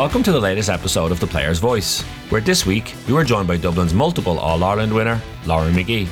Welcome 0.00 0.22
to 0.22 0.32
the 0.32 0.40
latest 0.40 0.70
episode 0.70 1.12
of 1.12 1.20
The 1.20 1.26
Player's 1.26 1.58
Voice, 1.58 2.00
where 2.30 2.40
this 2.40 2.64
week 2.64 2.94
we 3.06 3.12
were 3.12 3.22
joined 3.22 3.46
by 3.46 3.58
Dublin's 3.58 3.92
multiple 3.92 4.38
All 4.38 4.64
Ireland 4.64 4.94
winner, 4.94 5.20
Lauren 5.44 5.74
Magee. 5.74 6.08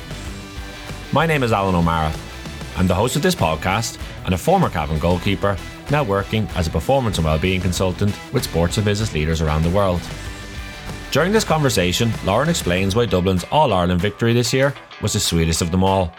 My 1.11 1.25
name 1.25 1.41
is 1.41 1.51
Alan 1.51 1.73
O'Mara. 1.73 2.13
I'm 2.77 2.85
the 2.85 2.93
host 2.93 3.15
of 3.15 3.23
this 3.23 3.33
podcast 3.33 3.99
and 4.25 4.35
a 4.35 4.37
former 4.37 4.69
Cavan 4.69 4.99
goalkeeper, 4.99 5.57
now 5.89 6.03
working 6.03 6.47
as 6.53 6.67
a 6.67 6.69
performance 6.69 7.17
and 7.17 7.25
wellbeing 7.25 7.61
consultant 7.61 8.15
with 8.31 8.43
sports 8.43 8.77
and 8.77 8.85
business 8.85 9.15
leaders 9.15 9.41
around 9.41 9.63
the 9.63 9.71
world. 9.71 10.01
During 11.09 11.31
this 11.31 11.43
conversation, 11.43 12.11
Lauren 12.25 12.47
explains 12.47 12.95
why 12.95 13.07
Dublin's 13.07 13.45
All 13.45 13.73
Ireland 13.73 14.01
victory 14.01 14.33
this 14.33 14.53
year 14.53 14.71
was 15.01 15.13
the 15.13 15.19
sweetest 15.19 15.63
of 15.63 15.71
them 15.71 15.83
all. 15.83 16.13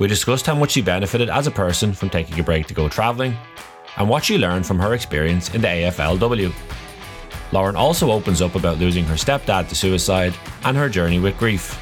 We 0.00 0.08
discussed 0.08 0.46
how 0.46 0.56
much 0.56 0.72
she 0.72 0.82
benefited 0.82 1.30
as 1.30 1.46
a 1.46 1.52
person 1.52 1.92
from 1.92 2.10
taking 2.10 2.40
a 2.40 2.42
break 2.42 2.66
to 2.66 2.74
go 2.74 2.88
travelling, 2.88 3.36
and 3.96 4.08
what 4.08 4.24
she 4.24 4.38
learned 4.38 4.66
from 4.66 4.80
her 4.80 4.94
experience 4.94 5.54
in 5.54 5.60
the 5.60 5.68
AFLW. 5.68 6.52
Lauren 7.52 7.76
also 7.76 8.10
opens 8.10 8.40
up 8.40 8.54
about 8.54 8.78
losing 8.78 9.04
her 9.04 9.14
stepdad 9.14 9.68
to 9.68 9.74
suicide 9.74 10.34
and 10.64 10.76
her 10.76 10.88
journey 10.88 11.18
with 11.18 11.38
grief. 11.38 11.78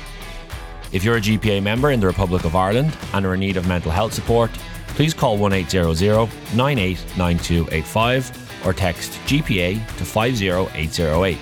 If 0.93 1.05
you're 1.05 1.17
a 1.17 1.21
GPA 1.21 1.63
member 1.63 1.93
in 1.93 2.01
the 2.01 2.09
Republic 2.09 2.45
of 2.45 2.57
Ireland 2.57 2.97
and 3.13 3.25
are 3.25 3.35
in 3.35 3.41
need 3.41 3.57
of 3.57 3.69
mental 3.69 3.93
health 3.93 4.13
support, 4.13 4.51
please 4.89 5.15
call 5.15 5.39
1800 5.39 6.29
989285 6.57 8.67
or 8.67 8.73
text 8.73 9.13
GPA 9.27 9.75
to 9.97 10.05
50808. 10.05 11.39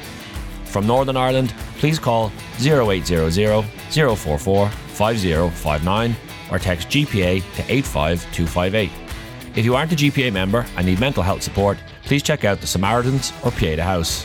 From 0.67 0.87
Northern 0.87 1.17
Ireland, 1.17 1.55
please 1.79 1.99
call 1.99 2.31
0800 2.61 3.65
044 3.91 4.69
5059 4.69 6.17
or 6.53 6.59
text 6.59 6.89
GPA 6.89 7.43
to 7.55 7.73
85258. 7.73 8.91
If 9.57 9.65
you 9.65 9.75
aren't 9.75 9.93
a 9.93 9.97
GPA 9.97 10.33
member 10.33 10.67
and 10.77 10.87
need 10.87 11.01
mental 11.01 11.23
health 11.23 11.43
support, 11.43 11.79
please 12.09 12.23
check 12.23 12.45
out 12.45 12.63
the 12.63 12.67
Samaritans 12.67 13.35
or 13.45 13.51
Pieta 13.51 13.85
House. 13.85 14.25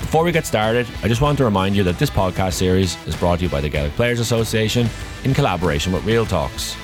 Before 0.00 0.24
we 0.24 0.32
get 0.32 0.44
started, 0.44 0.88
I 1.04 1.08
just 1.08 1.20
want 1.20 1.38
to 1.38 1.44
remind 1.44 1.76
you 1.76 1.84
that 1.84 2.00
this 2.00 2.10
podcast 2.10 2.54
series 2.54 2.96
is 3.06 3.14
brought 3.14 3.38
to 3.38 3.44
you 3.44 3.48
by 3.48 3.60
the 3.60 3.68
Gaelic 3.68 3.92
Players 3.92 4.18
Association 4.18 4.88
in 5.22 5.34
collaboration 5.34 5.92
with 5.92 6.04
Real 6.04 6.26
Talks. 6.26 6.74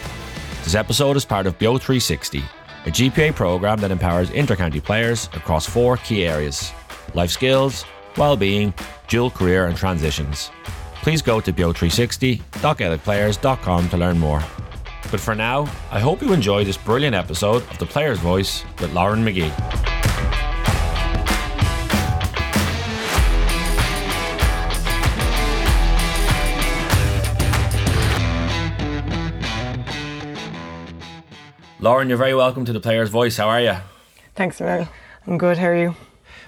This 0.62 0.76
episode 0.76 1.16
is 1.16 1.24
part 1.24 1.46
of 1.46 1.58
BEO 1.58 1.78
360, 1.78 2.38
a 2.38 2.90
GPA 2.90 3.34
program 3.34 3.80
that 3.80 3.90
empowers 3.90 4.30
intercounty 4.30 4.80
players 4.82 5.28
across 5.32 5.66
four 5.66 5.96
key 5.96 6.24
areas 6.24 6.70
life 7.14 7.30
skills, 7.30 7.84
well-being, 8.16 8.72
dual 9.08 9.30
career 9.30 9.66
and 9.66 9.76
transitions. 9.76 10.52
Please 11.02 11.20
go 11.20 11.40
to 11.40 11.52
beo360.gaelicplayers.com 11.52 13.88
to 13.88 13.96
learn 13.96 14.20
more. 14.20 14.40
But 15.10 15.20
for 15.20 15.34
now, 15.34 15.68
I 15.90 16.00
hope 16.00 16.22
you 16.22 16.32
enjoy 16.32 16.64
this 16.64 16.76
brilliant 16.76 17.14
episode 17.14 17.62
of 17.70 17.78
The 17.78 17.86
Player's 17.86 18.18
Voice 18.18 18.64
with 18.80 18.92
Lauren 18.92 19.24
Magee. 19.24 19.52
Lauren, 31.80 32.08
you're 32.10 32.18
very 32.18 32.34
welcome 32.34 32.66
to 32.66 32.72
The 32.74 32.80
Player's 32.80 33.08
Voice. 33.08 33.38
How 33.38 33.48
are 33.48 33.60
you? 33.60 33.74
Thanks, 34.34 34.60
Mel. 34.60 34.86
I'm 35.26 35.38
good. 35.38 35.56
How 35.56 35.68
are 35.68 35.76
you? 35.76 35.96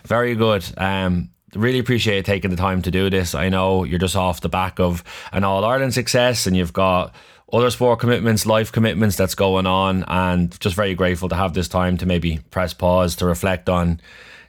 Very 0.05 0.35
good. 0.35 0.63
Um, 0.77 1.31
really 1.55 1.79
appreciate 1.79 2.27
taking 2.27 2.51
the 2.51 2.57
time 2.57 2.83
to 2.83 2.91
do 2.91 3.09
this. 3.09 3.35
I 3.35 3.49
know 3.49 3.85
you're 3.85 3.99
just 3.99 4.15
off 4.15 4.43
the 4.43 4.51
back 4.51 4.79
of 4.79 5.03
an 5.33 5.43
All 5.43 5.65
Ireland 5.65 5.95
success 5.95 6.47
and 6.47 6.55
you've 6.57 6.75
got 6.75 7.15
other 7.53 7.71
sport 7.71 8.01
commitments, 8.01 8.47
life 8.47 8.73
commitments 8.73 9.17
that's 9.17 9.35
going 9.35 9.67
on, 9.67 10.05
and 10.09 10.59
just 10.61 10.75
very 10.75 10.95
grateful 10.95 11.29
to 11.29 11.37
have 11.37 11.53
this 11.55 11.69
time 11.69 11.97
to 11.99 12.07
maybe 12.07 12.41
press 12.51 12.73
pause 12.73 13.15
to 13.17 13.27
reflect 13.27 13.69
on 13.69 14.01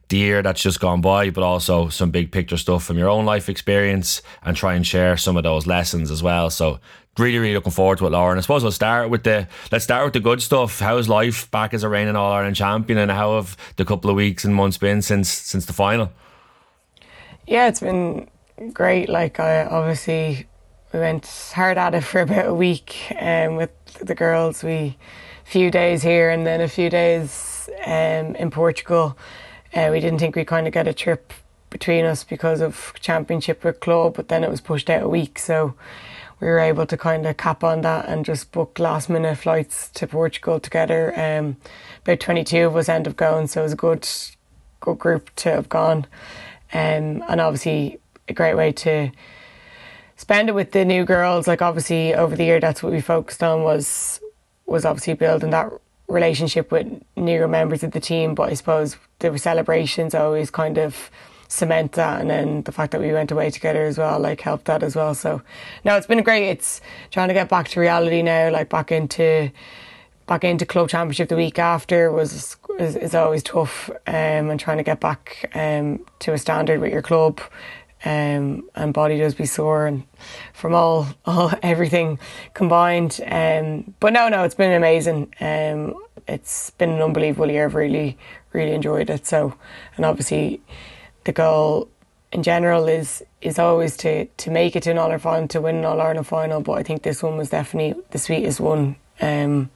the 0.09 0.17
year 0.17 0.41
that's 0.41 0.61
just 0.61 0.79
gone 0.79 1.01
by, 1.01 1.29
but 1.29 1.43
also 1.43 1.89
some 1.89 2.11
big 2.11 2.31
picture 2.31 2.57
stuff 2.57 2.83
from 2.83 2.97
your 2.97 3.09
own 3.09 3.25
life 3.25 3.49
experience 3.49 4.21
and 4.43 4.55
try 4.55 4.75
and 4.75 4.85
share 4.85 5.17
some 5.17 5.37
of 5.37 5.43
those 5.43 5.65
lessons 5.65 6.11
as 6.11 6.21
well. 6.21 6.49
So 6.49 6.79
really, 7.17 7.37
really 7.37 7.53
looking 7.53 7.71
forward 7.71 7.97
to 7.97 8.07
it, 8.07 8.11
Lauren. 8.11 8.37
I 8.37 8.41
suppose 8.41 8.63
we'll 8.63 8.71
start 8.71 9.09
with 9.09 9.23
the 9.23 9.47
let's 9.71 9.83
start 9.83 10.05
with 10.05 10.13
the 10.13 10.19
good 10.19 10.41
stuff. 10.41 10.79
How's 10.79 11.09
life 11.09 11.49
back 11.51 11.73
as 11.73 11.83
a 11.83 11.89
reigning 11.89 12.15
All 12.15 12.31
Ireland 12.31 12.55
champion, 12.55 12.99
and 12.99 13.11
how 13.11 13.35
have 13.35 13.57
the 13.77 13.85
couple 13.85 14.09
of 14.09 14.15
weeks 14.15 14.45
and 14.45 14.53
months 14.53 14.77
been 14.77 15.01
since 15.01 15.29
since 15.29 15.65
the 15.65 15.73
final? 15.73 16.11
Yeah, 17.47 17.67
it's 17.67 17.79
been 17.79 18.29
great. 18.71 19.09
Like 19.09 19.39
I 19.39 19.65
obviously 19.65 20.47
we 20.93 20.99
went 20.99 21.25
hard 21.53 21.77
at 21.77 21.95
it 21.95 22.01
for 22.03 22.21
about 22.21 22.47
a 22.47 22.53
week 22.53 23.11
um, 23.19 23.55
with 23.55 23.71
the 23.99 24.15
girls. 24.15 24.63
We 24.63 24.97
few 25.43 25.69
days 25.69 26.01
here 26.01 26.29
and 26.29 26.47
then 26.47 26.61
a 26.61 26.67
few 26.67 26.89
days 26.89 27.69
um, 27.85 28.35
in 28.35 28.49
Portugal. 28.49 29.17
Uh, 29.73 29.89
we 29.91 29.99
didn't 29.99 30.19
think 30.19 30.35
we 30.35 30.45
kind 30.45 30.67
of 30.67 30.73
get 30.73 30.87
a 30.87 30.93
trip 30.93 31.33
between 31.69 32.05
us 32.05 32.23
because 32.23 32.61
of 32.61 32.93
championship 33.01 33.63
with 33.63 33.79
club, 33.79 34.15
but 34.15 34.29
then 34.29 34.43
it 34.43 34.49
was 34.49 34.61
pushed 34.61 34.89
out 34.89 35.03
a 35.03 35.09
week, 35.09 35.39
so 35.39 35.73
we 36.39 36.47
were 36.47 36.59
able 36.59 36.85
to 36.85 36.95
kind 36.95 37.25
of 37.25 37.37
cap 37.37 37.63
on 37.63 37.81
that 37.81 38.07
and 38.07 38.25
just 38.25 38.51
book 38.51 38.77
last 38.77 39.09
minute 39.09 39.37
flights 39.37 39.89
to 39.89 40.05
Portugal 40.05 40.59
together. 40.59 41.13
Um, 41.19 41.57
about 42.03 42.19
twenty 42.19 42.43
two 42.43 42.67
of 42.67 42.75
us 42.75 42.89
end 42.89 43.07
up 43.07 43.15
going, 43.15 43.47
so 43.47 43.61
it 43.61 43.63
was 43.63 43.73
a 43.73 43.77
good 43.77 44.07
good 44.79 44.99
group 44.99 45.29
to 45.37 45.49
have 45.51 45.69
gone, 45.69 46.05
um, 46.73 47.23
and 47.27 47.41
obviously 47.41 47.99
a 48.27 48.33
great 48.33 48.55
way 48.55 48.71
to 48.71 49.11
spend 50.23 50.47
it 50.47 50.55
with 50.55 50.71
the 50.71 50.85
new 50.85 51.03
girls. 51.03 51.47
Like 51.47 51.61
obviously 51.61 52.15
over 52.15 52.33
the 52.33 52.45
year, 52.45 52.61
that's 52.61 52.81
what 52.81 52.93
we 52.93 53.01
focused 53.01 53.43
on 53.43 53.63
was 53.63 54.21
was 54.65 54.85
obviously 54.85 55.15
building 55.15 55.49
that 55.49 55.69
relationship 56.07 56.71
with 56.71 56.87
newer 57.17 57.49
members 57.49 57.83
of 57.83 57.91
the 57.91 57.99
team. 57.99 58.33
But 58.33 58.49
I 58.49 58.53
suppose 58.53 58.95
the 59.19 59.37
celebrations 59.37 60.15
always 60.15 60.49
kind 60.49 60.77
of 60.77 61.11
cement 61.49 61.91
that, 61.91 62.21
and 62.21 62.29
then 62.29 62.61
the 62.63 62.71
fact 62.71 62.93
that 62.93 63.01
we 63.01 63.11
went 63.11 63.31
away 63.31 63.49
together 63.49 63.83
as 63.83 63.97
well, 63.97 64.17
like 64.17 64.39
helped 64.39 64.65
that 64.65 64.81
as 64.81 64.95
well. 64.95 65.13
So 65.13 65.41
no, 65.83 65.97
it's 65.97 66.07
been 66.07 66.23
great. 66.23 66.49
It's 66.49 66.79
trying 67.11 67.27
to 67.27 67.33
get 67.33 67.49
back 67.49 67.67
to 67.69 67.81
reality 67.81 68.21
now, 68.21 68.49
like 68.49 68.69
back 68.69 68.93
into 68.93 69.51
back 70.25 70.45
into 70.45 70.65
club 70.65 70.87
championship 70.87 71.27
the 71.27 71.35
week 71.35 71.59
after 71.59 72.09
was 72.09 72.55
is, 72.79 72.95
is 72.95 73.13
always 73.13 73.43
tough 73.43 73.89
um, 74.07 74.49
and 74.49 74.57
trying 74.57 74.77
to 74.77 74.83
get 74.83 75.01
back 75.01 75.51
um, 75.53 75.99
to 76.19 76.31
a 76.31 76.37
standard 76.37 76.79
with 76.79 76.93
your 76.93 77.01
club 77.01 77.41
um, 78.05 78.69
and 78.75 78.93
body 78.93 79.17
does 79.17 79.33
be 79.33 79.45
sore 79.45 79.87
and 79.87 80.03
from 80.53 80.73
all, 80.73 81.07
all 81.25 81.51
everything 81.61 82.19
combined. 82.53 83.19
Um, 83.25 83.93
but 83.99 84.13
no, 84.13 84.29
no, 84.29 84.43
it's 84.43 84.55
been 84.55 84.73
amazing. 84.73 85.33
Um, 85.39 85.95
it's 86.27 86.71
been 86.71 86.91
an 86.91 87.01
unbelievable 87.01 87.49
year. 87.49 87.65
I've 87.65 87.75
really, 87.75 88.17
really 88.51 88.73
enjoyed 88.73 89.09
it. 89.09 89.25
So, 89.25 89.55
and 89.95 90.05
obviously, 90.05 90.61
the 91.25 91.31
goal 91.31 91.89
in 92.31 92.43
general 92.43 92.87
is 92.87 93.23
is 93.41 93.59
always 93.59 93.95
to 93.97 94.25
to 94.25 94.51
make 94.51 94.75
it 94.75 94.83
to 94.83 94.91
an 94.91 94.97
All 94.97 95.05
Ireland 95.05 95.21
final, 95.21 95.47
to 95.49 95.61
win 95.61 95.77
an 95.77 95.85
All 95.85 96.01
Ireland 96.01 96.27
final. 96.27 96.61
But 96.61 96.73
I 96.73 96.83
think 96.83 97.03
this 97.03 97.21
one 97.21 97.37
was 97.37 97.49
definitely 97.49 98.01
the 98.11 98.19
sweetest 98.19 98.59
one 98.59 98.95
um, 99.21 99.69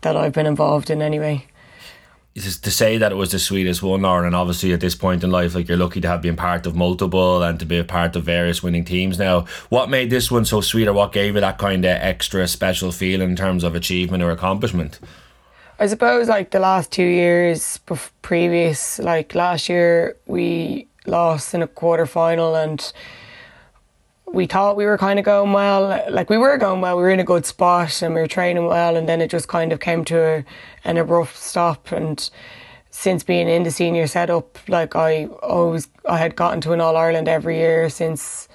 that 0.00 0.16
I've 0.16 0.32
been 0.32 0.46
involved 0.46 0.90
in 0.90 1.02
anyway 1.02 1.46
to 2.38 2.70
say 2.70 2.98
that 2.98 3.12
it 3.12 3.14
was 3.14 3.32
the 3.32 3.38
sweetest 3.38 3.82
one, 3.82 4.02
Lauren, 4.02 4.26
and 4.26 4.34
obviously 4.34 4.72
at 4.72 4.80
this 4.80 4.94
point 4.94 5.22
in 5.24 5.30
life, 5.30 5.54
like 5.54 5.68
you're 5.68 5.76
lucky 5.76 6.00
to 6.00 6.08
have 6.08 6.22
been 6.22 6.36
part 6.36 6.66
of 6.66 6.74
multiple 6.74 7.42
and 7.42 7.58
to 7.60 7.66
be 7.66 7.78
a 7.78 7.84
part 7.84 8.16
of 8.16 8.24
various 8.24 8.62
winning 8.62 8.84
teams. 8.84 9.18
Now, 9.18 9.46
what 9.68 9.90
made 9.90 10.10
this 10.10 10.30
one 10.30 10.44
so 10.44 10.60
sweet, 10.60 10.88
or 10.88 10.92
what 10.92 11.12
gave 11.12 11.36
it 11.36 11.40
that 11.40 11.58
kind 11.58 11.84
of 11.84 11.90
extra 11.90 12.46
special 12.48 12.92
feel 12.92 13.20
in 13.20 13.36
terms 13.36 13.64
of 13.64 13.74
achievement 13.74 14.22
or 14.22 14.30
accomplishment? 14.30 14.98
I 15.78 15.86
suppose 15.86 16.28
like 16.28 16.50
the 16.50 16.58
last 16.58 16.90
two 16.90 17.04
years 17.04 17.78
previous, 18.22 18.98
like 18.98 19.34
last 19.34 19.68
year 19.68 20.16
we 20.26 20.88
lost 21.06 21.54
in 21.54 21.62
a 21.62 21.68
quarter 21.68 22.06
final 22.06 22.54
and 22.54 22.92
we 24.32 24.46
thought 24.46 24.76
we 24.76 24.86
were 24.86 24.98
kind 24.98 25.18
of 25.18 25.24
going 25.24 25.52
well. 25.52 26.04
Like 26.10 26.30
we 26.30 26.36
were 26.36 26.56
going 26.58 26.80
well, 26.80 26.96
we 26.96 27.02
were 27.02 27.10
in 27.10 27.20
a 27.20 27.24
good 27.24 27.46
spot 27.46 28.02
and 28.02 28.14
we 28.14 28.20
were 28.20 28.26
training 28.26 28.66
well, 28.66 28.96
and 28.96 29.08
then 29.08 29.20
it 29.20 29.30
just 29.30 29.48
kind 29.48 29.72
of 29.72 29.80
came 29.80 30.04
to 30.06 30.18
a, 30.20 30.44
an 30.84 30.96
abrupt 30.96 31.36
stop. 31.36 31.92
And 31.92 32.28
since 32.90 33.22
being 33.22 33.48
in 33.48 33.62
the 33.62 33.70
senior 33.70 34.06
setup, 34.06 34.58
like 34.68 34.96
I 34.96 35.26
always 35.26 35.88
I 36.08 36.18
had 36.18 36.36
gotten 36.36 36.60
to 36.62 36.72
an 36.72 36.80
All 36.80 36.96
Ireland 36.96 37.28
every 37.28 37.56
year 37.58 37.88
since 37.90 38.48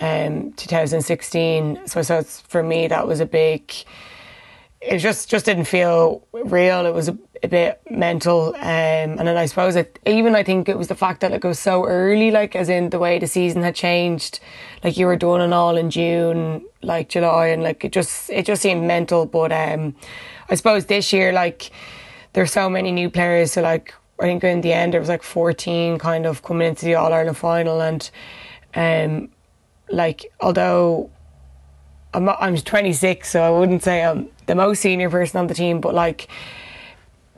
um, 0.00 0.52
2016. 0.52 1.86
So 1.86 2.02
so 2.02 2.22
for 2.22 2.62
me 2.62 2.88
that 2.88 3.06
was 3.06 3.20
a 3.20 3.26
big. 3.26 3.72
It 4.86 4.98
just 4.98 5.28
just 5.28 5.44
didn't 5.44 5.64
feel 5.64 6.26
real. 6.32 6.86
It 6.86 6.94
was 6.94 7.08
a, 7.08 7.18
a 7.42 7.48
bit 7.48 7.80
mental, 7.90 8.54
um, 8.54 8.62
and 9.18 9.26
then 9.26 9.36
I 9.36 9.46
suppose 9.46 9.74
it, 9.76 9.98
even 10.06 10.36
I 10.36 10.42
think 10.42 10.68
it 10.68 10.78
was 10.78 10.88
the 10.88 10.94
fact 10.94 11.20
that 11.20 11.32
it 11.32 11.44
was 11.44 11.58
so 11.58 11.84
early, 11.84 12.30
like 12.30 12.54
as 12.54 12.68
in 12.68 12.90
the 12.90 12.98
way 12.98 13.18
the 13.18 13.26
season 13.26 13.62
had 13.62 13.74
changed 13.74 14.40
like 14.86 14.96
you 14.96 15.06
were 15.06 15.16
doing 15.16 15.42
it 15.42 15.52
all 15.52 15.76
in 15.76 15.90
June, 15.90 16.64
like 16.80 17.08
July, 17.08 17.48
and 17.48 17.62
like 17.62 17.84
it 17.84 17.92
just 17.92 18.30
it 18.30 18.46
just 18.46 18.62
seemed 18.62 18.86
mental. 18.86 19.26
But 19.26 19.50
um, 19.50 19.96
I 20.48 20.54
suppose 20.54 20.86
this 20.86 21.12
year, 21.12 21.32
like 21.32 21.70
there's 22.34 22.52
so 22.52 22.68
many 22.68 22.92
new 22.92 23.10
players. 23.10 23.52
So 23.52 23.62
like 23.62 23.94
I 24.20 24.24
think 24.24 24.44
in 24.44 24.60
the 24.60 24.72
end 24.72 24.92
there 24.92 25.00
was 25.00 25.08
like 25.08 25.24
14 25.24 25.98
kind 25.98 26.24
of 26.24 26.42
coming 26.42 26.68
into 26.68 26.84
the 26.84 26.94
All 26.94 27.12
Ireland 27.12 27.36
final, 27.36 27.80
and 27.80 28.08
um, 28.76 29.30
like 29.90 30.32
although 30.40 31.10
I'm 32.16 32.30
I'm 32.30 32.56
26, 32.56 33.28
so 33.28 33.42
I 33.42 33.50
wouldn't 33.50 33.82
say 33.82 34.02
I'm 34.02 34.28
the 34.46 34.54
most 34.54 34.80
senior 34.80 35.10
person 35.10 35.38
on 35.38 35.48
the 35.48 35.54
team, 35.54 35.82
but 35.82 35.94
like 35.94 36.28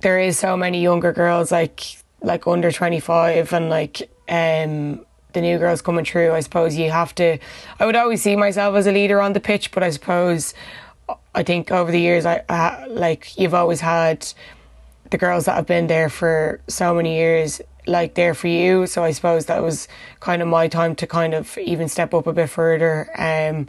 there 0.02 0.20
is 0.20 0.38
so 0.38 0.56
many 0.56 0.80
younger 0.80 1.12
girls 1.12 1.50
like 1.50 1.98
like 2.22 2.46
under 2.46 2.70
25 2.70 3.52
and 3.52 3.68
like 3.68 4.08
um 4.28 5.04
the 5.32 5.40
new 5.40 5.58
girls 5.58 5.82
coming 5.82 6.04
through 6.04 6.32
I 6.32 6.40
suppose 6.40 6.76
you 6.76 6.90
have 6.90 7.14
to 7.16 7.38
I 7.80 7.86
would 7.86 7.96
always 7.96 8.22
see 8.22 8.36
myself 8.36 8.76
as 8.76 8.86
a 8.86 8.92
leader 8.92 9.20
on 9.20 9.32
the 9.32 9.40
pitch 9.40 9.70
but 9.72 9.82
I 9.82 9.90
suppose 9.90 10.54
I 11.34 11.42
think 11.42 11.70
over 11.70 11.90
the 11.90 12.00
years 12.00 12.26
I, 12.26 12.44
I 12.48 12.86
like 12.86 13.36
you've 13.38 13.54
always 13.54 13.80
had 13.80 14.26
the 15.10 15.18
girls 15.18 15.46
that 15.46 15.54
have 15.54 15.66
been 15.66 15.88
there 15.88 16.08
for 16.08 16.60
so 16.68 16.94
many 16.94 17.16
years 17.16 17.60
like 17.86 18.14
there 18.14 18.34
for 18.34 18.48
you. 18.48 18.86
So 18.86 19.02
I 19.02 19.12
suppose 19.12 19.46
that 19.46 19.62
was 19.62 19.88
kind 20.20 20.42
of 20.42 20.48
my 20.48 20.68
time 20.68 20.94
to 20.96 21.06
kind 21.06 21.34
of 21.34 21.56
even 21.58 21.88
step 21.88 22.14
up 22.14 22.26
a 22.26 22.32
bit 22.32 22.50
further 22.50 23.10
um 23.16 23.66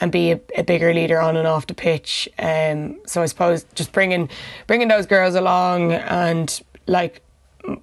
and 0.00 0.10
be 0.10 0.32
a, 0.32 0.40
a, 0.56 0.62
bigger 0.62 0.92
leader 0.94 1.20
on 1.20 1.36
and 1.36 1.46
off 1.46 1.66
the 1.66 1.74
pitch. 1.74 2.28
Um, 2.38 3.00
so 3.06 3.22
I 3.22 3.26
suppose 3.26 3.64
just 3.74 3.92
bringing 3.92 4.28
bringing 4.66 4.88
those 4.88 5.06
girls 5.06 5.34
along 5.34 5.92
and 5.92 6.60
like 6.86 7.22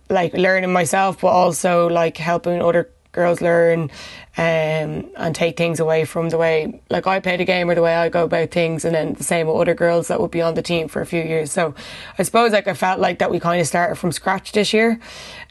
like 0.10 0.34
learning 0.34 0.74
myself, 0.74 1.22
but 1.22 1.28
also 1.28 1.88
like 1.88 2.18
helping 2.18 2.62
other 2.62 2.90
girls 3.12 3.42
learn 3.42 3.90
um, 4.38 5.10
and 5.18 5.34
take 5.34 5.58
things 5.58 5.80
away 5.80 6.06
from 6.06 6.30
the 6.30 6.38
way 6.38 6.80
like 6.90 7.08
I 7.08 7.20
play 7.20 7.36
the 7.36 7.46
game 7.46 7.68
or 7.70 7.76
the 7.76 7.82
way 7.82 7.96
I 7.96 8.10
go 8.10 8.26
about 8.26 8.52
things, 8.52 8.86
and 8.86 8.96
then 8.96 9.14
the 9.14 9.24
same 9.24 9.48
with 9.48 9.56
other 9.56 9.74
girls 9.74 10.08
that 10.08 10.20
would 10.22 10.32
be 10.32 10.42
on 10.42 10.54
the 10.54 10.62
team 10.62 10.88
for 10.88 11.02
a 11.02 11.06
few 11.06 11.22
years. 11.22 11.52
So 11.52 11.76
I 12.18 12.24
suppose 12.24 12.52
like 12.52 12.68
I 12.68 12.74
felt 12.74 13.00
like 13.00 13.20
that 13.20 13.32
we 13.32 13.40
kind 13.40 13.62
of 13.62 13.68
started 13.68 13.96
from 13.96 14.12
scratch 14.12 14.52
this 14.52 14.74
year, 14.74 15.00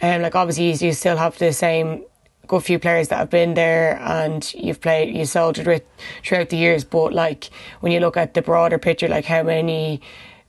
and 0.00 0.16
um, 0.16 0.22
like 0.22 0.34
obviously 0.34 0.86
you 0.86 0.92
still 0.92 1.16
have 1.16 1.38
the 1.38 1.52
same 1.52 2.04
good 2.48 2.62
few 2.62 2.78
players 2.78 3.08
that 3.08 3.18
have 3.18 3.30
been 3.30 3.54
there 3.54 3.98
and 4.00 4.52
you've 4.54 4.80
played 4.80 5.14
you 5.14 5.24
soldiered 5.24 5.66
with 5.66 5.82
throughout 6.24 6.48
the 6.48 6.56
years 6.56 6.84
but 6.84 7.12
like 7.12 7.50
when 7.80 7.92
you 7.92 8.00
look 8.00 8.16
at 8.16 8.34
the 8.34 8.42
broader 8.42 8.78
picture 8.78 9.08
like 9.08 9.24
how 9.24 9.42
many 9.42 10.00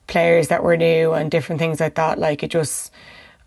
players 0.07 0.47
that 0.47 0.63
were 0.63 0.77
new 0.77 1.13
and 1.13 1.29
different 1.31 1.59
things 1.59 1.79
like 1.79 1.95
that 1.95 2.17
like 2.17 2.43
it 2.43 2.51
just 2.51 2.91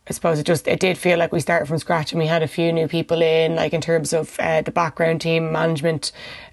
I 0.09 0.13
suppose 0.13 0.41
it 0.41 0.47
just 0.47 0.67
it 0.67 0.81
did 0.81 0.99
feel 0.99 1.19
like 1.19 1.31
we 1.31 1.41
started 1.41 1.67
from 1.67 1.79
scratch 1.79 2.13
and 2.13 2.21
we 2.21 2.27
had 2.27 2.43
a 2.43 2.49
few 2.49 2.73
new 2.73 2.89
people 2.89 3.23
in 3.23 3.55
like 3.55 3.73
in 3.73 3.81
terms 3.81 4.13
of 4.13 4.39
uh, 4.41 4.61
the 4.61 4.73
background 4.73 5.21
team 5.21 5.53
management. 5.53 6.11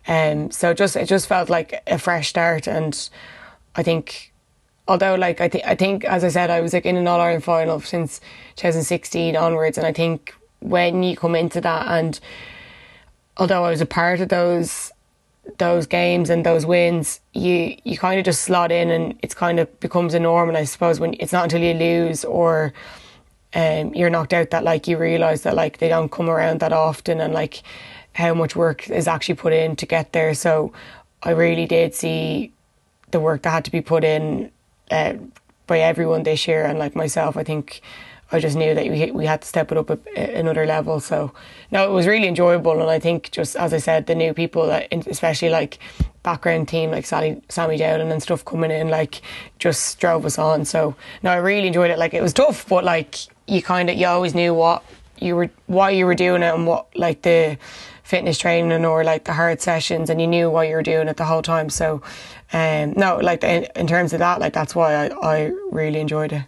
Um 0.07 0.51
so 0.51 0.73
just 0.73 0.95
it 0.95 1.05
just 1.05 1.27
felt 1.27 1.49
like 1.49 1.81
a 1.88 1.97
fresh 1.97 2.29
start 2.29 2.67
and 2.67 3.09
I 3.75 3.83
think 3.83 4.33
although 4.88 5.15
like 5.15 5.41
I 5.41 5.49
think 5.49 5.65
I 5.65 5.75
think 5.75 6.05
as 6.05 6.23
I 6.23 6.29
said 6.29 6.49
I 6.49 6.61
was 6.61 6.73
like 6.73 6.85
in 6.85 6.97
an 6.97 7.07
All 7.07 7.19
Ireland 7.19 7.44
final 7.44 7.79
since 7.81 8.21
2016 8.57 9.35
onwards 9.35 9.77
and 9.77 9.88
I 9.88 9.94
think 9.94 10.35
when 10.59 11.04
you 11.04 11.15
come 11.15 11.36
into 11.36 11.62
that 11.62 11.88
and 11.88 12.19
although 13.38 13.63
I 13.63 13.69
was 13.69 13.81
a 13.81 13.86
part 13.86 14.19
of 14.19 14.30
those 14.30 14.92
those 15.59 15.88
games 15.88 16.30
and 16.30 16.45
those 16.45 16.65
wins, 16.65 17.21
you 17.33 17.77
you 17.83 17.98
kind 17.98 18.19
of 18.19 18.25
just 18.25 18.42
slot 18.42 18.71
in 18.71 18.89
and 18.89 19.18
it's 19.21 19.33
kind 19.33 19.59
of 19.59 19.80
becomes 19.80 20.13
a 20.13 20.19
norm. 20.19 20.50
And 20.50 20.57
I 20.57 20.65
suppose 20.65 21.00
when 21.00 21.15
it's 21.19 21.31
not 21.31 21.44
until 21.45 21.62
you 21.62 21.74
lose 21.74 22.25
or 22.25 22.74
um, 23.54 23.94
you're 23.94 24.09
knocked 24.09 24.33
out 24.33 24.50
that 24.51 24.63
like 24.63 24.88
you 24.88 24.98
realise 24.98 25.42
that 25.42 25.56
like 25.56 25.77
they 25.77 25.88
don't 25.88 26.12
come 26.12 26.30
around 26.30 26.59
that 26.59 26.74
often 26.74 27.21
and 27.21 27.33
like 27.33 27.63
how 28.13 28.33
much 28.33 28.56
work 28.56 28.89
is 28.89 29.07
actually 29.07 29.36
put 29.36 29.54
in 29.54 29.75
to 29.77 29.86
get 29.86 30.12
there. 30.12 30.33
So 30.33 30.74
I 31.24 31.31
really 31.31 31.65
did 31.65 31.95
see 31.95 32.51
the 33.12 33.19
work 33.19 33.44
that 33.44 33.51
had 33.51 33.65
to 33.65 33.71
be 33.71 33.81
put 33.81 34.04
in 34.04 34.51
uh, 34.92 35.13
by 35.65 35.80
everyone 35.80 36.24
this 36.24 36.48
year 36.48 36.65
and 36.65 36.77
like 36.77 36.95
myself. 36.95 37.38
I 37.38 37.44
think 37.44 37.81
I 38.31 38.39
just 38.39 38.57
knew 38.57 38.75
that 38.75 38.85
we 38.88 39.12
we 39.12 39.25
had 39.25 39.41
to 39.41 39.47
step 39.47 39.71
it 39.71 39.77
up 39.77 39.89
a, 39.89 40.00
another 40.35 40.65
level. 40.65 41.00
So 41.00 41.31
no, 41.71 41.89
it 41.89 41.94
was 41.94 42.07
really 42.07 42.27
enjoyable, 42.27 42.79
and 42.81 42.89
I 42.89 43.00
think 43.00 43.31
just 43.31 43.56
as 43.56 43.74
I 43.74 43.77
said, 43.77 44.06
the 44.07 44.15
new 44.15 44.33
people, 44.33 44.69
especially 44.91 45.50
like 45.50 45.79
background 46.24 46.68
team 46.68 46.91
like 46.91 47.06
Sally, 47.06 47.41
Sammy 47.47 47.77
Dowling 47.77 48.12
and 48.12 48.21
stuff 48.21 48.44
coming 48.44 48.71
in, 48.71 48.89
like 48.89 49.21
just 49.59 50.00
drove 50.00 50.25
us 50.25 50.38
on. 50.38 50.65
So 50.65 50.95
no, 51.24 51.31
I 51.31 51.38
really 51.38 51.68
enjoyed 51.68 51.89
it. 51.89 51.97
Like 51.97 52.13
it 52.13 52.21
was 52.21 52.33
tough, 52.33 52.68
but 52.68 52.83
like 52.83 53.15
you 53.47 53.62
kind 53.62 53.89
of 53.89 53.95
you 53.95 54.07
always 54.07 54.35
knew 54.35 54.53
what 54.53 54.83
you 55.19 55.35
were 55.35 55.50
why 55.68 55.89
you 55.91 56.06
were 56.06 56.15
doing 56.15 56.44
it 56.44 56.53
and 56.53 56.68
what 56.68 56.88
like 56.95 57.21
the 57.21 57.57
fitness 58.03 58.38
training 58.38 58.85
or 58.85 59.03
like 59.03 59.25
the 59.25 59.33
hard 59.33 59.62
sessions 59.62 60.09
and 60.09 60.21
you 60.21 60.27
knew 60.27 60.50
why 60.50 60.63
you 60.63 60.75
were 60.75 60.83
doing 60.83 61.07
it 61.07 61.18
the 61.18 61.25
whole 61.25 61.41
time 61.41 61.69
so 61.69 62.01
um 62.53 62.94
no 62.95 63.18
like 63.18 63.44
in, 63.44 63.68
in 63.75 63.85
terms 63.85 64.13
of 64.13 64.19
that 64.19 64.39
like 64.39 64.53
that's 64.53 64.73
why 64.73 64.94
I, 64.94 65.07
I 65.07 65.51
really 65.71 66.00
enjoyed 66.00 66.31
it 66.31 66.44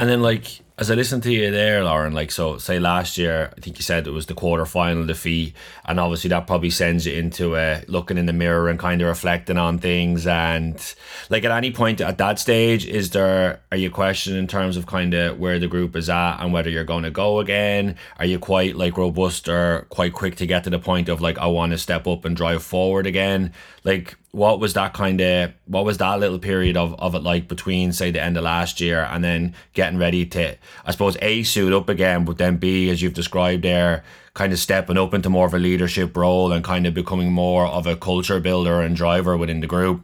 and 0.00 0.08
then 0.08 0.22
like 0.22 0.62
as 0.80 0.90
I 0.90 0.94
listened 0.94 1.22
to 1.24 1.30
you 1.32 1.50
there, 1.50 1.84
Lauren, 1.84 2.14
like 2.14 2.30
so 2.30 2.56
say 2.56 2.78
last 2.78 3.18
year, 3.18 3.52
I 3.54 3.60
think 3.60 3.76
you 3.76 3.82
said 3.82 4.06
it 4.06 4.12
was 4.12 4.24
the 4.24 4.34
quarter 4.34 4.64
final 4.64 5.04
defeat, 5.04 5.52
and 5.84 6.00
obviously 6.00 6.28
that 6.30 6.46
probably 6.46 6.70
sends 6.70 7.04
you 7.06 7.12
into 7.12 7.54
uh, 7.54 7.82
looking 7.86 8.16
in 8.16 8.24
the 8.24 8.32
mirror 8.32 8.70
and 8.70 8.78
kind 8.78 9.02
of 9.02 9.08
reflecting 9.08 9.58
on 9.58 9.78
things. 9.78 10.26
And 10.26 10.82
like 11.28 11.44
at 11.44 11.50
any 11.50 11.70
point 11.70 12.00
at 12.00 12.16
that 12.16 12.38
stage, 12.38 12.86
is 12.86 13.10
there 13.10 13.60
are 13.70 13.76
you 13.76 13.90
questioning 13.90 14.38
in 14.38 14.46
terms 14.46 14.78
of 14.78 14.86
kind 14.86 15.12
of 15.12 15.38
where 15.38 15.58
the 15.58 15.68
group 15.68 15.94
is 15.96 16.08
at 16.08 16.38
and 16.38 16.50
whether 16.50 16.70
you're 16.70 16.84
going 16.84 17.04
to 17.04 17.10
go 17.10 17.40
again? 17.40 17.96
Are 18.18 18.24
you 18.24 18.38
quite 18.38 18.74
like 18.74 18.96
robust 18.96 19.50
or 19.50 19.86
quite 19.90 20.14
quick 20.14 20.36
to 20.36 20.46
get 20.46 20.64
to 20.64 20.70
the 20.70 20.78
point 20.78 21.10
of 21.10 21.20
like 21.20 21.36
I 21.36 21.46
want 21.46 21.72
to 21.72 21.78
step 21.78 22.06
up 22.06 22.24
and 22.24 22.34
drive 22.34 22.62
forward 22.62 23.06
again? 23.06 23.52
Like 23.84 24.16
what 24.32 24.60
was 24.60 24.74
that 24.74 24.94
kind 24.94 25.20
of 25.20 25.52
what 25.66 25.84
was 25.84 25.98
that 25.98 26.20
little 26.20 26.38
period 26.38 26.76
of, 26.76 26.94
of 27.00 27.14
it 27.14 27.22
like 27.22 27.48
between 27.48 27.92
say 27.92 28.10
the 28.10 28.22
end 28.22 28.36
of 28.36 28.44
last 28.44 28.80
year 28.80 29.02
and 29.10 29.24
then 29.24 29.54
getting 29.74 29.98
ready 29.98 30.24
to 30.24 30.56
I 30.84 30.92
suppose 30.92 31.16
A 31.22 31.42
suit 31.42 31.72
up 31.72 31.88
again 31.88 32.24
but 32.24 32.38
then 32.38 32.56
B 32.56 32.90
as 32.90 33.02
you've 33.02 33.14
described 33.14 33.62
there 33.62 34.04
kind 34.34 34.52
of 34.52 34.58
stepping 34.58 34.96
up 34.96 35.14
into 35.14 35.30
more 35.30 35.46
of 35.46 35.54
a 35.54 35.58
leadership 35.58 36.16
role 36.16 36.52
and 36.52 36.64
kind 36.64 36.86
of 36.86 36.94
becoming 36.94 37.32
more 37.32 37.66
of 37.66 37.86
a 37.86 37.96
culture 37.96 38.40
builder 38.40 38.80
and 38.80 38.96
driver 38.96 39.36
within 39.36 39.60
the 39.60 39.66
group 39.66 40.02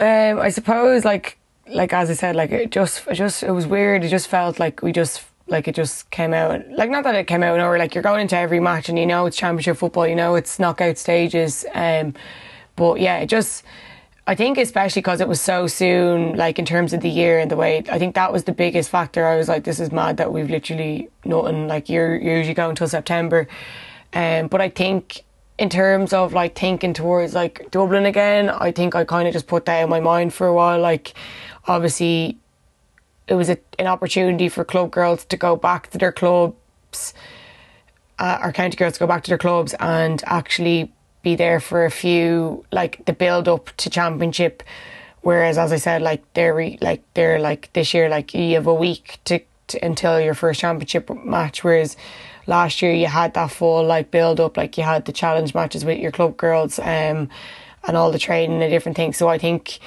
um 0.00 0.38
I 0.38 0.50
suppose 0.50 1.04
like 1.04 1.38
like 1.68 1.92
as 1.92 2.10
I 2.10 2.14
said 2.14 2.36
like 2.36 2.50
it 2.50 2.70
just 2.70 3.06
it 3.06 3.14
just 3.14 3.42
it 3.42 3.50
was 3.52 3.66
weird 3.66 4.04
it 4.04 4.08
just 4.08 4.28
felt 4.28 4.58
like 4.58 4.82
we 4.82 4.92
just 4.92 5.24
like 5.46 5.66
it 5.66 5.74
just 5.74 6.10
came 6.10 6.34
out 6.34 6.68
like 6.70 6.90
not 6.90 7.04
that 7.04 7.14
it 7.14 7.26
came 7.26 7.42
out 7.42 7.58
or 7.58 7.78
like 7.78 7.94
you're 7.94 8.02
going 8.02 8.20
into 8.20 8.36
every 8.36 8.60
match 8.60 8.88
and 8.88 8.98
you 8.98 9.06
know 9.06 9.26
it's 9.26 9.36
championship 9.36 9.76
football 9.76 10.06
you 10.06 10.14
know 10.14 10.34
it's 10.34 10.58
knockout 10.58 10.98
stages 10.98 11.64
um 11.74 12.14
but 12.78 13.00
yeah, 13.00 13.18
it 13.18 13.26
just. 13.26 13.64
I 14.28 14.34
think 14.34 14.58
especially 14.58 15.00
because 15.00 15.22
it 15.22 15.26
was 15.26 15.40
so 15.40 15.66
soon, 15.66 16.36
like 16.36 16.58
in 16.58 16.66
terms 16.66 16.92
of 16.92 17.00
the 17.00 17.08
year 17.08 17.38
and 17.38 17.50
the 17.50 17.56
way, 17.56 17.82
I 17.90 17.98
think 17.98 18.14
that 18.16 18.30
was 18.30 18.44
the 18.44 18.52
biggest 18.52 18.90
factor. 18.90 19.26
I 19.26 19.38
was 19.38 19.48
like, 19.48 19.64
this 19.64 19.80
is 19.80 19.90
mad 19.90 20.18
that 20.18 20.30
we've 20.30 20.50
literally 20.50 21.08
nothing, 21.24 21.66
like 21.66 21.88
you're, 21.88 22.14
you're 22.14 22.36
usually 22.36 22.52
going 22.52 22.70
until 22.70 22.88
September. 22.88 23.48
Um, 24.12 24.48
but 24.48 24.60
I 24.60 24.68
think 24.68 25.24
in 25.58 25.70
terms 25.70 26.12
of 26.12 26.34
like 26.34 26.54
thinking 26.54 26.92
towards 26.92 27.32
like 27.32 27.70
Dublin 27.70 28.04
again, 28.04 28.50
I 28.50 28.70
think 28.70 28.94
I 28.94 29.04
kind 29.04 29.26
of 29.26 29.32
just 29.32 29.46
put 29.46 29.64
that 29.64 29.82
in 29.82 29.88
my 29.88 30.00
mind 30.00 30.34
for 30.34 30.46
a 30.46 30.52
while. 30.52 30.78
Like, 30.78 31.14
obviously, 31.66 32.36
it 33.28 33.34
was 33.34 33.48
a, 33.48 33.56
an 33.78 33.86
opportunity 33.86 34.50
for 34.50 34.62
club 34.62 34.90
girls 34.90 35.24
to 35.24 35.38
go 35.38 35.56
back 35.56 35.88
to 35.92 35.96
their 35.96 36.12
clubs, 36.12 37.14
uh, 38.18 38.40
or 38.42 38.52
county 38.52 38.76
girls 38.76 38.92
to 38.92 39.00
go 39.00 39.06
back 39.06 39.24
to 39.24 39.30
their 39.30 39.38
clubs 39.38 39.74
and 39.80 40.22
actually 40.26 40.92
be 41.28 41.36
there 41.36 41.60
for 41.60 41.84
a 41.84 41.90
few 41.90 42.64
like 42.72 43.04
the 43.04 43.12
build 43.12 43.46
up 43.48 43.64
to 43.76 43.90
championship. 43.90 44.62
Whereas 45.20 45.58
as 45.58 45.72
i 45.72 45.76
said 45.86 46.00
like 46.10 46.22
they're 46.34 46.54
re, 46.54 46.78
like 46.80 47.02
they're 47.14 47.40
like 47.50 47.62
this 47.76 47.92
year 47.94 48.08
like 48.08 48.32
you 48.34 48.54
have 48.54 48.66
a 48.66 48.78
week 48.86 49.18
to, 49.26 49.40
to, 49.68 49.84
until 49.84 50.14
your 50.20 50.34
first 50.34 50.60
championship 50.60 51.04
match. 51.36 51.56
Whereas 51.64 51.96
last 52.46 52.80
year 52.80 52.92
you 52.92 53.08
had 53.20 53.34
that 53.34 53.50
full 53.50 53.84
like 53.84 54.10
build 54.10 54.40
up 54.40 54.56
like 54.56 54.78
you 54.78 54.84
had 54.84 55.04
the 55.04 55.12
challenge 55.12 55.54
matches 55.54 55.84
with 55.84 55.98
your 55.98 56.12
club 56.18 56.36
girls 56.44 56.78
um 56.78 57.28
and 57.86 57.96
all 57.96 58.10
the 58.10 58.18
training 58.18 58.62
and 58.62 58.70
different 58.70 58.96
things. 58.96 59.16
So 59.16 59.28
i 59.28 59.38
think 59.38 59.78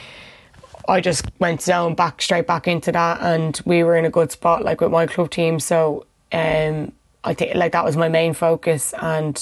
I 0.88 1.00
just 1.00 1.26
went 1.40 1.66
down 1.66 1.96
back 1.96 2.22
straight 2.22 2.48
back 2.48 2.68
into 2.68 2.92
that 2.92 3.22
and 3.22 3.60
we 3.66 3.84
were 3.84 3.98
in 3.98 4.06
a 4.06 4.16
good 4.18 4.32
spot 4.32 4.64
like 4.64 4.82
with 4.82 4.92
my 4.92 5.08
club 5.08 5.30
team. 5.38 5.60
So 5.60 6.06
um 6.32 6.92
I 7.24 7.34
think 7.34 7.56
like 7.56 7.72
that 7.72 7.86
was 7.86 7.96
my 7.98 8.10
main 8.10 8.34
focus 8.34 8.94
and 9.00 9.38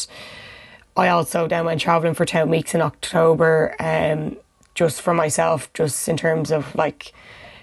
I 0.95 1.09
also 1.09 1.47
then 1.47 1.65
went 1.65 1.81
travelling 1.81 2.13
for 2.13 2.25
10 2.25 2.49
weeks 2.49 2.75
in 2.75 2.81
October, 2.81 3.75
um, 3.79 4.37
just 4.75 5.01
for 5.01 5.13
myself, 5.13 5.71
just 5.73 6.07
in 6.07 6.17
terms 6.17 6.51
of 6.51 6.73
like 6.75 7.13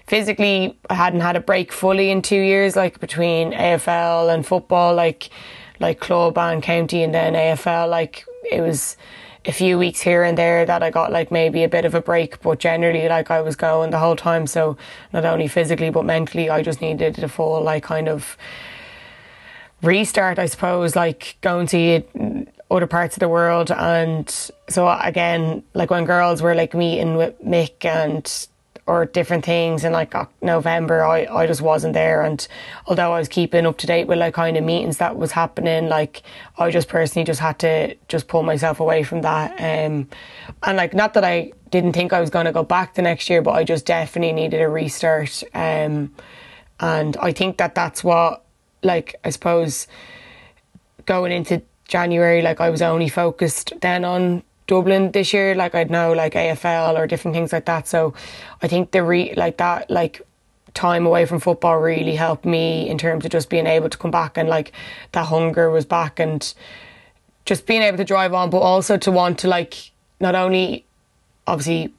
physically, 0.07 0.77
I 0.89 0.95
hadn't 0.95 1.19
had 1.19 1.35
a 1.35 1.39
break 1.39 1.71
fully 1.71 2.09
in 2.09 2.21
two 2.21 2.39
years, 2.39 2.75
like 2.75 2.99
between 2.99 3.51
AFL 3.51 4.33
and 4.33 4.45
football, 4.45 4.95
like 4.95 5.29
like 5.79 5.99
club 5.99 6.37
and 6.37 6.63
county, 6.63 7.03
and 7.03 7.13
then 7.13 7.33
AFL. 7.33 7.89
Like 7.89 8.25
it 8.51 8.61
was 8.61 8.97
a 9.45 9.51
few 9.51 9.77
weeks 9.77 10.01
here 10.01 10.23
and 10.23 10.37
there 10.37 10.65
that 10.65 10.81
I 10.83 10.89
got 10.89 11.11
like 11.11 11.31
maybe 11.31 11.63
a 11.63 11.69
bit 11.69 11.85
of 11.85 11.93
a 11.93 12.01
break, 12.01 12.41
but 12.41 12.59
generally, 12.59 13.07
like 13.07 13.29
I 13.29 13.41
was 13.41 13.55
going 13.55 13.91
the 13.91 13.99
whole 13.99 14.15
time. 14.15 14.47
So 14.47 14.77
not 15.13 15.25
only 15.25 15.47
physically 15.47 15.89
but 15.89 16.05
mentally, 16.05 16.49
I 16.49 16.63
just 16.63 16.81
needed 16.81 17.23
a 17.23 17.29
full 17.29 17.61
like 17.61 17.83
kind 17.83 18.09
of 18.09 18.37
restart, 19.81 20.39
I 20.39 20.47
suppose, 20.47 20.95
like 20.95 21.37
going 21.41 21.67
to 21.67 22.03
other 22.69 22.87
parts 22.87 23.15
of 23.15 23.19
the 23.21 23.29
world. 23.29 23.71
And 23.71 24.29
so 24.69 24.89
again, 24.89 25.63
like 25.73 25.89
when 25.89 26.05
girls 26.05 26.41
were 26.41 26.55
like 26.55 26.73
meeting 26.73 27.15
with 27.15 27.41
Mick 27.41 27.85
and 27.85 28.47
or 28.85 29.05
different 29.05 29.43
things 29.43 29.83
in 29.83 29.91
like 29.91 30.13
November, 30.41 31.03
I, 31.03 31.25
I 31.25 31.45
just 31.45 31.61
wasn't 31.61 31.93
there. 31.93 32.21
And 32.21 32.47
although 32.85 33.13
I 33.13 33.19
was 33.19 33.27
keeping 33.27 33.65
up 33.65 33.77
to 33.79 33.87
date 33.87 34.07
with 34.07 34.17
like 34.17 34.33
kind 34.33 34.55
of 34.55 34.63
meetings 34.63 34.97
that 34.97 35.17
was 35.17 35.31
happening, 35.33 35.89
like 35.89 36.23
I 36.57 36.71
just 36.71 36.87
personally 36.87 37.25
just 37.25 37.41
had 37.41 37.59
to 37.59 37.95
just 38.07 38.27
pull 38.29 38.43
myself 38.43 38.79
away 38.79 39.03
from 39.03 39.21
that. 39.23 39.51
Um, 39.59 40.07
and 40.63 40.77
like 40.77 40.93
not 40.93 41.13
that 41.15 41.25
I 41.25 41.51
didn't 41.69 41.93
think 41.93 42.13
I 42.13 42.21
was 42.21 42.29
going 42.29 42.45
to 42.45 42.53
go 42.53 42.63
back 42.63 42.95
the 42.95 43.01
next 43.01 43.29
year, 43.29 43.41
but 43.41 43.51
I 43.51 43.63
just 43.65 43.85
definitely 43.85 44.33
needed 44.33 44.61
a 44.61 44.69
restart. 44.69 45.43
Um, 45.53 46.13
and 46.79 47.17
I 47.17 47.33
think 47.33 47.57
that 47.57 47.75
that's 47.75 48.03
what, 48.03 48.45
like, 48.83 49.15
I 49.23 49.31
suppose, 49.31 49.87
going 51.05 51.31
into 51.31 51.61
January, 51.87 52.41
like 52.41 52.59
I 52.59 52.69
was 52.69 52.81
only 52.81 53.09
focused 53.09 53.73
then 53.81 54.03
on 54.05 54.43
Dublin 54.67 55.11
this 55.11 55.33
year. 55.33 55.55
Like 55.55 55.73
I'd 55.73 55.89
know 55.89 56.13
like 56.13 56.33
AFL 56.33 56.97
or 56.97 57.07
different 57.07 57.35
things 57.35 57.53
like 57.53 57.65
that. 57.65 57.87
So 57.87 58.13
I 58.61 58.67
think 58.67 58.91
the 58.91 59.03
re 59.03 59.33
like 59.35 59.57
that 59.57 59.89
like 59.89 60.21
time 60.73 61.05
away 61.05 61.25
from 61.25 61.39
football 61.39 61.77
really 61.79 62.15
helped 62.15 62.45
me 62.45 62.87
in 62.87 62.97
terms 62.97 63.25
of 63.25 63.31
just 63.31 63.49
being 63.49 63.65
able 63.65 63.89
to 63.89 63.97
come 63.97 64.11
back 64.11 64.37
and 64.37 64.47
like 64.47 64.71
that 65.13 65.25
hunger 65.25 65.71
was 65.71 65.85
back 65.85 66.19
and 66.19 66.53
just 67.45 67.65
being 67.65 67.81
able 67.81 67.97
to 67.97 68.03
drive 68.03 68.33
on, 68.33 68.49
but 68.49 68.59
also 68.59 68.97
to 68.97 69.11
want 69.11 69.39
to 69.39 69.47
like 69.47 69.91
not 70.19 70.35
only 70.35 70.85
obviously 71.47 71.93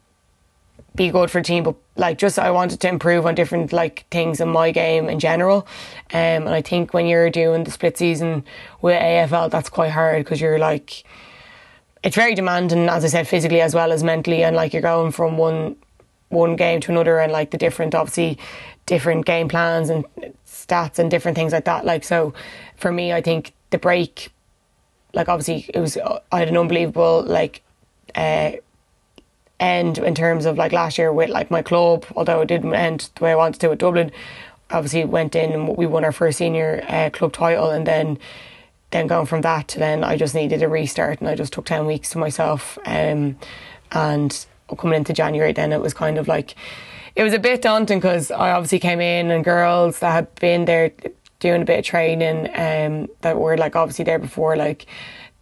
be 0.99 1.09
good 1.09 1.31
for 1.31 1.39
the 1.39 1.45
team, 1.45 1.63
but 1.63 1.75
like 1.95 2.17
just 2.17 2.37
I 2.37 2.51
wanted 2.51 2.81
to 2.81 2.89
improve 2.89 3.25
on 3.25 3.33
different 3.33 3.71
like 3.71 4.05
things 4.11 4.41
in 4.41 4.49
my 4.49 4.69
game 4.71 5.07
in 5.09 5.17
general. 5.17 5.65
Um, 6.13 6.45
and 6.45 6.49
I 6.49 6.61
think 6.61 6.93
when 6.93 7.07
you're 7.07 7.29
doing 7.29 7.63
the 7.63 7.71
split 7.71 7.97
season 7.97 8.43
with 8.81 9.01
AFL, 9.01 9.49
that's 9.49 9.69
quite 9.69 9.91
hard 9.91 10.25
because 10.25 10.41
you're 10.41 10.59
like, 10.59 11.05
it's 12.03 12.17
very 12.17 12.35
demanding, 12.35 12.89
as 12.89 13.05
I 13.05 13.07
said, 13.07 13.27
physically 13.29 13.61
as 13.61 13.73
well 13.73 13.93
as 13.93 14.03
mentally, 14.03 14.43
and 14.43 14.55
like 14.55 14.73
you're 14.73 14.81
going 14.81 15.11
from 15.11 15.37
one 15.37 15.77
one 16.27 16.57
game 16.57 16.81
to 16.81 16.91
another, 16.91 17.17
and 17.19 17.31
like 17.31 17.51
the 17.51 17.57
different, 17.57 17.95
obviously, 17.95 18.37
different 18.85 19.25
game 19.25 19.47
plans 19.47 19.89
and 19.89 20.05
stats 20.45 20.99
and 20.99 21.09
different 21.09 21.35
things 21.35 21.53
like 21.53 21.65
that. 21.65 21.85
Like 21.85 22.03
so, 22.03 22.33
for 22.75 22.91
me, 22.91 23.13
I 23.13 23.21
think 23.21 23.53
the 23.69 23.77
break, 23.77 24.31
like 25.13 25.29
obviously, 25.29 25.71
it 25.73 25.79
was 25.79 25.97
I 25.97 26.39
had 26.39 26.49
an 26.49 26.57
unbelievable 26.57 27.23
like. 27.25 27.61
Uh, 28.15 28.51
end 29.59 29.97
in 29.97 30.15
terms 30.15 30.45
of 30.45 30.57
like 30.57 30.71
last 30.71 30.97
year 30.97 31.11
with 31.11 31.29
like 31.29 31.51
my 31.51 31.61
club, 31.61 32.05
although 32.15 32.41
it 32.41 32.47
didn't 32.47 32.73
end 32.73 33.09
the 33.15 33.23
way 33.23 33.31
I 33.31 33.35
wanted 33.35 33.59
to 33.61 33.69
with 33.69 33.79
Dublin. 33.79 34.11
Obviously, 34.71 35.03
went 35.05 35.35
in 35.35 35.51
and 35.51 35.75
we 35.75 35.85
won 35.85 36.05
our 36.05 36.11
first 36.11 36.37
senior 36.37 36.83
uh, 36.87 37.09
club 37.11 37.33
title, 37.33 37.69
and 37.69 37.85
then 37.87 38.19
then 38.91 39.07
going 39.07 39.25
from 39.25 39.41
that 39.41 39.67
to 39.69 39.79
then 39.79 40.03
I 40.03 40.17
just 40.17 40.35
needed 40.35 40.63
a 40.63 40.67
restart, 40.67 41.19
and 41.19 41.29
I 41.29 41.35
just 41.35 41.53
took 41.53 41.65
ten 41.65 41.85
weeks 41.85 42.11
to 42.11 42.17
myself. 42.17 42.77
Um, 42.85 43.37
and 43.91 44.45
coming 44.77 44.97
into 44.97 45.13
January, 45.13 45.51
then 45.51 45.71
it 45.71 45.81
was 45.81 45.93
kind 45.93 46.17
of 46.17 46.27
like 46.27 46.55
it 47.15 47.23
was 47.23 47.33
a 47.33 47.39
bit 47.39 47.61
daunting 47.61 47.99
because 47.99 48.31
I 48.31 48.51
obviously 48.51 48.79
came 48.79 49.01
in 49.01 49.31
and 49.31 49.43
girls 49.43 49.99
that 49.99 50.11
had 50.11 50.35
been 50.35 50.65
there 50.65 50.91
doing 51.39 51.61
a 51.61 51.65
bit 51.65 51.79
of 51.79 51.85
training 51.85 52.47
um, 52.55 53.07
that 53.21 53.39
were 53.39 53.57
like 53.57 53.75
obviously 53.75 54.05
there 54.05 54.19
before 54.19 54.55
like 54.55 54.85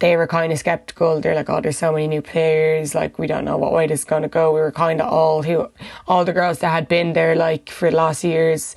they 0.00 0.16
were 0.16 0.26
kind 0.26 0.52
of 0.52 0.58
skeptical. 0.58 1.20
They're 1.20 1.34
like, 1.34 1.50
"Oh, 1.50 1.60
there's 1.60 1.78
so 1.78 1.92
many 1.92 2.06
new 2.06 2.22
players. 2.22 2.94
Like, 2.94 3.18
we 3.18 3.26
don't 3.26 3.44
know 3.44 3.56
what 3.56 3.72
way 3.72 3.86
this 3.86 4.00
is 4.00 4.04
going 4.04 4.22
to 4.22 4.28
go." 4.28 4.52
We 4.52 4.60
were 4.60 4.72
kind 4.72 5.00
of 5.00 5.12
all 5.12 5.42
who, 5.42 5.68
all 6.06 6.24
the 6.24 6.32
girls 6.32 6.60
that 6.60 6.70
had 6.70 6.88
been 6.88 7.12
there 7.12 7.34
like 7.34 7.70
for 7.70 7.90
the 7.90 7.96
last 7.96 8.24
years, 8.24 8.76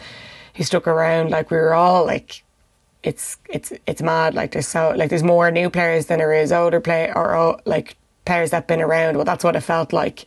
who 0.56 0.64
stuck 0.64 0.88
around. 0.88 1.30
Like, 1.30 1.52
we 1.52 1.58
were 1.58 1.74
all 1.74 2.06
like, 2.06 2.44
"It's 3.04 3.38
it's 3.50 3.72
it's 3.86 4.02
mad." 4.02 4.34
Like, 4.34 4.52
there's 4.52 4.68
so 4.68 4.94
like 4.96 5.10
there's 5.10 5.24
more 5.24 5.52
new 5.52 5.70
players 5.70 6.08
than 6.08 6.20
there 6.20 6.34
is 6.34 6.52
older 6.52 6.80
play 6.80 7.12
or 7.14 7.36
oh, 7.36 7.60
like 7.66 7.98
players 8.26 8.52
that've 8.52 8.68
been 8.68 8.82
around. 8.82 9.16
Well, 9.16 9.26
that's 9.26 9.44
what 9.44 9.56
it 9.56 9.62
felt 9.62 9.94
like. 9.94 10.26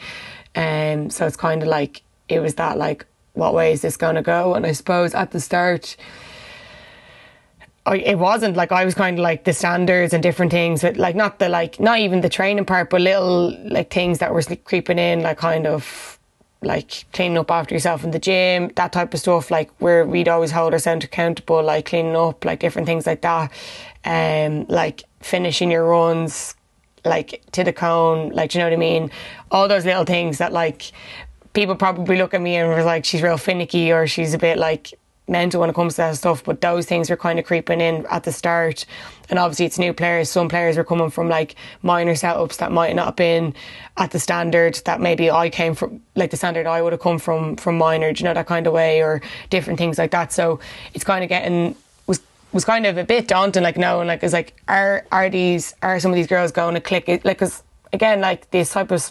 Um, 0.54 1.10
so 1.10 1.26
it's 1.26 1.36
kind 1.36 1.62
of 1.62 1.68
like 1.68 2.02
it 2.28 2.40
was 2.40 2.54
that 2.54 2.78
like, 2.78 3.06
what 3.34 3.54
way 3.54 3.72
is 3.72 3.82
this 3.82 3.96
going 3.96 4.14
to 4.14 4.22
go? 4.22 4.54
And 4.54 4.64
I 4.64 4.72
suppose 4.72 5.14
at 5.14 5.32
the 5.32 5.40
start 5.40 5.96
I, 7.86 7.96
it 7.96 8.18
wasn't 8.18 8.56
like 8.56 8.72
I 8.72 8.84
was 8.84 8.94
kind 8.94 9.18
of 9.18 9.22
like 9.22 9.44
the 9.44 9.52
standards 9.52 10.14
and 10.14 10.22
different 10.22 10.50
things, 10.50 10.82
but 10.82 10.96
like 10.96 11.14
not 11.14 11.38
the 11.38 11.48
like 11.48 11.78
not 11.78 11.98
even 11.98 12.22
the 12.22 12.30
training 12.30 12.64
part, 12.64 12.90
but 12.90 13.00
little 13.00 13.50
like 13.68 13.92
things 13.92 14.18
that 14.18 14.32
were 14.32 14.42
creeping 14.64 14.98
in, 14.98 15.22
like 15.22 15.38
kind 15.38 15.66
of 15.66 16.18
like 16.62 17.04
cleaning 17.12 17.36
up 17.36 17.50
after 17.50 17.74
yourself 17.74 18.02
in 18.02 18.10
the 18.10 18.18
gym, 18.18 18.70
that 18.76 18.92
type 18.92 19.12
of 19.12 19.20
stuff. 19.20 19.50
Like 19.50 19.70
where 19.80 20.06
we'd 20.06 20.28
always 20.28 20.50
hold 20.50 20.72
ourselves 20.72 21.04
accountable, 21.04 21.62
like 21.62 21.86
cleaning 21.86 22.16
up, 22.16 22.44
like 22.44 22.60
different 22.60 22.86
things 22.86 23.06
like 23.06 23.20
that. 23.20 23.52
Um, 24.06 24.66
like 24.68 25.04
finishing 25.20 25.70
your 25.70 25.84
runs, 25.84 26.54
like 27.04 27.42
to 27.52 27.64
the 27.64 27.72
cone, 27.72 28.30
like 28.30 28.54
you 28.54 28.60
know 28.60 28.66
what 28.66 28.72
I 28.72 28.76
mean? 28.76 29.10
All 29.50 29.68
those 29.68 29.84
little 29.84 30.04
things 30.04 30.38
that 30.38 30.52
like 30.54 30.90
people 31.52 31.76
probably 31.76 32.16
look 32.16 32.32
at 32.32 32.40
me 32.40 32.56
and 32.56 32.68
were 32.68 32.82
like 32.82 33.04
she's 33.04 33.22
real 33.22 33.36
finicky 33.36 33.92
or 33.92 34.06
she's 34.06 34.32
a 34.32 34.38
bit 34.38 34.56
like 34.56 34.94
mental 35.26 35.60
when 35.60 35.70
it 35.70 35.74
comes 35.74 35.94
to 35.94 36.02
that 36.02 36.16
stuff, 36.16 36.44
but 36.44 36.60
those 36.60 36.86
things 36.86 37.08
were 37.08 37.16
kind 37.16 37.38
of 37.38 37.44
creeping 37.44 37.80
in 37.80 38.06
at 38.06 38.24
the 38.24 38.32
start. 38.32 38.84
And 39.30 39.38
obviously, 39.38 39.64
it's 39.64 39.78
new 39.78 39.94
players. 39.94 40.30
Some 40.30 40.48
players 40.48 40.76
were 40.76 40.84
coming 40.84 41.10
from 41.10 41.28
like 41.28 41.54
minor 41.82 42.12
setups 42.12 42.58
that 42.58 42.72
might 42.72 42.94
not 42.94 43.06
have 43.06 43.16
been 43.16 43.54
at 43.96 44.10
the 44.10 44.18
standard 44.18 44.74
that 44.84 45.00
maybe 45.00 45.30
I 45.30 45.48
came 45.48 45.74
from, 45.74 46.02
like 46.14 46.30
the 46.30 46.36
standard 46.36 46.66
I 46.66 46.82
would 46.82 46.92
have 46.92 47.00
come 47.00 47.18
from 47.18 47.56
from 47.56 47.78
minor, 47.78 48.10
you 48.10 48.24
know, 48.24 48.34
that 48.34 48.46
kind 48.46 48.66
of 48.66 48.72
way, 48.72 49.02
or 49.02 49.22
different 49.50 49.78
things 49.78 49.98
like 49.98 50.10
that. 50.10 50.32
So 50.32 50.60
it's 50.92 51.04
kind 51.04 51.24
of 51.24 51.30
getting 51.30 51.74
was 52.06 52.20
was 52.52 52.64
kind 52.66 52.84
of 52.84 52.98
a 52.98 53.04
bit 53.04 53.26
daunting, 53.28 53.62
like 53.62 53.78
knowing 53.78 54.08
like 54.08 54.22
it's 54.22 54.34
like 54.34 54.60
are 54.68 55.06
are 55.10 55.30
these 55.30 55.74
are 55.82 55.98
some 56.00 56.10
of 56.10 56.16
these 56.16 56.26
girls 56.26 56.52
going 56.52 56.74
to 56.74 56.80
click 56.80 57.08
it? 57.08 57.24
Like, 57.24 57.38
because 57.38 57.62
again, 57.94 58.20
like 58.20 58.50
this 58.50 58.72
type 58.72 58.90
of 58.90 59.10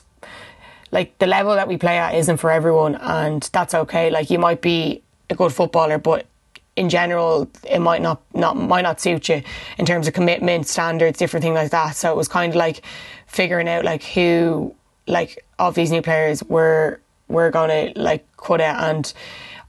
like 0.91 1.17
the 1.17 1.25
level 1.25 1.55
that 1.55 1.67
we 1.67 1.75
play 1.75 1.98
at 1.98 2.13
isn't 2.13 2.38
for 2.38 2.51
everyone, 2.51 2.96
and 2.96 3.50
that's 3.51 3.74
okay. 3.74 4.12
Like 4.12 4.29
you 4.29 4.38
might 4.38 4.62
be 4.62 5.01
a 5.33 5.35
good 5.35 5.53
footballer, 5.53 5.97
but 5.97 6.25
in 6.75 6.89
general, 6.89 7.49
it 7.69 7.79
might 7.79 8.01
not, 8.01 8.21
not 8.33 8.55
might 8.57 8.81
not 8.81 8.99
suit 8.99 9.29
you 9.29 9.43
in 9.77 9.85
terms 9.85 10.07
of 10.07 10.13
commitment 10.13 10.67
standards, 10.67 11.19
different 11.19 11.43
things 11.43 11.55
like 11.55 11.71
that. 11.71 11.95
So 11.95 12.11
it 12.11 12.15
was 12.15 12.27
kind 12.27 12.51
of 12.51 12.55
like 12.55 12.81
figuring 13.27 13.67
out 13.67 13.85
like 13.85 14.03
who 14.03 14.73
like 15.07 15.45
of 15.59 15.75
these 15.75 15.91
new 15.91 16.01
players 16.01 16.43
were 16.43 16.99
were 17.27 17.51
to 17.51 17.93
like 17.95 18.25
cut 18.37 18.61
it 18.61 18.63
and. 18.65 19.13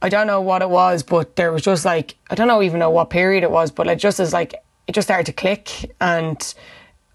I 0.02 0.10
don't 0.10 0.26
know 0.26 0.42
what 0.42 0.60
it 0.60 0.68
was, 0.68 1.02
but 1.02 1.36
there 1.36 1.50
was 1.50 1.62
just 1.62 1.86
like 1.86 2.14
I 2.28 2.34
don't 2.34 2.46
know 2.46 2.60
even 2.60 2.78
know 2.78 2.90
what 2.90 3.08
period 3.08 3.42
it 3.42 3.50
was, 3.50 3.70
but 3.70 3.86
like 3.86 3.96
just 3.96 4.20
as 4.20 4.34
like 4.34 4.54
it 4.86 4.92
just 4.92 5.06
started 5.06 5.24
to 5.26 5.32
click, 5.32 5.94
and 5.98 6.54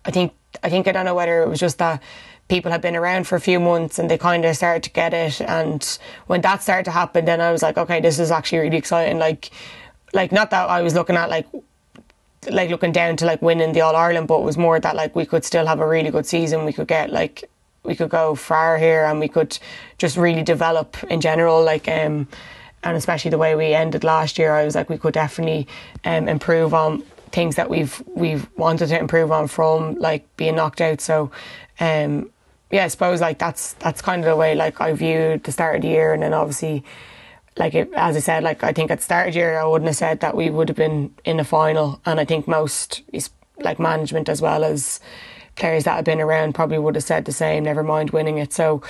I 0.05 0.11
think 0.11 0.33
I 0.63 0.69
think 0.71 0.87
I 0.87 0.91
don't 0.91 1.05
know 1.05 1.13
whether 1.13 1.43
it 1.43 1.47
was 1.49 1.59
just 1.59 1.77
that 1.77 2.01
people 2.49 2.71
had 2.71 2.81
been 2.81 2.95
around 2.95 3.27
for 3.27 3.35
a 3.35 3.41
few 3.41 3.59
months 3.59 3.99
and 3.99 4.09
they 4.09 4.17
kind 4.17 4.43
of 4.43 4.55
started 4.55 4.83
to 4.83 4.89
get 4.89 5.13
it. 5.13 5.39
And 5.41 5.99
when 6.27 6.41
that 6.41 6.61
started 6.61 6.85
to 6.85 6.91
happen, 6.91 7.25
then 7.25 7.39
I 7.39 7.51
was 7.51 7.61
like, 7.61 7.77
okay, 7.77 8.01
this 8.01 8.19
is 8.19 8.31
actually 8.31 8.59
really 8.59 8.77
exciting. 8.77 9.19
Like, 9.19 9.51
like 10.13 10.31
not 10.31 10.49
that 10.49 10.69
I 10.69 10.81
was 10.81 10.95
looking 10.95 11.15
at 11.15 11.29
like 11.29 11.47
like 12.49 12.69
looking 12.69 12.91
down 12.91 13.17
to 13.17 13.25
like 13.25 13.41
winning 13.41 13.73
the 13.73 13.81
All 13.81 13.95
Ireland, 13.95 14.27
but 14.27 14.39
it 14.39 14.43
was 14.43 14.57
more 14.57 14.79
that 14.79 14.95
like 14.95 15.15
we 15.15 15.25
could 15.25 15.45
still 15.45 15.65
have 15.67 15.79
a 15.79 15.87
really 15.87 16.09
good 16.09 16.25
season. 16.25 16.65
We 16.65 16.73
could 16.73 16.87
get 16.87 17.11
like 17.11 17.49
we 17.83 17.95
could 17.95 18.09
go 18.09 18.35
far 18.35 18.77
here, 18.77 19.05
and 19.05 19.19
we 19.19 19.27
could 19.27 19.57
just 19.97 20.17
really 20.17 20.43
develop 20.43 21.01
in 21.03 21.21
general. 21.21 21.63
Like 21.63 21.87
um, 21.87 22.27
and 22.83 22.97
especially 22.97 23.31
the 23.31 23.37
way 23.37 23.55
we 23.55 23.73
ended 23.73 24.03
last 24.03 24.37
year, 24.37 24.53
I 24.53 24.63
was 24.63 24.73
like 24.73 24.89
we 24.89 24.97
could 24.97 25.13
definitely 25.13 25.67
um 26.05 26.27
improve 26.27 26.73
on 26.73 27.03
things 27.31 27.55
that 27.57 27.69
we've 27.69 28.01
we've 28.15 28.47
wanted 28.57 28.87
to 28.87 28.97
improve 28.97 29.31
on 29.31 29.47
from 29.47 29.95
like 29.95 30.25
being 30.37 30.55
knocked 30.55 30.81
out. 30.81 31.01
So 31.01 31.31
um 31.79 32.31
yeah, 32.71 32.85
I 32.85 32.87
suppose 32.87 33.21
like 33.21 33.39
that's 33.39 33.73
that's 33.73 34.01
kind 34.01 34.21
of 34.21 34.25
the 34.25 34.35
way 34.35 34.55
like 34.55 34.79
I 34.79 34.93
viewed 34.93 35.43
the 35.43 35.51
start 35.51 35.77
of 35.77 35.81
the 35.81 35.87
year, 35.87 36.13
and 36.13 36.21
then 36.21 36.33
obviously, 36.33 36.83
like 37.57 37.73
it, 37.73 37.91
as 37.95 38.15
I 38.15 38.19
said, 38.19 38.43
like 38.43 38.63
I 38.63 38.73
think 38.73 38.91
at 38.91 38.99
the 38.99 39.03
start 39.03 39.27
of 39.29 39.33
the 39.33 39.39
year 39.39 39.59
I 39.59 39.65
wouldn't 39.65 39.87
have 39.87 39.95
said 39.95 40.19
that 40.19 40.35
we 40.35 40.49
would 40.49 40.69
have 40.69 40.77
been 40.77 41.13
in 41.25 41.37
the 41.37 41.43
final, 41.43 41.99
and 42.05 42.19
I 42.19 42.25
think 42.25 42.47
most 42.47 43.01
is 43.11 43.31
like 43.59 43.79
management 43.79 44.29
as 44.29 44.41
well 44.41 44.63
as 44.63 44.99
players 45.55 45.83
that 45.83 45.95
have 45.95 46.05
been 46.05 46.21
around 46.21 46.53
probably 46.53 46.79
would 46.79 46.95
have 46.95 47.03
said 47.03 47.25
the 47.25 47.31
same. 47.31 47.63
Never 47.63 47.83
mind 47.83 48.11
winning 48.11 48.37
it. 48.37 48.53
So, 48.53 48.81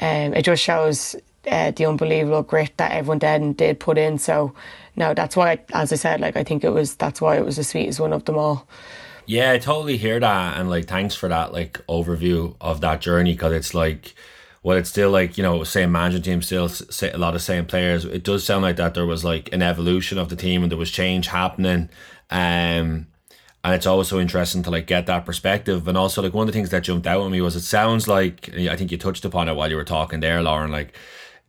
um, 0.00 0.34
it 0.34 0.42
just 0.42 0.62
shows 0.62 1.14
uh, 1.46 1.70
the 1.70 1.86
unbelievable 1.86 2.42
grit 2.42 2.76
that 2.78 2.92
everyone 2.92 3.18
did 3.18 3.56
did 3.58 3.78
put 3.78 3.98
in. 3.98 4.18
So, 4.18 4.54
no, 4.96 5.12
that's 5.12 5.36
why, 5.36 5.60
as 5.74 5.92
I 5.92 5.96
said, 5.96 6.20
like 6.20 6.36
I 6.36 6.44
think 6.44 6.64
it 6.64 6.70
was 6.70 6.96
that's 6.96 7.20
why 7.20 7.36
it 7.36 7.44
was 7.44 7.56
the 7.56 7.64
sweetest 7.64 8.00
one 8.00 8.14
of 8.14 8.24
them 8.24 8.38
all. 8.38 8.66
Yeah, 9.30 9.52
I 9.52 9.58
totally 9.58 9.98
hear 9.98 10.18
that, 10.20 10.56
and 10.56 10.70
like 10.70 10.86
thanks 10.86 11.14
for 11.14 11.28
that 11.28 11.52
like 11.52 11.74
overview 11.86 12.56
of 12.62 12.80
that 12.80 13.02
journey 13.02 13.32
because 13.34 13.52
it's 13.52 13.74
like, 13.74 14.14
well, 14.62 14.78
it's 14.78 14.88
still 14.88 15.10
like 15.10 15.36
you 15.36 15.42
know 15.44 15.64
same 15.64 15.92
management 15.92 16.24
team, 16.24 16.40
still 16.40 16.70
a 17.02 17.18
lot 17.18 17.34
of 17.34 17.42
same 17.42 17.66
players. 17.66 18.06
It 18.06 18.24
does 18.24 18.42
sound 18.44 18.62
like 18.62 18.76
that 18.76 18.94
there 18.94 19.04
was 19.04 19.24
like 19.26 19.52
an 19.52 19.60
evolution 19.60 20.16
of 20.16 20.30
the 20.30 20.36
team 20.36 20.62
and 20.62 20.72
there 20.72 20.78
was 20.78 20.90
change 20.90 21.26
happening, 21.28 21.90
um, 22.30 23.06
and 23.64 23.74
it's 23.74 23.86
also 23.86 24.18
interesting 24.18 24.62
to 24.62 24.70
like 24.70 24.86
get 24.86 25.04
that 25.06 25.26
perspective. 25.26 25.86
And 25.88 25.98
also 25.98 26.22
like 26.22 26.32
one 26.32 26.48
of 26.48 26.54
the 26.54 26.58
things 26.58 26.70
that 26.70 26.84
jumped 26.84 27.06
out 27.06 27.22
at 27.22 27.30
me 27.30 27.42
was 27.42 27.54
it 27.54 27.60
sounds 27.62 28.08
like 28.08 28.48
I 28.56 28.76
think 28.76 28.90
you 28.90 28.96
touched 28.98 29.26
upon 29.26 29.48
it 29.50 29.56
while 29.56 29.68
you 29.68 29.76
were 29.76 29.84
talking 29.84 30.20
there, 30.20 30.42
Lauren, 30.42 30.72
like 30.72 30.94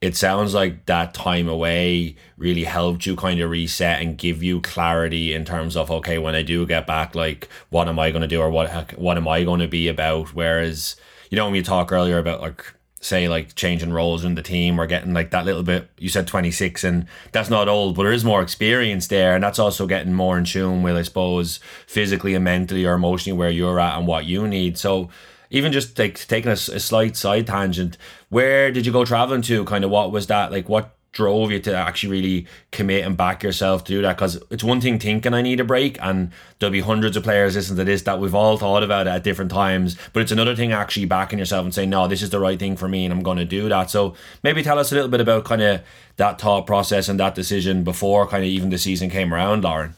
it 0.01 0.15
sounds 0.15 0.53
like 0.53 0.85
that 0.85 1.13
time 1.13 1.49
away 1.49 2.15
really 2.37 2.63
helped 2.63 3.05
you 3.05 3.15
kind 3.15 3.39
of 3.41 3.49
reset 3.49 4.01
and 4.01 4.17
give 4.17 4.41
you 4.41 4.61
clarity 4.61 5.33
in 5.33 5.43
terms 5.43 5.75
of 5.75 5.91
okay 5.91 6.17
when 6.17 6.35
I 6.35 6.41
do 6.41 6.65
get 6.65 6.87
back 6.87 7.15
like 7.15 7.49
what 7.69 7.87
am 7.87 7.99
I 7.99 8.11
going 8.11 8.21
to 8.21 8.27
do 8.27 8.41
or 8.41 8.49
what 8.49 8.97
what 8.97 9.17
am 9.17 9.27
I 9.27 9.43
going 9.43 9.59
to 9.59 9.67
be 9.67 9.87
about? 9.87 10.33
Whereas 10.33 10.95
you 11.29 11.35
know 11.35 11.45
when 11.45 11.53
we 11.53 11.61
talk 11.61 11.91
earlier 11.91 12.17
about 12.17 12.41
like 12.41 12.73
say 13.01 13.29
like 13.29 13.55
changing 13.55 13.93
roles 13.93 14.25
in 14.25 14.35
the 14.35 14.41
team 14.41 14.79
or 14.79 14.85
getting 14.85 15.13
like 15.13 15.31
that 15.31 15.45
little 15.45 15.63
bit 15.63 15.89
you 15.99 16.09
said 16.09 16.27
26 16.27 16.83
and 16.83 17.05
that's 17.31 17.49
not 17.49 17.69
old 17.69 17.95
but 17.95 18.03
there 18.03 18.11
is 18.11 18.25
more 18.25 18.41
experience 18.41 19.07
there 19.07 19.35
and 19.35 19.41
that's 19.41 19.57
also 19.57 19.87
getting 19.87 20.13
more 20.13 20.37
in 20.37 20.43
tune 20.43 20.83
with 20.83 20.97
I 20.97 21.03
suppose 21.03 21.61
physically 21.87 22.35
and 22.35 22.43
mentally 22.43 22.85
or 22.85 22.95
emotionally 22.95 23.37
where 23.37 23.49
you're 23.49 23.79
at 23.79 23.97
and 23.97 24.05
what 24.05 24.25
you 24.25 24.47
need. 24.49 24.77
So 24.77 25.09
even 25.49 25.71
just 25.71 25.97
like 25.97 26.15
taking 26.27 26.49
a, 26.49 26.53
a 26.53 26.79
slight 26.79 27.15
side 27.15 27.47
tangent, 27.47 27.97
where 28.29 28.71
did 28.71 28.85
you 28.85 28.91
go 28.91 29.05
traveling 29.05 29.41
to? 29.43 29.65
Kind 29.65 29.83
of 29.83 29.89
what 29.89 30.11
was 30.11 30.27
that 30.27 30.51
like? 30.51 30.69
What 30.69 30.95
drove 31.11 31.51
you 31.51 31.59
to 31.59 31.75
actually 31.75 32.11
really 32.11 32.47
commit 32.71 33.03
and 33.03 33.17
back 33.17 33.41
yourself 33.41 33.83
to 33.83 33.91
do 33.91 34.01
that? 34.01 34.15
Because 34.15 34.41
it's 34.51 34.63
one 34.63 34.79
thing 34.79 34.99
thinking 34.99 35.33
I 35.33 35.41
need 35.41 35.59
a 35.59 35.63
break, 35.63 35.97
and 36.01 36.31
there'll 36.59 36.71
be 36.71 36.81
hundreds 36.81 37.17
of 37.17 37.23
players 37.23 37.55
listening 37.55 37.77
to 37.77 37.83
this 37.83 38.03
that 38.03 38.19
we've 38.19 38.35
all 38.35 38.57
thought 38.57 38.83
about 38.83 39.07
at 39.07 39.23
different 39.23 39.51
times. 39.51 39.97
But 40.13 40.21
it's 40.21 40.31
another 40.31 40.55
thing 40.55 40.71
actually 40.71 41.05
backing 41.05 41.39
yourself 41.39 41.63
and 41.63 41.73
saying, 41.73 41.89
no, 41.89 42.07
this 42.07 42.21
is 42.21 42.29
the 42.29 42.39
right 42.39 42.59
thing 42.59 42.77
for 42.77 42.87
me, 42.87 43.05
and 43.05 43.13
I'm 43.13 43.23
going 43.23 43.37
to 43.37 43.45
do 43.45 43.69
that. 43.69 43.89
So 43.89 44.15
maybe 44.43 44.61
tell 44.61 44.77
us 44.77 44.91
a 44.91 44.95
little 44.95 45.09
bit 45.09 45.21
about 45.21 45.45
kind 45.45 45.61
of 45.61 45.81
that 46.17 46.39
thought 46.39 46.67
process 46.67 47.09
and 47.09 47.19
that 47.19 47.35
decision 47.35 47.83
before 47.83 48.27
kind 48.27 48.43
of 48.43 48.49
even 48.49 48.69
the 48.69 48.77
season 48.77 49.09
came 49.09 49.33
around, 49.33 49.63
Lauren. 49.63 49.95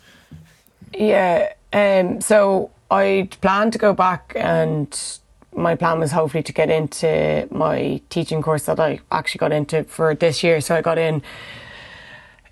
Yeah. 0.93 1.53
Um. 1.73 2.21
So 2.21 2.71
I 2.89 3.29
planned 3.41 3.73
to 3.73 3.79
go 3.79 3.93
back 3.93 4.33
and 4.35 5.19
my 5.55 5.75
plan 5.75 5.99
was 5.99 6.11
hopefully 6.11 6.43
to 6.43 6.53
get 6.53 6.69
into 6.69 7.47
my 7.51 8.01
teaching 8.09 8.41
course 8.41 8.65
that 8.65 8.79
I 8.79 8.99
actually 9.11 9.39
got 9.39 9.51
into 9.51 9.83
for 9.83 10.15
this 10.15 10.43
year. 10.43 10.61
So 10.61 10.75
I 10.75 10.81
got 10.81 10.97
in 10.97 11.21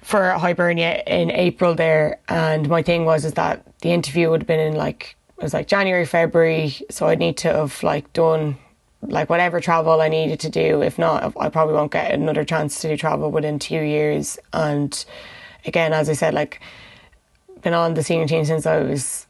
for 0.01 0.31
Hibernia 0.31 1.03
in 1.07 1.31
April 1.31 1.75
there, 1.75 2.19
and 2.27 2.67
my 2.67 2.81
thing 2.81 3.05
was 3.05 3.25
is 3.25 3.33
that 3.33 3.63
the 3.81 3.91
interview 3.91 4.29
would 4.29 4.41
have 4.41 4.47
been 4.47 4.59
in 4.59 4.75
like 4.75 5.15
it 5.37 5.43
was 5.43 5.53
like 5.53 5.67
January, 5.67 6.05
February, 6.05 6.75
so 6.89 7.07
I'd 7.07 7.19
need 7.19 7.37
to 7.37 7.53
have 7.53 7.81
like 7.83 8.11
done 8.11 8.57
like 9.01 9.29
whatever 9.29 9.61
travel 9.61 10.01
I 10.01 10.09
needed 10.09 10.39
to 10.41 10.49
do. 10.49 10.81
If 10.81 10.99
not, 10.99 11.33
I 11.39 11.49
probably 11.49 11.75
won't 11.75 11.91
get 11.91 12.11
another 12.11 12.43
chance 12.43 12.81
to 12.81 12.89
do 12.89 12.97
travel 12.97 13.31
within 13.31 13.57
two 13.59 13.79
years. 13.79 14.37
And 14.51 15.05
again, 15.65 15.93
as 15.93 16.09
I 16.09 16.13
said, 16.13 16.33
like 16.33 16.59
been 17.61 17.73
on 17.73 17.93
the 17.93 18.03
senior 18.03 18.27
team 18.27 18.45
since 18.45 18.65
I 18.65 18.79
was 18.79 19.27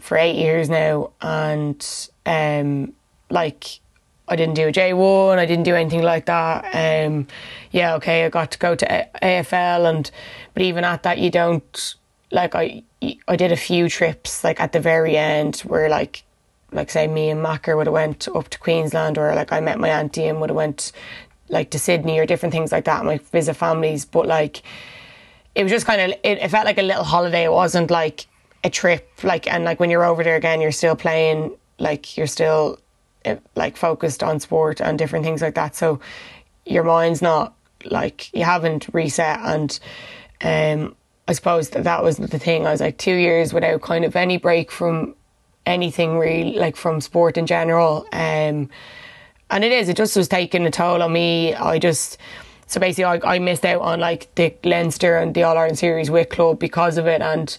for 0.00 0.16
eight 0.16 0.36
years 0.36 0.70
now, 0.70 1.10
and 1.20 2.08
um, 2.28 2.92
like 3.30 3.80
I 4.28 4.36
didn't 4.36 4.54
do 4.54 4.68
a 4.68 4.72
J 4.72 4.92
one, 4.92 5.38
I 5.38 5.46
didn't 5.46 5.64
do 5.64 5.74
anything 5.74 6.02
like 6.02 6.26
that. 6.26 7.06
Um, 7.06 7.26
yeah, 7.70 7.94
okay, 7.94 8.24
I 8.24 8.28
got 8.28 8.50
to 8.52 8.58
go 8.58 8.74
to 8.74 9.08
AFL, 9.22 9.88
and 9.88 10.10
but 10.54 10.62
even 10.62 10.84
at 10.84 11.02
that, 11.04 11.18
you 11.18 11.30
don't 11.30 11.94
like 12.30 12.54
I 12.54 12.82
I 13.26 13.36
did 13.36 13.52
a 13.52 13.56
few 13.56 13.88
trips 13.88 14.44
like 14.44 14.60
at 14.60 14.72
the 14.72 14.80
very 14.80 15.16
end 15.16 15.56
where 15.60 15.88
like 15.88 16.24
like 16.72 16.90
say 16.90 17.06
me 17.06 17.30
and 17.30 17.42
Macker 17.42 17.76
would 17.76 17.86
have 17.86 17.94
went 17.94 18.28
up 18.28 18.48
to 18.50 18.58
Queensland 18.58 19.16
or 19.16 19.34
like 19.34 19.52
I 19.52 19.60
met 19.60 19.78
my 19.78 19.88
auntie 19.88 20.26
and 20.26 20.40
would 20.40 20.50
have 20.50 20.56
went 20.56 20.92
like 21.48 21.70
to 21.70 21.78
Sydney 21.78 22.18
or 22.18 22.26
different 22.26 22.52
things 22.52 22.72
like 22.72 22.84
that 22.84 23.06
like 23.06 23.22
visit 23.30 23.54
families 23.54 24.04
but 24.04 24.26
like 24.26 24.62
it 25.54 25.62
was 25.62 25.72
just 25.72 25.86
kind 25.86 26.00
of 26.00 26.10
it, 26.22 26.38
it 26.38 26.48
felt 26.50 26.66
like 26.66 26.78
a 26.78 26.82
little 26.82 27.04
holiday 27.04 27.44
it 27.44 27.52
wasn't 27.52 27.90
like 27.90 28.26
a 28.64 28.68
trip 28.68 29.08
like 29.22 29.50
and 29.50 29.64
like 29.64 29.80
when 29.80 29.88
you're 29.88 30.04
over 30.04 30.22
there 30.22 30.36
again 30.36 30.60
you're 30.60 30.72
still 30.72 30.96
playing 30.96 31.56
like 31.78 32.16
you're 32.16 32.26
still 32.26 32.78
eh, 33.24 33.36
like 33.54 33.76
focused 33.76 34.22
on 34.22 34.40
sport 34.40 34.80
and 34.80 34.98
different 34.98 35.24
things 35.24 35.42
like 35.42 35.54
that. 35.54 35.74
So 35.74 36.00
your 36.66 36.84
mind's 36.84 37.22
not 37.22 37.54
like 37.84 38.32
you 38.34 38.44
haven't 38.44 38.88
reset. 38.92 39.38
And 39.40 39.78
um 40.42 40.94
I 41.26 41.32
suppose 41.32 41.70
that 41.70 41.84
that 41.84 42.02
was 42.02 42.16
the 42.16 42.38
thing. 42.38 42.66
I 42.66 42.70
was 42.70 42.80
like 42.80 42.96
2 42.98 43.12
years 43.14 43.52
without 43.52 43.82
kind 43.82 44.04
of 44.04 44.16
any 44.16 44.38
break 44.38 44.70
from 44.70 45.14
anything 45.66 46.18
really 46.18 46.54
like 46.54 46.76
from 46.76 47.00
sport 47.00 47.36
in 47.36 47.46
general. 47.46 48.06
Um 48.12 48.68
and 49.50 49.64
it 49.64 49.72
is 49.72 49.88
it 49.88 49.96
just 49.96 50.16
was 50.16 50.28
taking 50.28 50.66
a 50.66 50.70
toll 50.70 51.02
on 51.02 51.12
me. 51.12 51.54
I 51.54 51.78
just 51.78 52.18
so 52.66 52.80
basically 52.80 53.04
I, 53.04 53.36
I 53.36 53.38
missed 53.38 53.64
out 53.64 53.80
on 53.80 53.98
like 54.00 54.34
the 54.34 54.54
Leinster 54.62 55.16
and 55.16 55.34
the 55.34 55.42
All 55.42 55.56
Ireland 55.56 55.78
series 55.78 56.10
with 56.10 56.28
club 56.28 56.58
because 56.58 56.98
of 56.98 57.06
it. 57.06 57.22
And 57.22 57.56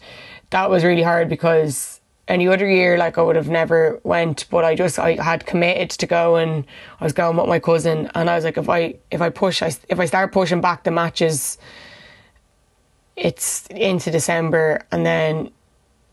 that 0.52 0.70
was 0.70 0.84
really 0.84 1.02
hard 1.02 1.30
because 1.30 1.99
any 2.29 2.48
other 2.48 2.69
year 2.69 2.98
like 2.98 3.17
I 3.17 3.24
would 3.24 3.36
have 3.36 3.50
never 3.50 4.00
went 4.03 4.45
but 4.51 4.63
I 4.63 4.75
just 4.75 5.00
I 5.00 5.21
had 5.21 5.45
committed 5.48 5.89
to 5.89 6.05
go 6.05 6.36
and 6.36 6.63
I 7.00 7.03
was 7.03 7.12
going 7.12 7.36
with 7.36 7.48
my 7.48 7.59
cousin 7.59 8.09
and 8.13 8.29
I 8.29 8.36
was 8.36 8.43
like 8.43 8.57
if 8.57 8.69
I 8.69 8.95
if 9.09 9.19
I 9.19 9.29
push 9.29 9.62
I, 9.63 9.71
if 9.89 10.00
I 10.00 10.05
start 10.05 10.31
pushing 10.31 10.62
back 10.62 10.83
the 10.83 10.91
matches 10.91 11.57
it's 13.15 13.65
into 13.67 14.12
December 14.12 14.85
and 14.92 15.05
then 15.05 15.50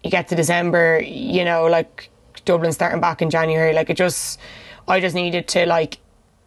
you 0.02 0.11
get 0.11 0.29
to 0.29 0.35
December 0.35 1.00
you 1.02 1.44
know 1.44 1.66
like 1.66 2.09
Dublin 2.46 2.72
starting 2.72 3.00
back 3.00 3.20
in 3.20 3.29
January 3.29 3.74
like 3.74 3.90
it 3.90 3.96
just 3.98 4.40
I 4.88 5.00
just 5.00 5.14
needed 5.14 5.46
to 5.48 5.66
like 5.66 5.98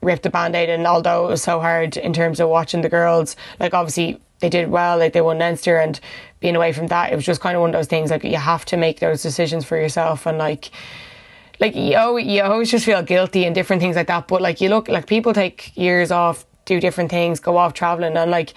rip 0.01 0.23
the 0.23 0.29
band-aid 0.31 0.69
and 0.69 0.87
although 0.87 1.27
it 1.27 1.29
was 1.29 1.43
so 1.43 1.59
hard 1.59 1.95
in 1.95 2.11
terms 2.13 2.39
of 2.39 2.49
watching 2.49 2.81
the 2.81 2.89
girls 2.89 3.35
like 3.59 3.75
obviously 3.75 4.19
they 4.39 4.49
did 4.49 4.69
well 4.69 4.97
like 4.97 5.13
they 5.13 5.21
won 5.21 5.39
Leinster 5.39 5.77
and 5.77 5.99
being 6.39 6.55
away 6.55 6.71
from 6.71 6.87
that, 6.87 7.11
it 7.11 7.15
was 7.15 7.25
just 7.25 7.41
kind 7.41 7.55
of 7.55 7.61
one 7.61 7.71
of 7.71 7.73
those 7.73 7.87
things 7.87 8.11
like 8.11 8.23
you 8.23 8.37
have 8.37 8.65
to 8.65 8.77
make 8.77 8.99
those 8.99 9.21
decisions 9.21 9.65
for 9.65 9.77
yourself 9.77 10.25
and 10.25 10.37
like 10.37 10.71
like 11.59 11.75
you, 11.75 12.17
you 12.19 12.41
always 12.41 12.71
just 12.71 12.85
feel 12.85 13.01
guilty 13.01 13.45
and 13.45 13.53
different 13.53 13.81
things 13.81 13.95
like 13.95 14.07
that. 14.07 14.27
But 14.27 14.41
like 14.41 14.61
you 14.61 14.69
look 14.69 14.87
like 14.87 15.07
people 15.07 15.33
take 15.33 15.75
years 15.75 16.11
off, 16.11 16.45
do 16.65 16.79
different 16.79 17.11
things, 17.11 17.39
go 17.39 17.57
off 17.57 17.73
traveling, 17.73 18.15
and 18.15 18.31
like 18.31 18.53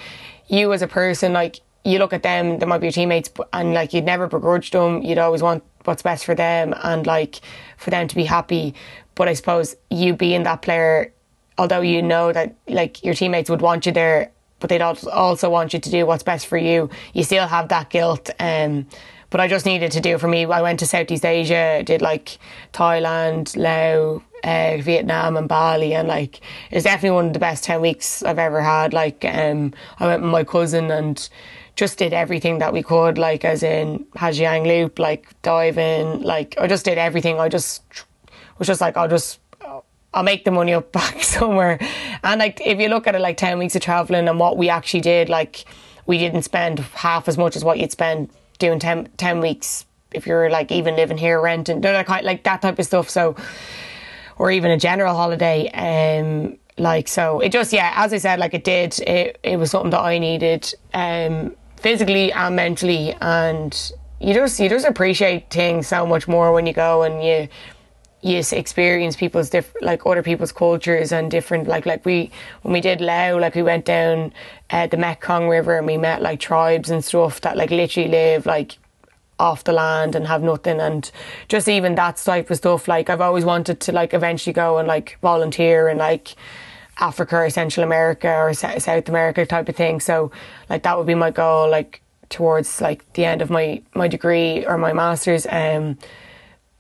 you 0.49 0.73
as 0.73 0.83
a 0.83 0.87
person, 0.87 1.33
like 1.33 1.61
you 1.85 1.99
look 1.99 2.13
at 2.13 2.23
them, 2.23 2.59
they 2.59 2.67
might 2.67 2.79
be 2.79 2.87
your 2.87 2.93
teammates, 2.93 3.31
and 3.53 3.75
like 3.75 3.93
you'd 3.93 4.05
never 4.05 4.29
begrudge 4.29 4.71
them. 4.71 5.03
You'd 5.03 5.19
always 5.19 5.43
want 5.43 5.65
what's 5.85 6.03
best 6.03 6.25
for 6.25 6.35
them 6.35 6.75
and 6.85 7.07
like 7.07 7.41
for 7.77 7.91
them 7.91 8.07
to 8.07 8.15
be 8.15 8.25
happy. 8.25 8.75
But 9.17 9.29
I 9.29 9.35
suppose 9.35 9.75
you 9.91 10.15
being 10.15 10.45
that 10.45 10.63
player, 10.63 11.13
although 11.59 11.81
you 11.81 12.03
know 12.03 12.33
that 12.33 12.55
like 12.69 13.05
your 13.05 13.15
teammates 13.15 13.51
would 13.51 13.63
want 13.63 13.85
you 13.85 13.93
there 13.93 14.31
but 14.63 14.71
they'd 14.71 14.81
also 14.81 15.51
want 15.51 15.75
you 15.75 15.81
to 15.81 15.91
do 15.91 16.07
what's 16.07 16.23
best 16.23 16.47
for 16.47 16.57
you. 16.57 16.89
You 17.13 17.25
still 17.25 17.47
have 17.47 17.69
that 17.69 17.91
guilt. 17.91 18.31
Um, 18.41 18.87
but 19.29 19.41
I 19.41 19.49
just 19.49 19.67
needed 19.67 19.91
to 19.93 20.01
do 20.01 20.15
it 20.15 20.21
for 20.21 20.29
me. 20.29 20.45
I 20.45 20.63
went 20.63 20.79
to 20.81 20.87
Southeast 20.87 21.25
Asia, 21.25 21.83
did 21.85 22.03
like 22.03 22.39
Thailand, 22.73 23.57
Laos, 23.57 24.23
uh, 24.45 24.77
Vietnam, 24.81 25.37
and 25.37 25.49
Bali, 25.49 25.95
and 25.95 26.07
like 26.07 26.41
it's 26.71 26.85
definitely 26.85 27.17
one 27.17 27.27
of 27.29 27.33
the 27.33 27.39
best 27.39 27.65
ten 27.65 27.81
weeks 27.81 28.23
I've 28.23 28.39
ever 28.39 28.61
had. 28.61 28.93
Like 28.93 29.25
um, 29.25 29.73
I 29.99 30.07
went 30.07 30.23
with 30.23 30.31
my 30.31 30.45
cousin 30.45 30.91
and 30.91 31.29
just 31.77 31.99
did 31.99 32.13
everything 32.13 32.59
that 32.59 32.73
we 32.75 32.83
could, 32.83 33.17
like 33.17 33.45
as 33.45 33.63
in 33.63 34.07
Ha 34.17 34.29
Giang 34.29 34.67
Loop, 34.67 34.99
like 34.99 35.27
diving, 35.41 36.23
like 36.23 36.55
I 36.59 36.67
just 36.67 36.85
did 36.85 36.99
everything. 36.99 37.41
I 37.41 37.49
just 37.49 37.83
was 38.59 38.69
just 38.69 38.83
like 38.83 38.99
I'll 38.99 39.09
just 39.09 39.41
I'll 40.15 40.23
make 40.23 40.45
the 40.45 40.51
money 40.51 40.75
up 40.75 40.93
back 41.01 41.23
somewhere. 41.23 41.79
And 42.23 42.39
like 42.39 42.61
if 42.61 42.79
you 42.79 42.89
look 42.89 43.07
at 43.07 43.15
it 43.15 43.21
like 43.21 43.37
10 43.37 43.59
weeks 43.59 43.77
of 43.77 43.83
traveling 43.83 44.29
and 44.29 44.39
what 44.39 44.57
we 44.57 44.69
actually 44.69 45.01
did, 45.01 45.29
like 45.29 45.65
we 46.07 46.19
didn't 46.19 46.43
spend 46.43 46.81
half 46.81 47.29
as 47.29 47.39
much 47.39 47.57
as 47.57 47.65
what 47.65 47.79
you'd 47.79 47.93
spend 47.93 48.31
doing 48.59 48.79
10, 48.79 49.09
10 49.17 49.41
weeks 49.41 49.87
if 50.13 50.27
you're 50.27 50.51
like 50.51 50.71
even 50.71 50.95
living 50.95 51.17
here 51.17 51.41
renting, 51.41 51.81
like, 51.81 52.09
like 52.09 52.45
that 52.45 52.61
type 52.63 52.79
of 52.79 52.85
stuff. 52.85 53.09
So, 53.09 53.35
or 54.37 54.51
even 54.51 54.71
a 54.71 54.79
general 54.79 55.15
holiday. 55.15 55.71
Um, 55.71 56.59
like 56.79 57.07
so 57.07 57.41
it 57.41 57.53
just 57.53 57.73
yeah 57.73 57.93
as 57.97 58.13
i 58.13 58.19
said 58.19 58.39
like 58.39 58.55
it 58.55 58.65
did 58.65 58.99
it, 59.01 59.39
it 59.43 59.59
was 59.59 59.71
something 59.71 59.91
that 59.91 60.01
i 60.01 60.19
needed 60.19 60.75
um 60.95 61.55
physically 61.77 62.33
and 62.33 62.57
mentally 62.57 63.15
and 63.21 63.93
you 64.21 64.33
just 64.33 64.59
you 64.59 64.69
just 64.69 64.87
appreciate 64.87 65.51
things 65.51 65.87
so 65.87 66.07
much 66.07 66.27
more 66.27 66.53
when 66.53 66.67
you 66.67 66.73
go 66.73 67.03
and 67.03 67.23
you 67.23 67.49
you 68.23 68.41
experience 68.53 69.17
people's 69.17 69.51
different 69.51 69.85
like 69.85 70.07
other 70.07 70.23
people's 70.23 70.53
cultures 70.53 71.11
and 71.11 71.31
different 71.31 71.67
like 71.67 71.87
like 71.87 72.05
we 72.07 72.31
when 72.63 72.73
we 72.73 72.81
did 72.81 73.01
Laos 73.01 73.41
like 73.41 73.57
we 73.57 73.63
went 73.63 73.85
down 73.85 74.33
uh, 74.71 74.87
the 74.87 74.97
Mekong 74.97 75.49
River 75.49 75.77
and 75.77 75.87
we 75.87 75.97
met 75.97 76.23
like 76.23 76.39
tribes 76.39 76.89
and 76.89 77.05
stuff 77.05 77.41
that 77.41 77.57
like 77.57 77.71
literally 77.71 78.09
live 78.09 78.47
like 78.47 78.79
off 79.43 79.65
the 79.65 79.73
land 79.73 80.15
and 80.15 80.27
have 80.29 80.43
nothing. 80.43 80.81
And 80.81 81.11
just 81.49 81.69
even 81.69 81.97
that 81.97 82.17
type 82.17 82.51
of 82.51 82.57
stuff 82.57 82.89
like 82.89 83.11
I've 83.11 83.21
always 83.21 83.45
wanted 83.45 83.81
to 83.81 83.93
like 83.93 84.15
eventually 84.15 84.53
go 84.55 84.79
and 84.79 84.87
like 84.87 85.19
volunteer 85.21 85.89
in 85.89 85.99
like 85.99 86.35
Africa 86.99 87.37
or 87.37 87.51
Central 87.51 87.85
America 87.85 88.33
or 88.33 88.55
South 88.55 89.09
America 89.09 89.45
type 89.45 89.69
of 89.69 89.77
thing. 89.77 90.01
So 90.01 90.31
like 90.71 90.85
that 90.85 90.97
would 90.97 91.07
be 91.07 91.15
my 91.15 91.31
goal 91.33 91.69
like 91.69 92.01
towards 92.29 92.81
like 92.81 93.13
the 93.15 93.25
end 93.25 93.43
of 93.43 93.51
my 93.51 93.83
my 93.95 94.09
degree 94.09 94.65
or 94.65 94.79
my 94.79 94.93
masters. 94.93 95.47
Um 95.51 95.99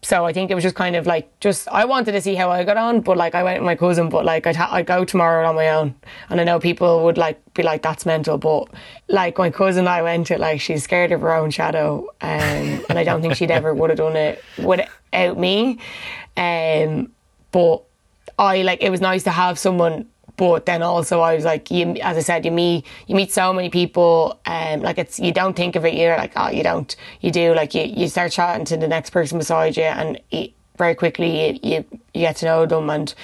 so 0.04 0.26
I 0.26 0.32
think 0.32 0.50
it 0.50 0.54
was 0.56 0.64
just 0.64 0.74
kind 0.74 0.96
of 0.96 1.06
like 1.06 1.38
just 1.38 1.68
I 1.68 1.84
wanted 1.84 2.12
to 2.12 2.20
see 2.20 2.34
how 2.34 2.50
I 2.50 2.64
got 2.64 2.76
on, 2.76 3.02
but 3.02 3.16
like 3.16 3.36
I 3.36 3.42
went 3.44 3.60
with 3.60 3.66
my 3.66 3.76
cousin, 3.76 4.08
but 4.08 4.24
like 4.24 4.46
I'd, 4.48 4.56
ha- 4.56 4.70
I'd 4.72 4.86
go 4.86 5.04
tomorrow 5.04 5.46
on 5.48 5.54
my 5.54 5.68
own, 5.68 5.94
and 6.28 6.40
I 6.40 6.44
know 6.44 6.58
people 6.58 7.04
would 7.04 7.16
like 7.16 7.40
be 7.54 7.62
like 7.62 7.82
that's 7.82 8.04
mental, 8.04 8.36
but 8.36 8.68
like 9.08 9.38
my 9.38 9.50
cousin 9.50 9.80
and 9.80 9.88
I 9.88 10.02
went 10.02 10.26
to 10.26 10.38
like 10.38 10.60
she's 10.60 10.82
scared 10.82 11.12
of 11.12 11.20
her 11.20 11.32
own 11.32 11.50
shadow, 11.50 12.08
um, 12.20 12.84
and 12.88 12.98
I 12.98 13.04
don't 13.04 13.22
think 13.22 13.36
she'd 13.36 13.50
ever 13.52 13.72
would 13.72 13.90
have 13.90 13.98
done 13.98 14.16
it 14.16 14.42
without 14.58 15.38
me, 15.38 15.78
um, 16.36 17.12
but 17.52 17.82
I 18.38 18.62
like 18.62 18.82
it 18.82 18.90
was 18.90 19.00
nice 19.00 19.22
to 19.24 19.30
have 19.30 19.56
someone 19.58 20.08
but 20.36 20.66
then 20.66 20.82
also 20.82 21.20
I 21.20 21.34
was 21.34 21.44
like, 21.44 21.70
you, 21.70 21.94
as 22.02 22.16
I 22.16 22.20
said, 22.20 22.44
you 22.44 22.50
meet 22.50 22.86
you 23.06 23.14
meet 23.14 23.32
so 23.32 23.52
many 23.52 23.70
people, 23.70 24.40
and 24.46 24.80
um, 24.80 24.84
like 24.84 24.98
it's 24.98 25.20
you 25.20 25.32
don't 25.32 25.54
think 25.54 25.76
of 25.76 25.84
it. 25.84 25.94
You're 25.94 26.16
like, 26.16 26.32
oh, 26.36 26.50
you 26.50 26.62
don't. 26.62 26.94
You 27.20 27.30
do. 27.30 27.54
Like 27.54 27.74
you, 27.74 27.82
you 27.82 28.08
start 28.08 28.32
chatting 28.32 28.64
to 28.66 28.76
the 28.76 28.88
next 28.88 29.10
person 29.10 29.38
beside 29.38 29.76
you, 29.76 29.84
and 29.84 30.20
very 30.78 30.94
quickly 30.94 31.48
you, 31.48 31.58
you 31.62 31.84
you 32.14 32.20
get 32.22 32.36
to 32.36 32.46
know 32.46 32.66
them, 32.66 32.90
and 32.90 33.14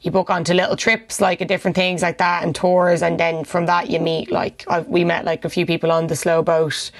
you 0.00 0.10
book 0.10 0.30
onto 0.30 0.52
little 0.52 0.76
trips, 0.76 1.20
like 1.20 1.46
different 1.48 1.74
things 1.74 2.02
like 2.02 2.18
that, 2.18 2.42
and 2.44 2.54
tours, 2.54 3.02
and 3.02 3.18
then 3.18 3.44
from 3.44 3.66
that 3.66 3.90
you 3.90 3.98
meet 4.00 4.30
like 4.30 4.64
I've, 4.68 4.86
we 4.86 5.04
met 5.04 5.24
like 5.24 5.44
a 5.44 5.50
few 5.50 5.66
people 5.66 5.90
on 5.90 6.06
the 6.06 6.16
slow 6.16 6.42
boat, 6.42 6.90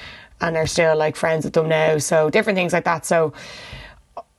and 0.40 0.56
are 0.56 0.66
still 0.66 0.96
like 0.96 1.16
friends 1.16 1.44
with 1.44 1.54
them 1.54 1.68
now. 1.68 1.98
So 1.98 2.30
different 2.30 2.56
things 2.56 2.72
like 2.72 2.84
that. 2.84 3.04
So 3.04 3.34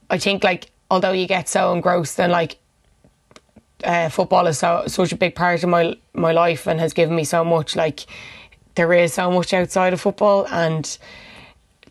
I 0.10 0.18
think 0.18 0.44
like 0.44 0.72
although 0.90 1.12
you 1.12 1.28
get 1.28 1.50
so 1.50 1.74
engrossed 1.74 2.20
and 2.20 2.32
like 2.32 2.58
uh, 3.84 4.10
football 4.10 4.48
is 4.48 4.60
so 4.60 4.84
such 4.88 5.12
a 5.12 5.18
big 5.18 5.36
part 5.36 5.64
of 5.64 5.70
my 5.70 5.96
my 6.14 6.32
life 6.32 6.68
and 6.68 6.80
has 6.80 6.94
given 6.94 7.16
me 7.16 7.24
so 7.24 7.44
much. 7.44 7.76
Like 7.76 8.06
there 8.76 8.92
is 8.94 9.14
so 9.14 9.32
much 9.32 9.54
outside 9.54 9.94
of 9.94 10.02
football, 10.02 10.48
and 10.48 10.98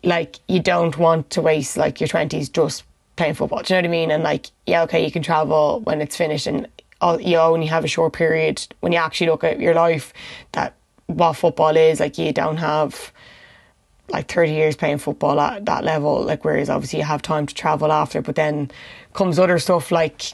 like 0.03 0.37
you 0.47 0.59
don't 0.59 0.97
want 0.97 1.29
to 1.31 1.41
waste 1.41 1.77
like 1.77 1.99
your 1.99 2.07
twenties 2.07 2.49
just 2.49 2.83
playing 3.15 3.35
football. 3.35 3.61
Do 3.61 3.73
you 3.73 3.81
know 3.81 3.87
what 3.87 3.95
I 3.95 3.99
mean? 3.99 4.11
And 4.11 4.23
like 4.23 4.47
yeah, 4.65 4.83
okay, 4.83 5.03
you 5.03 5.11
can 5.11 5.23
travel 5.23 5.81
when 5.81 6.01
it's 6.01 6.17
finished, 6.17 6.47
and 6.47 6.67
all, 7.01 7.19
you 7.21 7.37
only 7.37 7.67
have 7.67 7.83
a 7.85 7.89
short 7.89 8.13
period 8.13 8.65
when 8.79 8.91
you 8.91 8.97
actually 8.97 9.27
look 9.27 9.43
at 9.43 9.59
your 9.59 9.73
life 9.73 10.13
that 10.53 10.75
what 11.07 11.33
football 11.33 11.75
is. 11.75 11.99
Like 11.99 12.17
you 12.17 12.33
don't 12.33 12.57
have 12.57 13.11
like 14.09 14.31
30 14.31 14.51
years 14.51 14.75
playing 14.75 14.99
football 14.99 15.39
at 15.39 15.65
that 15.65 15.83
level 15.83 16.21
like 16.21 16.45
whereas 16.45 16.69
obviously 16.69 16.99
you 16.99 17.05
have 17.05 17.23
time 17.23 17.47
to 17.47 17.55
travel 17.55 17.91
after 17.91 18.21
but 18.21 18.35
then 18.35 18.69
comes 19.13 19.39
other 19.39 19.57
stuff 19.57 19.91
like 19.91 20.33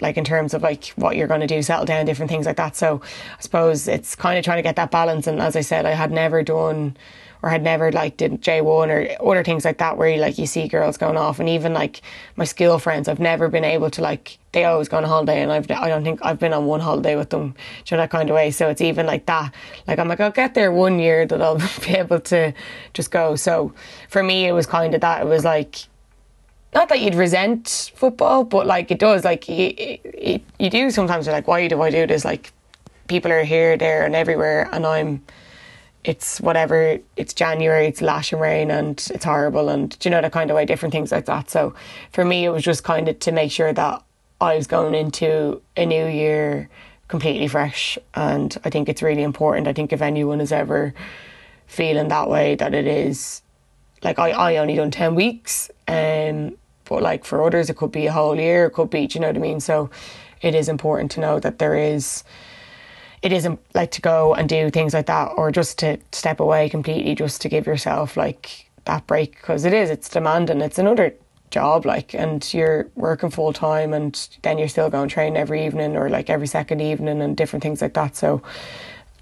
like 0.00 0.16
in 0.16 0.24
terms 0.24 0.54
of 0.54 0.62
like 0.62 0.86
what 0.96 1.16
you're 1.16 1.28
going 1.28 1.40
to 1.40 1.46
do 1.46 1.62
settle 1.62 1.84
down 1.84 2.06
different 2.06 2.30
things 2.30 2.46
like 2.46 2.56
that. 2.56 2.76
So 2.76 3.00
i 3.36 3.40
suppose 3.40 3.88
it's 3.88 4.14
kind 4.14 4.38
of 4.38 4.44
trying 4.44 4.58
to 4.58 4.62
get 4.62 4.76
that 4.76 4.90
balance. 4.90 5.26
And 5.26 5.40
as 5.40 5.56
i 5.56 5.60
said 5.60 5.86
i 5.86 5.92
had 5.92 6.12
never 6.12 6.42
done 6.42 6.96
or 7.42 7.50
had 7.50 7.62
never 7.62 7.92
like 7.92 8.16
did 8.16 8.42
J1 8.42 8.64
or 8.64 9.30
other 9.30 9.44
things 9.44 9.64
like 9.64 9.78
that 9.78 9.96
where 9.96 10.08
you 10.08 10.20
like 10.20 10.38
you 10.38 10.46
see 10.46 10.66
girls 10.66 10.96
going 10.96 11.16
off. 11.16 11.38
And 11.38 11.48
even 11.48 11.72
like 11.72 12.02
my 12.36 12.44
school 12.44 12.78
friends 12.78 13.08
I've 13.08 13.20
never 13.20 13.48
been 13.48 13.64
able 13.64 13.90
to 13.90 14.02
like 14.02 14.38
they 14.52 14.64
always 14.64 14.88
go 14.88 14.96
on 14.96 15.04
holiday 15.04 15.42
and 15.42 15.52
I've 15.52 15.70
I 15.70 15.88
don't 15.88 16.02
think 16.02 16.20
I've 16.24 16.38
been 16.38 16.52
on 16.52 16.66
one 16.66 16.80
holiday 16.80 17.16
with 17.16 17.30
them 17.30 17.54
you 17.86 17.96
know 17.96 18.02
that 18.02 18.10
kind 18.10 18.28
of 18.28 18.34
way. 18.34 18.50
So 18.50 18.68
it's 18.68 18.80
even 18.80 19.06
like 19.06 19.26
that. 19.26 19.54
Like 19.86 19.98
I'm 19.98 20.08
like 20.08 20.20
I'll 20.20 20.30
get 20.30 20.54
there 20.54 20.72
one 20.72 20.98
year 20.98 21.26
that 21.26 21.40
I'll 21.40 21.58
be 21.80 21.90
able 21.90 22.20
to 22.20 22.52
just 22.94 23.10
go. 23.10 23.36
So 23.36 23.72
for 24.08 24.22
me 24.22 24.46
it 24.46 24.52
was 24.52 24.66
kind 24.66 24.94
of 24.94 25.00
that. 25.02 25.22
It 25.22 25.26
was 25.26 25.44
like 25.44 25.87
not 26.78 26.88
that 26.90 27.00
you'd 27.00 27.16
resent 27.16 27.90
football, 27.96 28.44
but 28.44 28.64
like 28.64 28.92
it 28.92 29.00
does, 29.00 29.24
like 29.24 29.48
you, 29.48 29.98
you, 30.16 30.40
you 30.60 30.70
do 30.70 30.90
sometimes. 30.90 31.26
You're 31.26 31.34
like, 31.34 31.48
why 31.48 31.66
do 31.66 31.82
I 31.82 31.90
do 31.90 32.06
this? 32.06 32.24
Like, 32.24 32.52
people 33.08 33.32
are 33.32 33.42
here, 33.42 33.76
there, 33.76 34.06
and 34.06 34.14
everywhere, 34.14 34.68
and 34.72 34.86
I'm 34.86 35.24
it's 36.04 36.40
whatever 36.40 36.98
it's 37.16 37.34
January, 37.34 37.86
it's 37.88 38.00
lashing 38.00 38.38
rain 38.38 38.70
and 38.70 39.04
it's 39.12 39.24
horrible 39.24 39.68
and 39.68 39.96
you 40.04 40.10
know 40.12 40.22
that 40.22 40.30
kind 40.32 40.48
of 40.50 40.54
way, 40.54 40.64
different 40.64 40.92
things 40.92 41.10
like 41.10 41.26
that. 41.26 41.50
So 41.50 41.74
for 42.12 42.24
me 42.24 42.44
it 42.44 42.50
was 42.50 42.62
just 42.62 42.84
kind 42.84 43.08
of 43.08 43.18
to 43.18 43.32
make 43.32 43.50
sure 43.50 43.72
that 43.72 44.02
I 44.40 44.54
was 44.56 44.68
going 44.68 44.94
into 44.94 45.60
a 45.76 45.84
new 45.84 46.06
year 46.06 46.68
completely 47.08 47.48
fresh 47.48 47.98
and 48.14 48.56
I 48.64 48.70
think 48.70 48.88
it's 48.88 49.02
really 49.02 49.24
important. 49.24 49.66
I 49.66 49.72
think 49.72 49.92
if 49.92 50.00
anyone 50.00 50.40
is 50.40 50.52
ever 50.52 50.94
feeling 51.66 52.08
that 52.08 52.30
way 52.30 52.54
that 52.54 52.72
it 52.72 52.86
is 52.86 53.42
like 54.04 54.20
I, 54.20 54.30
I 54.30 54.56
only 54.58 54.76
done 54.76 54.92
ten 54.92 55.16
weeks 55.16 55.68
um 55.88 56.56
but 56.88 57.02
like 57.02 57.24
for 57.24 57.44
others 57.44 57.70
it 57.70 57.76
could 57.76 57.92
be 57.92 58.06
a 58.06 58.12
whole 58.12 58.36
year, 58.36 58.66
it 58.66 58.70
could 58.70 58.90
be 58.90 59.06
do 59.06 59.18
you 59.18 59.20
know 59.20 59.28
what 59.28 59.36
I 59.36 59.40
mean? 59.40 59.60
So 59.60 59.90
it 60.42 60.54
is 60.54 60.68
important 60.68 61.10
to 61.12 61.20
know 61.20 61.40
that 61.40 61.58
there 61.58 61.74
is 61.74 62.24
it 63.22 63.32
isn't 63.32 63.58
like 63.74 63.90
to 63.90 64.00
go 64.00 64.34
and 64.34 64.48
do 64.48 64.70
things 64.70 64.94
like 64.94 65.06
that 65.06 65.26
or 65.36 65.50
just 65.50 65.78
to 65.78 65.98
step 66.12 66.40
away 66.40 66.68
completely 66.68 67.14
just 67.14 67.40
to 67.42 67.48
give 67.48 67.66
yourself 67.66 68.16
like 68.16 68.70
that 68.84 69.06
break 69.06 69.32
because 69.32 69.64
it 69.64 69.72
is 69.72 69.90
it's 69.90 70.08
demanding 70.08 70.60
it's 70.60 70.78
another 70.78 71.14
job 71.50 71.86
like 71.86 72.14
and 72.14 72.52
you're 72.52 72.88
working 72.94 73.30
full 73.30 73.52
time 73.52 73.92
and 73.92 74.28
then 74.42 74.58
you're 74.58 74.68
still 74.68 74.90
going 74.90 75.08
train 75.08 75.36
every 75.36 75.64
evening 75.64 75.96
or 75.96 76.08
like 76.08 76.30
every 76.30 76.46
second 76.46 76.80
evening 76.80 77.20
and 77.22 77.36
different 77.36 77.62
things 77.62 77.80
like 77.82 77.94
that 77.94 78.14
so 78.14 78.42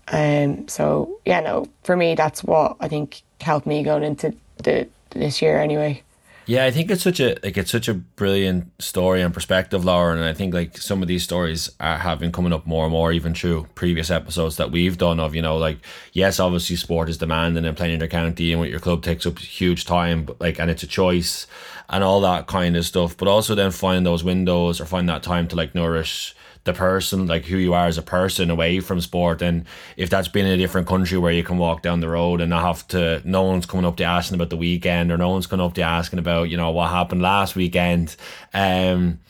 um 0.09 0.67
so 0.69 1.19
yeah 1.25 1.41
no 1.41 1.67
for 1.85 1.97
me 1.97 2.15
that's 2.15 2.45
what 2.45 2.77
I 2.81 2.89
think 2.89 3.23
helped 3.41 3.67
me 3.67 3.83
going 3.83 4.03
into 4.03 4.35
the 4.63 4.89
this 5.11 5.41
year 5.41 5.59
anyway 5.61 6.03
yeah, 6.47 6.65
I 6.65 6.71
think 6.71 6.93
it's 6.93 7.03
such 7.03 7.19
a 7.19 7.37
like 7.43 7.57
it's 7.57 7.73
such 7.73 7.89
a 7.89 7.95
brilliant 7.95 8.71
story 8.81 9.21
and 9.21 9.35
perspective, 9.35 9.85
Lauren. 9.85 10.19
And 10.19 10.27
I 10.29 10.33
think 10.33 10.55
like 10.55 10.79
some 10.79 11.03
of 11.03 11.09
these 11.09 11.25
stories 11.25 11.71
are, 11.81 11.99
have 11.99 12.21
been 12.21 12.31
coming 12.31 12.53
up 12.53 12.67
more 12.67 12.85
and 12.85 12.93
more, 12.93 13.13
even 13.13 13.35
through 13.35 13.67
previous 13.75 14.11
episodes 14.11 14.57
that 14.57 14.71
we've 14.71 14.97
done. 14.97 15.19
Of 15.19 15.35
you 15.35 15.43
know, 15.43 15.57
like 15.57 15.79
yes, 16.13 16.39
obviously 16.39 16.77
sport 16.77 17.09
is 17.09 17.19
demanding 17.19 17.65
and 17.65 17.77
playing 17.77 17.95
in 17.95 18.01
your 18.01 18.09
county 18.09 18.53
and 18.53 18.61
with 18.61 18.71
your 18.71 18.79
club 18.79 19.03
takes 19.03 19.27
up 19.27 19.41
huge 19.41 19.87
time, 19.87 20.25
but 20.25 20.41
like 20.41 20.61
and 20.61 20.71
it's 20.71 20.85
a 20.85 20.87
choice 20.87 21.49
and 21.89 22.05
all 22.05 22.21
that 22.21 22.47
kind 22.47 22.77
of 22.77 22.87
stuff. 22.87 23.17
But 23.17 23.27
also 23.27 23.57
then 23.57 23.73
finding 23.73 24.05
those 24.05 24.23
windows 24.23 24.81
or 24.81 24.87
find 24.87 25.09
that 25.09 25.25
time 25.25 25.49
to 25.49 25.57
like 25.57 25.75
nourish 25.75 26.35
the 26.67 26.75
person, 26.75 27.27
like 27.27 27.47
who 27.47 27.57
you 27.57 27.73
are 27.73 27.87
as 27.87 27.97
a 27.97 28.03
person 28.03 28.51
away 28.51 28.81
from 28.81 29.01
sport. 29.01 29.41
And 29.41 29.65
if 29.97 30.11
that's 30.11 30.29
been 30.29 30.45
in 30.45 30.53
a 30.53 30.59
different 30.59 30.87
country 30.87 31.17
where 31.17 31.33
you 31.33 31.43
can 31.43 31.57
walk 31.57 31.81
down 31.81 32.01
the 32.01 32.09
road 32.09 32.43
and 32.43 32.51
not 32.51 32.63
have 32.63 32.87
to, 32.89 33.23
no 33.25 33.45
one's 33.45 33.65
coming 33.65 33.87
up 33.87 33.97
to 33.97 34.05
asking 34.05 34.35
about 34.35 34.51
the 34.51 34.57
weekend 34.57 35.11
or 35.11 35.17
no 35.17 35.31
one's 35.31 35.47
coming 35.47 35.65
up 35.65 35.73
to 35.75 35.83
asking 35.83 36.19
about, 36.19 36.51
you 36.51 36.59
know, 36.59 36.71
what 36.71 36.91
happened 36.91 37.23
last 37.23 37.57
weekend. 37.57 38.15
Um, 38.53 39.21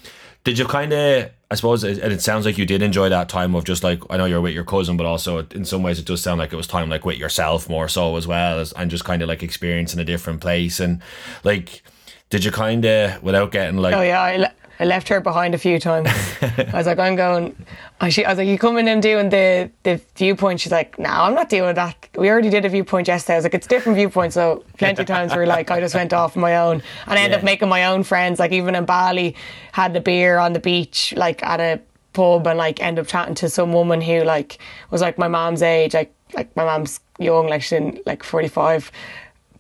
did 0.43 0.59
you 0.59 0.65
kind 0.65 0.93
of, 0.93 1.31
I 1.51 1.55
suppose, 1.55 1.85
and 1.85 2.13
it 2.13 2.23
sounds 2.23 2.45
like 2.45 2.59
you 2.59 2.67
did 2.67 2.83
enjoy 2.83 3.09
that 3.09 3.29
time 3.29 3.55
of 3.55 3.65
just 3.65 3.85
like, 3.85 4.01
I 4.11 4.17
know 4.17 4.25
you're 4.25 4.41
with 4.41 4.55
your 4.55 4.65
cousin, 4.65 4.97
but 4.97 5.07
also 5.07 5.47
in 5.55 5.65
some 5.65 5.83
ways 5.83 5.99
it 6.01 6.07
does 6.07 6.21
sound 6.21 6.39
like 6.39 6.53
it 6.53 6.57
was 6.57 6.67
time 6.67 6.89
like 6.89 7.05
with 7.05 7.19
yourself 7.19 7.69
more 7.69 7.89
so 7.89 8.17
as 8.17 8.27
well 8.27 8.59
as, 8.59 8.73
and 8.73 8.91
just 8.91 9.05
kind 9.05 9.23
of 9.23 9.29
like 9.29 9.45
experiencing 9.45 10.01
a 10.01 10.05
different 10.05 10.41
place. 10.41 10.81
And 10.81 11.03
like, 11.45 11.83
did 12.31 12.45
you 12.45 12.51
kind 12.51 12.85
of, 12.85 13.23
without 13.23 13.53
getting 13.53 13.77
like, 13.77 13.95
oh 13.95 14.03
yeah, 14.03 14.21
I, 14.21 14.51
I 14.79 14.85
left 14.85 15.09
her 15.09 15.21
behind 15.21 15.55
a 15.55 15.59
few 15.59 15.79
times. 15.79 16.09
I 16.43 16.71
was 16.73 16.87
like, 16.87 16.99
I'm 16.99 17.17
going. 17.17 17.57
I, 18.01 18.11
she, 18.11 18.25
I 18.25 18.31
was 18.31 18.39
like, 18.39 18.49
you 18.49 18.59
coming 18.59 18.89
and 18.89 19.03
doing 19.03 19.31
the 19.31 19.71
the 19.85 20.01
viewpoint? 20.17 20.61
She's 20.61 20.73
like, 20.73 20.99
no, 20.99 21.09
I'm 21.09 21.35
not 21.35 21.49
doing 21.49 21.75
that. 21.75 22.09
We 22.17 22.29
already 22.29 22.51
did 22.51 22.65
a 22.65 22.69
viewpoint 22.69 23.09
yesterday. 23.09 23.35
I 23.35 23.37
was 23.39 23.45
like, 23.45 23.55
it's 23.55 23.67
different 23.67 23.97
viewpoint. 23.97 24.33
So 24.33 24.65
plenty 24.79 25.01
of 25.01 25.07
times 25.07 25.35
we're 25.35 25.47
like, 25.47 25.71
I 25.71 25.81
just 25.81 25.95
went 25.95 26.13
off 26.13 26.37
on 26.37 26.43
my 26.43 26.57
own 26.57 26.83
and 27.07 27.19
I 27.19 27.23
ended 27.23 27.33
yeah. 27.33 27.39
up 27.39 27.45
making 27.45 27.69
my 27.69 27.87
own 27.87 28.03
friends. 28.03 28.39
Like 28.39 28.53
even 28.53 28.75
in 28.75 28.85
Bali, 28.85 29.35
had 29.73 29.97
a 29.97 30.01
beer 30.01 30.39
on 30.39 30.53
the 30.53 30.61
beach, 30.61 31.15
like 31.17 31.43
at 31.43 31.61
a 31.61 31.81
pub, 32.13 32.47
and 32.47 32.59
like 32.59 32.83
end 32.83 32.99
up 32.99 33.07
chatting 33.07 33.35
to 33.37 33.49
some 33.49 33.73
woman 33.73 34.01
who 34.01 34.23
like 34.23 34.59
was 34.91 35.01
like 35.01 35.17
my 35.17 35.29
mom's 35.29 35.63
age, 35.63 35.95
like 35.95 36.13
like 36.35 36.55
my 36.57 36.65
mom's 36.65 37.01
young, 37.19 37.49
like 37.49 37.63
she's 37.63 37.81
like 38.05 38.23
45 38.23 38.91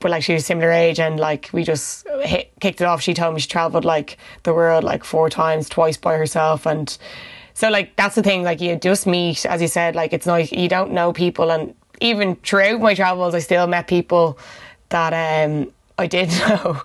but 0.00 0.10
like 0.10 0.22
she 0.22 0.34
was 0.34 0.44
similar 0.44 0.70
age 0.70 1.00
and 1.00 1.18
like 1.18 1.50
we 1.52 1.64
just 1.64 2.06
hit, 2.22 2.52
kicked 2.60 2.80
it 2.80 2.84
off. 2.84 3.00
She 3.00 3.14
told 3.14 3.34
me 3.34 3.40
she 3.40 3.48
traveled 3.48 3.84
like 3.84 4.18
the 4.42 4.52
world 4.52 4.84
like 4.84 5.04
four 5.04 5.30
times 5.30 5.68
twice 5.68 5.96
by 5.96 6.16
herself. 6.16 6.66
And 6.66 6.96
so 7.54 7.70
like 7.70 7.96
that's 7.96 8.14
the 8.14 8.22
thing 8.22 8.42
like 8.42 8.60
you 8.60 8.76
just 8.76 9.06
meet 9.06 9.46
as 9.46 9.62
you 9.62 9.68
said 9.68 9.94
like 9.94 10.12
it's 10.12 10.26
nice. 10.26 10.52
You 10.52 10.68
don't 10.68 10.92
know 10.92 11.12
people. 11.12 11.50
And 11.50 11.74
even 12.00 12.36
throughout 12.36 12.80
my 12.80 12.94
travels 12.94 13.34
I 13.34 13.38
still 13.38 13.66
met 13.66 13.88
people 13.88 14.38
that 14.90 15.12
um 15.12 15.72
I 15.98 16.06
did 16.06 16.28
know. 16.48 16.82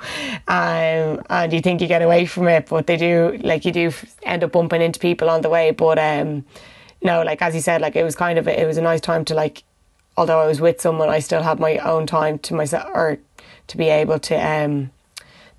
Um 0.47 1.21
and 1.29 1.51
you 1.53 1.61
think 1.61 1.81
you 1.81 1.87
get 1.87 2.01
away 2.01 2.25
from 2.25 2.47
it 2.47 2.67
but 2.67 2.87
they 2.87 2.97
do 2.97 3.37
like 3.43 3.65
you 3.65 3.71
do 3.71 3.91
end 4.23 4.43
up 4.43 4.51
bumping 4.53 4.81
into 4.81 4.99
people 4.99 5.29
on 5.29 5.41
the 5.41 5.49
way. 5.49 5.71
But 5.71 5.99
um 5.99 6.45
no 7.03 7.23
like 7.23 7.41
as 7.41 7.55
you 7.55 7.61
said 7.61 7.81
like 7.81 7.95
it 7.95 8.03
was 8.03 8.15
kind 8.15 8.39
of 8.39 8.47
a, 8.47 8.61
it 8.61 8.65
was 8.65 8.77
a 8.77 8.81
nice 8.81 9.01
time 9.01 9.25
to 9.25 9.33
like 9.33 9.63
although 10.17 10.39
I 10.39 10.47
was 10.47 10.61
with 10.61 10.81
someone, 10.81 11.09
I 11.09 11.19
still 11.19 11.43
had 11.43 11.59
my 11.59 11.77
own 11.77 12.05
time 12.07 12.39
to 12.39 12.53
myself 12.53 12.89
or 12.93 13.17
to 13.67 13.77
be 13.77 13.89
able 13.89 14.19
to 14.19 14.35
um 14.35 14.91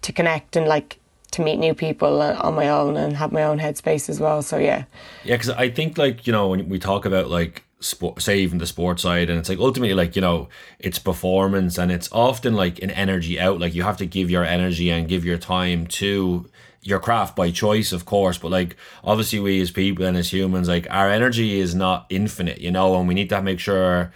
to 0.02 0.12
connect 0.12 0.56
and 0.56 0.66
like 0.66 0.98
to 1.32 1.42
meet 1.42 1.56
new 1.56 1.74
people 1.74 2.20
on 2.20 2.54
my 2.54 2.68
own 2.68 2.96
and 2.96 3.16
have 3.16 3.32
my 3.32 3.42
own 3.42 3.58
headspace 3.58 4.08
as 4.08 4.20
well. 4.20 4.42
So 4.42 4.58
yeah, 4.58 4.84
yeah, 5.24 5.36
because 5.36 5.50
I 5.50 5.70
think 5.70 5.98
like 5.98 6.26
you 6.26 6.32
know 6.32 6.48
when 6.48 6.68
we 6.68 6.78
talk 6.78 7.04
about 7.04 7.28
like 7.28 7.64
sport, 7.80 8.22
say 8.22 8.40
even 8.40 8.58
the 8.58 8.66
sports 8.66 9.02
side, 9.02 9.30
and 9.30 9.38
it's 9.38 9.48
like 9.48 9.58
ultimately 9.58 9.94
like 9.94 10.14
you 10.14 10.22
know 10.22 10.48
it's 10.78 10.98
performance 10.98 11.78
and 11.78 11.90
it's 11.90 12.08
often 12.12 12.54
like 12.54 12.82
an 12.82 12.90
energy 12.90 13.40
out. 13.40 13.58
Like 13.58 13.74
you 13.74 13.82
have 13.82 13.96
to 13.98 14.06
give 14.06 14.30
your 14.30 14.44
energy 14.44 14.90
and 14.90 15.08
give 15.08 15.24
your 15.24 15.38
time 15.38 15.86
to 15.88 16.46
your 16.82 16.98
craft 16.98 17.36
by 17.36 17.50
choice, 17.50 17.92
of 17.92 18.04
course, 18.04 18.38
but 18.38 18.50
like 18.50 18.76
obviously 19.04 19.38
we 19.38 19.60
as 19.60 19.70
people 19.70 20.04
and 20.04 20.16
as 20.16 20.32
humans, 20.32 20.68
like 20.68 20.86
our 20.90 21.08
energy 21.08 21.58
is 21.58 21.74
not 21.74 22.06
infinite, 22.10 22.60
you 22.60 22.70
know, 22.70 22.96
and 22.96 23.06
we 23.06 23.14
need 23.14 23.28
to 23.28 23.40
make 23.40 23.60
sure 23.60 24.12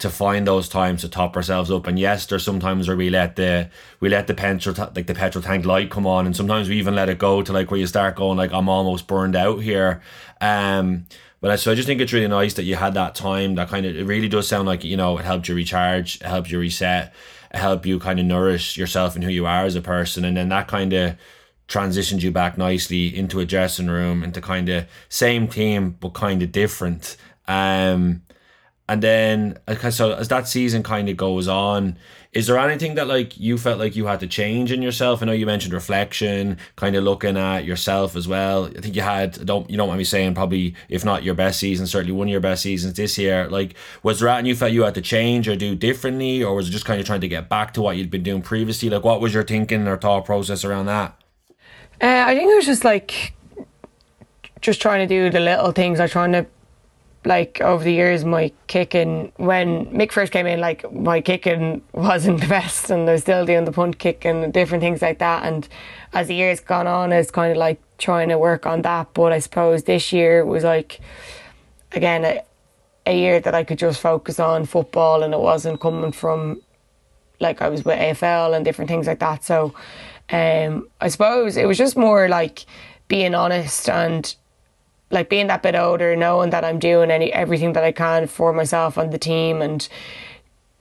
to 0.00 0.10
find 0.10 0.46
those 0.46 0.68
times 0.68 1.02
to 1.02 1.08
top 1.08 1.36
ourselves 1.36 1.70
up. 1.70 1.86
And 1.86 1.98
yes, 1.98 2.26
there's 2.26 2.42
sometimes 2.42 2.88
where 2.88 2.96
we 2.96 3.10
let 3.10 3.36
the 3.36 3.70
we 4.00 4.08
let 4.08 4.26
the 4.26 4.34
petrol 4.34 4.74
like 4.94 5.06
the 5.06 5.14
petrol 5.14 5.42
tank 5.42 5.64
light 5.64 5.90
come 5.90 6.06
on, 6.06 6.26
and 6.26 6.34
sometimes 6.34 6.68
we 6.68 6.78
even 6.78 6.94
let 6.94 7.08
it 7.08 7.18
go 7.18 7.42
to 7.42 7.52
like 7.52 7.70
where 7.70 7.80
you 7.80 7.86
start 7.86 8.16
going 8.16 8.36
like 8.36 8.52
I'm 8.52 8.68
almost 8.68 9.06
burned 9.06 9.36
out 9.36 9.58
here. 9.62 10.02
Um, 10.40 11.06
but 11.40 11.50
I, 11.50 11.56
so 11.56 11.72
I 11.72 11.74
just 11.74 11.86
think 11.86 12.00
it's 12.00 12.12
really 12.12 12.28
nice 12.28 12.54
that 12.54 12.64
you 12.64 12.76
had 12.76 12.94
that 12.94 13.14
time. 13.14 13.54
That 13.54 13.68
kind 13.68 13.86
of 13.86 13.96
it 13.96 14.04
really 14.04 14.28
does 14.28 14.48
sound 14.48 14.66
like 14.66 14.84
you 14.84 14.96
know 14.96 15.18
it 15.18 15.24
helped 15.24 15.48
you 15.48 15.54
recharge, 15.54 16.16
it 16.16 16.26
helped 16.26 16.50
you 16.50 16.58
reset, 16.58 17.14
it 17.52 17.58
helped 17.58 17.86
you 17.86 17.98
kind 17.98 18.18
of 18.18 18.26
nourish 18.26 18.76
yourself 18.76 19.14
and 19.14 19.24
who 19.24 19.30
you 19.30 19.46
are 19.46 19.64
as 19.64 19.76
a 19.76 19.82
person, 19.82 20.24
and 20.24 20.36
then 20.36 20.48
that 20.48 20.66
kind 20.68 20.92
of 20.92 21.16
transitioned 21.68 22.22
you 22.22 22.32
back 22.32 22.58
nicely 22.58 23.16
into 23.16 23.38
a 23.38 23.46
dressing 23.46 23.86
room 23.86 24.24
into 24.24 24.40
kind 24.40 24.68
of 24.68 24.84
same 25.08 25.46
team 25.46 25.96
but 26.00 26.14
kind 26.14 26.42
of 26.42 26.50
different. 26.50 27.16
Um, 27.46 28.22
and 28.90 29.00
then, 29.04 29.56
so 29.92 30.14
as 30.14 30.26
that 30.28 30.48
season 30.48 30.82
kind 30.82 31.08
of 31.08 31.16
goes 31.16 31.46
on, 31.46 31.96
is 32.32 32.48
there 32.48 32.58
anything 32.58 32.96
that 32.96 33.06
like 33.06 33.38
you 33.38 33.56
felt 33.56 33.78
like 33.78 33.94
you 33.94 34.06
had 34.06 34.18
to 34.18 34.26
change 34.26 34.72
in 34.72 34.82
yourself? 34.82 35.22
I 35.22 35.26
know 35.26 35.32
you 35.32 35.46
mentioned 35.46 35.72
reflection, 35.72 36.58
kind 36.74 36.96
of 36.96 37.04
looking 37.04 37.36
at 37.36 37.64
yourself 37.64 38.16
as 38.16 38.26
well. 38.26 38.66
I 38.66 38.80
think 38.80 38.96
you 38.96 39.02
had 39.02 39.46
don't 39.46 39.70
you 39.70 39.76
don't 39.76 39.86
mind 39.86 39.98
me 39.98 40.04
saying 40.04 40.34
probably 40.34 40.74
if 40.88 41.04
not 41.04 41.22
your 41.22 41.34
best 41.36 41.60
season, 41.60 41.86
certainly 41.86 42.10
one 42.10 42.26
of 42.26 42.32
your 42.32 42.40
best 42.40 42.62
seasons 42.62 42.94
this 42.94 43.16
year. 43.16 43.48
Like 43.48 43.76
was 44.02 44.18
there 44.18 44.28
anything 44.28 44.46
you 44.46 44.56
felt 44.56 44.72
you 44.72 44.82
had 44.82 44.96
to 44.96 45.00
change 45.00 45.46
or 45.46 45.54
do 45.54 45.76
differently, 45.76 46.42
or 46.42 46.56
was 46.56 46.66
it 46.66 46.72
just 46.72 46.84
kind 46.84 46.98
of 46.98 47.06
trying 47.06 47.20
to 47.20 47.28
get 47.28 47.48
back 47.48 47.72
to 47.74 47.82
what 47.82 47.96
you'd 47.96 48.10
been 48.10 48.24
doing 48.24 48.42
previously? 48.42 48.90
Like 48.90 49.04
what 49.04 49.20
was 49.20 49.32
your 49.32 49.44
thinking 49.44 49.86
or 49.86 49.96
thought 49.98 50.24
process 50.24 50.64
around 50.64 50.86
that? 50.86 51.16
Uh, 52.00 52.24
I 52.26 52.34
think 52.34 52.50
it 52.50 52.56
was 52.56 52.66
just 52.66 52.84
like 52.84 53.34
just 54.60 54.82
trying 54.82 55.06
to 55.06 55.14
do 55.14 55.30
the 55.30 55.38
little 55.38 55.70
things. 55.70 56.00
I 56.00 56.08
trying 56.08 56.32
to 56.32 56.44
like 57.24 57.60
over 57.60 57.84
the 57.84 57.92
years 57.92 58.24
my 58.24 58.50
kicking 58.66 59.30
when 59.36 59.86
Mick 59.86 60.10
first 60.10 60.32
came 60.32 60.46
in 60.46 60.58
like 60.58 60.90
my 60.92 61.20
kicking 61.20 61.82
wasn't 61.92 62.40
the 62.40 62.46
best 62.46 62.90
and 62.90 63.08
I 63.08 63.12
was 63.12 63.22
still 63.22 63.44
doing 63.44 63.64
the 63.66 63.72
punt 63.72 63.98
kick 63.98 64.24
and 64.24 64.52
different 64.52 64.82
things 64.82 65.02
like 65.02 65.18
that. 65.18 65.44
And 65.44 65.68
as 66.14 66.28
the 66.28 66.34
years 66.34 66.60
gone 66.60 66.86
on 66.86 67.12
it's 67.12 67.30
kind 67.30 67.52
of 67.52 67.58
like 67.58 67.80
trying 67.98 68.30
to 68.30 68.38
work 68.38 68.64
on 68.64 68.82
that. 68.82 69.12
But 69.12 69.32
I 69.32 69.38
suppose 69.38 69.84
this 69.84 70.12
year 70.12 70.46
was 70.46 70.64
like 70.64 71.00
again 71.92 72.24
a, 72.24 72.42
a 73.04 73.18
year 73.18 73.38
that 73.40 73.54
I 73.54 73.64
could 73.64 73.78
just 73.78 74.00
focus 74.00 74.40
on 74.40 74.64
football 74.64 75.22
and 75.22 75.34
it 75.34 75.40
wasn't 75.40 75.80
coming 75.80 76.12
from 76.12 76.62
like 77.38 77.60
I 77.60 77.68
was 77.68 77.84
with 77.84 77.98
AFL 77.98 78.56
and 78.56 78.64
different 78.64 78.88
things 78.88 79.06
like 79.06 79.18
that. 79.18 79.44
So 79.44 79.74
um 80.30 80.88
I 81.02 81.08
suppose 81.08 81.58
it 81.58 81.66
was 81.66 81.76
just 81.76 81.98
more 81.98 82.28
like 82.28 82.64
being 83.08 83.34
honest 83.34 83.90
and 83.90 84.34
like 85.10 85.28
being 85.28 85.48
that 85.48 85.62
bit 85.62 85.74
older, 85.74 86.14
knowing 86.16 86.50
that 86.50 86.64
I'm 86.64 86.78
doing 86.78 87.10
any 87.10 87.32
everything 87.32 87.72
that 87.74 87.84
I 87.84 87.92
can 87.92 88.26
for 88.26 88.52
myself 88.52 88.96
and 88.96 89.12
the 89.12 89.18
team, 89.18 89.60
and 89.62 89.88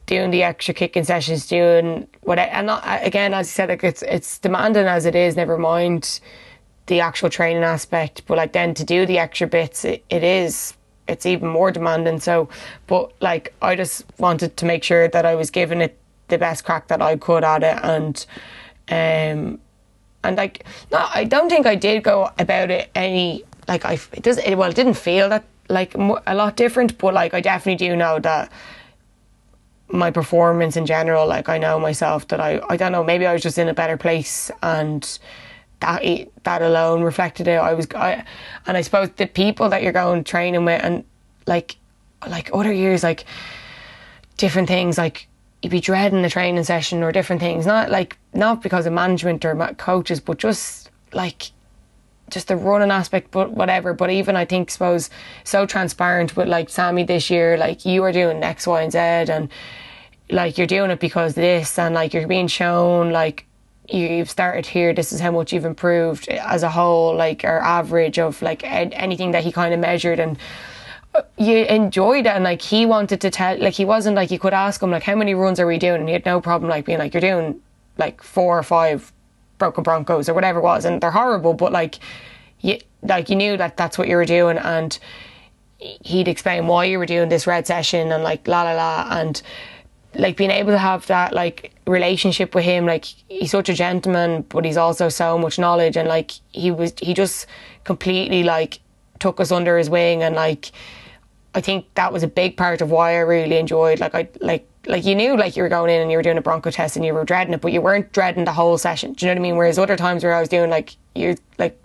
doing 0.06 0.32
the 0.32 0.44
extra 0.44 0.74
kicking 0.74 1.04
sessions, 1.04 1.48
doing 1.48 2.08
what 2.22 2.39
I, 2.39 2.44
and 2.44 2.68
not, 2.68 2.84
again, 3.06 3.34
as 3.34 3.48
I 3.48 3.50
said, 3.50 3.70
like 3.70 3.84
it's 3.84 4.02
it's 4.04 4.39
demanding 4.39 4.88
as 4.88 5.06
it 5.06 5.15
is. 5.15 5.36
Never 5.36 5.58
mind 5.58 6.20
the 6.88 7.00
actual 7.02 7.30
training 7.30 7.63
aspect, 7.63 8.24
but 8.26 8.38
like 8.38 8.54
then 8.54 8.74
to 8.74 8.84
do 8.84 9.06
the 9.06 9.20
extra 9.20 9.48
bits, 9.48 9.86
it, 9.86 10.04
it 10.10 10.24
is 10.24 10.74
it's 11.08 11.26
even 11.26 11.50
more 11.50 11.72
demanding. 11.72 12.20
So, 12.20 12.50
but 12.88 13.12
like 13.22 13.54
I 13.62 13.76
just 13.76 14.06
wanted 14.20 14.58
to 14.58 14.65
make 14.65 14.84
sure 14.84 15.08
that 15.08 15.26
I 15.26 15.36
was 15.36 15.50
giving 15.50 15.82
it 15.82 15.98
the 16.28 16.38
best 16.38 16.63
crack 16.63 16.88
that 16.88 17.02
I 17.02 17.15
could 17.18 17.44
at 17.44 17.63
it, 17.63 17.80
and 17.84 18.26
um, 18.89 19.60
and 20.24 20.38
like 20.38 20.65
no, 20.92 21.08
I 21.13 21.24
don't 21.24 21.50
think 21.50 21.65
I 21.65 21.76
did 21.76 22.04
go 22.04 22.30
about 22.38 22.72
it 22.72 22.89
any 22.96 23.44
like 23.70 23.86
I 23.86 23.94
it 24.12 24.24
does 24.24 24.38
it, 24.38 24.56
well 24.58 24.70
it 24.70 24.76
didn't 24.76 24.96
feel 24.96 25.30
that 25.30 25.46
like 25.70 25.96
a 25.96 26.36
lot 26.36 26.58
different 26.58 26.98
but 26.98 27.14
like 27.14 27.34
I 27.34 27.42
definitely 27.42 27.88
do 27.88 27.96
know 27.96 28.20
that 28.20 28.52
my 29.88 30.12
performance 30.12 30.76
in 30.76 30.86
general 30.86 31.26
like 31.28 31.48
I 31.48 31.58
know 31.58 31.80
myself 31.80 32.28
that 32.30 32.40
I 32.40 32.62
I 32.70 32.76
don't 32.76 32.92
know 32.92 33.04
maybe 33.04 33.26
I 33.26 33.34
was 33.34 33.42
just 33.42 33.58
in 33.58 33.70
a 33.70 33.74
better 33.74 33.98
place 33.98 34.52
and 34.62 35.20
that 35.80 36.04
that 36.44 36.62
alone 36.62 37.02
reflected 37.02 37.48
it. 37.48 37.60
I 37.60 37.74
was 37.74 37.88
I 37.96 38.24
and 38.68 38.78
I 38.78 38.82
suppose 38.82 39.10
the 39.16 39.28
people 39.28 39.70
that 39.70 39.82
you're 39.82 39.92
going 39.92 40.24
training 40.24 40.66
with 40.66 40.84
and 40.84 41.04
like 41.48 41.78
like 42.28 42.50
other 42.54 42.74
years 42.74 43.04
like 43.04 43.26
different 44.38 44.68
things 44.68 44.98
like 44.98 45.28
you'd 45.62 45.72
be 45.72 45.80
dreading 45.80 46.22
the 46.22 46.30
training 46.30 46.64
session 46.64 47.04
or 47.04 47.12
different 47.12 47.42
things. 47.42 47.66
Not 47.66 47.90
like 47.90 48.18
not 48.34 48.62
because 48.62 48.86
of 48.86 48.94
management 48.94 49.46
or 49.46 49.56
coaches 49.78 50.20
but 50.20 50.38
just 50.38 50.90
like 51.14 51.52
just 52.30 52.48
the 52.48 52.56
running 52.56 52.92
aspect, 52.92 53.32
but 53.32 53.52
whatever. 53.52 53.94
But 53.94 54.12
even 54.12 54.36
I 54.36 54.46
think, 54.46 54.72
suppose, 54.72 55.10
so 55.44 55.65
transparent 55.65 56.36
with 56.36 56.48
like 56.48 56.70
Sammy 56.70 57.04
this 57.04 57.30
year, 57.30 57.58
like 57.58 57.86
you 57.86 58.04
are 58.04 58.12
doing 58.12 58.44
X, 58.44 58.68
Y, 58.68 58.82
and 58.82 58.92
Z, 58.92 58.98
and 59.00 59.50
like 60.30 60.58
you're 60.58 60.68
doing 60.68 60.92
it 60.92 61.00
because 61.00 61.34
this, 61.34 61.78
and 61.80 61.96
like 61.96 62.13
you're 62.13 62.28
being 62.28 62.48
shown, 62.48 63.12
like 63.12 63.46
you've 63.89 64.30
started 64.30 64.65
here, 64.65 64.94
this 64.94 65.12
is 65.12 65.20
how 65.20 65.32
much 65.32 65.52
you've 65.52 65.65
improved 65.65 66.28
as 66.30 66.63
a 66.63 66.70
whole, 66.70 67.15
like 67.15 67.44
our 67.44 67.60
average 67.60 68.20
of 68.20 68.42
like 68.42 68.63
ed- 68.63 68.94
anything 68.94 69.32
that 69.32 69.44
he 69.44 69.52
kind 69.52 69.74
of 69.74 69.80
measured, 69.80 70.20
and 70.20 70.38
uh, 71.15 71.24
you 71.38 71.65
enjoyed 71.65 72.28
it 72.28 72.30
and 72.30 72.44
like 72.44 72.62
he 72.62 72.86
wanted 72.86 73.20
to 73.20 73.32
tell 73.32 73.58
like 73.58 73.74
he 73.74 73.84
wasn't 73.84 74.15
like 74.15 74.30
you 74.30 74.38
could 74.38 74.54
ask 74.54 74.82
him 74.84 74.92
like 74.92 75.02
how 75.02 75.15
many 75.15 75.34
runs 75.34 75.60
are 75.60 75.65
we 75.65 75.80
doing 75.80 76.02
and 76.02 76.08
he 76.08 76.13
had 76.13 76.24
no 76.24 76.39
problem 76.39 76.70
like 76.70 76.86
being 76.86 77.00
like 77.00 77.15
you're 77.15 77.22
doing 77.22 77.60
like 77.98 78.22
four 78.22 78.60
or 78.60 78.62
five 78.62 79.12
broken 79.60 79.84
Broncos 79.84 80.28
or 80.28 80.34
whatever 80.34 80.60
it 80.60 80.63
was, 80.63 80.86
and 80.86 81.00
they're 81.00 81.12
horrible. 81.12 81.54
But 81.54 81.72
like, 81.72 82.00
you 82.62 82.80
like 83.04 83.30
you 83.30 83.36
knew 83.36 83.58
that 83.58 83.78
that's 83.78 83.98
what 83.98 84.08
you 84.08 84.15
were 84.15 84.26
doing, 84.26 84.58
and 84.58 84.98
he'd 85.80 86.28
explain 86.28 86.67
why 86.67 86.86
you 86.86 87.00
were 87.00 87.06
doing 87.06 87.30
this 87.30 87.48
red 87.48 87.65
session 87.65 88.12
and 88.12 88.24
like 88.24 88.48
la 88.48 88.63
la 88.63 88.74
la 88.74 89.08
and 89.12 89.41
like 90.15 90.36
being 90.36 90.52
able 90.52 90.72
to 90.72 90.78
have 90.78 91.06
that 91.08 91.34
like 91.34 91.72
relationship 91.88 92.54
with 92.54 92.65
him 92.65 92.86
like 92.86 93.06
he's 93.30 93.52
such 93.52 93.69
a 93.69 93.74
gentleman 93.74 94.41
but 94.50 94.65
he's 94.65 94.78
also 94.78 95.08
so 95.08 95.38
much 95.38 95.58
knowledge 95.58 95.95
and 95.95 96.10
like 96.10 96.32
he 96.52 96.72
was 96.72 96.93
he 97.02 97.13
just 97.13 97.48
completely 97.84 98.43
like 98.43 98.80
took 99.19 99.39
us 99.39 99.52
under 99.52 99.78
his 99.78 99.89
wing 99.89 100.22
and 100.24 100.36
like 100.36 100.72
I 101.56 101.62
think 101.62 101.86
that 101.95 102.12
was 102.12 102.24
a 102.24 102.28
big 102.28 102.58
part 102.58 102.82
of 102.82 102.91
why 102.91 103.13
I 103.13 103.19
really 103.19 103.58
enjoyed 103.58 104.00
like 104.00 104.15
I 104.15 104.28
like 104.41 104.69
like 104.88 105.06
you 105.06 105.15
knew 105.15 105.36
like 105.36 105.56
you 105.56 105.63
were 105.63 105.70
going 105.70 105.92
in 105.92 106.02
and 106.02 106.12
you 106.12 106.18
were 106.18 106.24
doing 106.24 106.38
a 106.38 106.42
bronco 106.42 106.72
test 106.72 106.96
and 106.96 107.06
you 107.06 107.13
were 107.13 107.26
dreading 107.26 107.54
it, 107.54 107.62
but 107.62 107.72
you 107.72 107.82
weren't 107.82 108.12
dreading 108.12 108.46
the 108.46 108.54
whole 108.54 108.78
session. 108.78 109.13
Do 109.13 109.26
you 109.26 109.30
know 109.30 109.39
what 109.39 109.39
I 109.39 109.50
mean? 109.50 109.58
Whereas 109.58 109.78
other 109.78 109.98
times 109.98 110.24
where 110.24 110.34
I 110.34 110.39
was 110.39 110.50
doing 110.50 110.70
like 110.70 110.96
you 111.15 111.36
like 111.58 111.80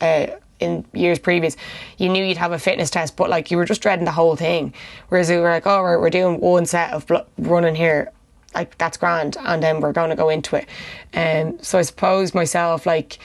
uh, 0.00 0.26
in 0.60 0.84
years 0.92 1.18
previous, 1.18 1.56
you 1.98 2.08
knew 2.08 2.24
you'd 2.24 2.36
have 2.36 2.52
a 2.52 2.58
fitness 2.58 2.90
test, 2.90 3.16
but 3.16 3.30
like 3.30 3.50
you 3.50 3.56
were 3.56 3.64
just 3.64 3.80
dreading 3.80 4.04
the 4.04 4.12
whole 4.12 4.36
thing. 4.36 4.74
Whereas 5.08 5.30
we 5.30 5.36
were 5.36 5.50
like, 5.50 5.66
oh, 5.66 5.82
right, 5.82 5.98
we're 5.98 6.10
doing 6.10 6.40
one 6.40 6.66
set 6.66 6.92
of 6.92 7.10
running 7.38 7.74
here, 7.74 8.12
like 8.54 8.76
that's 8.78 8.96
grand, 8.96 9.36
and 9.40 9.62
then 9.62 9.80
we're 9.80 9.92
going 9.92 10.10
to 10.10 10.16
go 10.16 10.28
into 10.28 10.56
it. 10.56 10.68
And 11.12 11.54
um, 11.54 11.62
so 11.62 11.78
I 11.78 11.82
suppose 11.82 12.34
myself 12.34 12.86
like 12.86 13.18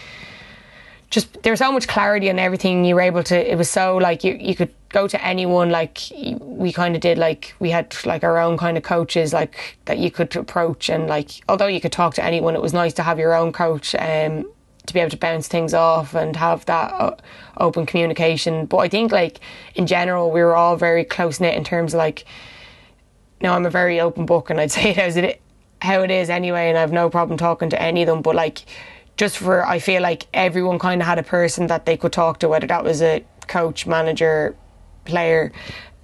just 1.09 1.43
there 1.43 1.51
was 1.51 1.59
so 1.59 1.71
much 1.71 1.87
clarity 1.87 2.29
and 2.29 2.39
everything 2.39 2.85
you 2.85 2.95
were 2.95 3.01
able 3.01 3.21
to 3.21 3.51
it 3.51 3.57
was 3.57 3.69
so 3.69 3.97
like 3.97 4.23
you 4.23 4.33
you 4.35 4.55
could 4.55 4.73
go 4.91 5.07
to 5.07 5.25
anyone 5.25 5.69
like 5.69 5.99
we 6.39 6.71
kind 6.71 6.95
of 6.95 7.01
did 7.01 7.17
like 7.17 7.53
we 7.59 7.69
had 7.69 7.95
like 8.05 8.23
our 8.23 8.37
own 8.37 8.57
kind 8.57 8.77
of 8.77 8.83
coaches 8.83 9.33
like 9.33 9.77
that 9.85 9.97
you 9.97 10.11
could 10.11 10.35
approach 10.35 10.89
and 10.89 11.07
like 11.07 11.31
although 11.47 11.67
you 11.67 11.79
could 11.79 11.91
talk 11.91 12.13
to 12.13 12.23
anyone 12.23 12.55
it 12.55 12.61
was 12.61 12.73
nice 12.73 12.93
to 12.93 13.03
have 13.03 13.17
your 13.17 13.33
own 13.33 13.51
coach 13.51 13.95
um 13.95 14.45
to 14.85 14.93
be 14.93 14.99
able 14.99 15.11
to 15.11 15.17
bounce 15.17 15.47
things 15.47 15.73
off 15.73 16.15
and 16.15 16.35
have 16.35 16.65
that 16.65 16.91
uh, 16.93 17.15
open 17.57 17.85
communication. 17.85 18.65
But 18.65 18.77
i 18.77 18.89
think 18.89 19.11
like 19.11 19.39
in 19.75 19.87
general 19.87 20.31
we 20.31 20.41
were 20.41 20.55
all 20.55 20.75
very 20.75 21.03
close 21.03 21.39
knit 21.39 21.55
in 21.55 21.63
terms 21.63 21.93
of 21.93 21.99
like 21.99 22.25
now 23.41 23.55
i'm 23.55 23.65
a 23.65 23.69
very 23.69 23.99
open 23.99 24.25
book 24.25 24.49
and 24.49 24.59
i'd 24.59 24.71
say 24.77 24.91
it 24.91 24.97
as 24.97 25.17
it 25.17 25.41
how 25.81 26.01
it 26.01 26.11
is 26.11 26.29
anyway 26.29 26.69
and 26.69 26.77
i've 26.77 26.91
no 26.91 27.09
problem 27.09 27.37
talking 27.37 27.69
to 27.69 27.81
any 27.81 28.01
of 28.03 28.07
them. 28.07 28.21
But 28.21 28.35
like 28.35 28.63
just 29.17 29.37
for 29.37 29.65
I 29.65 29.79
feel 29.79 30.01
like 30.01 30.25
everyone 30.33 30.79
kind 30.79 31.01
of 31.01 31.07
had 31.07 31.19
a 31.19 31.23
person 31.23 31.67
that 31.67 31.85
they 31.85 31.95
could 31.95 32.11
talk 32.11 32.39
to, 32.39 32.49
whether 32.49 32.67
that 32.67 32.83
was 32.83 33.01
a 33.01 33.23
coach, 33.47 33.85
manager, 33.85 34.55
player, 35.11 35.51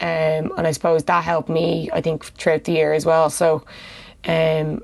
um, 0.01 0.51
and 0.57 0.67
I 0.67 0.71
suppose 0.71 1.03
that 1.05 1.23
helped 1.23 1.49
me. 1.49 1.89
I 1.93 2.01
think 2.01 2.25
throughout 2.37 2.63
the 2.65 2.73
year 2.73 2.93
as 2.93 3.05
well. 3.05 3.29
So, 3.29 3.63
um, 4.25 4.81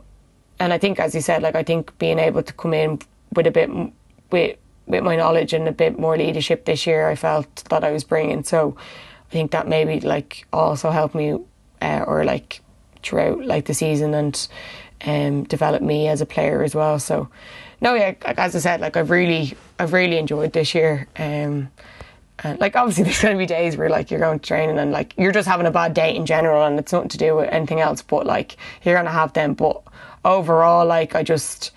and 0.59 0.73
I 0.73 0.77
think, 0.77 0.99
as 0.99 1.13
you 1.15 1.21
said, 1.21 1.41
like 1.41 1.55
I 1.55 1.63
think 1.63 1.97
being 1.99 2.19
able 2.19 2.43
to 2.43 2.53
come 2.53 2.73
in 2.73 2.99
with 3.35 3.47
a 3.47 3.51
bit 3.51 3.69
with 4.31 4.57
with 4.85 5.03
my 5.03 5.15
knowledge 5.15 5.53
and 5.53 5.67
a 5.67 5.71
bit 5.71 5.99
more 5.99 6.17
leadership 6.17 6.65
this 6.65 6.85
year, 6.87 7.09
I 7.09 7.15
felt 7.15 7.63
that 7.69 7.83
I 7.83 7.91
was 7.91 8.03
bringing. 8.03 8.43
So, 8.43 8.75
I 9.29 9.31
think 9.31 9.51
that 9.51 9.67
maybe 9.67 9.99
like 9.99 10.45
also 10.51 10.91
helped 10.91 11.15
me, 11.15 11.37
uh, 11.81 12.03
or 12.07 12.23
like 12.23 12.61
throughout 13.03 13.45
like 13.45 13.65
the 13.65 13.73
season 13.73 14.13
and 14.13 14.47
um, 15.05 15.43
develop 15.43 15.81
me 15.81 16.07
as 16.07 16.21
a 16.21 16.25
player 16.25 16.63
as 16.63 16.73
well. 16.75 16.99
So, 16.99 17.27
no, 17.81 17.95
yeah, 17.95 18.13
as 18.25 18.55
I 18.55 18.59
said, 18.59 18.79
like 18.81 18.95
I've 18.97 19.09
really, 19.09 19.55
I've 19.79 19.93
really 19.93 20.17
enjoyed 20.17 20.53
this 20.53 20.73
year. 20.73 21.07
Um, 21.17 21.69
and 22.43 22.59
like 22.59 22.75
obviously, 22.75 23.03
there's 23.05 23.21
going 23.21 23.35
to 23.35 23.39
be 23.39 23.45
days 23.45 23.77
where 23.77 23.89
like 23.89 24.11
you're 24.11 24.19
going 24.19 24.39
to 24.39 24.45
training 24.45 24.77
and 24.77 24.91
like 24.91 25.13
you're 25.17 25.31
just 25.31 25.47
having 25.47 25.65
a 25.65 25.71
bad 25.71 25.93
day 25.93 26.15
in 26.15 26.25
general, 26.25 26.65
and 26.65 26.79
it's 26.79 26.91
nothing 26.91 27.09
to 27.09 27.17
do 27.17 27.35
with 27.35 27.49
anything 27.49 27.79
else. 27.79 28.01
But 28.01 28.25
like 28.25 28.57
you're 28.83 28.95
going 28.95 29.05
to 29.05 29.11
have 29.11 29.33
them. 29.33 29.53
But 29.53 29.81
overall, 30.25 30.85
like 30.85 31.15
I 31.15 31.23
just, 31.23 31.71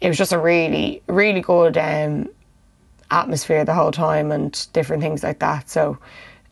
it 0.00 0.08
was 0.08 0.18
just 0.18 0.32
a 0.32 0.38
really, 0.38 1.02
really 1.06 1.40
good 1.40 1.76
um, 1.78 2.28
atmosphere 3.10 3.64
the 3.64 3.74
whole 3.74 3.92
time 3.92 4.32
and 4.32 4.66
different 4.72 5.02
things 5.02 5.22
like 5.22 5.38
that. 5.38 5.70
So 5.70 5.98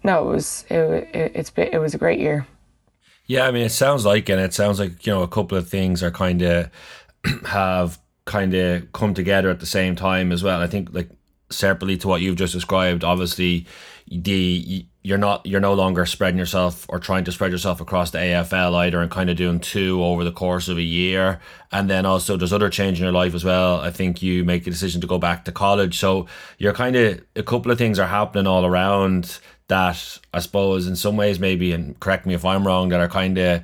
no, 0.04 0.28
it 0.28 0.32
was 0.32 0.64
it, 0.70 0.76
it 1.14 1.32
it's 1.34 1.52
it 1.56 1.80
was 1.80 1.94
a 1.94 1.98
great 1.98 2.20
year. 2.20 2.46
Yeah, 3.26 3.46
I 3.46 3.50
mean, 3.50 3.64
it 3.64 3.72
sounds 3.72 4.04
like, 4.04 4.28
and 4.28 4.40
it 4.40 4.54
sounds 4.54 4.78
like 4.78 5.04
you 5.04 5.12
know 5.12 5.22
a 5.22 5.28
couple 5.28 5.58
of 5.58 5.68
things 5.68 6.02
are 6.02 6.12
kind 6.12 6.42
of 6.42 6.70
have 7.46 7.98
kind 8.24 8.54
of 8.54 8.92
come 8.92 9.14
together 9.14 9.50
at 9.50 9.60
the 9.60 9.66
same 9.66 9.96
time 9.96 10.32
as 10.32 10.42
well. 10.42 10.60
I 10.60 10.66
think 10.66 10.92
like 10.92 11.10
separately 11.50 11.96
to 11.98 12.08
what 12.08 12.20
you've 12.20 12.36
just 12.36 12.52
described, 12.52 13.04
obviously 13.04 13.66
the 14.08 14.86
you're 15.02 15.18
not 15.18 15.44
you're 15.46 15.60
no 15.60 15.74
longer 15.74 16.06
spreading 16.06 16.38
yourself 16.38 16.86
or 16.88 16.98
trying 16.98 17.24
to 17.24 17.32
spread 17.32 17.52
yourself 17.52 17.80
across 17.80 18.10
the 18.10 18.18
AFL 18.18 18.74
either 18.74 19.00
and 19.00 19.10
kind 19.10 19.30
of 19.30 19.36
doing 19.36 19.60
two 19.60 20.02
over 20.02 20.24
the 20.24 20.32
course 20.32 20.68
of 20.68 20.78
a 20.78 20.82
year. 20.82 21.40
And 21.72 21.90
then 21.90 22.06
also 22.06 22.36
there's 22.36 22.52
other 22.52 22.70
change 22.70 22.98
in 22.98 23.04
your 23.04 23.12
life 23.12 23.34
as 23.34 23.44
well. 23.44 23.80
I 23.80 23.90
think 23.90 24.22
you 24.22 24.44
make 24.44 24.66
a 24.66 24.70
decision 24.70 25.00
to 25.00 25.06
go 25.06 25.18
back 25.18 25.44
to 25.44 25.52
college. 25.52 25.98
So 25.98 26.26
you're 26.58 26.72
kind 26.72 26.96
of 26.96 27.20
a 27.34 27.42
couple 27.42 27.70
of 27.70 27.78
things 27.78 27.98
are 27.98 28.06
happening 28.06 28.46
all 28.46 28.64
around 28.64 29.38
that 29.68 30.18
I 30.32 30.38
suppose 30.40 30.86
in 30.86 30.96
some 30.96 31.16
ways 31.16 31.40
maybe 31.40 31.72
and 31.72 31.98
correct 31.98 32.26
me 32.26 32.34
if 32.34 32.44
I'm 32.44 32.66
wrong 32.66 32.88
that 32.90 33.00
are 33.00 33.08
kind 33.08 33.38
of 33.38 33.62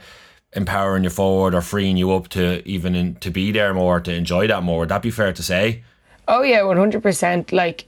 empowering 0.54 1.04
you 1.04 1.10
forward 1.10 1.54
or 1.54 1.60
freeing 1.60 1.96
you 1.96 2.12
up 2.12 2.28
to 2.28 2.66
even 2.68 2.94
in, 2.94 3.14
to 3.16 3.30
be 3.30 3.52
there 3.52 3.72
more 3.74 4.00
to 4.00 4.12
enjoy 4.12 4.46
that 4.48 4.62
more. 4.62 4.80
Would 4.80 4.90
that 4.90 5.02
be 5.02 5.10
fair 5.10 5.32
to 5.32 5.42
say 5.42 5.82
oh 6.28 6.42
yeah 6.42 6.60
100% 6.60 7.52
like 7.52 7.86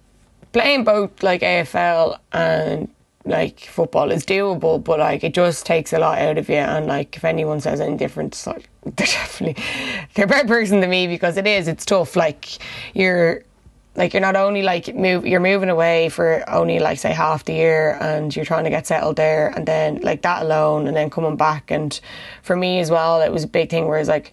playing 0.53 0.85
both 0.85 1.23
like 1.23 1.43
AFL 1.43 2.19
and 2.33 2.89
like 3.27 3.61
football 3.61 4.11
is 4.11 4.25
doable 4.25 4.83
but 4.83 4.99
like 4.99 5.25
it 5.25 5.33
just 5.33 5.65
takes 5.65 5.93
a 5.93 5.99
lot 5.99 6.19
out 6.19 6.39
of 6.39 6.49
you. 6.49 6.57
And 6.57 6.87
like 6.87 7.17
if 7.17 7.25
anyone 7.25 7.61
says 7.61 7.81
any 7.81 7.97
different 7.97 8.41
like, 8.47 8.69
they're 8.83 9.07
definitely 9.07 9.63
they're 10.15 10.27
a 10.27 10.29
better 10.29 10.49
person 10.49 10.81
than 10.81 10.91
me 10.91 11.07
because 11.07 11.37
it 11.37 11.47
is 11.47 11.69
it's 11.69 11.85
tough. 11.85 12.17
Like 12.17 12.59
you're 12.95 13.43
like 13.97 14.13
you're 14.13 14.21
not 14.21 14.37
only 14.37 14.63
like 14.63 14.95
move 14.95 15.27
you're 15.27 15.41
moving 15.41 15.71
away 15.71 16.09
for 16.09 16.49
only 16.51 16.79
like 16.81 16.99
say 16.99 17.13
half 17.13 17.45
the 17.45 17.55
year 17.55 17.97
and 18.01 18.35
you're 18.35 18.45
trying 18.45 18.65
to 18.65 18.71
get 18.71 18.87
settled 18.87 19.17
there 19.17 19.49
and 19.57 19.67
then 19.67 20.01
like 20.03 20.23
that 20.23 20.43
alone 20.43 20.87
and 20.87 20.97
then 20.97 21.09
coming 21.09 21.37
back. 21.37 21.71
And 21.71 21.99
for 22.43 22.57
me 22.57 22.79
as 22.81 22.91
well 22.91 23.23
it 23.23 23.33
was 23.33 23.45
a 23.45 23.49
big 23.49 23.71
thing 23.71 23.85
where 23.85 23.93
whereas 23.93 24.09
like 24.09 24.33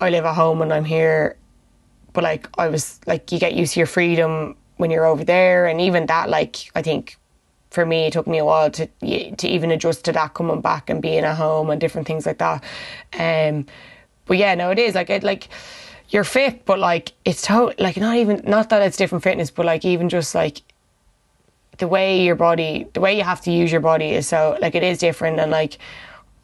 I 0.00 0.10
live 0.10 0.24
at 0.24 0.34
home 0.34 0.60
and 0.60 0.72
I'm 0.72 0.84
here 0.84 1.36
but 2.14 2.24
like 2.24 2.48
I 2.58 2.68
was 2.68 3.00
like 3.06 3.30
you 3.30 3.38
get 3.38 3.52
used 3.52 3.74
to 3.74 3.80
your 3.80 3.86
freedom 3.86 4.56
when 4.78 4.90
you're 4.90 5.04
over 5.04 5.24
there 5.24 5.66
and 5.66 5.80
even 5.80 6.06
that 6.06 6.30
like 6.30 6.70
I 6.74 6.80
think 6.80 7.18
for 7.70 7.84
me 7.84 8.06
it 8.06 8.14
took 8.14 8.26
me 8.26 8.38
a 8.38 8.44
while 8.44 8.70
to 8.70 8.86
to 8.86 9.46
even 9.48 9.70
adjust 9.70 10.06
to 10.06 10.12
that 10.12 10.32
coming 10.32 10.62
back 10.62 10.88
and 10.88 11.02
being 11.02 11.24
at 11.24 11.36
home 11.36 11.68
and 11.70 11.78
different 11.80 12.06
things 12.06 12.24
like 12.24 12.38
that 12.38 12.64
um 13.18 13.66
but 14.24 14.38
yeah 14.38 14.54
no 14.54 14.70
it 14.70 14.78
is 14.78 14.94
like 14.94 15.10
it 15.10 15.22
like 15.22 15.48
you're 16.14 16.24
fit, 16.24 16.64
but 16.64 16.78
like 16.78 17.12
it's 17.24 17.42
to 17.42 17.74
like 17.78 17.96
not 17.96 18.16
even 18.16 18.42
not 18.46 18.70
that 18.70 18.82
it's 18.82 18.96
different 18.96 19.24
fitness, 19.24 19.50
but 19.50 19.66
like 19.66 19.84
even 19.84 20.08
just 20.08 20.34
like 20.34 20.62
the 21.78 21.88
way 21.88 22.22
your 22.22 22.36
body, 22.36 22.86
the 22.92 23.00
way 23.00 23.16
you 23.16 23.24
have 23.24 23.40
to 23.42 23.50
use 23.50 23.72
your 23.72 23.80
body 23.80 24.10
is 24.10 24.28
so 24.28 24.56
like 24.60 24.74
it 24.74 24.82
is 24.82 24.98
different. 24.98 25.40
And 25.40 25.50
like 25.50 25.78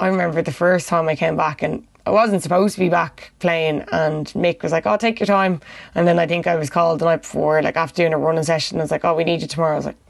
I 0.00 0.08
remember 0.08 0.42
the 0.42 0.52
first 0.52 0.88
time 0.88 1.08
I 1.08 1.16
came 1.16 1.36
back 1.36 1.62
and 1.62 1.86
I 2.10 2.12
wasn't 2.12 2.42
supposed 2.42 2.74
to 2.74 2.80
be 2.80 2.88
back 2.88 3.30
playing, 3.38 3.84
and 3.92 4.26
Mick 4.34 4.64
was 4.64 4.72
like, 4.72 4.84
"Oh, 4.84 4.96
take 4.96 5.20
your 5.20 5.28
time." 5.28 5.60
And 5.94 6.08
then 6.08 6.18
I 6.18 6.26
think 6.26 6.48
I 6.48 6.56
was 6.56 6.68
called 6.68 6.98
the 6.98 7.04
night 7.04 7.22
before, 7.22 7.62
like 7.62 7.76
after 7.76 8.02
doing 8.02 8.12
a 8.12 8.18
running 8.18 8.42
session. 8.42 8.78
I 8.78 8.82
was 8.82 8.90
like, 8.90 9.04
"Oh, 9.04 9.14
we 9.14 9.22
need 9.22 9.42
you 9.42 9.46
tomorrow." 9.46 9.74
I 9.74 9.76
was 9.76 9.86
like, 9.86 10.00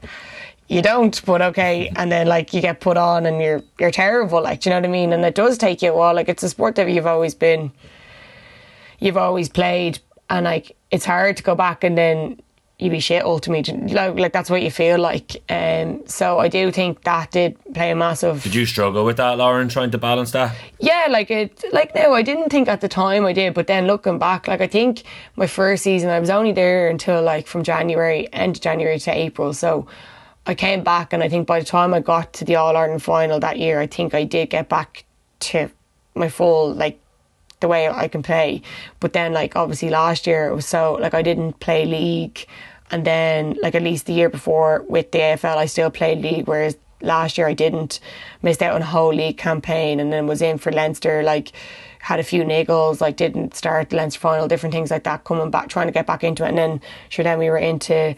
"You 0.67 0.81
don't," 0.81 1.23
but 1.25 1.43
okay. 1.43 1.91
And 1.95 2.11
then 2.11 2.25
like 2.25 2.55
you 2.55 2.61
get 2.61 2.79
put 2.79 2.97
on, 2.97 3.27
and 3.27 3.39
you're 3.39 3.61
you're 3.79 3.91
terrible. 3.91 4.41
Like, 4.41 4.61
do 4.61 4.69
you 4.69 4.73
know 4.73 4.79
what 4.81 4.89
I 4.89 4.91
mean? 4.91 5.13
And 5.13 5.23
it 5.23 5.35
does 5.35 5.59
take 5.59 5.83
you 5.83 5.91
a 5.91 5.95
while. 5.95 6.15
Like 6.15 6.27
it's 6.27 6.41
a 6.41 6.49
sport 6.49 6.73
that 6.75 6.89
you've 6.89 7.05
always 7.05 7.35
been 7.35 7.71
you've 8.99 9.17
always 9.17 9.49
played 9.49 9.99
and 10.29 10.45
like 10.45 10.75
it's 10.91 11.05
hard 11.05 11.35
to 11.37 11.43
go 11.43 11.55
back 11.55 11.83
and 11.83 11.97
then 11.97 12.39
you 12.81 12.89
be 12.89 12.99
shit 12.99 13.23
ultimately 13.23 13.93
like, 13.93 14.17
like 14.17 14.33
that's 14.33 14.49
what 14.49 14.61
you 14.61 14.71
feel 14.71 14.97
like. 14.99 15.41
Um, 15.49 16.01
so 16.07 16.39
I 16.39 16.47
do 16.47 16.71
think 16.71 17.03
that 17.03 17.31
did 17.31 17.57
play 17.73 17.91
a 17.91 17.95
massive 17.95 18.41
did 18.43 18.55
you 18.55 18.65
struggle 18.65 19.05
with 19.05 19.17
that 19.17 19.37
Lauren 19.37 19.69
trying 19.69 19.91
to 19.91 19.97
balance 19.97 20.31
that? 20.31 20.55
Yeah 20.79 21.07
like 21.09 21.29
it 21.29 21.63
like 21.71 21.93
no 21.95 22.13
I 22.13 22.21
didn't 22.21 22.49
think 22.49 22.67
at 22.67 22.81
the 22.81 22.87
time 22.87 23.25
I 23.25 23.33
did 23.33 23.53
but 23.53 23.67
then 23.67 23.87
looking 23.87 24.17
back 24.17 24.47
like 24.47 24.61
I 24.61 24.67
think 24.67 25.03
my 25.35 25.47
first 25.47 25.83
season 25.83 26.09
I 26.09 26.19
was 26.19 26.29
only 26.29 26.53
there 26.53 26.89
until 26.89 27.21
like 27.21 27.47
from 27.47 27.63
January 27.63 28.27
end 28.33 28.57
of 28.57 28.61
January 28.61 28.99
to 28.99 29.11
April. 29.11 29.53
So 29.53 29.87
I 30.45 30.55
came 30.55 30.83
back 30.83 31.13
and 31.13 31.21
I 31.21 31.29
think 31.29 31.47
by 31.47 31.59
the 31.59 31.65
time 31.65 31.93
I 31.93 31.99
got 31.99 32.33
to 32.33 32.45
the 32.45 32.55
All 32.55 32.75
Ireland 32.75 33.03
final 33.03 33.39
that 33.39 33.59
year 33.59 33.79
I 33.79 33.87
think 33.87 34.13
I 34.13 34.23
did 34.23 34.49
get 34.49 34.69
back 34.69 35.05
to 35.41 35.69
my 36.15 36.29
full 36.29 36.73
like 36.73 37.00
the 37.61 37.67
way 37.67 37.87
I 37.87 38.07
can 38.07 38.21
play. 38.21 38.61
But 38.99 39.13
then, 39.13 39.33
like, 39.33 39.55
obviously 39.55 39.89
last 39.89 40.27
year 40.27 40.47
it 40.47 40.55
was 40.55 40.65
so, 40.65 40.93
like, 40.99 41.13
I 41.13 41.21
didn't 41.21 41.59
play 41.59 41.85
league. 41.85 42.45
And 42.91 43.05
then, 43.05 43.57
like, 43.61 43.73
at 43.73 43.81
least 43.81 44.05
the 44.05 44.13
year 44.13 44.29
before 44.29 44.83
with 44.89 45.11
the 45.11 45.19
AFL, 45.19 45.55
I 45.55 45.65
still 45.65 45.89
played 45.89 46.21
league, 46.21 46.47
whereas 46.47 46.75
last 47.01 47.37
year 47.37 47.47
I 47.47 47.53
didn't. 47.53 47.99
Missed 48.41 48.61
out 48.61 48.75
on 48.75 48.81
a 48.81 48.85
whole 48.85 49.13
league 49.13 49.37
campaign 49.37 49.99
and 49.99 50.11
then 50.11 50.27
was 50.27 50.41
in 50.41 50.57
for 50.57 50.71
Leinster, 50.71 51.23
like, 51.23 51.53
had 51.99 52.19
a 52.19 52.23
few 52.23 52.43
niggles, 52.43 52.99
like, 52.99 53.15
didn't 53.15 53.55
start 53.55 53.91
the 53.91 53.95
Leinster 53.95 54.19
final, 54.19 54.47
different 54.47 54.73
things 54.73 54.91
like 54.91 55.03
that, 55.03 55.23
coming 55.23 55.51
back, 55.51 55.69
trying 55.69 55.87
to 55.87 55.93
get 55.93 56.07
back 56.07 56.23
into 56.23 56.43
it. 56.43 56.49
And 56.49 56.57
then, 56.57 56.81
sure, 57.09 57.23
then 57.23 57.39
we 57.39 57.49
were 57.49 57.57
into 57.57 58.15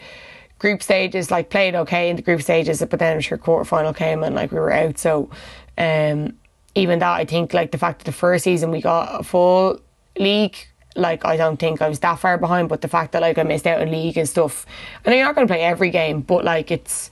group 0.58 0.82
stages, 0.82 1.30
like, 1.30 1.50
played 1.50 1.74
okay 1.74 2.08
in 2.08 2.16
the 2.16 2.22
group 2.22 2.40
stages, 2.40 2.82
but 2.88 2.98
then, 2.98 3.20
sure, 3.20 3.38
quarter 3.38 3.64
final 3.64 3.92
came 3.92 4.24
and, 4.24 4.34
like, 4.34 4.50
we 4.50 4.58
were 4.58 4.72
out. 4.72 4.98
So, 4.98 5.28
um, 5.76 6.38
even 6.74 6.98
that, 6.98 7.12
I 7.12 7.24
think 7.24 7.54
like 7.54 7.70
the 7.70 7.78
fact 7.78 8.00
that 8.00 8.04
the 8.04 8.12
first 8.12 8.44
season 8.44 8.70
we 8.70 8.80
got 8.80 9.20
a 9.20 9.22
full 9.22 9.80
league, 10.18 10.56
like 10.96 11.24
I 11.24 11.36
don't 11.36 11.58
think 11.58 11.80
I 11.82 11.88
was 11.88 12.00
that 12.00 12.18
far 12.18 12.38
behind, 12.38 12.68
but 12.68 12.80
the 12.80 12.88
fact 12.88 13.12
that 13.12 13.22
like 13.22 13.38
I 13.38 13.42
missed 13.42 13.66
out 13.66 13.80
on 13.80 13.90
league 13.90 14.16
and 14.16 14.28
stuff, 14.28 14.66
and 15.04 15.14
you're 15.14 15.24
not 15.24 15.34
going 15.34 15.46
to 15.46 15.52
play 15.52 15.62
every 15.62 15.90
game, 15.90 16.20
but 16.20 16.44
like 16.44 16.70
it's, 16.70 17.10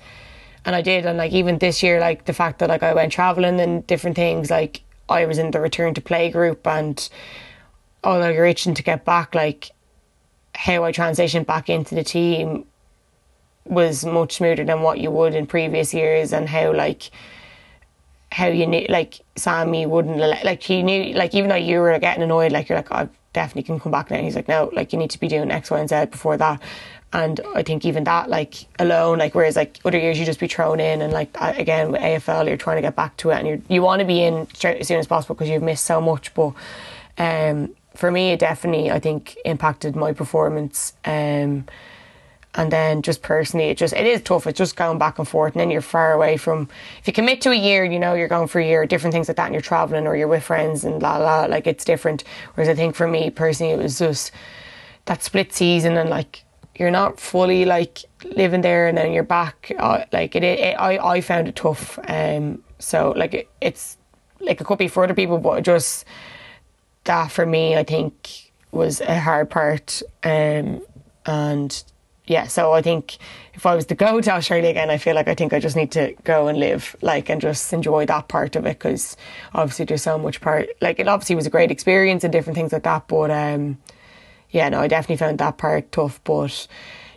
and 0.64 0.74
I 0.74 0.82
did, 0.82 1.06
and 1.06 1.18
like 1.18 1.32
even 1.32 1.58
this 1.58 1.82
year, 1.82 2.00
like 2.00 2.24
the 2.24 2.32
fact 2.32 2.58
that 2.58 2.68
like 2.68 2.82
I 2.82 2.94
went 2.94 3.12
traveling 3.12 3.60
and 3.60 3.86
different 3.86 4.16
things, 4.16 4.50
like 4.50 4.82
I 5.08 5.26
was 5.26 5.38
in 5.38 5.50
the 5.50 5.60
return 5.60 5.94
to 5.94 6.00
play 6.00 6.30
group, 6.30 6.66
and 6.66 7.08
although 8.04 8.28
you're 8.28 8.46
itching 8.46 8.74
to 8.74 8.82
get 8.82 9.04
back, 9.04 9.34
like 9.34 9.70
how 10.54 10.84
I 10.84 10.92
transitioned 10.92 11.46
back 11.46 11.68
into 11.70 11.94
the 11.94 12.04
team 12.04 12.66
was 13.64 14.04
much 14.04 14.34
smoother 14.34 14.64
than 14.64 14.82
what 14.82 14.98
you 14.98 15.10
would 15.10 15.34
in 15.34 15.46
previous 15.46 15.94
years, 15.94 16.32
and 16.32 16.48
how 16.48 16.72
like 16.72 17.10
how 18.32 18.46
you 18.46 18.66
knew, 18.66 18.86
like 18.88 19.20
Sammy 19.36 19.86
wouldn't 19.86 20.16
like 20.18 20.62
he 20.62 20.82
knew, 20.82 21.14
like 21.14 21.34
even 21.34 21.50
though 21.50 21.56
you 21.56 21.80
were 21.80 21.98
getting 21.98 22.22
annoyed, 22.22 22.50
like 22.50 22.68
you're 22.68 22.78
like, 22.78 22.90
I 22.90 23.08
definitely 23.32 23.64
can 23.64 23.78
come 23.78 23.92
back 23.92 24.10
now. 24.10 24.16
And 24.16 24.24
he's 24.24 24.34
like, 24.34 24.48
no, 24.48 24.70
like 24.72 24.92
you 24.92 24.98
need 24.98 25.10
to 25.10 25.20
be 25.20 25.28
doing 25.28 25.50
X, 25.50 25.70
Y, 25.70 25.78
and 25.78 25.88
Z 25.88 26.06
before 26.06 26.36
that. 26.38 26.60
And 27.12 27.40
I 27.54 27.62
think 27.62 27.84
even 27.84 28.04
that, 28.04 28.30
like 28.30 28.54
alone, 28.78 29.18
like 29.18 29.34
whereas 29.34 29.54
like 29.54 29.78
other 29.84 29.98
years 29.98 30.18
you 30.18 30.24
just 30.24 30.40
be 30.40 30.48
thrown 30.48 30.80
in, 30.80 31.02
and 31.02 31.12
like 31.12 31.28
again 31.38 31.92
with 31.92 32.00
AFL, 32.00 32.48
you're 32.48 32.56
trying 32.56 32.78
to 32.78 32.82
get 32.82 32.96
back 32.96 33.16
to 33.18 33.30
it, 33.30 33.34
and 33.34 33.46
you 33.46 33.62
you 33.68 33.82
want 33.82 34.00
to 34.00 34.06
be 34.06 34.22
in 34.22 34.48
straight 34.54 34.80
as 34.80 34.88
soon 34.88 34.98
as 34.98 35.06
possible 35.06 35.34
because 35.34 35.50
you've 35.50 35.62
missed 35.62 35.84
so 35.84 36.00
much. 36.00 36.32
But 36.32 36.54
um, 37.18 37.74
for 37.94 38.10
me, 38.10 38.30
it 38.30 38.40
definitely 38.40 38.90
I 38.90 38.98
think 38.98 39.36
impacted 39.44 39.94
my 39.94 40.12
performance. 40.14 40.94
Um, 41.04 41.66
and 42.54 42.70
then 42.70 43.00
just 43.02 43.22
personally 43.22 43.66
it 43.66 43.78
just 43.78 43.94
it 43.94 44.06
is 44.06 44.22
tough. 44.22 44.46
It's 44.46 44.58
just 44.58 44.76
going 44.76 44.98
back 44.98 45.18
and 45.18 45.26
forth 45.26 45.54
and 45.54 45.60
then 45.60 45.70
you're 45.70 45.80
far 45.80 46.12
away 46.12 46.36
from 46.36 46.68
if 47.00 47.06
you 47.06 47.12
commit 47.12 47.40
to 47.42 47.50
a 47.50 47.54
year 47.54 47.84
you 47.84 47.98
know 47.98 48.14
you're 48.14 48.28
going 48.28 48.48
for 48.48 48.60
a 48.60 48.66
year 48.66 48.84
different 48.86 49.12
things 49.12 49.28
like 49.28 49.36
that 49.36 49.46
and 49.46 49.54
you're 49.54 49.62
traveling 49.62 50.06
or 50.06 50.16
you're 50.16 50.28
with 50.28 50.42
friends 50.42 50.84
and 50.84 51.02
la 51.02 51.16
la 51.16 51.44
like 51.46 51.66
it's 51.66 51.84
different. 51.84 52.24
Whereas 52.54 52.68
i 52.68 52.74
think 52.74 52.94
for 52.94 53.08
me 53.08 53.30
personally 53.30 53.72
it 53.72 53.78
was 53.78 53.98
just 53.98 54.32
that 55.06 55.22
split 55.22 55.52
season 55.52 55.96
and 55.96 56.10
like 56.10 56.44
you're 56.76 56.90
not 56.90 57.20
fully 57.20 57.64
like 57.64 57.98
living 58.24 58.60
there 58.60 58.86
and 58.86 58.96
then 58.96 59.12
you're 59.12 59.22
back 59.22 59.72
uh, 59.78 60.04
like 60.12 60.34
it, 60.34 60.42
it, 60.42 60.74
I, 60.78 60.98
I 60.98 61.20
found 61.20 61.48
it 61.48 61.56
tough 61.56 61.98
um 62.08 62.62
so 62.78 63.12
like 63.16 63.34
it, 63.34 63.48
it's 63.60 63.96
like 64.40 64.60
it 64.60 64.64
could 64.64 64.78
be 64.78 64.88
for 64.88 65.04
other 65.04 65.14
people 65.14 65.38
but 65.38 65.62
just 65.62 66.04
that 67.04 67.30
for 67.30 67.46
me 67.46 67.76
i 67.76 67.84
think 67.84 68.52
was 68.70 69.00
a 69.00 69.20
hard 69.20 69.50
part 69.50 70.02
um 70.24 70.82
and 71.26 71.84
yeah, 72.26 72.46
so 72.46 72.72
I 72.72 72.82
think 72.82 73.18
if 73.54 73.66
I 73.66 73.74
was 73.74 73.86
to 73.86 73.94
go 73.94 74.20
to 74.20 74.30
Australia 74.30 74.70
again, 74.70 74.90
I 74.90 74.98
feel 74.98 75.14
like 75.14 75.28
I 75.28 75.34
think 75.34 75.52
I 75.52 75.58
just 75.58 75.74
need 75.74 75.90
to 75.92 76.14
go 76.22 76.46
and 76.46 76.58
live, 76.58 76.94
like, 77.02 77.28
and 77.28 77.40
just 77.40 77.72
enjoy 77.72 78.06
that 78.06 78.28
part 78.28 78.54
of 78.54 78.64
it 78.64 78.78
because 78.78 79.16
obviously 79.54 79.86
there's 79.86 80.02
so 80.02 80.18
much 80.18 80.40
part. 80.40 80.68
Like, 80.80 81.00
it 81.00 81.08
obviously 81.08 81.34
was 81.34 81.46
a 81.46 81.50
great 81.50 81.70
experience 81.72 82.22
and 82.22 82.32
different 82.32 82.56
things 82.56 82.72
like 82.72 82.84
that, 82.84 83.08
but 83.08 83.30
um, 83.30 83.78
yeah, 84.50 84.68
no, 84.68 84.80
I 84.80 84.86
definitely 84.86 85.16
found 85.16 85.38
that 85.38 85.58
part 85.58 85.90
tough. 85.90 86.20
But 86.22 86.68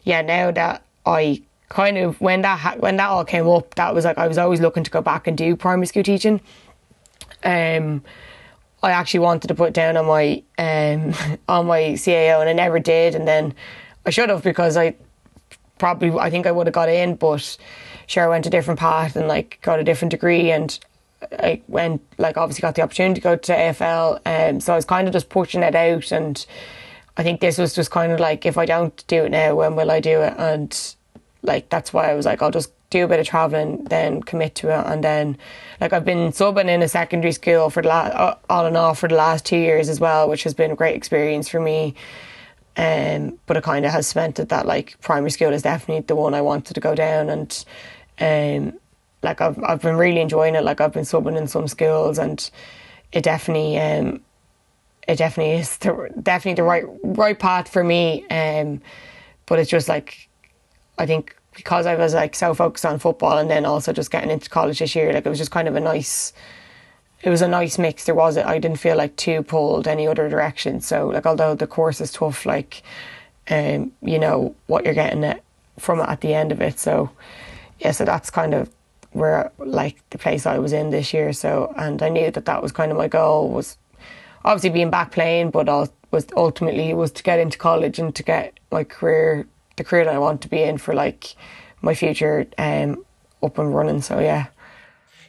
yeah, 0.04 0.22
now 0.22 0.50
that 0.52 0.84
I 1.06 1.44
kind 1.70 1.98
of 1.98 2.20
when 2.20 2.41
that 2.41 2.60
ha- 2.60 2.78
when 2.80 2.98
that 2.98 3.10
all 3.10 3.26
came 3.26 3.48
up, 3.48 3.76
that 3.76 3.94
was 3.94 4.06
like 4.06 4.18
I 4.18 4.28
was 4.28 4.38
always 4.38 4.62
looking 4.62 4.84
to 4.84 4.91
go 4.91 5.02
back 5.02 5.28
and 5.28 5.38
do 5.38 5.56
primary 5.56 5.86
school 5.86 6.04
teaching. 6.04 6.41
Um, 7.44 8.04
I 8.82 8.91
actually 8.91 9.20
wanted 9.20 9.50
to 9.50 9.56
put 9.56 9.74
down 9.74 9.98
on 9.98 10.06
my 10.06 10.41
um 10.58 11.13
on 11.48 11.68
my 11.68 11.82
CAO 11.94 12.39
and 12.39 12.50
I 12.50 12.54
never 12.54 12.80
did, 12.80 13.13
and 13.13 13.28
then 13.28 13.54
I 14.06 14.10
should 14.12 14.30
have 14.30 14.44
because 14.44 14.78
I 14.78 14.96
probably 15.78 16.12
I 16.20 16.30
think 16.30 16.46
I 16.46 16.52
would 16.52 16.68
have 16.68 16.74
got 16.74 16.89
in, 16.89 17.15
but 17.15 17.58
sure 18.08 18.24
I 18.24 18.28
went 18.28 18.46
a 18.46 18.50
different 18.50 18.80
path 18.80 19.15
and 19.15 19.28
like 19.28 19.60
got 19.62 19.80
a 19.80 19.84
different 19.84 20.12
degree 20.12 20.52
and 20.52 20.78
I 21.32 21.62
went 21.68 22.02
like 22.18 22.38
obviously 22.38 22.62
got 22.62 22.76
the 22.76 22.82
opportunity 22.82 23.20
to 23.20 23.24
go 23.24 23.36
to 23.36 23.52
AFL 23.52 24.20
um, 24.26 24.60
so 24.60 24.74
I 24.74 24.76
was 24.76 24.86
kind 24.86 25.08
of 25.08 25.13
just 25.13 25.30
pushing 25.30 25.63
it 25.63 25.76
out 25.76 26.12
and 26.12 26.46
I 27.18 27.24
think 27.24 27.39
this 27.39 27.58
was 27.58 27.74
just 27.74 27.91
kind 27.91 28.12
of 28.12 28.20
like 28.20 28.46
if 28.46 28.58
I 28.58 28.65
don't 28.65 29.06
do 29.08 29.26
it 29.26 29.32
now 29.32 29.56
when 29.56 29.76
will 29.76 29.89
I 29.91 30.00
do 30.00 30.22
it? 30.22 30.36
And 30.38 30.96
like 31.41 31.70
that's 31.70 31.94
why 31.94 32.12
I 32.12 32.13
was 32.13 32.26
like 32.26 32.41
I'll 32.41 32.52
just 32.52 32.72
do 32.91 33.06
a 33.06 33.08
bit 33.08 33.20
of 33.20 33.26
traveling 33.26 33.84
then 33.86 34.22
commit 34.22 34.56
to 34.56 34.70
it 34.70 34.86
and 34.86 35.04
then 35.04 35.38
like 35.82 35.91
I've 35.91 36.06
been 36.06 36.32
subbing 36.32 36.70
in 36.70 36.82
a 36.82 36.88
secondary 36.88 37.32
school 37.32 37.70
for 37.70 37.82
the 37.82 37.89
last 37.89 38.13
uh, 38.13 38.36
on 38.50 38.68
and 38.68 38.78
off 38.78 39.00
for 39.00 39.10
the 39.10 39.15
last 39.15 39.46
two 39.46 39.58
years 39.58 39.89
as 39.89 40.00
well 40.00 40.30
which 40.30 40.44
has 40.44 40.54
been 40.54 40.72
a 40.72 40.76
great 40.76 40.96
experience 40.96 41.50
for 41.50 41.60
me 41.60 41.96
um, 42.77 43.39
but 43.45 43.57
it 43.57 43.63
kind 43.63 43.85
of 43.85 43.91
has 43.91 44.07
cemented 44.07 44.49
that 44.49 44.65
like 44.65 44.99
primary 45.01 45.32
school 45.32 45.53
is 45.53 45.61
definitely 45.61 46.01
the 46.01 46.15
one 46.15 46.34
I 46.34 46.41
wanted 46.41 46.73
to 46.73 46.80
go 46.80 46.93
down 46.93 47.30
and 47.30 47.65
um, 48.19 48.80
like 49.23 49.41
I've 49.41 49.61
I've 49.63 49.82
been 49.82 49.95
really 49.95 50.19
enjoying 50.21 50.55
it. 50.55 50.63
Like 50.63 50.82
I've 50.82 50.93
been 50.93 51.03
subbing 51.03 51.38
in 51.38 51.47
some 51.47 51.67
schools 51.67 52.17
and 52.17 52.49
it 53.11 53.23
definitely 53.23 53.78
um, 53.80 54.21
it 55.07 55.17
definitely 55.17 55.55
is 55.55 55.78
the, 55.78 56.09
definitely 56.21 56.55
the 56.55 56.63
right 56.63 56.86
right 57.03 57.38
path 57.38 57.69
for 57.69 57.84
me. 57.84 58.26
Um, 58.30 58.82
but 59.45 59.59
it's 59.59 59.69
just 59.69 59.88
like 59.88 60.30
I 60.97 61.05
think 61.05 61.36
because 61.55 61.86
I 61.86 61.95
was 61.95 62.13
like 62.13 62.36
so 62.36 62.53
focused 62.53 62.86
on 62.86 62.99
football 62.99 63.38
and 63.38 63.49
then 63.49 63.65
also 63.65 63.93
just 63.93 64.11
getting 64.11 64.30
into 64.30 64.49
college 64.49 64.80
this 64.80 64.95
year, 64.95 65.13
like 65.13 65.26
it 65.26 65.30
was 65.30 65.39
just 65.39 65.51
kind 65.51 65.67
of 65.67 65.76
a 65.76 65.80
nice 65.80 66.34
it 67.26 67.30
was 67.32 67.41
a 67.41 67.47
nice 67.47 67.80
mix. 67.80 68.05
There 68.05 68.13
was 68.13 68.38
it. 68.38 68.45
I 68.45 68.59
didn't 68.59 68.78
feel 68.78 68.95
like 68.95 69.15
too 69.15 69.41
pulled 69.41 69.88
any 69.88 70.07
other 70.07 70.30
direction. 70.30 70.80
So 70.80 71.07
like 71.07 71.26
although 71.26 71.55
the 71.55 71.65
course 71.65 71.99
is 71.99 72.11
tough, 72.11 72.45
like 72.45 72.84
um, 73.49 73.91
you 74.03 74.19
know 74.19 74.55
what 74.67 74.86
you're 74.86 74.93
getting 74.93 75.23
it 75.23 75.43
from 75.80 75.99
it 75.99 76.07
at 76.07 76.21
the 76.21 76.36
end 76.36 76.51
of 76.51 76.61
it. 76.61 76.78
So 76.78 77.09
yeah, 77.80 77.91
so 77.91 78.05
that's 78.05 78.30
kind 78.30 78.53
of 78.53 78.69
where 79.11 79.51
like 79.57 80.07
the 80.11 80.19
place 80.19 80.45
I 80.45 80.59
was 80.59 80.71
in 80.71 80.91
this 80.91 81.13
year. 81.15 81.34
So 81.34 81.73
and 81.76 82.01
I 82.03 82.09
knew 82.09 82.30
that 82.30 82.45
that 82.45 82.61
was 82.61 82.71
kind 82.71 82.91
of 82.91 82.97
my 82.97 83.07
goal 83.07 83.49
was 83.49 83.76
obviously 84.45 84.69
being 84.69 84.91
back 84.91 85.11
playing, 85.11 85.49
but 85.49 85.67
all, 85.67 85.89
was 86.11 86.28
ultimately 86.38 86.93
was 86.93 87.11
to 87.13 87.23
get 87.23 87.39
into 87.39 87.57
college 87.57 87.97
and 87.97 88.13
to 88.15 88.21
get 88.21 88.59
my 88.71 88.84
career 88.84 89.47
the 89.78 89.84
career 89.84 90.05
that 90.05 90.13
I 90.13 90.19
want 90.19 90.41
to 90.43 90.47
be 90.47 90.61
in 90.61 90.78
for 90.78 90.93
like 90.93 91.36
my 91.82 91.95
future 91.95 92.45
um, 92.59 93.03
up 93.41 93.57
and 93.57 93.73
running. 93.76 94.03
So 94.03 94.19
yeah. 94.19 94.45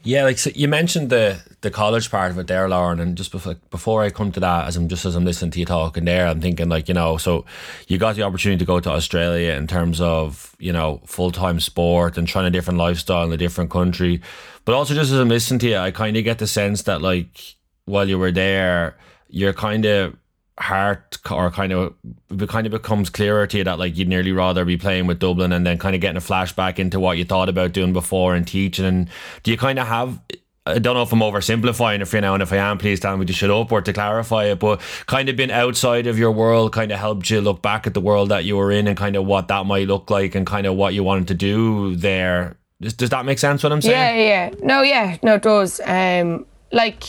Yeah, 0.02 0.24
like 0.24 0.38
so 0.38 0.50
you 0.54 0.68
mentioned 0.68 1.08
the 1.08 1.40
the 1.62 1.70
college 1.70 2.10
part 2.10 2.30
of 2.30 2.38
it 2.38 2.46
there, 2.46 2.68
Lauren, 2.68 3.00
and 3.00 3.16
just 3.16 3.32
before 3.32 3.54
before 3.70 4.02
I 4.02 4.10
come 4.10 4.30
to 4.32 4.40
that, 4.40 4.66
as 4.66 4.76
I'm 4.76 4.88
just 4.88 5.04
as 5.04 5.14
I'm 5.16 5.24
listening 5.24 5.50
to 5.52 5.60
you 5.60 5.66
talking 5.66 6.04
there, 6.04 6.26
I'm 6.26 6.40
thinking 6.40 6.68
like 6.68 6.88
you 6.88 6.94
know, 6.94 7.16
so 7.16 7.44
you 7.88 7.98
got 7.98 8.16
the 8.16 8.22
opportunity 8.22 8.58
to 8.58 8.64
go 8.64 8.80
to 8.80 8.90
Australia 8.90 9.52
in 9.52 9.66
terms 9.66 10.00
of 10.00 10.54
you 10.58 10.72
know 10.72 11.00
full 11.06 11.30
time 11.30 11.60
sport 11.60 12.18
and 12.18 12.28
trying 12.28 12.46
a 12.46 12.50
different 12.50 12.78
lifestyle 12.78 13.24
in 13.24 13.32
a 13.32 13.36
different 13.36 13.70
country, 13.70 14.20
but 14.64 14.74
also 14.74 14.94
just 14.94 15.12
as 15.12 15.18
I'm 15.18 15.28
listening 15.28 15.60
to 15.60 15.68
you, 15.68 15.76
I 15.76 15.90
kind 15.90 16.16
of 16.16 16.24
get 16.24 16.38
the 16.38 16.46
sense 16.46 16.82
that 16.82 17.00
like 17.00 17.56
while 17.86 18.08
you 18.08 18.18
were 18.18 18.32
there, 18.32 18.96
you're 19.28 19.52
kind 19.52 19.84
of 19.86 20.16
heart 20.58 21.18
or 21.30 21.50
kind 21.50 21.72
of 21.72 21.94
it 22.30 22.48
kind 22.48 22.66
of 22.66 22.70
becomes 22.70 23.10
clearer 23.10 23.46
to 23.46 23.58
you 23.58 23.64
that 23.64 23.78
like 23.78 23.96
you'd 23.96 24.08
nearly 24.08 24.32
rather 24.32 24.64
be 24.64 24.78
playing 24.78 25.06
with 25.06 25.18
Dublin 25.18 25.52
and 25.52 25.66
then 25.66 25.76
kind 25.78 25.94
of 25.94 26.00
getting 26.00 26.16
a 26.16 26.20
flashback 26.20 26.78
into 26.78 26.98
what 26.98 27.18
you 27.18 27.24
thought 27.24 27.48
about 27.48 27.72
doing 27.72 27.92
before 27.92 28.34
and 28.34 28.46
teaching. 28.46 28.86
And 28.86 29.08
do 29.42 29.50
you 29.50 29.58
kind 29.58 29.78
of 29.78 29.86
have 29.86 30.18
I 30.66 30.80
don't 30.80 30.94
know 30.94 31.02
if 31.02 31.12
I'm 31.12 31.20
oversimplifying 31.20 32.00
it 32.00 32.06
for 32.06 32.16
you 32.16 32.22
now, 32.22 32.34
and 32.34 32.42
if 32.42 32.52
I 32.52 32.56
am, 32.56 32.76
please 32.76 32.98
tell 32.98 33.16
me 33.16 33.24
to 33.24 33.32
shut 33.32 33.50
up 33.50 33.70
or 33.70 33.80
to 33.80 33.92
clarify 33.92 34.46
it. 34.46 34.58
But 34.58 34.80
kind 35.06 35.28
of 35.28 35.36
been 35.36 35.52
outside 35.52 36.08
of 36.08 36.18
your 36.18 36.32
world 36.32 36.72
kind 36.72 36.90
of 36.90 36.98
helped 36.98 37.30
you 37.30 37.40
look 37.40 37.62
back 37.62 37.86
at 37.86 37.94
the 37.94 38.00
world 38.00 38.30
that 38.30 38.44
you 38.44 38.56
were 38.56 38.72
in 38.72 38.88
and 38.88 38.96
kind 38.96 39.14
of 39.14 39.24
what 39.24 39.46
that 39.46 39.64
might 39.64 39.86
look 39.86 40.10
like 40.10 40.34
and 40.34 40.44
kind 40.44 40.66
of 40.66 40.74
what 40.74 40.92
you 40.92 41.04
wanted 41.04 41.28
to 41.28 41.34
do 41.34 41.94
there. 41.94 42.56
Does, 42.80 42.94
does 42.94 43.10
that 43.10 43.24
make 43.24 43.38
sense? 43.38 43.62
What 43.62 43.72
I'm 43.72 43.80
saying? 43.80 44.18
Yeah, 44.18 44.50
yeah. 44.50 44.54
No, 44.60 44.82
yeah, 44.82 45.16
no, 45.22 45.34
it 45.34 45.42
does. 45.42 45.80
Um, 45.84 46.44
like, 46.72 47.04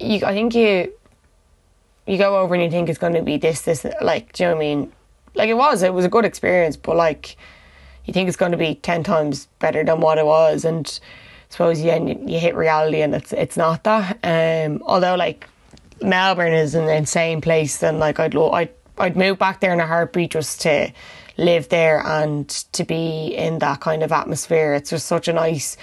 you, 0.00 0.24
I 0.24 0.32
think 0.32 0.54
you 0.54 0.92
you 2.06 2.16
go 2.16 2.38
over 2.38 2.54
and 2.54 2.64
you 2.64 2.70
think 2.70 2.88
it's 2.88 2.98
going 2.98 3.12
to 3.12 3.22
be 3.22 3.36
this, 3.36 3.60
this, 3.62 3.86
like, 4.00 4.32
do 4.32 4.42
you 4.42 4.48
know 4.48 4.56
what 4.56 4.64
I 4.64 4.66
mean? 4.66 4.92
Like 5.34 5.48
it 5.48 5.54
was, 5.54 5.82
it 5.82 5.94
was 5.94 6.04
a 6.06 6.08
good 6.08 6.24
experience, 6.24 6.76
but 6.76 6.96
like, 6.96 7.36
you 8.06 8.14
think 8.14 8.26
it's 8.26 8.38
going 8.38 8.52
to 8.52 8.58
be 8.58 8.74
ten 8.76 9.04
times 9.04 9.46
better 9.58 9.84
than 9.84 10.00
what 10.00 10.16
it 10.16 10.24
was, 10.24 10.64
and 10.64 10.98
suppose 11.50 11.82
yeah, 11.82 11.96
you, 11.96 12.18
you 12.26 12.38
hit 12.38 12.54
reality 12.56 13.02
and 13.02 13.14
it's 13.14 13.32
it's 13.32 13.56
not 13.56 13.84
that. 13.84 14.18
Um, 14.24 14.82
although 14.86 15.16
like 15.16 15.46
Melbourne 16.00 16.54
is 16.54 16.74
an 16.74 16.88
insane 16.88 17.40
place, 17.42 17.82
and 17.82 17.98
like 17.98 18.18
I'd 18.18 18.34
lo- 18.34 18.52
I'd 18.52 18.70
I'd 18.96 19.16
move 19.16 19.38
back 19.38 19.60
there 19.60 19.72
in 19.72 19.80
a 19.80 19.86
heartbeat 19.86 20.30
just 20.30 20.62
to 20.62 20.92
live 21.36 21.68
there 21.68 22.04
and 22.06 22.48
to 22.48 22.84
be 22.84 23.34
in 23.34 23.58
that 23.58 23.80
kind 23.80 24.02
of 24.02 24.12
atmosphere. 24.12 24.74
It's 24.74 24.90
just 24.90 25.06
such 25.06 25.28
a 25.28 25.32
nice 25.32 25.76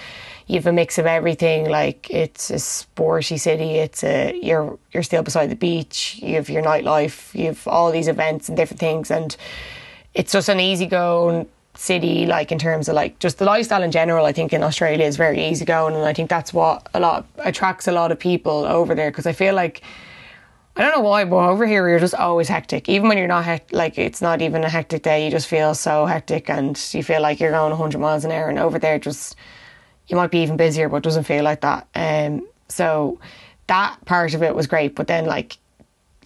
you've 0.46 0.66
a 0.66 0.72
mix 0.72 0.98
of 0.98 1.06
everything. 1.06 1.68
Like 1.68 2.10
it's 2.10 2.50
a 2.50 2.58
sporty 2.58 3.36
city. 3.36 3.76
It's 3.76 4.02
a 4.02 4.38
you're 4.42 4.78
you're 4.92 5.02
still 5.04 5.22
beside 5.22 5.50
the 5.50 5.56
beach. 5.56 6.18
You 6.20 6.36
have 6.36 6.48
your 6.48 6.62
nightlife. 6.62 7.38
You 7.38 7.46
have 7.46 7.68
all 7.68 7.92
these 7.92 8.08
events 8.08 8.48
and 8.48 8.56
different 8.56 8.80
things, 8.80 9.10
and 9.10 9.36
it's 10.14 10.32
just 10.32 10.48
an 10.48 10.58
easy 10.58 10.86
go 10.86 11.46
city. 11.78 12.26
Like 12.26 12.52
in 12.52 12.58
terms 12.58 12.88
of 12.88 12.94
like 12.94 13.18
just 13.18 13.38
the 13.38 13.44
lifestyle 13.44 13.82
in 13.82 13.90
general, 13.90 14.26
I 14.26 14.32
think 14.32 14.52
in 14.52 14.62
Australia 14.62 15.06
is 15.06 15.16
very 15.16 15.46
easy 15.48 15.64
going, 15.64 15.94
and 15.94 16.04
I 16.04 16.12
think 16.12 16.28
that's 16.28 16.52
what 16.52 16.88
a 16.92 17.00
lot 17.00 17.26
attracts 17.38 17.88
a 17.88 17.92
lot 17.92 18.12
of 18.12 18.18
people 18.18 18.64
over 18.64 18.94
there 18.94 19.10
because 19.10 19.26
I 19.26 19.32
feel 19.32 19.54
like. 19.54 19.82
I 20.76 20.82
don't 20.82 20.94
know 20.94 21.08
why, 21.08 21.24
but 21.24 21.38
over 21.38 21.66
here 21.66 21.88
you're 21.88 21.98
just 21.98 22.14
always 22.14 22.46
hectic. 22.46 22.88
Even 22.88 23.08
when 23.08 23.18
you're 23.18 23.26
not 23.26 23.72
like 23.72 23.98
it's 23.98 24.22
not 24.22 24.40
even 24.40 24.62
a 24.62 24.68
hectic 24.68 25.02
day, 25.02 25.24
you 25.24 25.30
just 25.32 25.48
feel 25.48 25.74
so 25.74 26.06
hectic 26.06 26.48
and 26.48 26.78
you 26.94 27.02
feel 27.02 27.20
like 27.20 27.40
you're 27.40 27.50
going 27.50 27.70
100 27.70 27.98
miles 27.98 28.24
an 28.24 28.30
hour. 28.30 28.48
And 28.48 28.60
over 28.60 28.78
there, 28.78 28.96
just 28.96 29.34
you 30.06 30.14
might 30.14 30.30
be 30.30 30.38
even 30.38 30.56
busier, 30.56 30.88
but 30.88 30.98
it 30.98 31.02
doesn't 31.02 31.24
feel 31.24 31.42
like 31.42 31.62
that. 31.62 31.88
Um, 31.96 32.46
so 32.68 33.18
that 33.66 33.96
part 34.04 34.34
of 34.34 34.44
it 34.44 34.54
was 34.54 34.68
great, 34.68 34.94
but 34.94 35.08
then 35.08 35.26
like, 35.26 35.56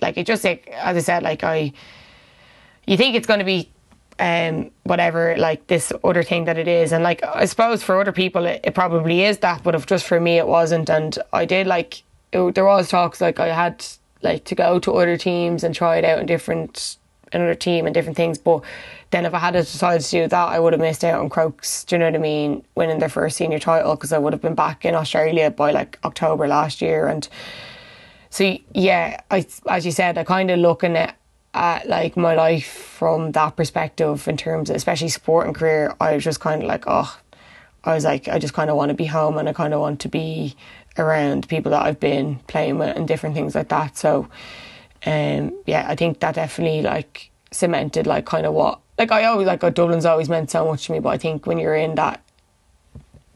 like 0.03 0.19
it 0.19 0.27
just 0.27 0.45
like 0.45 0.69
as 0.69 0.99
I 0.99 1.01
said, 1.01 1.23
like 1.23 1.45
I, 1.45 1.73
you 2.87 2.99
think 2.99 3.17
it's 3.17 3.27
going 3.27 3.39
to 3.39 3.47
be 3.47 3.72
um, 4.23 4.71
whatever 4.85 5.37
like 5.37 5.67
this 5.67 5.93
other 6.05 6.23
thing 6.23 6.45
that 6.45 6.57
it 6.57 6.69
is 6.69 6.93
and 6.93 7.03
like 7.03 7.25
i 7.25 7.45
suppose 7.45 7.83
for 7.83 8.01
other 8.01 8.13
people 8.13 8.47
it, 8.47 8.61
it 8.63 8.73
probably 8.75 9.25
is 9.25 9.39
that 9.39 9.63
but 9.65 9.75
if 9.75 9.85
just 9.85 10.07
for 10.07 10.21
me 10.21 10.39
it 10.39 10.47
wasn't 10.47 10.89
and 10.89 11.19
i 11.33 11.45
did 11.45 11.67
like 11.67 12.05
it, 12.33 12.55
there 12.55 12.65
was 12.65 12.89
talks 12.89 13.21
like 13.21 13.41
i 13.41 13.49
had 13.49 13.85
like 14.23 14.45
to 14.45 14.55
go 14.55 14.79
to 14.79 14.93
other 14.93 15.17
teams 15.17 15.65
and 15.65 15.75
try 15.75 15.97
it 15.97 16.05
out 16.05 16.21
in 16.21 16.27
different 16.27 16.99
another 17.33 17.57
team 17.57 17.85
and 17.85 17.95
different 17.95 18.17
things 18.17 18.39
but 18.39 18.63
then 19.13 19.27
if 19.27 19.35
I 19.35 19.39
had 19.39 19.53
decided 19.53 20.03
to 20.03 20.11
do 20.11 20.27
that, 20.27 20.49
I 20.49 20.59
would 20.59 20.73
have 20.73 20.81
missed 20.81 21.05
out 21.05 21.21
on 21.21 21.29
Crokes. 21.29 21.85
Do 21.85 21.97
you 21.97 21.99
know 21.99 22.07
what 22.07 22.15
I 22.15 22.19
mean? 22.19 22.65
Winning 22.77 22.99
their 22.99 23.11
first 23.11 23.37
senior 23.37 23.59
title 23.59 23.95
because 23.95 24.11
I 24.11 24.17
would 24.17 24.33
have 24.33 24.41
been 24.41 24.55
back 24.55 24.87
in 24.87 24.95
Australia 24.95 25.51
by 25.51 25.71
like 25.71 25.99
October 26.03 26.49
last 26.49 26.81
year. 26.81 27.09
And 27.09 27.29
so 28.31 28.57
yeah, 28.73 29.21
I 29.31 29.47
as 29.69 29.85
you 29.85 29.93
said, 29.93 30.17
I 30.17 30.25
kind 30.25 30.51
of 30.51 30.59
looking 30.59 30.97
at 30.97 31.15
at 31.55 31.89
like 31.89 32.17
my 32.17 32.35
life 32.35 32.67
from 32.67 33.33
that 33.33 33.57
perspective 33.57 34.27
in 34.27 34.37
terms 34.37 34.71
of 34.71 34.77
especially 34.77 35.09
sport 35.09 35.47
and 35.47 35.55
career. 35.55 35.95
I 36.01 36.15
was 36.15 36.25
just 36.25 36.41
kind 36.41 36.63
of 36.63 36.69
like, 36.69 36.85
oh, 36.87 37.19
I 37.85 37.95
was 37.95 38.05
like, 38.05 38.29
I 38.29 38.39
just 38.39 38.55
kind 38.55 38.71
of 38.71 38.77
want 38.77 38.91
to 38.91 38.95
be 38.95 39.07
home 39.07 39.39
and 39.39 39.49
I 39.49 39.53
kind 39.53 39.75
of 39.75 39.81
want 39.81 40.01
to 40.01 40.09
be 40.09 40.57
around 40.99 41.49
people 41.49 41.71
that 41.71 41.83
I've 41.83 42.01
been 42.01 42.37
playing 42.47 42.79
with 42.79 42.97
and 42.97 43.07
different 43.07 43.35
things 43.35 43.55
like 43.55 43.69
that. 43.69 43.97
So, 43.97 44.29
um, 45.05 45.53
yeah, 45.67 45.87
I 45.89 45.97
think 45.97 46.21
that 46.21 46.37
definitely 46.37 46.83
like 46.83 47.31
cemented 47.51 48.07
like 48.07 48.25
kind 48.25 48.47
of 48.47 48.55
what 48.55 48.81
like 48.99 49.13
I 49.13 49.25
always 49.25 49.47
like 49.47 49.61
Dublin's 49.61 50.07
always 50.07 50.29
meant 50.29 50.51
so 50.51 50.65
much 50.67 50.87
to 50.87 50.93
me, 50.93 51.01
but 51.01 51.11
I 51.11 51.19
think 51.19 51.47
when 51.47 51.59
you're 51.59 51.75
in 51.75 51.97
that 51.97 52.23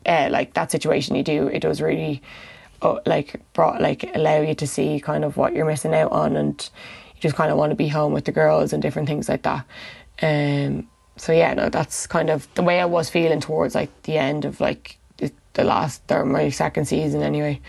uh, 0.06 0.28
like 0.30 0.54
that 0.54 0.70
situation, 0.70 1.16
you 1.16 1.22
do 1.22 1.48
it 1.48 1.60
does 1.60 1.80
really 1.80 2.22
uh, 2.82 2.98
like 3.04 3.40
brought 3.52 3.80
like 3.80 4.08
allow 4.14 4.40
you 4.40 4.54
to 4.54 4.66
see 4.66 5.00
kind 5.00 5.24
of 5.24 5.36
what 5.36 5.54
you're 5.54 5.66
missing 5.66 5.94
out 5.94 6.12
on, 6.12 6.36
and 6.36 6.70
you 7.16 7.20
just 7.20 7.34
kind 7.34 7.50
of 7.50 7.58
want 7.58 7.70
to 7.70 7.76
be 7.76 7.88
home 7.88 8.12
with 8.12 8.26
the 8.26 8.32
girls 8.32 8.72
and 8.72 8.82
different 8.82 9.08
things 9.08 9.28
like 9.28 9.42
that. 9.42 9.64
Um, 10.22 10.88
so 11.16 11.32
yeah, 11.32 11.54
no, 11.54 11.68
that's 11.68 12.06
kind 12.06 12.30
of 12.30 12.46
the 12.54 12.62
way 12.62 12.80
I 12.80 12.84
was 12.84 13.08
feeling 13.08 13.40
towards 13.40 13.74
like 13.74 14.02
the 14.02 14.18
end 14.18 14.44
of 14.44 14.60
like 14.60 14.98
the, 15.16 15.32
the 15.54 15.64
last 15.64 16.02
or 16.10 16.24
my 16.24 16.50
second 16.50 16.86
season 16.86 17.22
anyway. 17.22 17.60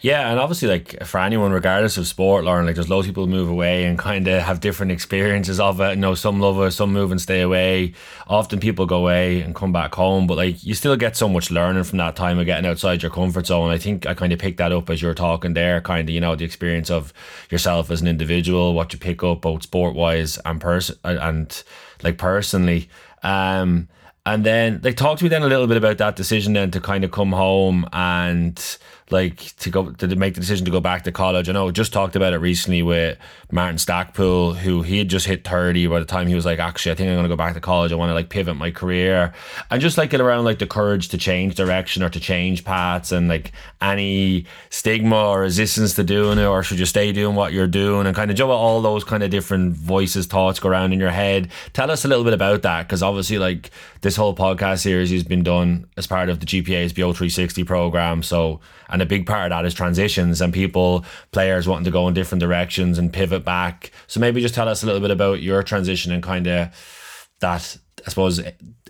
Yeah, 0.00 0.30
and 0.30 0.38
obviously, 0.38 0.68
like 0.68 1.04
for 1.04 1.18
anyone, 1.18 1.50
regardless 1.50 1.96
of 1.96 2.06
sport, 2.06 2.44
Lauren, 2.44 2.66
like 2.66 2.76
there's 2.76 2.88
loads 2.88 3.08
of 3.08 3.10
people 3.10 3.26
move 3.26 3.48
away 3.48 3.84
and 3.84 3.98
kind 3.98 4.28
of 4.28 4.42
have 4.42 4.60
different 4.60 4.92
experiences 4.92 5.58
of 5.58 5.80
it. 5.80 5.90
You 5.90 5.96
know, 5.96 6.14
some 6.14 6.38
love 6.38 6.60
it, 6.60 6.70
some 6.70 6.92
move 6.92 7.10
and 7.10 7.20
stay 7.20 7.40
away. 7.40 7.94
Often 8.28 8.60
people 8.60 8.86
go 8.86 8.98
away 8.98 9.40
and 9.40 9.56
come 9.56 9.72
back 9.72 9.96
home, 9.96 10.28
but 10.28 10.36
like 10.36 10.62
you 10.62 10.74
still 10.74 10.94
get 10.96 11.16
so 11.16 11.28
much 11.28 11.50
learning 11.50 11.82
from 11.82 11.98
that 11.98 12.14
time 12.14 12.38
of 12.38 12.46
getting 12.46 12.70
outside 12.70 13.02
your 13.02 13.10
comfort 13.10 13.46
zone. 13.46 13.70
I 13.70 13.78
think 13.78 14.06
I 14.06 14.14
kind 14.14 14.32
of 14.32 14.38
picked 14.38 14.58
that 14.58 14.70
up 14.70 14.88
as 14.88 15.02
you're 15.02 15.14
talking 15.14 15.54
there, 15.54 15.80
kind 15.80 16.08
of 16.08 16.14
you 16.14 16.20
know 16.20 16.36
the 16.36 16.44
experience 16.44 16.90
of 16.90 17.12
yourself 17.50 17.90
as 17.90 18.00
an 18.00 18.06
individual, 18.06 18.74
what 18.74 18.92
you 18.92 19.00
pick 19.00 19.24
up 19.24 19.40
both 19.40 19.64
sport 19.64 19.96
wise 19.96 20.38
and 20.44 20.60
person 20.60 20.96
and 21.02 21.64
like 22.04 22.18
personally. 22.18 22.88
Um, 23.24 23.88
and 24.24 24.44
then 24.44 24.80
like 24.84 24.96
talk 24.96 25.18
to 25.18 25.24
me 25.24 25.30
then 25.30 25.42
a 25.42 25.46
little 25.46 25.66
bit 25.66 25.76
about 25.76 25.98
that 25.98 26.14
decision 26.14 26.52
then 26.52 26.70
to 26.70 26.80
kind 26.80 27.02
of 27.02 27.10
come 27.10 27.32
home 27.32 27.88
and 27.92 28.78
like 29.12 29.56
to 29.56 29.70
go 29.70 29.90
to 29.90 30.16
make 30.16 30.34
the 30.34 30.40
decision 30.40 30.64
to 30.64 30.70
go 30.70 30.80
back 30.80 31.04
to 31.04 31.12
college. 31.12 31.48
I 31.48 31.52
know 31.52 31.70
just 31.70 31.92
talked 31.92 32.16
about 32.16 32.32
it 32.32 32.38
recently 32.38 32.82
with 32.82 33.18
Martin 33.50 33.76
Stackpool, 33.76 34.56
who 34.56 34.82
he 34.82 34.98
had 34.98 35.08
just 35.08 35.26
hit 35.26 35.46
30 35.46 35.86
by 35.86 35.98
the 35.98 36.04
time 36.04 36.26
he 36.26 36.34
was 36.34 36.44
like, 36.44 36.58
actually, 36.58 36.92
I 36.92 36.94
think 36.94 37.10
I'm 37.10 37.22
to 37.22 37.28
go 37.28 37.36
back 37.36 37.54
to 37.54 37.60
college. 37.60 37.92
I 37.92 37.96
want 37.96 38.10
to 38.10 38.14
like 38.14 38.28
pivot 38.28 38.56
my 38.56 38.70
career. 38.70 39.32
And 39.70 39.80
just 39.80 39.98
like 39.98 40.10
get 40.10 40.20
around 40.20 40.44
like 40.44 40.58
the 40.58 40.66
courage 40.66 41.08
to 41.08 41.18
change 41.18 41.54
direction 41.54 42.02
or 42.02 42.08
to 42.10 42.20
change 42.20 42.64
paths 42.64 43.12
and 43.12 43.28
like 43.28 43.52
any 43.80 44.46
stigma 44.70 45.28
or 45.28 45.40
resistance 45.40 45.94
to 45.94 46.04
doing 46.04 46.38
it 46.38 46.44
or 46.44 46.62
should 46.62 46.78
you 46.78 46.86
stay 46.86 47.12
doing 47.12 47.34
what 47.34 47.52
you're 47.52 47.66
doing 47.66 48.06
and 48.06 48.14
kind 48.14 48.30
of 48.30 48.36
Joe 48.36 48.50
all 48.50 48.80
those 48.82 49.04
kind 49.04 49.22
of 49.22 49.30
different 49.30 49.74
voices, 49.74 50.26
thoughts 50.26 50.60
go 50.60 50.68
around 50.68 50.92
in 50.92 51.00
your 51.00 51.10
head. 51.10 51.50
Tell 51.72 51.90
us 51.90 52.04
a 52.04 52.08
little 52.08 52.24
bit 52.24 52.34
about 52.34 52.62
that 52.62 52.86
because 52.86 53.02
obviously 53.02 53.38
like 53.38 53.70
this 54.00 54.16
whole 54.16 54.34
podcast 54.34 54.80
series 54.80 55.10
has 55.10 55.24
been 55.24 55.42
done 55.42 55.86
as 55.96 56.06
part 56.06 56.28
of 56.28 56.40
the 56.40 56.46
GPA's 56.46 56.92
BEO 56.92 57.12
360 57.12 57.64
program. 57.64 58.22
So, 58.22 58.60
and 58.88 59.02
a 59.02 59.06
big 59.06 59.26
part 59.26 59.50
of 59.50 59.56
that 59.56 59.66
is 59.66 59.74
transitions 59.74 60.40
and 60.40 60.52
people, 60.52 61.04
players 61.32 61.66
wanting 61.66 61.84
to 61.84 61.90
go 61.90 62.06
in 62.08 62.14
different 62.14 62.40
directions 62.40 62.98
and 62.98 63.12
pivot 63.12 63.44
back. 63.44 63.90
So 64.06 64.20
maybe 64.20 64.40
just 64.40 64.54
tell 64.54 64.68
us 64.68 64.82
a 64.82 64.86
little 64.86 65.00
bit 65.00 65.10
about 65.10 65.42
your 65.42 65.62
transition 65.62 66.12
and 66.12 66.22
kind 66.22 66.46
of 66.46 67.28
that, 67.40 67.76
I 68.06 68.10
suppose, 68.10 68.40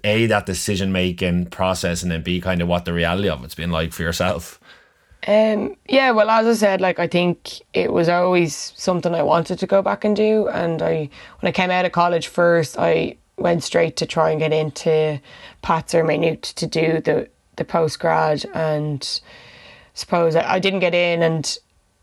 A, 0.04 0.26
that 0.26 0.46
decision 0.46 0.92
making 0.92 1.46
process 1.46 2.02
and 2.02 2.12
then 2.12 2.22
B, 2.22 2.40
kind 2.40 2.60
of 2.60 2.68
what 2.68 2.84
the 2.84 2.92
reality 2.92 3.28
of 3.28 3.42
it's 3.44 3.54
been 3.54 3.70
like 3.70 3.92
for 3.92 4.02
yourself. 4.02 4.60
Um, 5.26 5.76
yeah, 5.88 6.12
well, 6.12 6.30
as 6.30 6.46
I 6.46 6.54
said, 6.54 6.80
like 6.80 6.98
I 6.98 7.08
think 7.08 7.60
it 7.74 7.92
was 7.92 8.08
always 8.08 8.72
something 8.76 9.14
I 9.14 9.22
wanted 9.22 9.58
to 9.58 9.66
go 9.66 9.82
back 9.82 10.04
and 10.04 10.14
do. 10.14 10.48
And 10.48 10.80
I, 10.80 11.08
when 11.40 11.48
I 11.48 11.52
came 11.52 11.70
out 11.70 11.84
of 11.84 11.92
college 11.92 12.28
first, 12.28 12.78
I 12.78 13.16
went 13.38 13.62
straight 13.62 13.96
to 13.96 14.06
try 14.06 14.30
and 14.30 14.40
get 14.40 14.52
into 14.52 15.20
Pats 15.62 15.94
or 15.94 16.04
Maynooth 16.04 16.54
to 16.56 16.66
do 16.66 17.00
the 17.00 17.28
the 17.56 17.64
post 17.64 17.98
grad 17.98 18.44
and 18.54 19.20
suppose 19.94 20.36
I, 20.36 20.54
I 20.54 20.58
didn't 20.58 20.80
get 20.80 20.94
in 20.94 21.22
and 21.22 21.58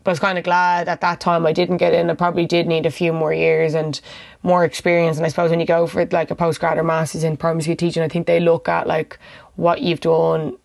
I 0.06 0.10
was 0.10 0.20
kind 0.20 0.38
of 0.38 0.44
glad 0.44 0.88
at 0.88 1.00
that 1.00 1.20
time 1.20 1.46
I 1.46 1.52
didn't 1.52 1.78
get 1.78 1.92
in. 1.92 2.10
I 2.10 2.14
probably 2.14 2.46
did 2.46 2.66
need 2.66 2.86
a 2.86 2.90
few 2.90 3.12
more 3.12 3.32
years 3.34 3.74
and 3.74 4.00
more 4.42 4.64
experience. 4.64 5.16
And 5.16 5.26
I 5.26 5.28
suppose 5.28 5.50
when 5.50 5.58
you 5.58 5.66
go 5.66 5.86
for 5.86 6.06
like 6.06 6.30
a 6.30 6.36
postgrad 6.36 6.76
or 6.76 6.84
masters 6.84 7.24
in 7.24 7.36
primary 7.36 7.62
school 7.62 7.76
teaching, 7.76 8.02
I 8.02 8.08
think 8.08 8.26
they 8.26 8.38
look 8.38 8.68
at 8.68 8.86
like 8.86 9.18
what 9.56 9.82
you've 9.82 10.00
done, 10.00 10.56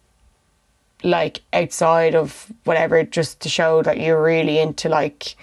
like 1.03 1.41
outside 1.53 2.13
of 2.13 2.51
whatever, 2.65 3.03
just 3.03 3.39
to 3.41 3.49
show 3.49 3.81
that 3.81 3.99
you're 3.99 4.21
really 4.21 4.59
into 4.59 4.89
like 4.89 5.35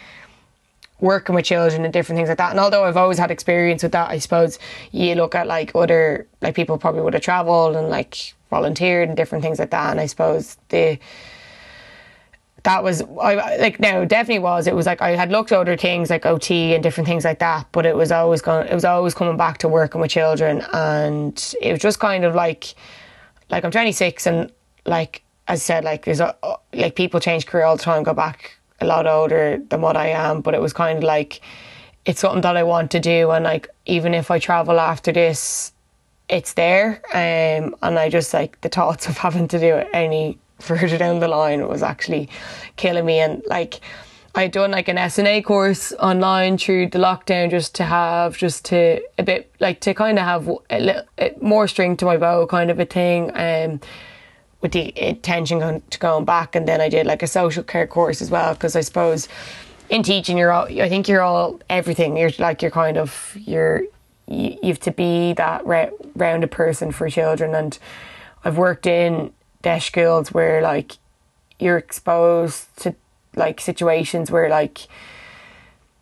working 1.01 1.35
with 1.35 1.45
children 1.45 1.85
and 1.85 1.93
different 1.93 2.19
things 2.19 2.29
like 2.29 2.39
that. 2.39 2.51
And 2.51 2.61
although 2.61 2.85
I've 2.85 2.97
always 2.97 3.19
had 3.19 3.31
experience 3.31 3.83
with 3.83 3.93
that, 3.93 4.11
I 4.11 4.19
suppose 4.19 4.59
you 4.91 5.15
look 5.15 5.35
at 5.35 5.47
like 5.47 5.73
other 5.75 6.27
like 6.41 6.55
people 6.55 6.79
probably 6.79 7.03
would 7.03 7.15
have 7.15 7.23
travelled 7.23 7.77
and 7.77 7.89
like 7.89 8.35
volunteered 8.51 9.09
and 9.09 9.17
different 9.17 9.43
things 9.43 9.59
like 9.59 9.71
that. 9.71 9.91
And 9.91 10.01
I 10.01 10.07
suppose 10.07 10.57
the 10.71 10.99
that 12.65 12.83
was 12.83 13.03
I 13.21 13.57
like 13.57 13.79
no 13.81 14.05
definitely 14.05 14.41
was 14.41 14.67
it 14.67 14.75
was 14.75 14.85
like 14.85 15.01
I 15.01 15.11
had 15.11 15.31
looked 15.31 15.53
at 15.53 15.59
other 15.59 15.77
things 15.77 16.11
like 16.11 16.27
OT 16.27 16.75
and 16.75 16.83
different 16.83 17.07
things 17.07 17.25
like 17.25 17.39
that 17.39 17.67
but 17.73 17.87
it 17.87 17.97
was 17.97 18.11
always 18.11 18.43
going 18.43 18.67
it 18.67 18.75
was 18.75 18.85
always 18.85 19.15
coming 19.15 19.37
back 19.37 19.59
to 19.59 19.69
working 19.69 20.01
with 20.01 20.11
children 20.11 20.63
and 20.73 21.55
it 21.63 21.71
was 21.71 21.81
just 21.81 22.01
kind 22.01 22.25
of 22.25 22.35
like 22.35 22.75
like 23.49 23.65
I'm 23.65 23.71
26 23.71 24.27
and 24.27 24.53
like 24.85 25.23
I 25.47 25.55
said 25.55 25.85
like 25.85 26.05
there's 26.05 26.21
a, 26.21 26.35
like 26.75 26.97
people 26.97 27.21
change 27.21 27.47
career 27.47 27.65
all 27.65 27.77
the 27.77 27.83
time 27.83 28.03
go 28.03 28.13
back 28.13 28.58
a 28.81 28.87
lot 28.87 29.07
older 29.07 29.61
than 29.69 29.81
what 29.81 29.97
I 29.97 30.09
am 30.09 30.41
but 30.41 30.55
it 30.55 30.61
was 30.61 30.73
kind 30.73 30.99
of 30.99 31.05
like 31.05 31.41
it's 32.05 32.21
something 32.21 32.41
that 32.43 32.57
I 32.57 32.63
want 32.63 32.91
to 32.93 33.01
do 33.01 33.31
and 33.31 33.45
like 33.45 33.69
even 33.87 34.15
if 34.15 34.31
I 34.31 34.39
travel 34.39 34.79
after 34.81 35.13
this 35.13 35.73
it's 36.29 36.53
there 36.55 37.01
um, 37.13 37.75
and 37.83 37.99
I 37.99 38.11
just 38.11 38.35
like 38.35 38.61
the 38.61 38.69
thoughts 38.69 39.09
of 39.09 39.19
having 39.19 39.49
to 39.49 39.59
do 39.59 39.77
it 39.77 39.89
any 39.93 40.39
further 40.59 40.99
down 40.99 41.21
the 41.21 41.29
line 41.29 41.67
was 41.69 41.83
actually 41.83 42.29
killing 42.77 43.07
me. 43.07 43.21
And 43.21 43.43
like, 43.47 43.81
I'd 44.35 44.53
done 44.53 44.73
like 44.73 44.89
an 44.89 44.97
SNA 44.97 45.45
course 45.45 45.93
online 45.95 46.59
through 46.59 46.89
the 46.89 46.99
lockdown 46.99 47.51
just 47.51 47.75
to 47.77 47.85
have, 47.85 48.37
just 48.37 48.65
to 48.67 49.01
a 49.19 49.23
bit 49.23 49.53
like 49.61 49.81
to 49.81 49.95
kind 49.95 50.19
of 50.19 50.25
have 50.25 50.49
a 50.71 50.81
little 50.81 51.03
more 51.41 51.67
string 51.67 51.97
to 51.99 52.05
my 52.05 52.17
bow 52.17 52.47
kind 52.47 52.71
of 52.71 52.79
a 52.79 52.85
thing. 52.85 53.31
Um, 53.35 53.81
with 54.61 54.73
the 54.73 54.93
intention 54.97 55.83
to 55.91 55.99
going 55.99 56.25
back, 56.25 56.55
and 56.57 56.67
then 56.67 56.81
I 56.81 56.89
did 56.89 57.07
like 57.07 57.23
a 57.23 57.27
social 57.27 57.63
care 57.63 57.87
course 57.87 58.21
as 58.21 58.31
well 58.31 58.55
because 58.55 58.75
I 58.75 58.81
suppose 58.81 59.29
in 59.89 60.03
teaching 60.03 60.37
you're 60.37 60.53
all 60.53 60.67
I 60.67 60.89
think 60.89 61.09
you're 61.09 61.23
all 61.23 61.61
everything. 61.71 62.17
You're 62.17 62.33
like 62.39 62.63
you're 62.63 62.71
kind 62.71 62.99
of 62.99 63.37
you're 63.39 63.83
you, 64.27 64.59
you 64.63 64.69
have 64.69 64.81
to 64.81 64.91
be 64.91 65.33
that 65.35 65.63
rounded 66.15 66.51
person 66.51 66.93
for 66.93 67.09
children, 67.09 67.55
and 67.55 67.79
I've 68.45 68.59
worked 68.59 68.87
in 68.87 69.33
deaf 69.63 69.85
schools 69.85 70.33
where 70.33 70.61
like 70.63 70.99
you're 71.59 71.79
exposed 71.79 72.77
to 72.79 72.95
like 73.35 73.61
situations 73.61 74.31
where 74.31 74.49
like 74.49 74.89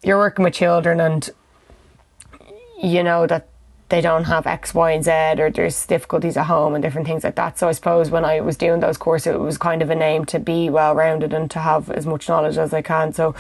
you're 0.02 0.18
working 0.18 0.44
with 0.44 0.54
children 0.54 1.00
and 1.00 1.30
you 2.82 3.02
know 3.02 3.26
that 3.26 3.48
they 3.88 4.00
don't 4.00 4.24
have 4.24 4.46
X, 4.46 4.74
Y, 4.74 4.90
and 4.92 5.04
Z, 5.04 5.10
or 5.38 5.50
there's 5.50 5.86
difficulties 5.86 6.36
at 6.36 6.46
home 6.46 6.74
and 6.74 6.82
different 6.82 7.06
things 7.06 7.22
like 7.22 7.36
that. 7.36 7.58
So 7.58 7.68
I 7.68 7.72
suppose 7.72 8.10
when 8.10 8.24
I 8.24 8.40
was 8.40 8.56
doing 8.56 8.80
those 8.80 8.98
courses, 8.98 9.34
it 9.34 9.40
was 9.40 9.58
kind 9.58 9.80
of 9.80 9.90
a 9.90 9.94
name 9.94 10.24
to 10.26 10.38
be 10.38 10.68
well 10.70 10.94
rounded 10.94 11.32
and 11.32 11.50
to 11.52 11.60
have 11.60 11.90
as 11.90 12.04
much 12.04 12.28
knowledge 12.28 12.58
as 12.58 12.74
I 12.74 12.82
can. 12.82 13.12
So 13.12 13.34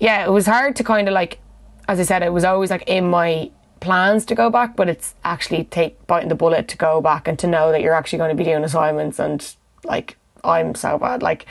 yeah, 0.00 0.24
it 0.24 0.30
was 0.30 0.46
hard 0.46 0.74
to 0.76 0.84
kind 0.84 1.06
of 1.06 1.14
like, 1.14 1.38
as 1.86 2.00
I 2.00 2.02
said, 2.02 2.22
it 2.22 2.32
was 2.32 2.42
always 2.44 2.70
like 2.70 2.82
in 2.88 3.08
my 3.08 3.50
plans 3.78 4.24
to 4.26 4.34
go 4.34 4.50
back, 4.50 4.74
but 4.74 4.88
it's 4.88 5.14
actually 5.24 5.64
take 5.64 6.04
biting 6.06 6.28
the 6.28 6.34
bullet 6.34 6.66
to 6.68 6.76
go 6.76 7.00
back 7.00 7.28
and 7.28 7.38
to 7.38 7.46
know 7.46 7.70
that 7.70 7.80
you're 7.80 7.94
actually 7.94 8.18
going 8.18 8.30
to 8.30 8.36
be 8.36 8.44
doing 8.44 8.64
assignments 8.64 9.18
and 9.18 9.54
like 9.84 10.16
I'm 10.42 10.74
so 10.74 10.98
bad. 10.98 11.22
Like 11.22 11.46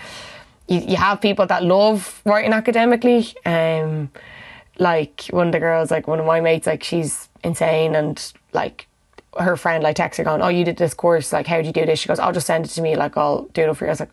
you, 0.67 0.79
you 0.79 0.95
have 0.97 1.21
people 1.21 1.45
that 1.45 1.63
love 1.63 2.21
writing 2.25 2.51
academically. 2.51 3.27
Um, 3.45 4.11
like 4.77 5.25
one 5.31 5.47
of 5.47 5.53
the 5.53 5.59
girls, 5.59 5.91
like 5.91 6.07
one 6.07 6.19
of 6.19 6.25
my 6.25 6.41
mates, 6.41 6.67
like 6.67 6.83
she's 6.83 7.28
insane 7.43 7.95
and 7.95 8.33
like 8.53 8.87
her 9.37 9.55
friend 9.55 9.83
like 9.83 9.95
texts 9.95 10.17
her 10.17 10.23
going, 10.23 10.41
"Oh, 10.41 10.49
you 10.49 10.65
did 10.65 10.77
this 10.77 10.93
course. 10.93 11.31
Like, 11.31 11.47
how 11.47 11.57
did 11.57 11.65
you 11.65 11.73
do 11.73 11.85
this?" 11.85 11.99
She 11.99 12.07
goes, 12.07 12.19
"I'll 12.19 12.33
just 12.33 12.47
send 12.47 12.65
it 12.65 12.69
to 12.69 12.81
me. 12.81 12.95
Like, 12.95 13.17
I'll 13.17 13.43
do 13.53 13.69
it 13.69 13.73
for 13.75 13.85
you." 13.85 13.89
I 13.89 13.91
was 13.91 13.99
like, 13.99 14.11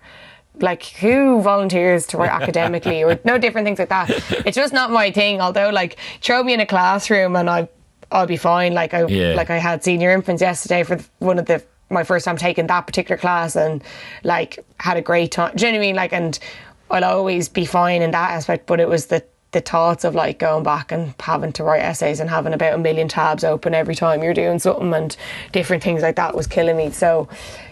like 0.61 0.85
who 0.85 1.43
volunteers 1.43 2.07
to 2.09 2.19
work 2.19 2.31
academically 2.31 3.03
or 3.03 3.19
no 3.25 3.39
different 3.39 3.67
things 3.67 3.79
like 3.79 3.91
that. 3.91 4.11
It's 4.47 4.57
just 4.57 4.73
not 4.73 4.91
my 4.91 5.11
thing. 5.11 5.41
Although, 5.41 5.71
like, 5.71 5.97
throw 6.21 6.43
me 6.43 6.55
in 6.55 6.61
a 6.61 6.67
classroom 6.67 7.37
and 7.37 7.49
I 7.51 7.69
I'll 8.11 8.27
be 8.27 8.37
fine. 8.37 8.75
Like 8.75 8.95
I 8.95 9.07
yeah. 9.07 9.35
like 9.35 9.51
I 9.51 9.59
had 9.59 9.83
senior 9.83 10.13
infants 10.13 10.43
yesterday 10.43 10.83
for 10.83 10.99
one 11.19 11.39
of 11.39 11.47
the 11.47 11.63
my 11.91 12.05
first 12.05 12.25
time 12.25 12.37
taking 12.37 12.67
that 12.67 12.87
particular 12.87 13.17
class 13.17 13.57
and 13.57 13.83
like 14.25 14.65
had 14.79 14.97
a 14.97 15.03
great 15.03 15.33
time. 15.33 15.55
Do 15.57 15.67
you 15.67 15.73
know 15.73 15.79
what 15.79 15.83
I 15.83 15.87
mean? 15.87 15.97
Like 15.97 16.13
and 16.13 16.39
I'll 16.91 17.05
always 17.05 17.49
be 17.49 17.65
fine 17.65 18.03
in 18.03 18.13
that 18.13 18.31
aspect. 18.31 18.67
But 18.67 18.81
it 18.81 18.89
was 18.89 19.07
the 19.07 19.25
the 19.57 19.63
thoughts 19.63 20.05
of 20.05 20.15
like 20.15 20.39
going 20.39 20.63
back 20.63 20.93
and 20.93 21.15
having 21.19 21.51
to 21.51 21.65
write 21.65 21.81
essays 21.81 22.21
and 22.21 22.29
having 22.29 22.53
about 22.53 22.75
a 22.75 22.79
million 22.79 23.09
tabs 23.09 23.43
open 23.43 23.73
every 23.73 23.95
time 23.95 24.23
you're 24.23 24.35
doing 24.35 24.59
something 24.59 24.93
and 24.93 25.17
different 25.51 25.83
things 25.83 26.03
like 26.03 26.17
that 26.17 26.37
was 26.37 26.47
killing 26.47 26.77
me. 26.77 26.91
So 26.91 27.27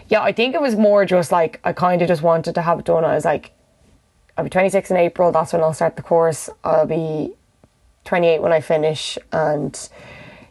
yeah, 0.09 0.23
I 0.23 0.33
think 0.33 0.55
it 0.55 0.63
was 0.63 0.77
more 0.77 1.05
just 1.05 1.31
like 1.31 1.61
I 1.63 1.75
kind 1.75 2.01
of 2.01 2.09
just 2.09 2.23
wanted 2.23 2.55
to 2.55 2.63
have 2.63 2.79
it 2.79 2.87
done. 2.87 3.05
I 3.05 3.15
was 3.15 3.27
like, 3.27 3.53
I'll 4.39 4.45
be 4.45 4.51
26 4.51 4.91
in 4.91 4.97
April. 4.97 5.31
That's 5.31 5.53
when 5.53 5.61
I'll 5.61 5.75
start 5.75 5.97
the 5.97 6.03
course. 6.03 6.49
I'll 6.65 6.87
be 6.87 7.35
28 8.05 8.41
when 8.41 8.53
I 8.53 8.63
finish 8.63 9.19
and 9.31 9.75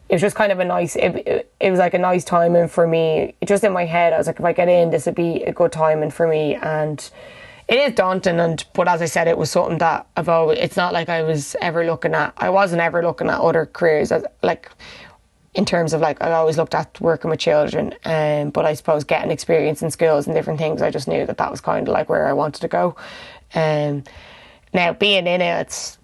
it 0.08 0.14
was 0.14 0.22
just 0.22 0.36
kind 0.36 0.52
of 0.52 0.60
a 0.60 0.64
nice 0.64 0.94
it, 0.94 1.16
it, 1.26 1.52
it, 1.58 1.70
was 1.70 1.80
like 1.80 1.94
a 1.94 1.98
nice 1.98 2.22
timing 2.22 2.68
for 2.68 2.86
me 2.86 3.34
just 3.44 3.64
in 3.64 3.72
my 3.72 3.86
head 3.86 4.12
i 4.12 4.18
was 4.18 4.26
like 4.26 4.38
if 4.38 4.44
i 4.44 4.52
get 4.52 4.68
in 4.68 4.90
this 4.90 5.06
would 5.06 5.14
be 5.14 5.42
a 5.44 5.52
good 5.52 5.72
timing 5.72 6.10
for 6.10 6.28
me 6.28 6.54
and 6.56 7.10
it 7.68 7.78
is 7.78 7.94
daunting 7.94 8.40
and 8.40 8.64
but 8.74 8.88
as 8.88 9.00
i 9.00 9.06
said 9.06 9.26
it 9.26 9.38
was 9.38 9.50
something 9.50 9.78
that 9.78 10.06
i've 10.16 10.28
always 10.28 10.58
it's 10.58 10.76
not 10.76 10.92
like 10.92 11.08
i 11.08 11.22
was 11.22 11.56
ever 11.60 11.84
looking 11.84 12.14
at 12.14 12.32
i 12.38 12.50
wasn't 12.50 12.80
ever 12.80 13.02
looking 13.02 13.28
at 13.28 13.40
other 13.40 13.66
careers 13.66 14.12
as 14.12 14.24
like 14.42 14.70
in 15.54 15.64
terms 15.64 15.92
of 15.92 16.00
like 16.00 16.20
I 16.20 16.32
always 16.32 16.56
looked 16.56 16.74
at 16.74 17.00
working 17.00 17.30
with 17.30 17.38
children, 17.38 17.94
um, 18.04 18.50
but 18.50 18.64
I 18.64 18.74
suppose 18.74 19.04
getting 19.04 19.30
experience 19.30 19.82
and 19.82 19.92
skills 19.92 20.26
and 20.26 20.34
different 20.34 20.58
things, 20.58 20.82
I 20.82 20.90
just 20.90 21.06
knew 21.06 21.24
that 21.26 21.38
that 21.38 21.50
was 21.50 21.60
kind 21.60 21.86
of 21.86 21.92
like 21.92 22.08
where 22.08 22.26
I 22.26 22.32
wanted 22.32 22.60
to 22.62 22.68
go. 22.68 22.96
Um, 23.54 24.02
now 24.72 24.92
being 24.92 25.26
in 25.28 25.40
it, 25.40 25.60
it's 25.60 25.98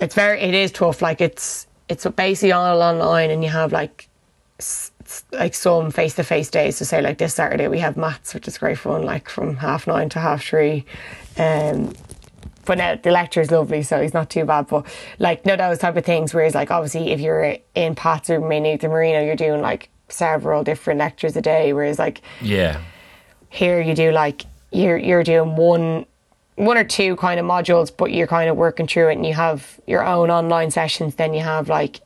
it's 0.00 0.14
very 0.14 0.40
it 0.40 0.54
is 0.54 0.72
tough. 0.72 1.02
Like 1.02 1.20
it's 1.20 1.66
it's 1.88 2.06
basically 2.06 2.52
all 2.52 2.80
online 2.80 3.30
and 3.30 3.44
you 3.44 3.50
have 3.50 3.72
like 3.72 4.08
like 5.32 5.54
some 5.54 5.90
face 5.90 6.14
to 6.14 6.24
face 6.24 6.50
days. 6.50 6.76
So 6.76 6.84
say 6.84 7.00
like 7.00 7.18
this 7.18 7.34
Saturday 7.34 7.68
we 7.68 7.78
have 7.80 7.96
maths, 7.96 8.34
which 8.34 8.48
is 8.48 8.58
great 8.58 8.78
fun, 8.78 9.02
like 9.02 9.28
from 9.28 9.56
half 9.56 9.86
nine 9.86 10.08
to 10.10 10.18
half 10.18 10.44
three. 10.44 10.84
Um, 11.38 11.94
but 12.64 12.78
now 12.78 12.94
the 12.94 13.10
lecture 13.10 13.40
is 13.40 13.50
lovely, 13.50 13.82
so 13.82 14.00
he's 14.00 14.14
not 14.14 14.30
too 14.30 14.44
bad. 14.44 14.68
But 14.68 14.86
like 15.18 15.44
no 15.44 15.56
those 15.56 15.78
type 15.78 15.96
of 15.96 16.04
things. 16.04 16.32
Whereas 16.32 16.54
like 16.54 16.70
obviously 16.70 17.10
if 17.10 17.20
you're 17.20 17.56
in 17.74 17.94
Pats 17.94 18.30
or 18.30 18.40
Maynooth 18.40 18.84
or 18.84 18.88
Marino, 18.88 19.22
you're 19.24 19.36
doing 19.36 19.60
like 19.60 19.88
several 20.08 20.62
different 20.62 20.98
lectures 20.98 21.36
a 21.36 21.42
day. 21.42 21.72
Whereas 21.72 21.98
like 21.98 22.22
yeah, 22.40 22.80
here 23.48 23.80
you 23.80 23.94
do 23.94 24.12
like 24.12 24.44
you're 24.70 24.98
you're 24.98 25.24
doing 25.24 25.56
one 25.56 26.06
one 26.56 26.76
or 26.76 26.84
two 26.84 27.16
kind 27.16 27.40
of 27.40 27.46
modules, 27.46 27.90
but 27.94 28.12
you're 28.12 28.26
kind 28.26 28.48
of 28.50 28.56
working 28.56 28.86
through 28.86 29.08
it 29.08 29.14
and 29.14 29.26
you 29.26 29.34
have 29.34 29.80
your 29.86 30.04
own 30.04 30.30
online 30.30 30.70
sessions. 30.70 31.16
Then 31.16 31.34
you 31.34 31.42
have 31.42 31.68
like 31.68 32.00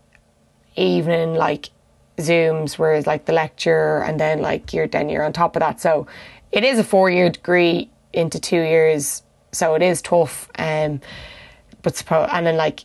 evening 0.76 1.34
like 1.34 1.70
Zooms, 2.18 2.78
whereas 2.78 3.06
like 3.06 3.26
the 3.26 3.32
lecture 3.32 4.02
and 4.02 4.18
then 4.18 4.40
like 4.40 4.72
you're 4.72 4.86
then 4.86 5.08
you're 5.08 5.24
on 5.24 5.32
top 5.32 5.56
of 5.56 5.60
that. 5.60 5.80
So 5.80 6.06
it 6.52 6.64
is 6.64 6.78
a 6.78 6.84
four 6.84 7.10
year 7.10 7.30
degree 7.30 7.90
into 8.12 8.40
two 8.40 8.60
years. 8.60 9.22
So 9.52 9.74
it 9.74 9.82
is 9.82 10.00
tough. 10.00 10.48
Um 10.58 11.00
but 11.82 11.96
suppose 11.96 12.28
and 12.32 12.46
then 12.46 12.56
like 12.56 12.84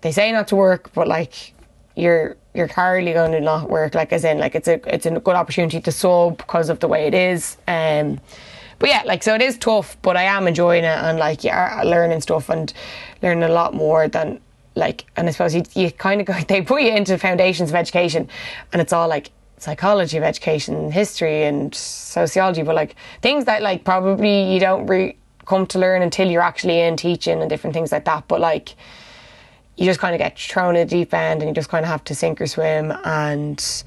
they 0.00 0.12
say 0.12 0.32
not 0.32 0.48
to 0.48 0.56
work, 0.56 0.92
but 0.94 1.06
like 1.08 1.54
you're 1.94 2.36
you're 2.54 2.66
hardly 2.66 3.12
going 3.12 3.32
to 3.32 3.40
not 3.40 3.70
work. 3.70 3.94
Like 3.94 4.12
as 4.12 4.24
in 4.24 4.38
like 4.38 4.54
it's 4.54 4.68
a 4.68 4.80
it's 4.92 5.06
a 5.06 5.10
good 5.10 5.36
opportunity 5.36 5.80
to 5.80 5.92
sub 5.92 6.38
because 6.38 6.68
of 6.68 6.80
the 6.80 6.88
way 6.88 7.06
it 7.06 7.14
is. 7.14 7.56
Um 7.68 8.20
but 8.78 8.88
yeah, 8.88 9.02
like 9.06 9.22
so 9.22 9.34
it 9.34 9.42
is 9.42 9.56
tough, 9.58 9.96
but 10.02 10.16
I 10.16 10.24
am 10.24 10.48
enjoying 10.48 10.84
it 10.84 10.98
and 10.98 11.18
like 11.18 11.44
yeah, 11.44 11.82
learning 11.84 12.20
stuff 12.20 12.48
and 12.50 12.72
learning 13.22 13.44
a 13.44 13.48
lot 13.48 13.74
more 13.74 14.08
than 14.08 14.40
like. 14.76 15.06
And 15.16 15.28
I 15.28 15.32
suppose 15.32 15.54
you, 15.54 15.64
you 15.74 15.90
kind 15.90 16.20
of 16.20 16.26
go 16.26 16.34
they 16.48 16.62
put 16.62 16.82
you 16.82 16.90
into 16.90 17.18
foundations 17.18 17.70
of 17.70 17.74
education, 17.74 18.28
and 18.72 18.80
it's 18.80 18.92
all 18.92 19.08
like 19.08 19.30
psychology 19.58 20.16
of 20.18 20.22
education, 20.22 20.92
history, 20.92 21.44
and 21.44 21.74
sociology, 21.74 22.62
but 22.62 22.76
like 22.76 22.94
things 23.22 23.46
that 23.46 23.62
like 23.62 23.84
probably 23.84 24.52
you 24.52 24.60
don't 24.60 24.86
re- 24.86 25.16
come 25.46 25.66
to 25.66 25.78
learn 25.78 26.02
until 26.02 26.30
you're 26.30 26.42
actually 26.42 26.80
in 26.80 26.96
teaching 26.96 27.40
and 27.40 27.48
different 27.48 27.74
things 27.74 27.90
like 27.90 28.04
that. 28.04 28.28
But 28.28 28.40
like 28.40 28.74
you 29.76 29.84
just 29.84 30.00
kind 30.00 30.14
of 30.14 30.18
get 30.18 30.38
thrown 30.38 30.76
in 30.76 30.86
the 30.86 30.90
deep 30.90 31.12
end 31.12 31.42
and 31.42 31.48
you 31.48 31.54
just 31.54 31.68
kind 31.68 31.84
of 31.84 31.90
have 31.90 32.02
to 32.04 32.14
sink 32.14 32.40
or 32.40 32.46
swim 32.46 32.92
and 33.04 33.84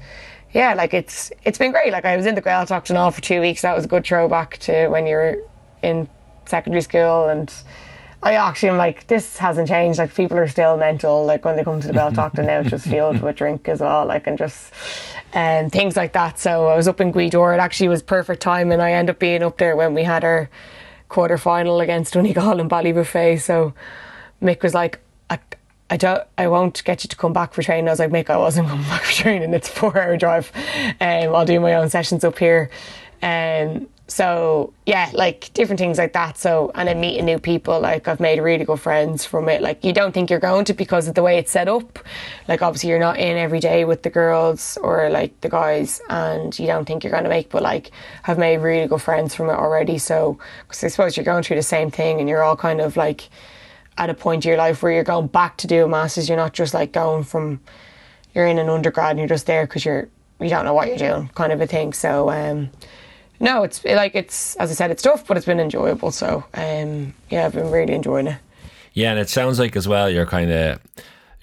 yeah, 0.52 0.74
like 0.74 0.94
it's 0.94 1.30
it's 1.44 1.58
been 1.58 1.70
great. 1.70 1.92
Like 1.92 2.04
I 2.04 2.16
was 2.16 2.26
in 2.26 2.34
the 2.34 2.42
Gaeltacht 2.42 2.88
and 2.88 2.98
all 2.98 3.10
for 3.10 3.20
two 3.20 3.40
weeks. 3.40 3.62
That 3.62 3.74
was 3.76 3.84
a 3.84 3.88
good 3.88 4.04
throwback 4.04 4.58
to 4.58 4.88
when 4.88 5.06
you 5.06 5.14
were 5.14 5.38
in 5.82 6.08
secondary 6.46 6.82
school 6.82 7.28
and 7.28 7.52
I 8.22 8.34
actually 8.34 8.70
am 8.70 8.76
like, 8.76 9.06
this 9.06 9.38
hasn't 9.38 9.68
changed. 9.68 9.98
Like 9.98 10.14
people 10.14 10.38
are 10.38 10.48
still 10.48 10.76
mental. 10.76 11.24
Like 11.24 11.44
when 11.44 11.56
they 11.56 11.64
come 11.64 11.80
to 11.80 11.86
the 11.86 11.94
Gaeltacht 11.94 12.36
and 12.38 12.46
now 12.46 12.60
it's 12.60 12.70
just 12.70 12.86
filled 12.88 13.22
with 13.22 13.36
drink 13.36 13.68
as 13.68 13.80
well. 13.80 14.06
Like 14.06 14.26
and 14.26 14.36
just 14.36 14.72
and 15.32 15.66
um, 15.66 15.70
things 15.70 15.96
like 15.96 16.12
that. 16.12 16.38
So 16.38 16.66
I 16.66 16.76
was 16.76 16.86
up 16.86 17.00
in 17.00 17.12
Gweedore. 17.12 17.54
It 17.54 17.60
actually 17.60 17.88
was 17.88 18.02
perfect 18.02 18.42
time, 18.42 18.72
and 18.72 18.82
I 18.82 18.92
ended 18.92 19.14
up 19.14 19.20
being 19.20 19.42
up 19.42 19.58
there 19.58 19.76
when 19.76 19.94
we 19.94 20.02
had 20.02 20.24
our 20.24 20.50
quarter 21.08 21.38
final 21.38 21.80
against 21.80 22.14
Donegal 22.14 22.60
and 22.60 22.70
Ballybofey. 22.70 23.40
So 23.40 23.72
Mick 24.42 24.62
was 24.62 24.74
like, 24.74 25.00
I 25.90 25.96
don't, 25.96 26.22
I 26.38 26.46
won't 26.46 26.82
get 26.84 27.02
you 27.02 27.08
to 27.08 27.16
come 27.16 27.32
back 27.32 27.52
for 27.52 27.64
training. 27.64 27.88
I 27.88 27.90
was 27.90 27.98
like, 27.98 28.10
Mick, 28.10 28.30
I 28.30 28.36
wasn't 28.36 28.68
coming 28.70 28.86
back 28.86 29.02
for 29.02 29.12
training. 29.12 29.52
It's 29.52 29.68
a 29.68 29.72
four 29.72 30.00
hour 30.00 30.16
drive. 30.16 30.52
Um, 31.00 31.34
I'll 31.34 31.44
do 31.44 31.58
my 31.58 31.74
own 31.74 31.90
sessions 31.90 32.22
up 32.22 32.38
here. 32.38 32.70
Um, 33.22 33.88
so 34.10 34.72
yeah, 34.86 35.08
like 35.14 35.52
different 35.54 35.78
things 35.78 35.96
like 35.96 36.14
that. 36.14 36.36
So 36.36 36.72
and 36.74 36.88
then 36.88 37.00
meeting 37.00 37.24
new 37.24 37.38
people, 37.38 37.78
like 37.80 38.08
I've 38.08 38.18
made 38.18 38.40
really 38.40 38.64
good 38.64 38.80
friends 38.80 39.24
from 39.24 39.48
it. 39.48 39.62
Like 39.62 39.84
you 39.84 39.92
don't 39.92 40.12
think 40.12 40.30
you're 40.30 40.40
going 40.40 40.64
to 40.64 40.74
because 40.74 41.06
of 41.06 41.14
the 41.14 41.22
way 41.22 41.38
it's 41.38 41.52
set 41.52 41.68
up. 41.68 41.98
Like 42.48 42.60
obviously 42.60 42.90
you're 42.90 42.98
not 42.98 43.18
in 43.18 43.36
every 43.36 43.60
day 43.60 43.84
with 43.84 44.02
the 44.02 44.10
girls 44.10 44.76
or 44.82 45.08
like 45.10 45.40
the 45.42 45.48
guys, 45.48 46.00
and 46.08 46.58
you 46.58 46.66
don't 46.66 46.86
think 46.86 47.04
you're 47.04 47.12
going 47.12 47.22
to 47.22 47.30
make. 47.30 47.50
But 47.50 47.62
like 47.62 47.92
have 48.24 48.36
made 48.36 48.56
really 48.58 48.88
good 48.88 49.00
friends 49.00 49.34
from 49.34 49.48
it 49.48 49.52
already. 49.54 49.96
So 49.98 50.38
because 50.66 50.82
I 50.82 50.88
suppose 50.88 51.16
you're 51.16 51.24
going 51.24 51.44
through 51.44 51.56
the 51.56 51.62
same 51.62 51.92
thing, 51.92 52.18
and 52.18 52.28
you're 52.28 52.42
all 52.42 52.56
kind 52.56 52.80
of 52.80 52.96
like 52.96 53.28
at 53.96 54.10
a 54.10 54.14
point 54.14 54.44
in 54.44 54.48
your 54.48 54.58
life 54.58 54.82
where 54.82 54.92
you're 54.92 55.04
going 55.04 55.28
back 55.28 55.56
to 55.58 55.68
do 55.68 55.84
a 55.84 55.88
masters. 55.88 56.28
You're 56.28 56.36
not 56.36 56.52
just 56.52 56.74
like 56.74 56.90
going 56.90 57.22
from 57.22 57.60
you're 58.34 58.46
in 58.46 58.58
an 58.58 58.68
undergrad 58.68 59.10
and 59.10 59.20
you're 59.20 59.28
just 59.28 59.46
there 59.46 59.66
because 59.66 59.84
you're 59.84 60.08
you 60.40 60.48
don't 60.48 60.64
know 60.64 60.74
what 60.74 60.88
you're 60.88 60.96
doing, 60.96 61.28
kind 61.36 61.52
of 61.52 61.60
a 61.60 61.66
thing. 61.68 61.92
So. 61.92 62.28
um 62.28 62.70
no, 63.40 63.62
it's 63.62 63.84
like 63.84 64.14
it's 64.14 64.54
as 64.56 64.70
I 64.70 64.74
said, 64.74 64.90
it's 64.90 65.02
tough, 65.02 65.26
but 65.26 65.36
it's 65.36 65.46
been 65.46 65.60
enjoyable. 65.60 66.12
So 66.12 66.44
um, 66.54 67.14
yeah, 67.30 67.46
I've 67.46 67.54
been 67.54 67.70
really 67.70 67.94
enjoying 67.94 68.28
it. 68.28 68.38
Yeah, 68.92 69.10
and 69.10 69.18
it 69.18 69.28
sounds 69.28 69.58
like 69.58 69.76
as 69.76 69.88
well 69.88 70.10
you're 70.10 70.26
kind 70.26 70.50
of 70.50 70.80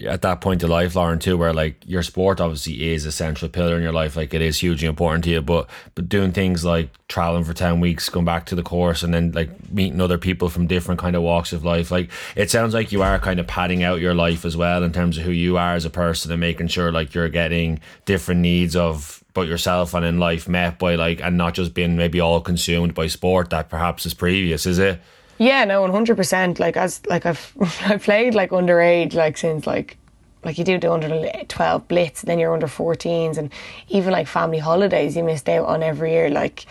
at 0.06 0.22
that 0.22 0.40
point 0.40 0.62
of 0.62 0.70
life, 0.70 0.94
Lauren, 0.94 1.18
too, 1.18 1.36
where 1.36 1.52
like 1.52 1.82
your 1.84 2.04
sport 2.04 2.40
obviously 2.40 2.92
is 2.92 3.04
a 3.04 3.10
central 3.10 3.48
pillar 3.48 3.76
in 3.76 3.82
your 3.82 3.92
life, 3.92 4.16
like 4.16 4.32
it 4.32 4.40
is 4.40 4.58
hugely 4.58 4.86
important 4.86 5.24
to 5.24 5.30
you. 5.30 5.40
But 5.40 5.68
but 5.96 6.08
doing 6.08 6.30
things 6.30 6.64
like 6.64 6.90
traveling 7.08 7.42
for 7.44 7.52
ten 7.52 7.80
weeks, 7.80 8.08
going 8.08 8.24
back 8.24 8.46
to 8.46 8.54
the 8.54 8.62
course, 8.62 9.02
and 9.02 9.12
then 9.12 9.32
like 9.32 9.50
meeting 9.72 10.00
other 10.00 10.18
people 10.18 10.48
from 10.48 10.68
different 10.68 11.00
kind 11.00 11.16
of 11.16 11.22
walks 11.22 11.52
of 11.52 11.64
life, 11.64 11.90
like 11.90 12.10
it 12.36 12.50
sounds 12.50 12.74
like 12.74 12.92
you 12.92 13.02
are 13.02 13.18
kind 13.18 13.40
of 13.40 13.46
padding 13.48 13.82
out 13.82 14.00
your 14.00 14.14
life 14.14 14.44
as 14.44 14.56
well 14.56 14.84
in 14.84 14.92
terms 14.92 15.18
of 15.18 15.24
who 15.24 15.32
you 15.32 15.56
are 15.56 15.74
as 15.74 15.84
a 15.84 15.90
person 15.90 16.30
and 16.30 16.40
making 16.40 16.68
sure 16.68 16.92
like 16.92 17.12
you're 17.14 17.28
getting 17.28 17.80
different 18.04 18.40
needs 18.40 18.76
of 18.76 19.17
yourself 19.46 19.94
and 19.94 20.04
in 20.04 20.18
life 20.18 20.48
met 20.48 20.78
by 20.78 20.94
like 20.94 21.20
and 21.20 21.36
not 21.36 21.54
just 21.54 21.74
being 21.74 21.96
maybe 21.96 22.20
all 22.20 22.40
consumed 22.40 22.94
by 22.94 23.06
sport 23.06 23.50
that 23.50 23.68
perhaps 23.68 24.06
is 24.06 24.14
previous, 24.14 24.66
is 24.66 24.78
it? 24.78 25.00
Yeah, 25.38 25.64
no, 25.64 25.82
one 25.82 25.92
hundred 25.92 26.16
percent. 26.16 26.58
Like 26.58 26.76
as 26.76 27.00
like 27.06 27.24
I've 27.26 27.52
I 27.86 27.96
played 27.98 28.34
like 28.34 28.50
underage 28.50 29.14
like 29.14 29.36
since 29.36 29.66
like 29.66 29.96
like 30.44 30.58
you 30.58 30.64
do 30.64 30.78
the 30.78 30.90
under 30.92 31.08
twelve 31.48 31.86
blitz, 31.88 32.22
then 32.22 32.38
you're 32.38 32.52
under 32.52 32.66
14s, 32.66 33.38
and 33.38 33.52
even 33.88 34.12
like 34.12 34.26
family 34.26 34.58
holidays 34.58 35.16
you 35.16 35.22
missed 35.22 35.48
out 35.48 35.66
on 35.66 35.82
every 35.82 36.12
year. 36.12 36.30
Like 36.30 36.66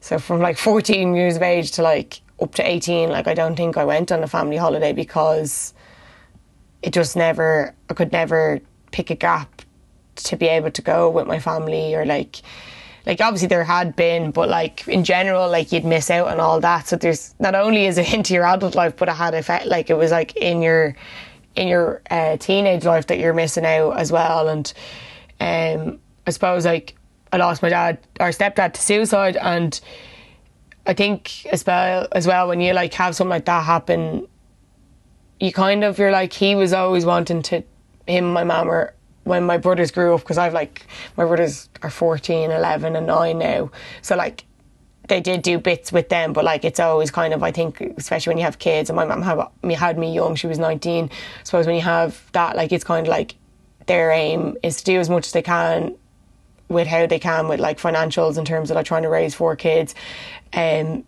so 0.00 0.18
from 0.18 0.40
like 0.40 0.56
fourteen 0.56 1.14
years 1.14 1.36
of 1.36 1.42
age 1.42 1.72
to 1.72 1.82
like 1.82 2.20
up 2.40 2.54
to 2.56 2.68
eighteen, 2.68 3.10
like 3.10 3.26
I 3.26 3.34
don't 3.34 3.56
think 3.56 3.76
I 3.76 3.84
went 3.84 4.12
on 4.12 4.22
a 4.22 4.28
family 4.28 4.56
holiday 4.56 4.92
because 4.92 5.74
it 6.82 6.92
just 6.92 7.16
never 7.16 7.74
I 7.90 7.94
could 7.94 8.12
never 8.12 8.60
pick 8.92 9.10
a 9.10 9.14
gap 9.14 9.62
to 10.16 10.36
be 10.36 10.48
able 10.48 10.70
to 10.70 10.82
go 10.82 11.10
with 11.10 11.26
my 11.26 11.38
family 11.38 11.94
or 11.94 12.04
like 12.04 12.42
like 13.04 13.20
obviously 13.20 13.48
there 13.48 13.64
had 13.64 13.96
been, 13.96 14.30
but 14.30 14.48
like 14.48 14.86
in 14.86 15.02
general, 15.02 15.50
like 15.50 15.72
you'd 15.72 15.84
miss 15.84 16.10
out 16.10 16.28
on 16.28 16.38
all 16.38 16.60
that. 16.60 16.86
So 16.86 16.96
there's 16.96 17.34
not 17.40 17.54
only 17.54 17.86
is 17.86 17.98
it 17.98 18.12
into 18.14 18.34
your 18.34 18.44
adult 18.44 18.74
life, 18.74 18.96
but 18.96 19.08
it 19.08 19.12
had 19.12 19.34
effect. 19.34 19.66
Like 19.66 19.90
it 19.90 19.94
was 19.96 20.10
like 20.10 20.36
in 20.36 20.62
your 20.62 20.94
in 21.54 21.68
your 21.68 22.00
uh, 22.10 22.36
teenage 22.38 22.84
life 22.84 23.08
that 23.08 23.18
you're 23.18 23.34
missing 23.34 23.66
out 23.66 23.92
as 23.98 24.10
well. 24.10 24.48
And 24.48 24.72
um, 25.40 25.98
I 26.26 26.30
suppose 26.30 26.64
like 26.64 26.94
I 27.32 27.38
lost 27.38 27.62
my 27.62 27.68
dad, 27.68 27.98
our 28.20 28.30
stepdad, 28.30 28.74
to 28.74 28.80
suicide, 28.80 29.36
and 29.36 29.78
I 30.86 30.94
think 30.94 31.46
as 31.46 31.66
well 31.66 32.06
as 32.12 32.26
well 32.26 32.48
when 32.48 32.60
you 32.60 32.72
like 32.72 32.94
have 32.94 33.16
something 33.16 33.30
like 33.30 33.46
that 33.46 33.64
happen, 33.64 34.28
you 35.40 35.52
kind 35.52 35.82
of 35.82 35.98
you're 35.98 36.12
like 36.12 36.32
he 36.32 36.54
was 36.54 36.72
always 36.72 37.04
wanting 37.04 37.42
to 37.42 37.64
him, 38.06 38.32
my 38.32 38.44
mom 38.44 38.68
were 38.68 38.94
when 39.24 39.44
my 39.44 39.56
brothers 39.56 39.90
grew 39.90 40.14
up 40.14 40.20
because 40.20 40.38
I've 40.38 40.54
like 40.54 40.86
my 41.16 41.24
brothers 41.24 41.68
are 41.82 41.90
14 41.90 42.50
11 42.50 42.96
and 42.96 43.06
9 43.06 43.38
now. 43.38 43.70
So 44.02 44.16
like 44.16 44.44
they 45.08 45.20
did 45.20 45.42
do 45.42 45.58
bits 45.58 45.92
with 45.92 46.08
them 46.08 46.32
but 46.32 46.44
like 46.44 46.64
it's 46.64 46.80
always 46.80 47.10
kind 47.10 47.34
of 47.34 47.42
I 47.42 47.50
think 47.50 47.80
especially 47.80 48.30
when 48.30 48.38
you 48.38 48.44
have 48.44 48.58
kids 48.58 48.88
and 48.88 48.96
my 48.96 49.04
mum 49.04 49.22
had 49.22 49.38
me 49.62 49.74
had 49.74 49.98
me 49.98 50.14
young 50.14 50.36
she 50.36 50.46
was 50.46 50.58
19 50.58 51.04
I 51.04 51.10
suppose 51.44 51.66
when 51.66 51.74
you 51.74 51.82
have 51.82 52.22
that 52.32 52.56
like 52.56 52.72
it's 52.72 52.84
kind 52.84 53.06
of 53.06 53.10
like 53.10 53.34
their 53.86 54.10
aim 54.10 54.56
is 54.62 54.76
to 54.78 54.84
do 54.84 55.00
as 55.00 55.10
much 55.10 55.26
as 55.26 55.32
they 55.32 55.42
can 55.42 55.96
with 56.68 56.86
how 56.86 57.06
they 57.06 57.18
can 57.18 57.48
with 57.48 57.60
like 57.60 57.78
financials 57.78 58.38
in 58.38 58.44
terms 58.44 58.70
of 58.70 58.76
like 58.76 58.86
trying 58.86 59.02
to 59.02 59.08
raise 59.08 59.34
four 59.34 59.56
kids 59.56 59.94
and 60.52 60.88
um, 60.98 61.04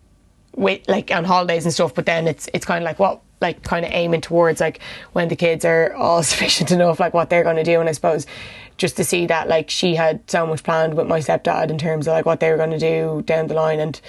with 0.55 0.81
like 0.87 1.11
on 1.11 1.23
holidays 1.23 1.65
and 1.65 1.73
stuff 1.73 1.93
but 1.93 2.05
then 2.05 2.27
it's 2.27 2.49
it's 2.53 2.65
kind 2.65 2.83
of 2.83 2.85
like 2.85 2.99
what 2.99 3.21
like 3.41 3.63
kind 3.63 3.85
of 3.85 3.91
aiming 3.91 4.21
towards 4.21 4.61
like 4.61 4.79
when 5.13 5.27
the 5.27 5.35
kids 5.35 5.65
are 5.65 5.93
all 5.93 6.23
sufficient 6.31 6.71
enough 6.71 6.99
like 6.99 7.13
what 7.13 7.29
they're 7.29 7.43
going 7.43 7.55
to 7.55 7.63
do. 7.63 7.79
And 7.79 7.89
I 7.89 7.91
suppose 7.91 8.25
just 8.77 8.97
to 8.97 9.03
see 9.03 9.25
that 9.27 9.47
like 9.47 9.69
she 9.69 9.95
had 9.95 10.29
so 10.29 10.45
much 10.45 10.63
planned 10.63 10.95
with 10.95 11.07
my 11.07 11.19
stepdad 11.19 11.69
in 11.69 11.77
terms 11.77 12.07
of 12.07 12.13
like 12.13 12.25
what 12.25 12.39
they 12.39 12.51
were 12.51 12.57
going 12.57 12.71
to 12.71 12.79
do 12.79 13.23
down 13.25 13.47
the 13.47 13.53
line. 13.53 13.79
And 13.79 13.99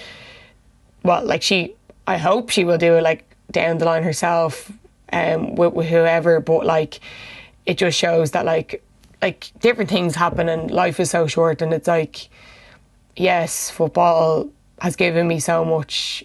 well 1.02 1.24
like 1.24 1.42
she 1.42 1.74
I 2.06 2.18
hope 2.18 2.50
she 2.50 2.64
will 2.64 2.78
do 2.78 2.94
it 2.94 3.02
like 3.02 3.24
down 3.50 3.78
the 3.78 3.84
line 3.84 4.02
herself 4.02 4.70
um 5.12 5.54
with, 5.54 5.72
with 5.72 5.86
whoever. 5.86 6.40
But 6.40 6.64
like 6.66 7.00
it 7.64 7.78
just 7.78 7.98
shows 7.98 8.32
that 8.32 8.44
like 8.44 8.82
like 9.22 9.50
different 9.60 9.90
things 9.90 10.14
happen 10.14 10.48
and 10.48 10.70
life 10.70 11.00
is 11.00 11.10
so 11.10 11.26
short. 11.26 11.62
And 11.62 11.72
it's 11.72 11.88
like 11.88 12.28
yes 13.16 13.70
football 13.70 14.48
has 14.80 14.94
given 14.94 15.26
me 15.26 15.40
so 15.40 15.64
much 15.64 16.24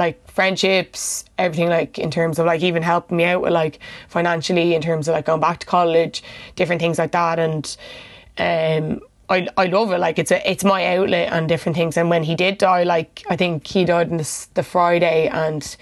like 0.00 0.28
friendships, 0.28 1.24
everything 1.38 1.68
like 1.68 1.98
in 1.98 2.10
terms 2.10 2.38
of 2.38 2.46
like 2.46 2.62
even 2.62 2.82
helping 2.82 3.18
me 3.18 3.24
out 3.24 3.42
with 3.42 3.52
like 3.52 3.78
financially 4.08 4.74
in 4.74 4.82
terms 4.82 5.06
of 5.06 5.12
like 5.12 5.26
going 5.26 5.40
back 5.40 5.60
to 5.60 5.66
college, 5.66 6.24
different 6.56 6.80
things 6.80 6.98
like 6.98 7.12
that. 7.12 7.38
And 7.38 7.76
um 8.38 9.00
I, 9.28 9.46
I 9.56 9.66
love 9.66 9.92
it. 9.92 9.98
Like 9.98 10.18
it's 10.18 10.32
a 10.32 10.50
it's 10.50 10.64
my 10.64 10.96
outlet 10.96 11.32
and 11.32 11.48
different 11.48 11.76
things. 11.76 11.96
And 11.96 12.10
when 12.10 12.24
he 12.24 12.34
did 12.34 12.58
die 12.58 12.82
like 12.82 13.22
I 13.30 13.36
think 13.36 13.66
he 13.66 13.84
died 13.84 14.10
on 14.10 14.16
the, 14.16 14.46
the 14.54 14.64
Friday. 14.64 15.28
And 15.28 15.76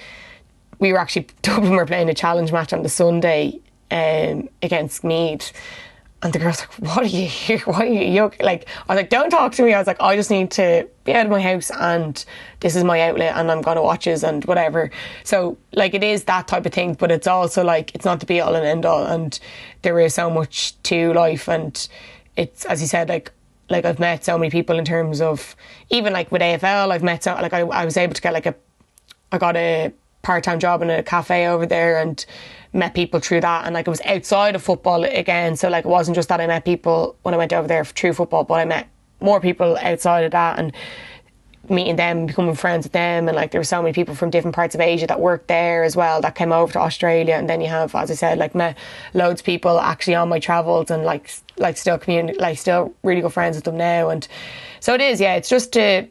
we 0.79 0.93
were 0.93 0.99
actually 0.99 1.29
Dublin 1.43 1.73
were 1.73 1.87
playing 1.87 2.11
a 2.11 2.15
challenge 2.15 2.53
match 2.53 2.73
on 2.73 2.83
the 2.83 2.91
Sunday 2.91 3.61
um, 3.91 4.49
against 4.63 5.03
Meath 5.05 5.53
and 6.23 6.33
the 6.33 6.39
girl's 6.39 6.61
like, 6.61 6.73
"What 6.75 6.99
are 6.99 7.07
you 7.07 7.27
here? 7.27 7.59
Why 7.65 7.81
are 7.81 7.87
you?" 7.87 8.31
Like, 8.41 8.69
I 8.89 8.95
was 8.95 8.97
like, 8.97 9.11
"Don't 9.11 9.31
talk 9.31 9.53
to 9.53 9.63
me." 9.63 9.73
I 9.73 9.79
was 9.79 9.87
like, 9.87 10.01
"I 10.01 10.17
just 10.17 10.31
need 10.31 10.51
to 10.53 10.89
be 11.05 11.13
out 11.13 11.27
of 11.27 11.31
my 11.31 11.41
house, 11.41 11.71
and 11.71 12.25
this 12.61 12.75
is 12.75 12.85
my 12.85 13.01
outlet, 13.03 13.37
and 13.37 13.51
I'm 13.51 13.63
gonna 13.63 13.83
watch 13.83 14.07
it 14.07 14.23
and 14.23 14.45
whatever." 14.45 14.91
So, 15.23 15.57
like, 15.73 15.95
it 15.95 16.03
is 16.03 16.25
that 16.25 16.49
type 16.49 16.67
of 16.67 16.73
thing, 16.73 16.95
but 16.95 17.11
it's 17.11 17.27
also 17.27 17.63
like 17.63 17.95
it's 17.95 18.05
not 18.05 18.21
the 18.21 18.27
be 18.27 18.41
all 18.41 18.55
and 18.55 18.67
end 18.67 18.85
all, 18.85 19.07
and 19.07 19.39
there 19.83 19.99
is 20.01 20.15
so 20.15 20.29
much 20.29 20.81
to 20.85 21.13
life, 21.13 21.49
and 21.49 21.89
it's 22.37 22.65
as 22.65 22.81
you 22.81 22.89
said, 22.89 23.09
like, 23.09 23.31
like 23.71 23.85
I've 23.85 24.01
met 24.01 24.25
so 24.25 24.37
many 24.39 24.51
people 24.51 24.79
in 24.79 24.85
terms 24.85 25.21
of 25.21 25.55
even 25.91 26.13
like 26.13 26.33
with 26.33 26.43
AFL, 26.43 26.91
I've 26.91 27.03
met 27.03 27.23
so 27.25 27.35
like 27.35 27.53
I, 27.53 27.61
I 27.61 27.85
was 27.85 27.97
able 27.97 28.15
to 28.15 28.23
get 28.23 28.33
like 28.33 28.47
a, 28.47 28.55
I 29.31 29.39
got 29.39 29.57
a 29.57 29.93
part 30.23 30.43
time 30.43 30.59
job 30.59 30.83
in 30.83 30.91
a 30.91 31.03
cafe 31.03 31.47
over 31.47 31.65
there, 31.65 32.01
and 32.01 32.25
met 32.73 32.95
people 32.95 33.21
through 33.21 33.41
that. 33.41 33.65
And 33.65 33.75
like 33.75 33.87
it 33.87 33.91
was 33.91 34.01
outside 34.05 34.55
of 34.55 34.63
football 34.63 35.05
again. 35.05 35.57
So 35.57 35.69
like 35.69 35.85
it 35.85 35.89
wasn't 35.89 36.17
just 36.17 36.29
that 36.29 36.41
I 36.41 36.47
met 36.47 36.65
people 36.65 37.17
when 37.23 37.35
I 37.35 37.37
went 37.37 37.53
over 37.53 37.69
there 37.69 37.85
through 37.85 38.15
football 38.15 38.45
but 38.45 38.55
I 38.55 38.65
met 38.65 38.89
more 39.21 39.41
people 39.41 39.77
outside 39.79 40.25
of 40.25 40.33
that 40.33 40.59
and 40.59 40.73
meeting 41.71 41.97
them 41.97 42.27
becoming 42.27 42.55
friends 42.55 42.85
with 42.85 42.93
them. 42.93 43.29
And 43.29 43.37
like 43.37 43.51
there 43.51 43.61
were 43.61 43.65
so 43.65 43.83
many 43.83 43.93
people 43.93 44.15
from 44.15 44.31
different 44.31 44.55
parts 44.55 44.75
of 44.75 44.81
Asia 44.81 45.07
that 45.07 45.21
worked 45.21 45.49
there 45.49 45.85
as 45.85 45.97
well 45.97 46.21
that 46.23 46.35
came 46.35 46.53
over 46.53 46.73
to 46.75 46.79
Australia. 46.79 47.35
And 47.35 47.49
then 47.49 47.61
you 47.61 47.69
have 47.69 47.95
as 47.95 48.11
I 48.11 48.15
said 48.15 48.39
like 48.39 48.55
met 48.55 48.77
loads 49.15 49.41
of 49.41 49.45
people 49.45 49.79
actually 49.79 50.15
on 50.15 50.29
my 50.29 50.39
travels 50.39 50.91
and 50.91 51.05
like 51.05 51.31
like 51.57 51.77
still 51.77 51.99
community 51.99 52.39
like 52.39 52.59
still 52.59 52.95
really 53.03 53.21
good 53.21 53.33
friends 53.33 53.57
with 53.57 53.65
them 53.65 53.77
now. 53.77 54.11
And 54.11 54.27
so 54.81 54.95
it 54.95 55.01
is 55.01 55.21
yeah 55.21 55.35
it's 55.35 55.49
just 55.49 55.73
to 55.75 56.09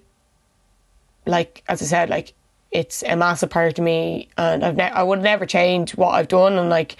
like 1.25 1.63
as 1.67 1.81
I 1.81 1.85
said 1.85 2.09
like 2.09 2.33
it's 2.71 3.03
a 3.03 3.15
massive 3.15 3.49
part 3.49 3.77
of 3.77 3.83
me, 3.83 4.29
and 4.37 4.63
I've 4.63 4.75
ne- 4.75 4.91
I 4.91 5.03
would 5.03 5.21
never 5.21 5.45
change 5.45 5.95
what 5.95 6.09
I've 6.09 6.27
done. 6.27 6.53
And 6.53 6.69
like 6.69 6.97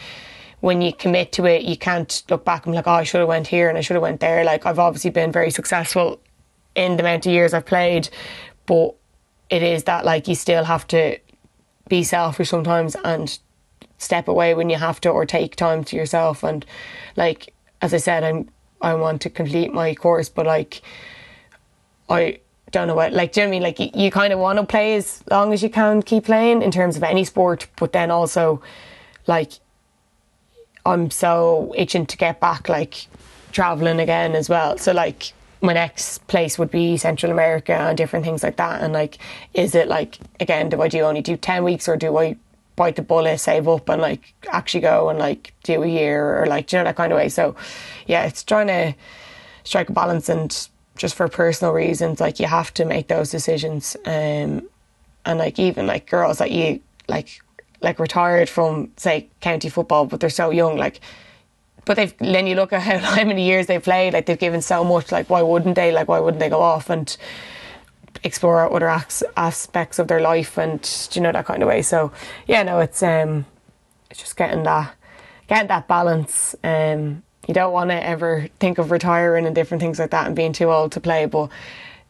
when 0.59 0.81
you 0.81 0.93
commit 0.93 1.31
to 1.33 1.45
it, 1.45 1.63
you 1.63 1.77
can't 1.77 2.23
look 2.29 2.43
back 2.45 2.65
and 2.65 2.73
be 2.73 2.77
like, 2.77 2.87
oh, 2.87 2.91
I 2.91 3.03
should 3.03 3.19
have 3.19 3.27
went 3.27 3.47
here 3.47 3.69
and 3.69 3.77
I 3.77 3.81
should 3.81 3.93
have 3.93 4.01
went 4.01 4.19
there. 4.19 4.43
Like 4.43 4.65
I've 4.65 4.79
obviously 4.79 5.11
been 5.11 5.31
very 5.31 5.51
successful 5.51 6.19
in 6.75 6.97
the 6.97 7.03
amount 7.03 7.25
of 7.25 7.31
years 7.31 7.53
I've 7.53 7.65
played, 7.65 8.09
but 8.65 8.95
it 9.49 9.63
is 9.63 9.83
that 9.83 10.05
like 10.05 10.27
you 10.27 10.35
still 10.35 10.63
have 10.63 10.87
to 10.87 11.17
be 11.87 12.03
selfish 12.03 12.49
sometimes 12.49 12.95
and 13.03 13.39
step 13.97 14.27
away 14.27 14.53
when 14.53 14.69
you 14.69 14.77
have 14.77 15.01
to 15.01 15.09
or 15.09 15.25
take 15.25 15.55
time 15.55 15.83
to 15.83 15.95
yourself 15.95 16.43
and 16.43 16.65
like 17.15 17.53
as 17.81 17.93
I 17.93 17.97
said 17.97 18.23
I'm 18.23 18.49
I 18.81 18.93
want 18.93 19.21
to 19.23 19.29
complete 19.29 19.73
my 19.73 19.95
course 19.95 20.29
but 20.29 20.45
like 20.45 20.81
I 22.09 22.39
don't 22.71 22.87
know 22.87 22.95
what 22.95 23.13
like 23.13 23.31
do 23.31 23.41
you 23.41 23.45
know 23.45 23.49
I 23.49 23.51
mean? 23.51 23.63
Like 23.63 23.79
you, 23.79 23.89
you 23.93 24.11
kind 24.11 24.33
of 24.33 24.39
want 24.39 24.59
to 24.59 24.65
play 24.65 24.95
as 24.95 25.23
long 25.31 25.53
as 25.53 25.63
you 25.63 25.69
can 25.69 26.01
keep 26.01 26.25
playing 26.25 26.61
in 26.61 26.71
terms 26.71 26.97
of 26.97 27.03
any 27.03 27.23
sport 27.23 27.67
but 27.77 27.93
then 27.93 28.11
also 28.11 28.61
like 29.25 29.53
I'm 30.85 31.11
so 31.11 31.73
itching 31.77 32.05
to 32.05 32.17
get 32.17 32.39
back 32.39 32.69
like 32.69 33.07
traveling 33.51 33.99
again 33.99 34.35
as 34.35 34.49
well. 34.49 34.77
So 34.77 34.91
like 34.91 35.33
my 35.61 35.73
next 35.73 36.25
place 36.27 36.59
would 36.59 36.69
be 36.69 36.97
Central 36.97 37.31
America 37.31 37.73
and 37.73 37.97
different 37.97 38.25
things 38.25 38.43
like 38.43 38.57
that. 38.57 38.81
And 38.81 38.93
like 38.93 39.17
is 39.53 39.73
it 39.75 39.87
like 39.87 40.19
again 40.39 40.69
do 40.69 40.81
I 40.81 40.87
do 40.87 40.99
only 41.01 41.21
do 41.21 41.37
10 41.37 41.63
weeks 41.63 41.87
or 41.87 41.97
do 41.97 42.17
I 42.17 42.37
bite 42.75 42.95
the 42.95 43.01
bullet 43.01 43.39
save 43.39 43.67
up 43.67 43.89
and 43.89 44.01
like 44.01 44.33
actually 44.49 44.81
go 44.81 45.09
and 45.09 45.17
like 45.17 45.53
do 45.63 45.81
a 45.83 45.87
year 45.87 46.41
or 46.41 46.45
like 46.45 46.67
do 46.67 46.77
you 46.77 46.81
know 46.81 46.85
that 46.85 46.95
kind 46.95 47.11
of 47.11 47.17
way? 47.17 47.29
So 47.29 47.55
yeah 48.07 48.25
it's 48.25 48.43
trying 48.43 48.67
to 48.67 48.93
strike 49.63 49.89
a 49.89 49.93
balance 49.93 50.29
and 50.29 50.67
just 50.97 51.15
for 51.15 51.27
personal 51.27 51.73
reasons, 51.73 52.19
like 52.19 52.39
you 52.39 52.47
have 52.47 52.73
to 52.75 52.85
make 52.85 53.07
those 53.07 53.31
decisions. 53.31 53.95
Um, 54.05 54.67
and 55.25 55.39
like 55.39 55.59
even 55.59 55.87
like 55.87 56.09
girls 56.09 56.37
that 56.37 56.51
you 56.51 56.81
like 57.07 57.41
like 57.81 57.99
retired 57.99 58.49
from 58.49 58.91
say 58.97 59.27
county 59.41 59.69
football, 59.69 60.05
but 60.05 60.19
they're 60.19 60.29
so 60.29 60.49
young, 60.49 60.77
like. 60.77 60.99
But 61.85 61.95
they've 61.95 62.17
then 62.17 62.47
you 62.47 62.55
look 62.55 62.73
at 62.73 62.81
how, 62.81 62.97
how 63.15 63.23
many 63.23 63.45
years 63.45 63.67
they've 63.67 63.83
played, 63.83 64.13
like 64.13 64.25
they've 64.25 64.37
given 64.37 64.61
so 64.61 64.83
much. 64.83 65.11
Like 65.11 65.29
why 65.29 65.41
wouldn't 65.41 65.75
they? 65.75 65.91
Like 65.91 66.07
why 66.07 66.19
wouldn't 66.19 66.39
they 66.39 66.49
go 66.49 66.61
off 66.61 66.89
and 66.89 67.15
explore 68.23 68.73
other 68.73 68.89
as- 68.89 69.23
aspects 69.35 69.99
of 69.99 70.07
their 70.07 70.19
life 70.19 70.57
and 70.57 71.09
you 71.13 71.21
know 71.21 71.31
that 71.31 71.45
kind 71.45 71.61
of 71.63 71.69
way. 71.69 71.81
So 71.81 72.11
yeah, 72.47 72.63
no, 72.63 72.79
it's 72.79 73.03
um, 73.03 73.45
it's 74.09 74.19
just 74.19 74.35
getting 74.37 74.63
that 74.63 74.95
getting 75.47 75.67
that 75.67 75.87
balance. 75.87 76.55
Um, 76.63 77.23
you 77.47 77.53
don't 77.53 77.73
want 77.73 77.89
to 77.89 78.05
ever 78.05 78.47
think 78.59 78.77
of 78.77 78.91
retiring 78.91 79.45
and 79.45 79.55
different 79.55 79.81
things 79.81 79.99
like 79.99 80.11
that 80.11 80.27
and 80.27 80.35
being 80.35 80.53
too 80.53 80.71
old 80.71 80.91
to 80.93 80.99
play, 80.99 81.25
but 81.25 81.49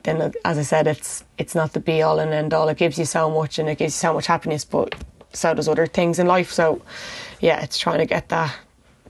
then 0.04 0.34
as 0.44 0.58
I 0.58 0.64
said, 0.64 0.88
it's 0.88 1.24
it's 1.38 1.56
not 1.56 1.74
the 1.74 1.80
be 1.80 2.02
all 2.02 2.20
and 2.20 2.34
end 2.34 2.54
all. 2.54 2.70
It 2.70 2.78
gives 2.78 2.98
you 2.98 3.06
so 3.06 3.30
much 3.30 3.60
and 3.60 3.70
it 3.70 3.78
gives 3.78 3.94
you 3.94 4.00
so 4.00 4.14
much 4.14 4.28
happiness, 4.28 4.66
but 4.66 4.96
so 5.34 5.54
does 5.54 5.68
other 5.68 5.86
things 5.86 6.20
in 6.20 6.28
life. 6.28 6.52
So 6.52 6.82
yeah, 7.40 7.62
it's 7.62 7.78
trying 7.78 8.00
to 8.00 8.06
get 8.06 8.30
that 8.30 8.56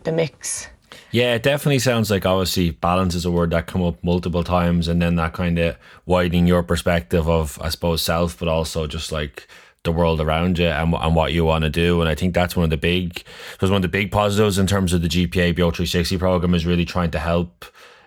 the 0.03 0.11
mix. 0.11 0.67
Yeah, 1.11 1.35
it 1.35 1.43
definitely 1.43 1.79
sounds 1.79 2.11
like 2.11 2.25
obviously 2.25 2.71
balance 2.71 3.15
is 3.15 3.25
a 3.25 3.31
word 3.31 3.51
that 3.51 3.67
come 3.67 3.81
up 3.81 4.03
multiple 4.03 4.43
times, 4.43 4.87
and 4.87 5.01
then 5.01 5.15
that 5.15 5.33
kind 5.33 5.57
of 5.57 5.77
widening 6.05 6.47
your 6.47 6.63
perspective 6.63 7.29
of, 7.29 7.57
I 7.61 7.69
suppose, 7.69 8.01
self, 8.01 8.37
but 8.37 8.47
also 8.49 8.87
just 8.87 9.11
like 9.11 9.47
the 9.87 9.91
world 9.91 10.21
around 10.21 10.59
you 10.59 10.67
and, 10.67 10.93
and 10.93 11.15
what 11.15 11.33
you 11.33 11.45
want 11.45 11.63
to 11.63 11.69
do. 11.69 12.01
And 12.01 12.09
I 12.09 12.15
think 12.15 12.33
that's 12.33 12.55
one 12.55 12.65
of 12.65 12.69
the 12.69 12.77
big, 12.77 13.23
was 13.59 13.71
one 13.71 13.77
of 13.77 13.81
the 13.81 13.87
big 13.87 14.11
positives 14.11 14.59
in 14.59 14.67
terms 14.67 14.93
of 14.93 15.01
the 15.01 15.07
GPA 15.07 15.55
BEO 15.55 15.71
360 15.71 16.17
program 16.17 16.53
is 16.53 16.65
really 16.65 16.85
trying 16.85 17.11
to 17.11 17.19
help 17.19 17.65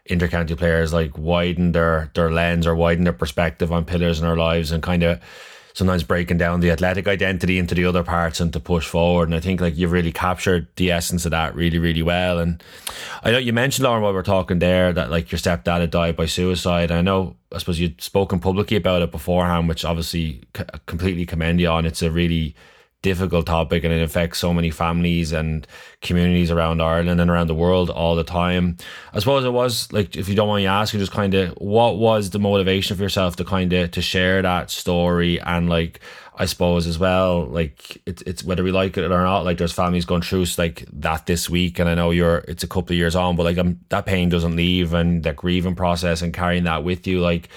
intercounty 0.08 0.56
players 0.56 0.92
like 0.92 1.16
widen 1.16 1.72
their 1.72 2.10
their 2.14 2.30
lens 2.32 2.66
or 2.66 2.74
widen 2.74 3.04
their 3.04 3.12
perspective 3.12 3.70
on 3.70 3.84
pillars 3.84 4.18
in 4.18 4.26
their 4.26 4.36
lives 4.36 4.72
and 4.72 4.82
kind 4.82 5.02
of 5.02 5.20
sometimes 5.72 6.02
breaking 6.02 6.36
down 6.36 6.60
the 6.60 6.70
athletic 6.70 7.06
identity 7.06 7.58
into 7.58 7.74
the 7.74 7.84
other 7.84 8.02
parts 8.02 8.40
and 8.40 8.52
to 8.52 8.60
push 8.60 8.86
forward. 8.86 9.28
And 9.28 9.34
I 9.34 9.40
think 9.40 9.60
like 9.60 9.76
you've 9.76 9.92
really 9.92 10.12
captured 10.12 10.66
the 10.76 10.90
essence 10.90 11.24
of 11.24 11.30
that 11.30 11.54
really, 11.54 11.78
really 11.78 12.02
well. 12.02 12.38
And 12.38 12.62
I 13.22 13.30
know 13.30 13.38
you 13.38 13.52
mentioned 13.52 13.84
Lauren 13.84 14.02
while 14.02 14.12
we 14.12 14.18
are 14.18 14.24
talking 14.24 14.58
there 14.58 14.92
that 14.92 15.10
like 15.10 15.30
your 15.30 15.38
stepdad 15.38 15.80
had 15.80 15.90
died 15.90 16.16
by 16.16 16.26
suicide. 16.26 16.90
I 16.90 17.02
know 17.02 17.36
I 17.52 17.58
suppose 17.58 17.80
you'd 17.80 18.00
spoken 18.00 18.40
publicly 18.40 18.76
about 18.76 19.02
it 19.02 19.10
beforehand, 19.10 19.68
which 19.68 19.84
obviously 19.84 20.42
c- 20.56 20.64
completely 20.86 21.26
commend 21.26 21.60
you 21.60 21.68
on. 21.68 21.84
It's 21.84 22.02
a 22.02 22.10
really 22.10 22.54
difficult 23.02 23.46
topic 23.46 23.82
and 23.82 23.92
it 23.92 24.02
affects 24.02 24.38
so 24.38 24.52
many 24.52 24.70
families 24.70 25.32
and 25.32 25.66
communities 26.02 26.50
around 26.50 26.82
Ireland 26.82 27.20
and 27.20 27.30
around 27.30 27.46
the 27.46 27.54
world 27.54 27.88
all 27.88 28.14
the 28.14 28.24
time. 28.24 28.76
I 29.14 29.18
suppose 29.20 29.44
it 29.44 29.52
was 29.52 29.90
like 29.92 30.16
if 30.16 30.28
you 30.28 30.34
don't 30.34 30.48
mind 30.48 30.64
me 30.64 30.66
asking, 30.66 31.00
just 31.00 31.12
kind 31.12 31.32
of 31.34 31.52
what 31.54 31.98
was 31.98 32.30
the 32.30 32.38
motivation 32.38 32.96
for 32.96 33.02
yourself 33.02 33.36
to 33.36 33.44
kind 33.44 33.72
of 33.72 33.90
to 33.92 34.02
share 34.02 34.42
that 34.42 34.70
story 34.70 35.40
and 35.40 35.68
like 35.68 36.00
I 36.40 36.46
suppose 36.46 36.86
as 36.86 36.98
well, 36.98 37.44
like 37.44 38.00
it's 38.06 38.22
it's 38.22 38.42
whether 38.42 38.64
we 38.64 38.72
like 38.72 38.96
it 38.96 39.04
or 39.04 39.22
not, 39.24 39.44
like 39.44 39.58
there's 39.58 39.74
families 39.74 40.06
going 40.06 40.22
through 40.22 40.46
like 40.56 40.86
that 40.90 41.26
this 41.26 41.50
week, 41.50 41.78
and 41.78 41.86
I 41.86 41.94
know 41.94 42.12
you're 42.12 42.38
it's 42.48 42.62
a 42.62 42.66
couple 42.66 42.94
of 42.94 42.96
years 42.96 43.14
on, 43.14 43.36
but 43.36 43.42
like 43.42 43.58
I'm, 43.58 43.78
that 43.90 44.06
pain 44.06 44.30
doesn't 44.30 44.56
leave, 44.56 44.94
and 44.94 45.22
the 45.22 45.34
grieving 45.34 45.74
process 45.74 46.22
and 46.22 46.32
carrying 46.32 46.64
that 46.64 46.82
with 46.82 47.06
you, 47.06 47.20
like 47.20 47.50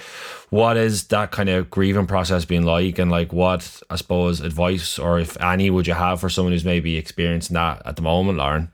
what 0.50 0.76
is 0.76 1.04
that 1.04 1.30
kind 1.30 1.48
of 1.48 1.70
grieving 1.70 2.06
process 2.06 2.44
being 2.44 2.64
like, 2.64 2.98
and 2.98 3.10
like 3.10 3.32
what 3.32 3.82
I 3.88 3.96
suppose 3.96 4.42
advice 4.42 4.98
or 4.98 5.18
if 5.18 5.40
any 5.40 5.70
would 5.70 5.86
you 5.86 5.94
have 5.94 6.20
for 6.20 6.28
someone 6.28 6.52
who's 6.52 6.66
maybe 6.66 6.98
experiencing 6.98 7.54
that 7.54 7.80
at 7.86 7.96
the 7.96 8.02
moment, 8.02 8.36
Lauren? 8.36 8.70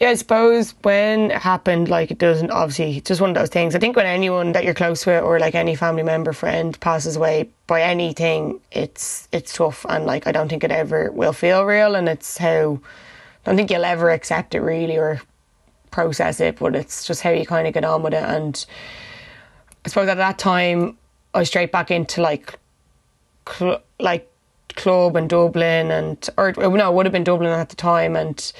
Yeah, 0.00 0.10
I 0.10 0.14
suppose 0.14 0.74
when 0.82 1.30
it 1.30 1.38
happened, 1.40 1.88
like 1.88 2.10
it 2.10 2.18
doesn't 2.18 2.50
obviously 2.50 2.96
it's 2.98 3.08
just 3.08 3.20
one 3.20 3.30
of 3.30 3.36
those 3.36 3.48
things. 3.48 3.74
I 3.74 3.78
think 3.78 3.96
when 3.96 4.06
anyone 4.06 4.52
that 4.52 4.64
you're 4.64 4.74
close 4.74 5.06
with 5.06 5.22
or 5.22 5.38
like 5.38 5.54
any 5.54 5.76
family 5.76 6.02
member, 6.02 6.32
friend 6.32 6.78
passes 6.80 7.16
away 7.16 7.50
by 7.66 7.82
anything, 7.82 8.60
it's 8.72 9.28
it's 9.30 9.54
tough 9.54 9.86
and 9.88 10.04
like 10.04 10.26
I 10.26 10.32
don't 10.32 10.48
think 10.48 10.64
it 10.64 10.72
ever 10.72 11.12
will 11.12 11.32
feel 11.32 11.64
real 11.64 11.94
and 11.94 12.08
it's 12.08 12.38
how 12.38 12.80
I 13.46 13.50
don't 13.50 13.56
think 13.56 13.70
you'll 13.70 13.84
ever 13.84 14.10
accept 14.10 14.54
it 14.54 14.60
really 14.60 14.96
or 14.96 15.20
process 15.92 16.40
it, 16.40 16.58
but 16.58 16.74
it's 16.74 17.06
just 17.06 17.22
how 17.22 17.30
you 17.30 17.46
kind 17.46 17.68
of 17.68 17.74
get 17.74 17.84
on 17.84 18.02
with 18.02 18.14
it. 18.14 18.24
And 18.24 18.64
I 19.84 19.88
suppose 19.88 20.08
at 20.08 20.16
that 20.16 20.38
time 20.38 20.98
I 21.34 21.38
was 21.38 21.48
straight 21.48 21.70
back 21.70 21.92
into 21.92 22.20
like 22.20 22.58
cl- 23.48 23.82
like 24.00 24.28
club 24.74 25.14
in 25.14 25.28
Dublin 25.28 25.92
and 25.92 26.28
or 26.36 26.52
no, 26.56 26.90
it 26.90 26.94
would 26.94 27.06
have 27.06 27.12
been 27.12 27.22
Dublin 27.22 27.50
at 27.50 27.68
the 27.68 27.76
time 27.76 28.16
and 28.16 28.52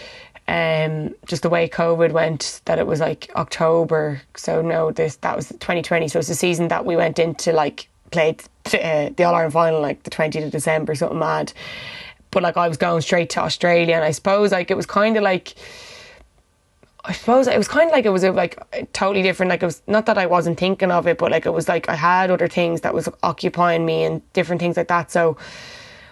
um, 0.47 1.15
just 1.27 1.43
the 1.43 1.49
way 1.49 1.69
COVID 1.69 2.13
went, 2.13 2.61
that 2.67 2.79
it 2.79 2.87
was 2.87 3.01
like 3.01 3.31
October. 3.35 4.21
So 4.37 4.61
no, 4.61 4.91
this 4.91 5.17
that 5.17 5.37
was 5.37 5.49
2020. 5.49 6.09
So 6.09 6.19
it's 6.19 6.29
the 6.29 6.35
season 6.35 6.69
that 6.69 6.85
we 6.85 6.97
went 6.97 7.19
into 7.19 7.53
like 7.53 7.89
played 8.11 8.43
uh, 8.67 9.11
the 9.17 9.25
All 9.25 9.35
Ireland 9.35 9.53
final 9.53 9.81
like 9.81 10.03
the 10.03 10.11
20th 10.11 10.47
of 10.47 10.51
December, 10.51 10.95
something 10.95 11.19
mad. 11.19 11.53
But 12.31 12.43
like 12.43 12.57
I 12.57 12.69
was 12.69 12.77
going 12.77 13.01
straight 13.01 13.31
to 13.31 13.41
Australia, 13.41 13.95
and 13.95 14.05
I 14.05 14.11
suppose 14.11 14.53
like 14.53 14.71
it 14.71 14.77
was 14.77 14.87
kind 14.87 15.17
of 15.17 15.23
like. 15.23 15.55
I 17.07 17.13
suppose 17.13 17.47
it 17.47 17.59
was 17.59 17.69
kind 17.69 17.91
of 17.91 17.93
like 17.93 18.07
it 18.07 18.11
was 18.11 18.25
a, 18.25 18.33
like 18.33 18.59
totally 18.95 19.23
different. 19.23 19.51
Like 19.51 19.63
it 19.63 19.67
was 19.67 19.83
not 19.87 20.07
that 20.07 20.17
I 20.17 20.25
wasn't 20.25 20.59
thinking 20.59 20.91
of 20.91 21.07
it, 21.07 21.19
but 21.19 21.31
like 21.31 21.45
it 21.45 21.51
was 21.51 21.69
like 21.69 21.87
I 21.87 21.95
had 21.95 22.31
other 22.31 22.49
things 22.49 22.81
that 22.81 22.95
was 22.95 23.11
occupying 23.23 23.85
me 23.85 24.05
and 24.05 24.33
different 24.33 24.59
things 24.59 24.79
like 24.79 24.89
that. 24.89 25.11
So 25.11 25.37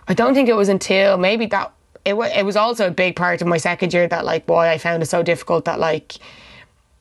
I 0.07 0.13
don't 0.13 0.35
think 0.35 0.51
it 0.51 0.57
was 0.57 0.69
until 0.69 1.17
maybe 1.17 1.47
that 1.47 1.73
it, 2.05 2.15
it 2.15 2.45
was 2.45 2.57
also 2.57 2.89
a 2.89 2.91
big 2.91 3.17
part 3.17 3.41
of 3.43 3.49
my 3.49 3.59
second 3.59 3.93
year 3.93 4.09
that 4.09 4.25
like 4.25 4.49
why 4.49 4.71
I 4.71 4.79
found 4.79 5.03
it 5.03 5.07
so 5.07 5.23
difficult 5.23 5.65
that 5.67 5.79
like 5.79 6.17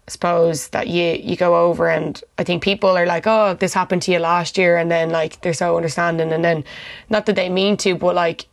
I 0.08 0.12
suppose 0.12 0.70
that 0.70 0.88
you 0.88 1.20
you 1.22 1.36
go 1.36 1.68
over 1.68 1.90
and 1.90 2.22
I 2.38 2.44
think 2.44 2.64
people 2.64 2.90
are 2.90 3.06
like 3.06 3.26
oh 3.26 3.56
this 3.56 3.74
happened 3.74 4.04
to 4.04 4.12
you 4.12 4.20
last 4.20 4.58
year 4.58 4.78
and 4.78 4.92
then 4.92 5.10
like 5.10 5.42
they're 5.42 5.54
so 5.54 5.76
understanding 5.76 6.32
and 6.32 6.44
then 6.44 6.64
not 7.10 7.26
that 7.26 7.36
they 7.36 7.50
mean 7.50 7.78
to 7.78 7.96
but 7.96 8.16
like 8.16 8.46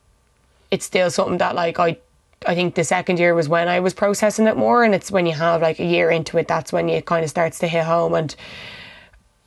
it's 0.70 0.84
still 0.84 1.11
something 1.11 1.38
that 1.38 1.55
like 1.55 1.78
I 1.78 1.99
I 2.46 2.55
think 2.55 2.76
the 2.76 2.84
second 2.84 3.18
year 3.18 3.34
was 3.34 3.49
when 3.49 3.68
I 3.68 3.80
was 3.80 3.92
processing 3.92 4.46
it 4.46 4.57
more 4.57 4.84
and 4.84 4.94
it's 4.94 5.11
when 5.11 5.26
you 5.26 5.32
have 5.32 5.61
like 5.61 5.80
a 5.80 5.84
year 5.84 6.11
into 6.11 6.38
it 6.38 6.49
that's 6.49 6.72
when 6.72 6.88
you 6.88 7.03
kind 7.03 7.24
of 7.24 7.30
starts 7.30 7.59
to 7.59 7.68
hit 7.68 7.84
home 7.84 8.14
and 8.14 8.34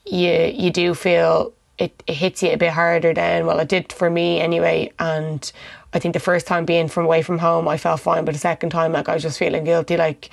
you 0.06 0.52
you 0.54 0.70
do 0.70 0.94
feel 0.94 1.54
it, 1.80 2.04
it 2.06 2.14
hits 2.14 2.44
you 2.44 2.52
a 2.52 2.58
bit 2.58 2.74
harder 2.74 3.12
then. 3.12 3.48
Well 3.48 3.60
it 3.60 3.70
did 3.70 3.92
for 3.92 4.10
me 4.10 4.40
anyway 4.40 4.92
and 5.00 5.52
I 5.94 6.00
think 6.00 6.14
the 6.14 6.20
first 6.20 6.48
time 6.48 6.66
being 6.66 6.88
from 6.88 7.06
away 7.06 7.22
from 7.22 7.40
home, 7.40 7.68
I 7.68 7.78
felt 7.78 8.00
fine, 8.00 8.26
but 8.26 8.34
the 8.34 8.40
second 8.40 8.70
time, 8.70 8.94
like 8.94 9.10
I 9.10 9.14
was 9.14 9.24
just 9.24 9.38
feeling 9.38 9.64
guilty. 9.64 9.98
Like 9.98 10.30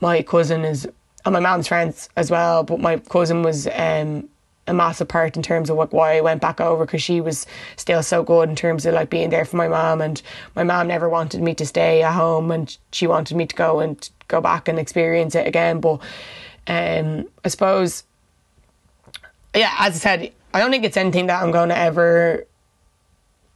my 0.00 0.22
cousin 0.22 0.64
is, 0.64 0.86
and 1.24 1.32
my 1.32 1.40
mom's 1.40 1.68
friends 1.68 2.08
as 2.16 2.30
well, 2.30 2.62
but 2.64 2.80
my 2.80 2.98
cousin 2.98 3.42
was 3.42 3.66
um, 3.74 4.28
a 4.66 4.74
massive 4.74 5.08
part 5.08 5.36
in 5.36 5.42
terms 5.42 5.70
of 5.70 5.76
like 5.76 5.92
why 5.92 6.16
I 6.16 6.20
went 6.20 6.40
back 6.40 6.60
over 6.60 6.84
because 6.84 7.02
she 7.02 7.20
was 7.20 7.46
still 7.76 8.02
so 8.02 8.22
good 8.22 8.48
in 8.48 8.56
terms 8.56 8.86
of 8.86 8.94
like 8.94 9.10
being 9.10 9.30
there 9.30 9.44
for 9.44 9.56
my 9.56 9.68
mom, 9.68 10.00
and 10.00 10.20
my 10.54 10.64
mom 10.64 10.88
never 10.88 11.08
wanted 11.08 11.42
me 11.42 11.54
to 11.54 11.66
stay 11.66 12.02
at 12.02 12.12
home, 12.12 12.50
and 12.50 12.76
she 12.92 13.06
wanted 13.06 13.36
me 13.36 13.46
to 13.46 13.56
go 13.56 13.80
and 13.80 14.10
go 14.28 14.40
back 14.40 14.68
and 14.68 14.78
experience 14.78 15.34
it 15.34 15.46
again. 15.46 15.80
But 15.80 16.00
um, 16.66 17.26
I 17.44 17.48
suppose, 17.48 18.04
yeah, 19.54 19.74
as 19.78 19.96
I 19.96 19.98
said, 19.98 20.32
I 20.52 20.60
don't 20.60 20.70
think 20.70 20.84
it's 20.84 20.96
anything 20.96 21.26
that 21.26 21.42
I'm 21.42 21.52
going 21.52 21.70
to 21.70 21.78
ever. 21.78 22.46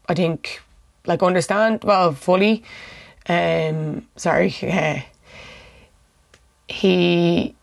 I 0.09 0.15
think 0.15 0.61
like 1.07 1.23
understand 1.23 1.85
well 1.85 2.13
fully. 2.13 2.63
Um, 3.29 4.07
sorry, 4.17 4.55
uh, 4.63 5.01
he. 6.69 7.55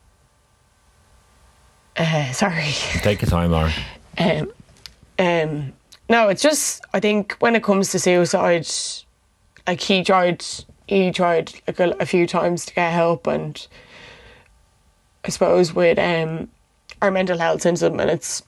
Uh, 1.98 2.32
sorry. 2.32 2.72
Take 3.02 3.22
your 3.22 3.30
time, 3.30 3.52
Lauren. 3.52 3.74
Um, 4.18 4.52
um, 5.20 5.74
no, 6.10 6.30
it's 6.30 6.42
just 6.42 6.84
I 6.94 7.00
think 7.00 7.34
when 7.40 7.56
it 7.56 7.64
comes 7.64 7.92
to 7.92 8.00
suicide, 8.00 8.68
like 9.68 9.82
he 9.82 10.04
tried, 10.04 10.44
he 10.88 11.12
tried 11.12 11.54
like 11.68 11.80
a, 11.80 11.92
a 12.00 12.06
few 12.06 12.28
times 12.28 12.66
to 12.66 12.74
get 12.74 12.92
help, 12.92 13.28
and 13.28 13.68
I 15.24 15.30
suppose 15.30 15.74
with 15.74 16.00
um, 16.00 16.50
our 17.02 17.12
mental 17.12 17.38
health 17.38 17.62
system, 17.62 18.00
and 18.00 18.10
it's 18.10 18.44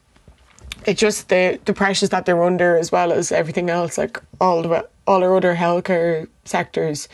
it's 0.86 1.00
just 1.00 1.30
the 1.30 1.60
the 1.66 1.74
pressures 1.74 2.10
that 2.10 2.26
they're 2.26 2.44
under 2.44 2.78
as 2.78 2.92
well 2.92 3.12
as 3.12 3.32
everything 3.32 3.70
else, 3.70 3.98
like 3.98 4.22
all 4.40 4.62
the 4.62 4.88
all 5.08 5.24
our 5.24 5.36
other 5.36 5.56
healthcare 5.56 6.28
sectors. 6.46 7.08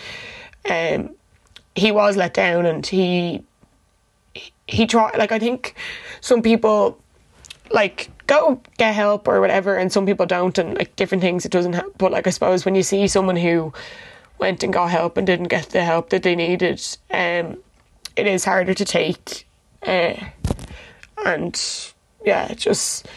Um, 0.69 1.15
he 1.75 1.91
was 1.91 2.17
let 2.17 2.33
down, 2.33 2.65
and 2.65 2.85
he 2.85 3.43
he, 4.67 4.85
tried. 4.85 5.17
Like 5.17 5.31
I 5.31 5.39
think 5.39 5.75
some 6.21 6.41
people 6.41 6.99
like 7.71 8.09
go 8.27 8.61
get 8.77 8.95
help 8.95 9.27
or 9.27 9.39
whatever, 9.39 9.75
and 9.75 9.91
some 9.91 10.05
people 10.05 10.25
don't, 10.25 10.57
and 10.57 10.77
like 10.77 10.95
different 10.95 11.21
things 11.21 11.45
it 11.45 11.51
doesn't 11.51 11.73
help. 11.73 11.97
But 11.97 12.11
like 12.11 12.27
I 12.27 12.31
suppose 12.31 12.65
when 12.65 12.75
you 12.75 12.83
see 12.83 13.07
someone 13.07 13.37
who 13.37 13.73
went 14.37 14.63
and 14.63 14.71
got 14.73 14.89
help 14.89 15.17
and 15.17 15.27
didn't 15.27 15.47
get 15.47 15.69
the 15.69 15.83
help 15.83 16.09
that 16.09 16.23
they 16.23 16.35
needed, 16.35 16.81
um, 17.11 17.57
it 18.15 18.27
is 18.27 18.45
harder 18.45 18.73
to 18.73 18.85
take. 18.85 19.47
Uh, 19.83 20.15
and 21.25 21.93
yeah, 22.25 22.53
just 22.53 23.07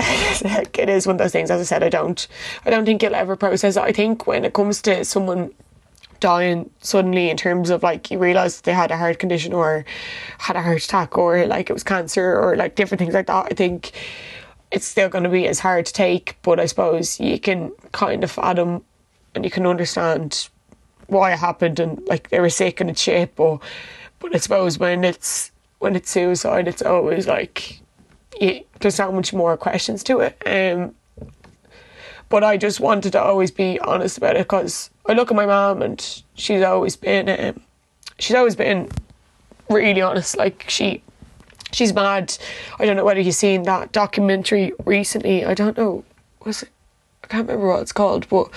it 0.78 0.88
is 0.88 1.06
one 1.06 1.14
of 1.14 1.18
those 1.18 1.32
things. 1.32 1.50
As 1.50 1.60
I 1.60 1.64
said, 1.64 1.82
I 1.82 1.88
don't, 1.88 2.26
I 2.64 2.70
don't 2.70 2.84
think 2.84 3.02
you'll 3.02 3.14
ever 3.14 3.36
process 3.36 3.76
it. 3.76 3.82
I 3.82 3.92
think 3.92 4.26
when 4.26 4.44
it 4.44 4.54
comes 4.54 4.82
to 4.82 5.04
someone 5.04 5.52
dying 6.20 6.70
suddenly 6.80 7.30
in 7.30 7.36
terms 7.36 7.70
of 7.70 7.82
like 7.82 8.10
you 8.10 8.18
realize 8.18 8.60
they 8.60 8.72
had 8.72 8.90
a 8.90 8.96
heart 8.96 9.18
condition 9.18 9.52
or 9.52 9.84
had 10.38 10.54
a 10.54 10.62
heart 10.62 10.84
attack 10.84 11.16
or 11.16 11.46
like 11.46 11.70
it 11.70 11.72
was 11.72 11.82
cancer 11.82 12.38
or 12.38 12.56
like 12.56 12.74
different 12.74 13.00
things 13.00 13.14
like 13.14 13.26
that. 13.26 13.46
I 13.50 13.54
think 13.54 13.92
it's 14.70 14.86
still 14.86 15.08
going 15.08 15.24
to 15.24 15.30
be 15.30 15.48
as 15.48 15.58
hard 15.58 15.86
to 15.86 15.92
take, 15.92 16.36
but 16.42 16.60
I 16.60 16.66
suppose 16.66 17.18
you 17.18 17.40
can 17.40 17.72
kind 17.92 18.22
of 18.22 18.30
fathom 18.30 18.84
and 19.34 19.44
you 19.44 19.50
can 19.50 19.66
understand 19.66 20.48
why 21.06 21.32
it 21.32 21.38
happened 21.38 21.80
and 21.80 22.00
like 22.06 22.30
they 22.30 22.40
were 22.40 22.50
sick 22.50 22.80
and 22.80 22.90
it's 22.90 23.00
shit. 23.00 23.34
But 23.34 23.58
but 24.20 24.34
I 24.34 24.38
suppose 24.38 24.78
when 24.78 25.04
it's 25.04 25.50
when 25.78 25.96
it's 25.96 26.10
suicide, 26.10 26.68
it's 26.68 26.82
always 26.82 27.26
like 27.26 27.80
there's 28.38 28.94
so 28.94 29.12
much 29.12 29.32
more 29.32 29.56
questions 29.56 30.02
to 30.04 30.20
it. 30.20 30.42
Um, 30.46 30.94
but 32.28 32.44
I 32.44 32.56
just 32.56 32.80
wanted 32.80 33.12
to 33.12 33.22
always 33.22 33.50
be 33.50 33.78
honest 33.80 34.16
about 34.16 34.36
it 34.36 34.46
because 34.46 34.90
I 35.06 35.12
look 35.12 35.30
at 35.30 35.36
my 35.36 35.46
mom 35.46 35.82
and 35.82 36.22
she's 36.34 36.62
always 36.62 36.96
been 36.96 37.28
um, 37.28 37.60
she's 38.18 38.36
always 38.36 38.56
been 38.56 38.88
really 39.68 40.00
honest. 40.00 40.36
Like 40.36 40.64
she 40.68 41.02
she's 41.72 41.92
mad. 41.92 42.36
I 42.78 42.86
don't 42.86 42.96
know 42.96 43.04
whether 43.04 43.20
you've 43.20 43.34
seen 43.34 43.64
that 43.64 43.92
documentary 43.92 44.72
recently. 44.84 45.44
I 45.44 45.54
don't 45.54 45.76
know. 45.76 46.04
Was 46.44 46.62
it? 46.62 46.70
I 47.24 47.26
can't 47.26 47.48
remember 47.48 47.68
what 47.68 47.82
it's 47.82 47.92
called, 47.92 48.28
but 48.28 48.48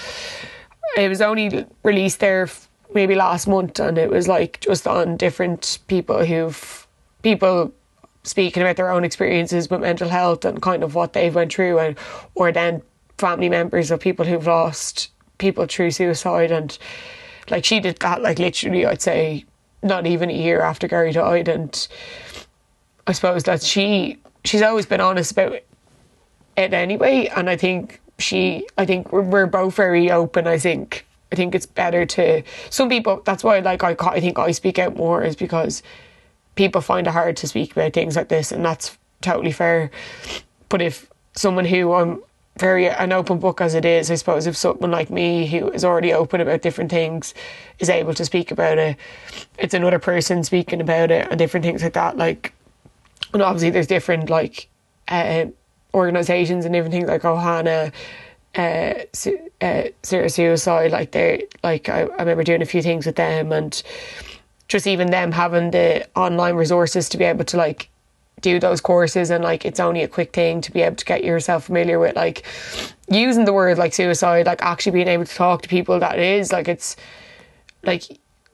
it 0.98 1.10
was 1.10 1.22
only 1.22 1.66
released 1.84 2.20
there 2.20 2.50
maybe 2.94 3.16
last 3.16 3.48
month, 3.48 3.80
and 3.80 3.98
it 3.98 4.10
was 4.10 4.28
like 4.28 4.60
just 4.60 4.88
on 4.88 5.18
different 5.18 5.80
people 5.88 6.26
who've 6.26 6.88
people 7.24 7.74
speaking 8.24 8.64
about 8.64 8.78
their 8.78 8.90
own 8.90 9.04
experiences 9.04 9.70
with 9.70 9.82
mental 9.82 10.10
health 10.10 10.46
and 10.46 10.62
kind 10.62 10.84
of 10.84 10.96
what 10.96 11.14
they've 11.14 11.36
went 11.36 11.54
through, 11.54 11.80
and 11.80 11.98
or 12.36 12.52
then 12.52 12.82
family 13.18 13.50
members 13.50 13.92
of 13.92 14.00
people 14.00 14.26
who've 14.26 14.48
lost 14.48 15.10
people 15.38 15.66
through 15.66 15.92
suicide, 15.92 16.52
and 16.52 16.78
like 17.50 17.66
she 17.66 17.80
did 17.80 17.98
that 17.98 18.22
like 18.22 18.40
literally, 18.40 18.86
I'd 18.86 19.02
say 19.02 19.46
not 19.82 20.08
even 20.08 20.30
a 20.30 20.34
year 20.34 20.62
after 20.62 20.88
Gary 20.88 21.12
died, 21.12 21.48
and 21.48 21.88
I 23.06 23.12
suppose 23.12 23.44
that 23.44 23.62
she 23.62 24.18
she's 24.46 24.62
always 24.62 24.86
been 24.86 25.02
honest 25.02 25.32
about 25.32 25.54
it 25.54 26.74
anyway, 26.74 27.30
and 27.36 27.50
I 27.50 27.58
think 27.58 28.00
she 28.20 28.68
I 28.78 28.86
think 28.86 29.12
we're, 29.12 29.22
we're 29.22 29.46
both 29.48 29.76
very 29.76 30.10
open. 30.12 30.48
I 30.48 30.58
think 30.58 31.06
I 31.32 31.36
think 31.36 31.56
it's 31.56 31.66
better 31.66 32.06
to 32.06 32.44
some 32.70 32.90
people. 32.90 33.22
That's 33.26 33.44
why 33.44 33.60
like 33.60 33.84
I 33.84 33.96
I 34.00 34.20
think 34.22 34.40
I 34.40 34.52
speak 34.52 34.80
out 34.80 34.96
more 34.96 35.24
is 35.24 35.36
because 35.36 35.84
people 36.56 36.82
find 36.82 37.08
it 37.08 37.12
hard 37.12 37.38
to 37.38 37.48
speak 37.48 37.72
about 37.72 37.94
things 37.94 38.16
like 38.16 38.30
this, 38.30 38.52
and 38.52 38.64
that's 38.66 38.98
totally 39.22 39.52
fair. 39.52 39.92
But 40.70 40.82
if 40.82 41.10
someone 41.36 41.66
who 41.66 41.94
I'm 41.94 42.22
very 42.58 42.88
an 42.88 43.12
open 43.12 43.40
book 43.40 43.62
as 43.62 43.74
it 43.74 43.86
is, 43.86 44.12
I 44.12 44.16
suppose 44.16 44.46
if 44.46 44.56
someone 44.56 44.92
like 44.92 45.10
me 45.10 45.48
who 45.48 45.70
is 45.70 45.84
already 45.84 46.14
open 46.14 46.40
about 46.40 46.62
different 46.62 46.92
things 46.92 47.34
is 47.80 47.90
able 47.90 48.14
to 48.14 48.26
speak 48.26 48.52
about 48.52 48.78
it, 48.78 48.98
it's 49.58 49.74
another 49.74 50.00
person 50.00 50.44
speaking 50.44 50.80
about 50.80 51.10
it 51.10 51.28
and 51.30 51.40
different 51.40 51.66
things 51.66 51.82
like 51.82 51.94
that. 51.94 52.18
Like 52.18 52.54
and 53.34 53.42
obviously 53.42 53.72
there's 53.72 53.88
different 53.88 54.30
like 54.30 54.70
uh, 55.08 55.46
organizations 55.94 56.66
and 56.66 56.74
different 56.74 56.94
things 56.94 57.08
like 57.08 57.24
Ohana, 57.24 57.92
uh, 58.56 59.04
uh, 59.62 59.90
Suicide. 60.04 60.92
Like 60.92 61.12
they 61.12 61.48
like 61.64 61.90
I, 61.90 62.02
I 62.02 62.20
remember 62.20 62.44
doing 62.44 62.62
a 62.62 62.66
few 62.66 62.82
things 62.82 63.06
with 63.06 63.16
them 63.16 63.52
and 63.52 63.82
just 64.68 64.88
even 64.88 65.12
them 65.12 65.32
having 65.32 65.72
the 65.72 66.08
online 66.16 66.56
resources 66.56 67.10
to 67.10 67.18
be 67.18 67.26
able 67.26 67.46
to 67.46 67.58
like 67.58 67.90
do 68.42 68.60
those 68.60 68.82
courses 68.82 69.30
and 69.30 69.44
like 69.44 69.66
it's 69.66 69.80
only 69.80 70.04
a 70.04 70.08
quick 70.08 70.34
thing 70.34 70.62
to 70.62 70.72
be 70.72 70.82
able 70.82 70.98
to 70.98 71.06
get 71.06 71.24
yourself 71.24 71.66
familiar 71.66 71.98
with 71.98 72.16
like 72.16 72.44
using 73.10 73.46
the 73.46 73.54
word 73.54 73.78
like 73.78 73.94
suicide 73.94 74.46
like 74.46 74.62
actually 74.62 74.92
being 74.92 75.08
able 75.08 75.26
to 75.26 75.34
talk 75.34 75.62
to 75.62 75.70
people 75.70 76.00
that 76.00 76.20
is 76.20 76.52
like 76.52 76.68
it's 76.68 76.96
like 77.84 78.04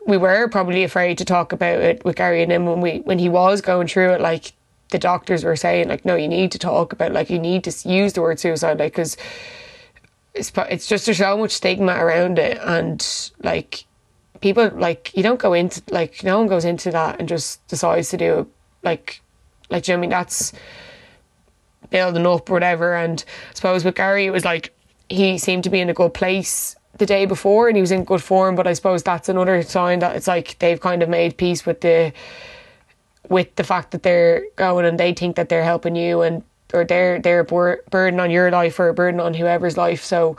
we 0.05 0.16
were 0.16 0.47
probably 0.47 0.84
afraid 0.84 1.18
to 1.18 1.26
talk 1.26 1.51
about 1.51 1.80
it 1.80 2.05
with 2.05 2.16
Gary 2.16 2.43
and 2.43 2.51
him 2.51 2.66
when 2.66 2.82
we 2.82 2.99
when 2.99 3.20
he 3.20 3.30
was 3.30 3.62
going 3.62 3.88
through 3.88 4.12
it 4.12 4.22
like 4.22 4.53
the 4.91 4.99
doctors 4.99 5.43
were 5.43 5.55
saying 5.55 5.88
like 5.88 6.05
no 6.05 6.16
you 6.16 6.28
need 6.28 6.51
to 6.51 6.60
talk 6.60 6.93
about 6.93 7.12
like 7.12 7.30
you 7.30 7.39
need 7.39 7.64
to 7.64 7.89
use 7.89 8.14
the 8.14 8.22
word 8.22 8.39
suicide 8.39 8.80
like 8.80 8.93
because 8.93 9.18
it's, 10.36 10.51
it's 10.70 10.88
just 10.88 11.05
there's 11.05 11.18
so 11.18 11.38
much 11.38 11.51
stigma 11.51 11.93
around 11.93 12.38
it 12.38 12.60
and 12.62 13.32
like 13.43 13.86
people 14.42 14.70
like 14.74 15.16
you 15.16 15.24
don't 15.24 15.40
go 15.40 15.54
into 15.54 15.82
like 15.90 16.24
no 16.24 16.40
one 16.40 16.48
goes 16.48 16.66
into 16.66 16.92
that 16.92 17.20
and 17.20 17.28
just 17.28 17.66
decides 17.68 18.10
to 18.10 18.18
do 18.18 18.50
like 18.84 19.22
like 19.70 19.88
you 19.88 19.94
know 19.94 20.00
I 20.00 20.02
mean? 20.02 20.10
That's 20.10 20.54
building 21.90 22.26
up 22.26 22.50
or 22.50 22.54
whatever. 22.54 22.96
And 22.96 23.24
I 23.50 23.54
suppose 23.54 23.84
with 23.84 23.96
Gary 23.96 24.26
it 24.26 24.32
was 24.32 24.46
like 24.46 24.74
he 25.10 25.38
seemed 25.38 25.64
to 25.64 25.70
be 25.70 25.80
in 25.80 25.90
a 25.90 25.94
good 25.94 26.14
place 26.14 26.76
the 26.98 27.06
day 27.06 27.26
before 27.26 27.68
and 27.68 27.78
he 27.78 27.82
was 27.82 27.92
in 27.92 28.04
good 28.04 28.24
form. 28.24 28.56
But 28.56 28.68
I 28.68 28.74
suppose 28.74 29.04
that's 29.04 29.30
another 29.30 29.62
sign 29.64 30.00
that 30.00 30.16
it's 30.16 30.28
like 30.28 30.58
they've 30.60 30.80
kind 30.80 31.04
of 31.04 31.10
made 31.10 31.38
peace 31.38 31.66
with 31.66 31.82
the 31.82 32.14
with 33.30 33.56
the 33.56 33.64
fact 33.64 33.92
that 33.92 34.04
they're 34.04 34.44
going 34.56 34.86
and 34.86 35.00
they 35.00 35.14
think 35.14 35.36
that 35.36 35.50
they're 35.50 35.64
helping 35.64 35.96
you 35.96 36.22
and 36.22 36.44
or 36.74 36.84
they're 36.84 37.20
they're 37.20 37.42
a 37.42 37.78
burden 37.90 38.20
on 38.20 38.32
your 38.32 38.52
life 38.52 38.80
or 38.80 38.90
a 38.90 38.94
burden 38.94 39.20
on 39.20 39.34
whoever's 39.34 39.78
life. 39.78 40.04
So 40.04 40.38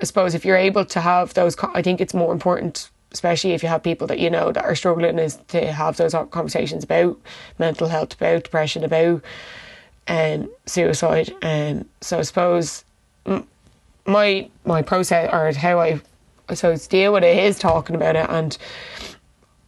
I 0.00 0.04
suppose 0.04 0.34
if 0.34 0.44
you're 0.44 0.56
able 0.56 0.84
to 0.84 1.00
have 1.00 1.34
those, 1.34 1.56
I 1.74 1.82
think 1.82 2.00
it's 2.00 2.14
more 2.14 2.32
important, 2.32 2.90
especially 3.18 3.50
if 3.50 3.64
you 3.64 3.68
have 3.68 3.82
people 3.82 4.06
that 4.06 4.20
you 4.20 4.30
know 4.30 4.52
that 4.52 4.64
are 4.64 4.76
struggling, 4.76 5.18
is 5.18 5.40
to 5.48 5.72
have 5.72 5.96
those 5.96 6.14
conversations 6.30 6.84
about 6.84 7.18
mental 7.58 7.88
health, 7.88 8.14
about 8.14 8.44
depression, 8.44 8.84
about 8.84 9.24
um, 10.06 10.48
suicide. 10.66 11.34
And 11.42 11.80
um, 11.80 11.88
so 12.00 12.20
I 12.20 12.22
suppose 12.22 12.84
my 14.06 14.48
my 14.64 14.82
process 14.82 15.30
or 15.32 15.52
how 15.58 15.80
I 15.80 16.00
suppose 16.54 16.86
deal 16.86 17.12
with 17.12 17.24
it 17.24 17.36
is 17.36 17.58
talking 17.58 17.96
about 17.96 18.14
it, 18.14 18.26
and 18.30 18.56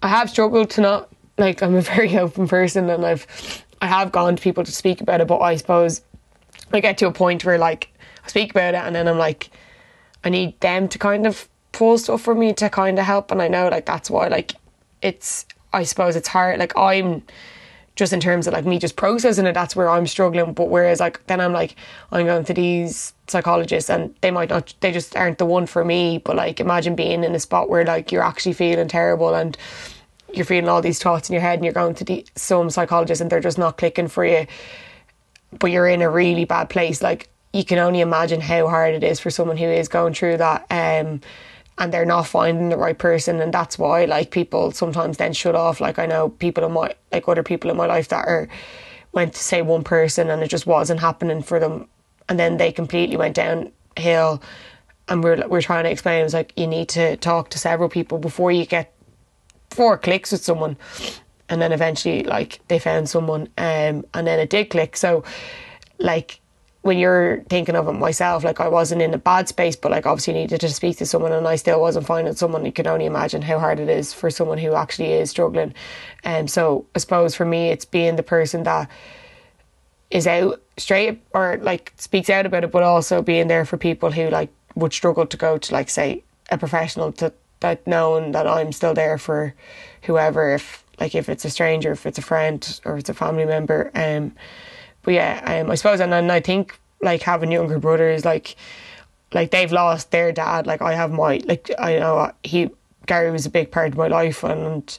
I 0.00 0.06
have 0.06 0.30
struggled 0.30 0.70
to 0.70 0.80
not 0.80 1.08
like 1.36 1.60
I'm 1.60 1.74
a 1.74 1.80
very 1.94 2.16
open 2.16 2.46
person 2.46 2.88
and 2.88 3.04
I've 3.04 3.26
I 3.82 3.88
have 3.88 4.12
gone 4.12 4.36
to 4.36 4.42
people 4.42 4.62
to 4.62 4.70
speak 4.70 5.00
about 5.00 5.20
it, 5.20 5.26
but 5.26 5.40
I 5.40 5.56
suppose 5.56 6.02
I 6.72 6.78
get 6.78 6.98
to 6.98 7.08
a 7.08 7.12
point 7.12 7.44
where 7.44 7.58
like 7.58 7.92
I 8.24 8.28
speak 8.28 8.52
about 8.52 8.74
it 8.74 8.84
and 8.84 8.94
then 8.94 9.08
I'm 9.08 9.18
like 9.18 9.50
I 10.22 10.28
need 10.28 10.60
them 10.60 10.86
to 10.86 10.98
kind 10.98 11.26
of 11.26 11.48
pull 11.72 11.98
stuff 11.98 12.22
for 12.22 12.34
me 12.34 12.52
to 12.54 12.68
kind 12.68 12.98
of 12.98 13.04
help 13.04 13.30
and 13.30 13.40
I 13.40 13.48
know 13.48 13.68
like 13.68 13.86
that's 13.86 14.10
why 14.10 14.28
like 14.28 14.52
it's 15.02 15.46
I 15.72 15.84
suppose 15.84 16.16
it's 16.16 16.28
hard 16.28 16.58
like 16.58 16.76
I'm 16.76 17.22
just 17.96 18.12
in 18.12 18.20
terms 18.20 18.46
of 18.46 18.54
like 18.54 18.64
me 18.64 18.78
just 18.78 18.96
processing 18.96 19.46
it 19.46 19.52
that's 19.52 19.76
where 19.76 19.88
I'm 19.88 20.06
struggling 20.06 20.52
but 20.52 20.68
whereas 20.68 21.00
like 21.00 21.24
then 21.26 21.40
I'm 21.40 21.52
like 21.52 21.76
I'm 22.12 22.26
going 22.26 22.44
to 22.44 22.54
these 22.54 23.12
psychologists 23.28 23.90
and 23.90 24.14
they 24.20 24.30
might 24.30 24.50
not 24.50 24.74
they 24.80 24.92
just 24.92 25.16
aren't 25.16 25.38
the 25.38 25.46
one 25.46 25.66
for 25.66 25.84
me 25.84 26.18
but 26.18 26.36
like 26.36 26.60
imagine 26.60 26.94
being 26.94 27.24
in 27.24 27.34
a 27.34 27.40
spot 27.40 27.68
where 27.68 27.84
like 27.84 28.10
you're 28.10 28.22
actually 28.22 28.54
feeling 28.54 28.88
terrible 28.88 29.34
and 29.34 29.56
you're 30.32 30.44
feeling 30.44 30.68
all 30.68 30.82
these 30.82 31.00
thoughts 31.02 31.28
in 31.28 31.32
your 31.34 31.42
head 31.42 31.54
and 31.54 31.64
you're 31.64 31.74
going 31.74 31.94
to 31.94 32.04
the, 32.04 32.24
some 32.36 32.70
psychologists 32.70 33.20
and 33.20 33.30
they're 33.30 33.40
just 33.40 33.58
not 33.58 33.78
clicking 33.78 34.08
for 34.08 34.24
you, 34.24 34.46
but 35.58 35.70
you're 35.70 35.88
in 35.88 36.02
a 36.02 36.10
really 36.10 36.44
bad 36.44 36.68
place. 36.68 37.02
Like 37.02 37.28
you 37.52 37.64
can 37.64 37.78
only 37.78 38.00
imagine 38.00 38.40
how 38.40 38.68
hard 38.68 38.94
it 38.94 39.04
is 39.04 39.20
for 39.20 39.30
someone 39.30 39.56
who 39.56 39.66
is 39.66 39.88
going 39.88 40.14
through 40.14 40.38
that. 40.38 40.66
Um, 40.70 41.20
and 41.80 41.92
they're 41.92 42.04
not 42.04 42.26
finding 42.26 42.68
the 42.68 42.76
right 42.76 42.98
person 42.98 43.40
and 43.40 43.52
that's 43.52 43.78
why 43.78 44.04
like 44.04 44.30
people 44.30 44.70
sometimes 44.70 45.16
then 45.16 45.32
shut 45.32 45.56
off. 45.56 45.80
Like 45.80 45.98
i 45.98 46.06
know 46.06 46.28
people 46.28 46.64
in 46.64 46.72
my 46.72 46.94
like 47.10 47.26
other 47.26 47.42
people 47.42 47.70
in 47.70 47.76
my 47.76 47.86
life 47.86 48.08
that 48.08 48.28
are 48.28 48.48
went 49.12 49.32
to 49.32 49.40
say 49.42 49.62
one 49.62 49.82
person 49.82 50.30
and 50.30 50.42
it 50.42 50.48
just 50.48 50.66
wasn't 50.66 51.00
happening 51.00 51.42
for 51.42 51.58
them 51.58 51.88
and 52.28 52.38
then 52.38 52.58
they 52.58 52.70
completely 52.70 53.16
went 53.16 53.34
downhill. 53.34 54.40
And 55.08 55.24
we're, 55.24 55.48
we're 55.48 55.62
trying 55.62 55.82
to 55.84 55.90
explain 55.90 56.20
it 56.20 56.24
was 56.24 56.34
like 56.34 56.52
you 56.56 56.68
need 56.68 56.88
to 56.90 57.16
talk 57.16 57.50
to 57.50 57.58
several 57.58 57.88
people 57.88 58.18
before 58.18 58.52
you 58.52 58.66
get 58.66 58.94
four 59.70 59.98
clicks 59.98 60.30
with 60.30 60.44
someone. 60.44 60.76
And 61.48 61.60
then 61.60 61.72
eventually 61.72 62.22
like 62.22 62.60
they 62.68 62.78
found 62.78 63.08
someone 63.08 63.48
um, 63.58 64.04
and 64.14 64.26
then 64.26 64.38
it 64.38 64.50
did 64.50 64.70
click. 64.70 64.96
So 64.96 65.24
like 65.98 66.40
when 66.82 66.98
you're 66.98 67.42
thinking 67.50 67.76
of 67.76 67.88
it 67.88 67.92
myself 67.92 68.42
like 68.42 68.60
I 68.60 68.68
wasn't 68.68 69.02
in 69.02 69.12
a 69.12 69.18
bad 69.18 69.48
space 69.48 69.76
but 69.76 69.90
like 69.90 70.06
obviously 70.06 70.34
needed 70.34 70.60
to 70.60 70.68
speak 70.68 70.96
to 70.98 71.06
someone 71.06 71.32
and 71.32 71.46
I 71.46 71.56
still 71.56 71.80
wasn't 71.80 72.06
finding 72.06 72.34
someone 72.34 72.64
you 72.64 72.72
can 72.72 72.86
only 72.86 73.06
imagine 73.06 73.42
how 73.42 73.58
hard 73.58 73.80
it 73.80 73.88
is 73.88 74.14
for 74.14 74.30
someone 74.30 74.58
who 74.58 74.74
actually 74.74 75.12
is 75.12 75.30
struggling 75.30 75.74
and 76.24 76.44
um, 76.44 76.48
so 76.48 76.86
I 76.94 76.98
suppose 76.98 77.34
for 77.34 77.44
me 77.44 77.68
it's 77.68 77.84
being 77.84 78.16
the 78.16 78.22
person 78.22 78.62
that 78.62 78.90
is 80.10 80.26
out 80.26 80.60
straight 80.76 81.20
or 81.32 81.58
like 81.62 81.92
speaks 81.96 82.30
out 82.30 82.46
about 82.46 82.64
it 82.64 82.72
but 82.72 82.82
also 82.82 83.22
being 83.22 83.48
there 83.48 83.64
for 83.64 83.76
people 83.76 84.10
who 84.10 84.28
like 84.30 84.50
would 84.74 84.92
struggle 84.92 85.26
to 85.26 85.36
go 85.36 85.58
to 85.58 85.72
like 85.74 85.90
say 85.90 86.24
a 86.50 86.58
professional 86.58 87.12
to 87.12 87.32
that 87.60 87.86
knowing 87.86 88.32
that 88.32 88.46
I'm 88.46 88.72
still 88.72 88.94
there 88.94 89.18
for 89.18 89.54
whoever, 90.02 90.54
if 90.54 90.84
like 90.98 91.14
if 91.14 91.28
it's 91.28 91.44
a 91.44 91.50
stranger, 91.50 91.92
if 91.92 92.06
it's 92.06 92.18
a 92.18 92.22
friend 92.22 92.80
or 92.84 92.98
it's 92.98 93.08
a 93.08 93.14
family 93.14 93.44
member. 93.44 93.90
Um, 93.94 94.32
but 95.02 95.14
yeah, 95.14 95.60
um, 95.62 95.70
I 95.70 95.74
suppose, 95.74 96.00
and 96.00 96.12
then 96.12 96.30
I 96.30 96.40
think 96.40 96.78
like 97.00 97.22
having 97.22 97.52
younger 97.52 97.78
brothers, 97.78 98.24
like 98.24 98.56
like 99.32 99.50
they've 99.50 99.72
lost 99.72 100.10
their 100.10 100.32
dad. 100.32 100.66
Like 100.66 100.82
I 100.82 100.94
have 100.94 101.12
my 101.12 101.40
like 101.44 101.70
I 101.78 101.98
know 101.98 102.32
he 102.42 102.70
Gary 103.06 103.30
was 103.30 103.46
a 103.46 103.50
big 103.50 103.70
part 103.70 103.92
of 103.92 103.96
my 103.96 104.08
life, 104.08 104.44
and 104.44 104.98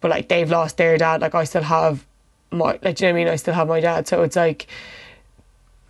but 0.00 0.10
like 0.10 0.28
they've 0.28 0.50
lost 0.50 0.76
their 0.76 0.96
dad. 0.96 1.20
Like 1.20 1.34
I 1.34 1.44
still 1.44 1.62
have 1.62 2.06
my 2.50 2.78
like 2.82 2.96
do 2.96 3.06
you 3.06 3.12
know 3.12 3.14
what 3.14 3.20
I 3.20 3.24
mean? 3.24 3.28
I 3.28 3.36
still 3.36 3.54
have 3.54 3.68
my 3.68 3.80
dad, 3.80 4.08
so 4.08 4.22
it's 4.22 4.36
like 4.36 4.66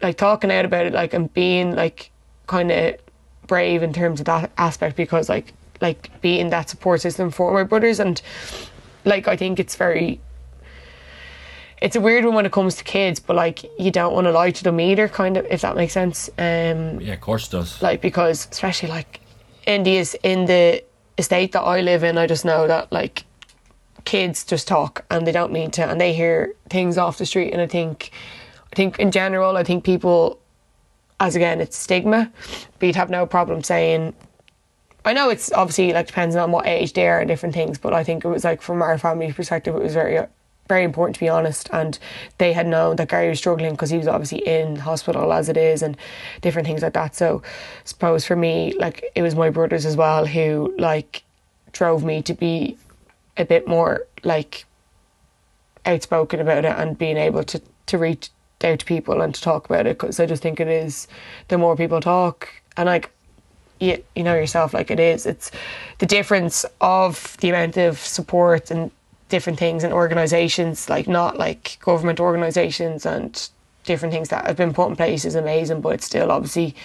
like 0.00 0.16
talking 0.16 0.50
out 0.50 0.64
about 0.64 0.86
it, 0.86 0.92
like 0.92 1.14
and 1.14 1.32
being 1.32 1.74
like 1.74 2.10
kind 2.46 2.72
of 2.72 2.96
brave 3.46 3.82
in 3.82 3.92
terms 3.92 4.20
of 4.20 4.26
that 4.26 4.50
aspect 4.58 4.96
because 4.96 5.28
like 5.28 5.52
like 5.80 6.20
being 6.20 6.50
that 6.50 6.70
support 6.70 7.00
system 7.00 7.30
for 7.30 7.52
my 7.52 7.64
brothers 7.64 7.98
and 7.98 8.22
like 9.04 9.26
I 9.26 9.36
think 9.36 9.58
it's 9.58 9.76
very 9.76 10.20
it's 11.82 11.96
a 11.96 12.00
weird 12.00 12.24
one 12.24 12.34
when 12.34 12.46
it 12.46 12.52
comes 12.52 12.76
to 12.76 12.84
kids, 12.84 13.18
but 13.18 13.34
like 13.34 13.64
you 13.78 13.90
don't 13.90 14.14
want 14.14 14.26
to 14.26 14.30
lie 14.30 14.52
to 14.52 14.64
them 14.64 14.80
either, 14.80 15.08
kind 15.08 15.36
of, 15.36 15.44
if 15.46 15.62
that 15.62 15.74
makes 15.76 15.92
sense. 15.92 16.28
Um, 16.38 17.00
yeah, 17.00 17.14
of 17.14 17.20
course 17.20 17.48
it 17.48 17.50
does. 17.50 17.82
Like 17.82 18.00
because 18.00 18.46
especially 18.50 18.88
like 18.88 19.20
India's 19.66 20.14
in 20.22 20.44
the 20.46 20.84
estate 21.18 21.52
that 21.52 21.62
I 21.62 21.80
live 21.80 22.04
in, 22.04 22.18
I 22.18 22.26
just 22.26 22.44
know 22.44 22.68
that 22.68 22.92
like 22.92 23.24
kids 24.04 24.44
just 24.44 24.68
talk 24.68 25.04
and 25.10 25.26
they 25.26 25.32
don't 25.32 25.52
mean 25.52 25.72
to, 25.72 25.84
and 25.84 26.00
they 26.00 26.12
hear 26.12 26.54
things 26.70 26.96
off 26.98 27.18
the 27.18 27.26
street, 27.26 27.52
and 27.52 27.60
I 27.60 27.66
think, 27.66 28.12
I 28.72 28.76
think 28.76 28.98
in 29.00 29.10
general, 29.10 29.56
I 29.56 29.64
think 29.64 29.84
people, 29.84 30.38
as 31.18 31.34
again, 31.34 31.60
it's 31.60 31.76
stigma, 31.76 32.32
but 32.78 32.86
you'd 32.86 32.96
have 32.96 33.10
no 33.10 33.26
problem 33.26 33.62
saying. 33.62 34.14
I 35.04 35.14
know 35.14 35.30
it's 35.30 35.50
obviously 35.50 35.92
like 35.92 36.06
depends 36.06 36.36
on 36.36 36.52
what 36.52 36.64
age 36.64 36.92
they 36.92 37.08
are 37.08 37.18
and 37.18 37.26
different 37.26 37.56
things, 37.56 37.76
but 37.76 37.92
I 37.92 38.04
think 38.04 38.24
it 38.24 38.28
was 38.28 38.44
like 38.44 38.62
from 38.62 38.80
our 38.82 38.96
family 38.98 39.32
perspective, 39.32 39.74
it 39.74 39.82
was 39.82 39.94
very 39.94 40.16
very 40.72 40.84
important 40.84 41.14
to 41.16 41.20
be 41.20 41.28
honest. 41.28 41.68
And 41.70 41.98
they 42.38 42.52
had 42.54 42.66
known 42.66 42.96
that 42.96 43.08
Gary 43.08 43.28
was 43.28 43.38
struggling 43.38 43.72
because 43.72 43.90
he 43.90 43.98
was 43.98 44.08
obviously 44.08 44.38
in 44.38 44.76
hospital 44.76 45.32
as 45.32 45.48
it 45.50 45.58
is 45.58 45.82
and 45.82 45.96
different 46.40 46.66
things 46.66 46.82
like 46.82 46.94
that. 46.94 47.14
So, 47.14 47.42
I 47.44 47.48
suppose 47.84 48.24
for 48.24 48.36
me, 48.36 48.72
like 48.78 49.04
it 49.14 49.22
was 49.22 49.34
my 49.34 49.50
brothers 49.50 49.84
as 49.84 49.96
well 49.96 50.24
who 50.24 50.74
like 50.78 51.24
drove 51.72 52.04
me 52.04 52.22
to 52.22 52.32
be 52.32 52.78
a 53.36 53.44
bit 53.44 53.68
more 53.68 54.06
like 54.24 54.64
outspoken 55.84 56.40
about 56.40 56.64
it 56.64 56.74
and 56.78 56.96
being 56.96 57.18
able 57.18 57.44
to 57.44 57.60
to 57.86 57.98
reach 57.98 58.30
out 58.64 58.78
to 58.78 58.86
people 58.86 59.20
and 59.20 59.34
to 59.34 59.42
talk 59.42 59.66
about 59.66 59.86
it 59.86 59.98
because 59.98 60.20
I 60.20 60.26
just 60.26 60.42
think 60.42 60.60
it 60.60 60.68
is 60.68 61.08
the 61.48 61.58
more 61.58 61.76
people 61.76 62.00
talk 62.00 62.48
and 62.76 62.86
like 62.86 63.10
you, 63.80 64.02
you 64.14 64.22
know 64.22 64.34
yourself 64.34 64.72
like 64.72 64.90
it 64.90 65.00
is 65.00 65.26
it's 65.26 65.50
the 65.98 66.06
difference 66.06 66.64
of 66.80 67.36
the 67.40 67.50
amount 67.50 67.76
of 67.76 67.98
support 67.98 68.70
and 68.70 68.90
different 69.32 69.58
things 69.58 69.82
and 69.82 69.94
organisations, 69.94 70.90
like 70.90 71.08
not 71.08 71.38
like 71.38 71.78
government 71.80 72.20
organisations 72.20 73.06
and 73.06 73.48
different 73.82 74.12
things 74.12 74.28
that 74.28 74.46
have 74.46 74.58
been 74.58 74.74
put 74.74 74.90
in 74.90 74.94
place 74.94 75.24
is 75.24 75.34
amazing, 75.34 75.80
but 75.80 75.94
it's 75.94 76.04
still 76.04 76.30
obviously 76.30 76.76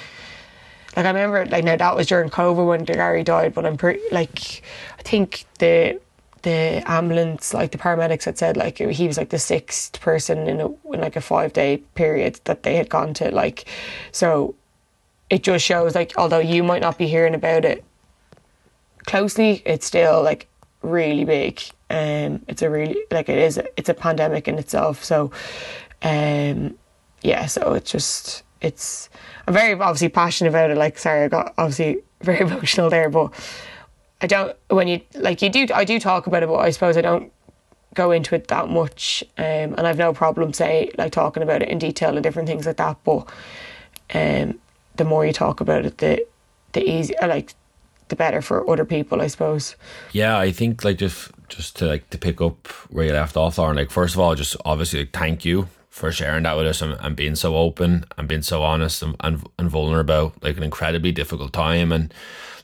like 0.96 1.06
I 1.06 1.10
remember 1.10 1.46
like 1.46 1.66
now 1.66 1.76
that 1.76 1.96
was 1.98 2.08
during 2.08 2.30
COVID 2.30 2.66
when 2.66 2.86
Gary 2.86 3.24
died, 3.24 3.54
but 3.54 3.66
I'm 3.66 3.76
pretty 3.76 4.00
like 4.14 4.64
I 4.98 5.02
think 5.04 5.44
the 5.60 6.00
the 6.44 6.82
ambulance 6.90 7.54
like 7.54 7.72
the 7.72 7.78
paramedics 7.78 8.24
had 8.24 8.38
said 8.38 8.56
like 8.56 8.78
he 8.78 9.08
was 9.08 9.18
like 9.18 9.30
the 9.30 9.40
sixth 9.40 10.00
person 10.00 10.48
in 10.48 10.62
a 10.62 10.68
in 10.94 11.02
like 11.02 11.18
a 11.18 11.22
five 11.22 11.52
day 11.52 11.78
period 11.96 12.40
that 12.46 12.64
they 12.64 12.78
had 12.78 12.88
gone 12.90 13.14
to 13.16 13.30
like 13.32 13.66
so 14.14 14.56
it 15.30 15.44
just 15.44 15.66
shows 15.66 15.96
like 15.96 16.14
although 16.18 16.40
you 16.40 16.64
might 16.64 16.82
not 16.82 16.98
be 16.98 17.08
hearing 17.08 17.36
about 17.36 17.66
it 17.66 17.84
closely 19.06 19.62
it's 19.66 19.86
still 19.86 20.24
like 20.24 20.48
really 20.82 21.26
big 21.26 21.62
um, 21.90 22.44
it's 22.48 22.62
a 22.62 22.70
really 22.70 22.98
like 23.12 23.30
it 23.30 23.38
is. 23.38 23.60
It's 23.78 23.90
a 23.90 23.94
pandemic 23.94 24.48
in 24.48 24.58
itself. 24.58 25.04
So, 25.04 25.32
um, 26.02 26.78
yeah. 27.22 27.46
So 27.46 27.74
it's 27.74 27.92
just 27.92 28.44
it's. 28.62 29.10
I'm 29.48 29.54
very 29.54 29.74
obviously 29.74 30.10
passionate 30.10 30.50
about 30.50 30.70
it. 30.70 30.78
Like, 30.78 30.98
sorry, 30.98 31.24
I 31.24 31.28
got 31.30 31.54
obviously 31.58 32.00
very 32.22 32.42
emotional 32.42 32.90
there, 32.90 33.10
but 33.10 33.34
I 34.22 34.28
don't. 34.28 34.56
When 34.70 34.88
you 34.88 35.02
like, 35.16 35.42
you 35.42 35.50
do. 35.50 35.68
I 35.74 35.86
do 35.86 36.00
talk 36.00 36.28
about 36.28 36.44
it, 36.44 36.50
but 36.50 36.58
I 36.58 36.72
suppose 36.72 36.98
I 36.98 37.02
don't 37.02 37.32
go 37.94 38.12
into 38.12 38.36
it 38.36 38.50
that 38.50 38.70
much. 38.70 39.24
Um, 39.38 39.46
and 39.46 39.88
I've 39.88 39.98
no 39.98 40.14
problem 40.14 40.52
say 40.52 40.92
like 40.98 41.14
talking 41.14 41.42
about 41.42 41.62
it 41.62 41.70
in 41.70 41.78
detail 41.78 42.16
and 42.16 42.24
different 42.24 42.50
things 42.50 42.66
like 42.66 42.78
that. 42.78 42.98
But 43.06 43.30
um, 44.14 44.60
the 44.98 45.06
more 45.06 45.26
you 45.26 45.32
talk 45.32 45.62
about 45.62 45.86
it, 45.86 46.00
the 46.00 46.26
the 46.74 46.84
easy 46.84 47.16
like 47.22 47.54
the 48.10 48.16
better 48.16 48.42
for 48.42 48.70
other 48.70 48.86
people, 48.86 49.22
I 49.22 49.28
suppose. 49.28 49.76
Yeah, 50.12 50.38
I 50.38 50.52
think 50.52 50.84
like 50.84 50.98
just 50.98 51.32
just 51.50 51.76
to 51.78 51.86
like 51.86 52.10
to 52.10 52.18
pick 52.18 52.42
up 52.42 52.68
where 52.90 53.06
you 53.06 53.14
left 53.14 53.38
off, 53.38 53.58
Lauren. 53.58 53.78
Like 53.78 53.92
first 53.92 54.16
of 54.16 54.20
all, 54.20 54.36
just 54.36 54.56
obviously 54.66 55.00
like, 55.00 55.14
thank 55.14 55.46
you 55.46 55.68
for 55.90 56.12
sharing 56.12 56.44
that 56.44 56.56
with 56.56 56.68
us 56.68 56.82
and, 56.82 56.96
and 57.00 57.16
being 57.16 57.36
so 57.36 57.56
open 57.56 58.06
and 58.18 58.28
being 58.28 58.44
so 58.44 58.62
honest 58.62 59.02
and, 59.02 59.16
and, 59.22 59.44
and 59.58 59.70
vulnerable 59.70 60.32
like 60.44 60.56
an 60.56 60.62
incredibly 60.62 61.12
difficult 61.12 61.52
time. 61.54 61.92
And 61.92 62.14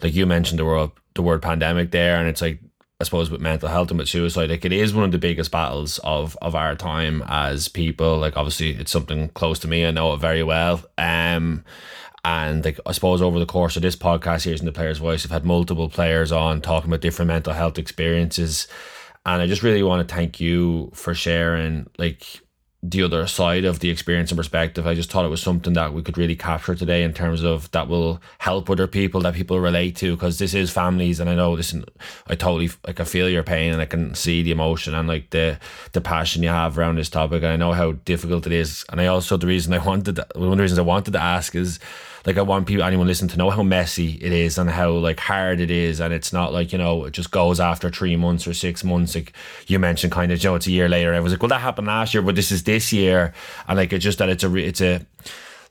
like 0.04 0.14
you 0.14 0.26
mentioned 0.26 0.60
the 0.60 0.66
word 0.66 0.92
the 1.16 1.22
word 1.22 1.42
pandemic 1.42 1.92
there, 1.92 2.18
and 2.18 2.28
it's 2.28 2.42
like 2.42 2.60
I 3.00 3.06
suppose 3.06 3.30
with 3.30 3.42
mental 3.42 3.70
health 3.70 3.90
and 3.90 4.00
with 4.00 4.08
suicide, 4.08 4.50
like 4.50 4.64
it 4.64 4.72
is 4.72 4.94
one 4.94 5.04
of 5.04 5.12
the 5.12 5.18
biggest 5.18 5.52
battles 5.52 6.00
of 6.00 6.38
of 6.42 6.56
our 6.56 6.76
time 6.76 7.24
as 7.28 7.68
people. 7.68 8.18
Like 8.18 8.38
obviously, 8.38 8.72
it's 8.72 8.92
something 8.92 9.30
close 9.30 9.60
to 9.60 9.68
me. 9.68 9.86
I 9.86 9.92
know 9.92 10.14
it 10.14 10.18
very 10.18 10.44
well. 10.44 10.82
Um, 10.98 11.64
and 12.26 12.64
like 12.64 12.80
I 12.86 12.94
suppose 12.94 13.22
over 13.22 13.40
the 13.40 13.46
course 13.46 13.76
of 13.76 13.82
this 13.82 13.96
podcast, 13.96 14.46
here's 14.46 14.62
in 14.62 14.66
the 14.66 14.72
player's 14.72 15.00
voice, 15.00 15.26
I've 15.26 15.32
had 15.32 15.46
multiple 15.46 15.90
players 15.90 16.32
on 16.32 16.62
talking 16.62 16.90
about 16.90 17.02
different 17.02 17.28
mental 17.28 17.54
health 17.54 17.78
experiences. 17.78 18.68
And 19.26 19.42
I 19.42 19.48
just 19.48 19.64
really 19.64 19.84
want 19.84 20.08
to 20.08 20.14
thank 20.16 20.40
you 20.40 20.92
for 20.94 21.14
sharing 21.14 21.90
like 21.98 22.42
the 22.86 23.02
other 23.02 23.26
side 23.28 23.64
of 23.64 23.80
the 23.80 23.90
experience 23.90 24.30
and 24.30 24.38
perspective. 24.38 24.86
I 24.86 24.94
just 24.94 25.10
thought 25.10 25.24
it 25.24 25.30
was 25.30 25.42
something 25.42 25.72
that 25.74 25.94
we 25.94 26.02
could 26.02 26.18
really 26.18 26.36
capture 26.36 26.76
today 26.76 27.04
in 27.04 27.14
terms 27.14 27.42
of 27.42 27.72
that 27.72 27.88
will 27.88 28.22
help 28.40 28.70
other 28.70 28.88
people 28.88 29.22
that 29.22 29.36
people 29.36 29.62
relate 29.62 29.96
to 29.98 30.16
because 30.16 30.38
this 30.38 30.54
is 30.54 30.70
families 30.70 31.22
and 31.22 31.30
I 31.30 31.36
know 31.36 31.54
listen 31.54 31.86
I 32.28 32.36
totally 32.36 32.70
like 32.86 33.00
I 33.00 33.06
feel 33.06 33.30
your 33.30 33.44
pain 33.44 33.72
and 33.72 33.82
I 33.82 33.86
can 33.86 34.16
see 34.16 34.44
the 34.44 34.52
emotion 34.52 34.94
and 34.94 35.08
like 35.08 35.30
the 35.30 35.60
the 35.94 36.02
passion 36.02 36.44
you 36.44 36.50
have 36.50 36.78
around 36.78 36.96
this 36.98 37.10
topic 37.10 37.42
and 37.42 37.54
I 37.54 37.56
know 37.56 37.72
how 37.72 37.94
difficult 37.94 38.46
it 38.48 38.52
is 38.52 38.84
and 38.90 39.00
I 39.00 39.06
also 39.06 39.38
the 39.38 39.48
reason 39.48 39.74
I 39.74 39.78
wanted 39.78 40.18
one 40.36 40.52
of 40.52 40.58
the 40.58 40.62
reasons 40.62 40.80
I 40.80 40.84
wanted 40.84 41.12
to 41.12 41.22
ask 41.22 41.56
is 41.56 41.80
like 42.26 42.38
I 42.38 42.42
want 42.42 42.68
people 42.68 42.84
anyone 42.84 43.08
listening 43.08 43.30
to 43.30 43.38
know 43.38 43.50
how 43.50 43.64
messy 43.64 44.14
it 44.22 44.32
is 44.32 44.58
and 44.58 44.70
how 44.70 44.92
like 44.92 45.20
hard 45.20 45.60
it 45.60 45.70
is. 45.70 46.00
And 46.00 46.14
it's 46.14 46.32
not 46.32 46.54
like 46.54 46.72
you 46.72 46.78
know 46.78 47.06
it 47.06 47.12
just 47.12 47.32
goes 47.32 47.60
after 47.60 47.90
three 47.90 48.16
months 48.16 48.48
or 48.48 48.54
six 48.54 48.84
months. 48.84 49.16
Like 49.16 49.34
you 49.68 49.80
mentioned 49.80 50.14
kind 50.14 50.32
of 50.32 50.42
you 50.42 50.50
know 50.50 50.56
it's 50.56 50.68
a 50.68 50.72
year 50.72 50.88
later. 50.88 51.14
I 51.14 51.20
was 51.20 51.34
like 51.34 51.42
well 51.42 51.50
that 51.50 51.62
happened 51.62 51.88
last 51.88 52.14
year 52.14 52.24
but 52.24 52.36
this 52.36 52.52
is 52.52 52.64
this 52.64 52.94
year. 52.94 53.34
And 53.68 53.78
like 53.78 53.92
it's 53.92 54.04
just 54.04 54.20
that 54.20 54.30
it's 54.30 54.44
a 54.44 54.56
it's 54.56 54.82
a 54.82 55.06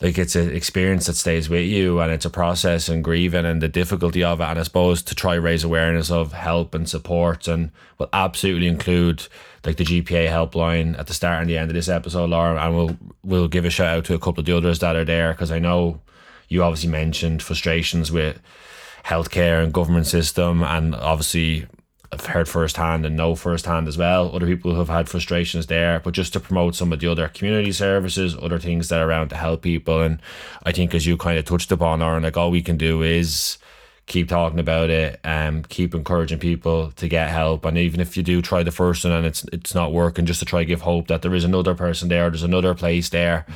like 0.02 0.18
it's 0.18 0.34
an 0.34 0.54
experience 0.54 1.06
that 1.06 1.14
stays 1.14 1.48
with 1.48 1.64
you 1.64 2.00
and 2.00 2.10
it's 2.10 2.24
a 2.24 2.30
process 2.30 2.88
and 2.88 3.04
grieving 3.04 3.46
and 3.46 3.62
the 3.62 3.68
difficulty 3.68 4.24
of 4.24 4.40
it. 4.40 4.44
And 4.44 4.58
I 4.58 4.62
suppose 4.64 5.00
to 5.04 5.14
try 5.14 5.34
raise 5.34 5.64
awareness 5.64 6.10
of 6.10 6.32
help 6.32 6.74
and 6.74 6.88
support 6.88 7.46
and 7.46 7.70
will 7.98 8.08
absolutely 8.12 8.66
include 8.66 9.26
like 9.64 9.76
the 9.76 9.84
GPA 9.84 10.28
helpline 10.28 10.98
at 10.98 11.06
the 11.06 11.14
start 11.14 11.40
and 11.40 11.48
the 11.48 11.56
end 11.56 11.70
of 11.70 11.74
this 11.74 11.88
episode 11.88 12.28
Lauren. 12.28 12.58
And 12.58 12.76
we'll 12.76 12.96
we'll 13.22 13.48
give 13.48 13.64
a 13.64 13.70
shout 13.70 13.98
out 13.98 14.04
to 14.06 14.14
a 14.14 14.18
couple 14.18 14.40
of 14.40 14.46
the 14.46 14.56
others 14.56 14.80
that 14.80 14.96
are 14.96 15.04
there 15.04 15.32
because 15.32 15.50
I 15.50 15.58
know 15.58 16.00
you 16.52 16.62
obviously 16.62 16.90
mentioned 16.90 17.42
frustrations 17.42 18.12
with 18.12 18.40
healthcare 19.04 19.62
and 19.62 19.72
government 19.72 20.06
system, 20.06 20.62
and 20.62 20.94
obviously 20.94 21.66
I've 22.12 22.26
heard 22.26 22.48
firsthand 22.48 23.06
and 23.06 23.16
know 23.16 23.34
firsthand 23.34 23.88
as 23.88 23.96
well. 23.96 24.34
Other 24.36 24.46
people 24.46 24.72
who 24.72 24.78
have 24.78 24.88
had 24.90 25.08
frustrations 25.08 25.66
there, 25.66 25.98
but 26.00 26.12
just 26.12 26.34
to 26.34 26.40
promote 26.40 26.74
some 26.74 26.92
of 26.92 27.00
the 27.00 27.08
other 27.08 27.26
community 27.28 27.72
services, 27.72 28.36
other 28.36 28.58
things 28.58 28.88
that 28.88 29.00
are 29.00 29.08
around 29.08 29.30
to 29.30 29.36
help 29.36 29.62
people. 29.62 30.02
And 30.02 30.20
I 30.62 30.72
think 30.72 30.94
as 30.94 31.06
you 31.06 31.16
kind 31.16 31.38
of 31.38 31.46
touched 31.46 31.72
upon, 31.72 32.00
Lauren, 32.00 32.22
like 32.22 32.36
all 32.36 32.50
we 32.50 32.62
can 32.62 32.76
do 32.76 33.02
is 33.02 33.56
keep 34.06 34.28
talking 34.28 34.58
about 34.58 34.90
it 34.90 35.20
and 35.24 35.58
um, 35.58 35.62
keep 35.64 35.94
encouraging 35.94 36.38
people 36.38 36.90
to 36.92 37.08
get 37.08 37.30
help 37.30 37.64
and 37.64 37.78
even 37.78 38.00
if 38.00 38.16
you 38.16 38.22
do 38.22 38.42
try 38.42 38.62
the 38.62 38.72
first 38.72 39.04
one 39.04 39.12
and 39.12 39.24
it's 39.24 39.44
it's 39.52 39.76
not 39.76 39.92
working 39.92 40.26
just 40.26 40.40
to 40.40 40.44
try 40.44 40.64
give 40.64 40.80
hope 40.80 41.06
that 41.06 41.22
there 41.22 41.34
is 41.34 41.44
another 41.44 41.74
person 41.74 42.08
there 42.08 42.28
there's 42.28 42.42
another 42.42 42.74
place 42.74 43.10
there 43.10 43.46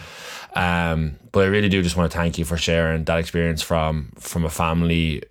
um, 0.55 1.17
but 1.33 1.45
I 1.45 1.47
really 1.47 1.69
do 1.69 1.83
just 1.83 1.97
want 1.97 2.11
to 2.11 2.17
thank 2.17 2.39
you 2.39 2.45
for 2.45 2.57
sharing 2.57 3.05
that 3.05 3.19
experience 3.19 3.63
from 3.63 4.13
from 4.19 4.45
a 4.45 4.51
family 4.51 5.23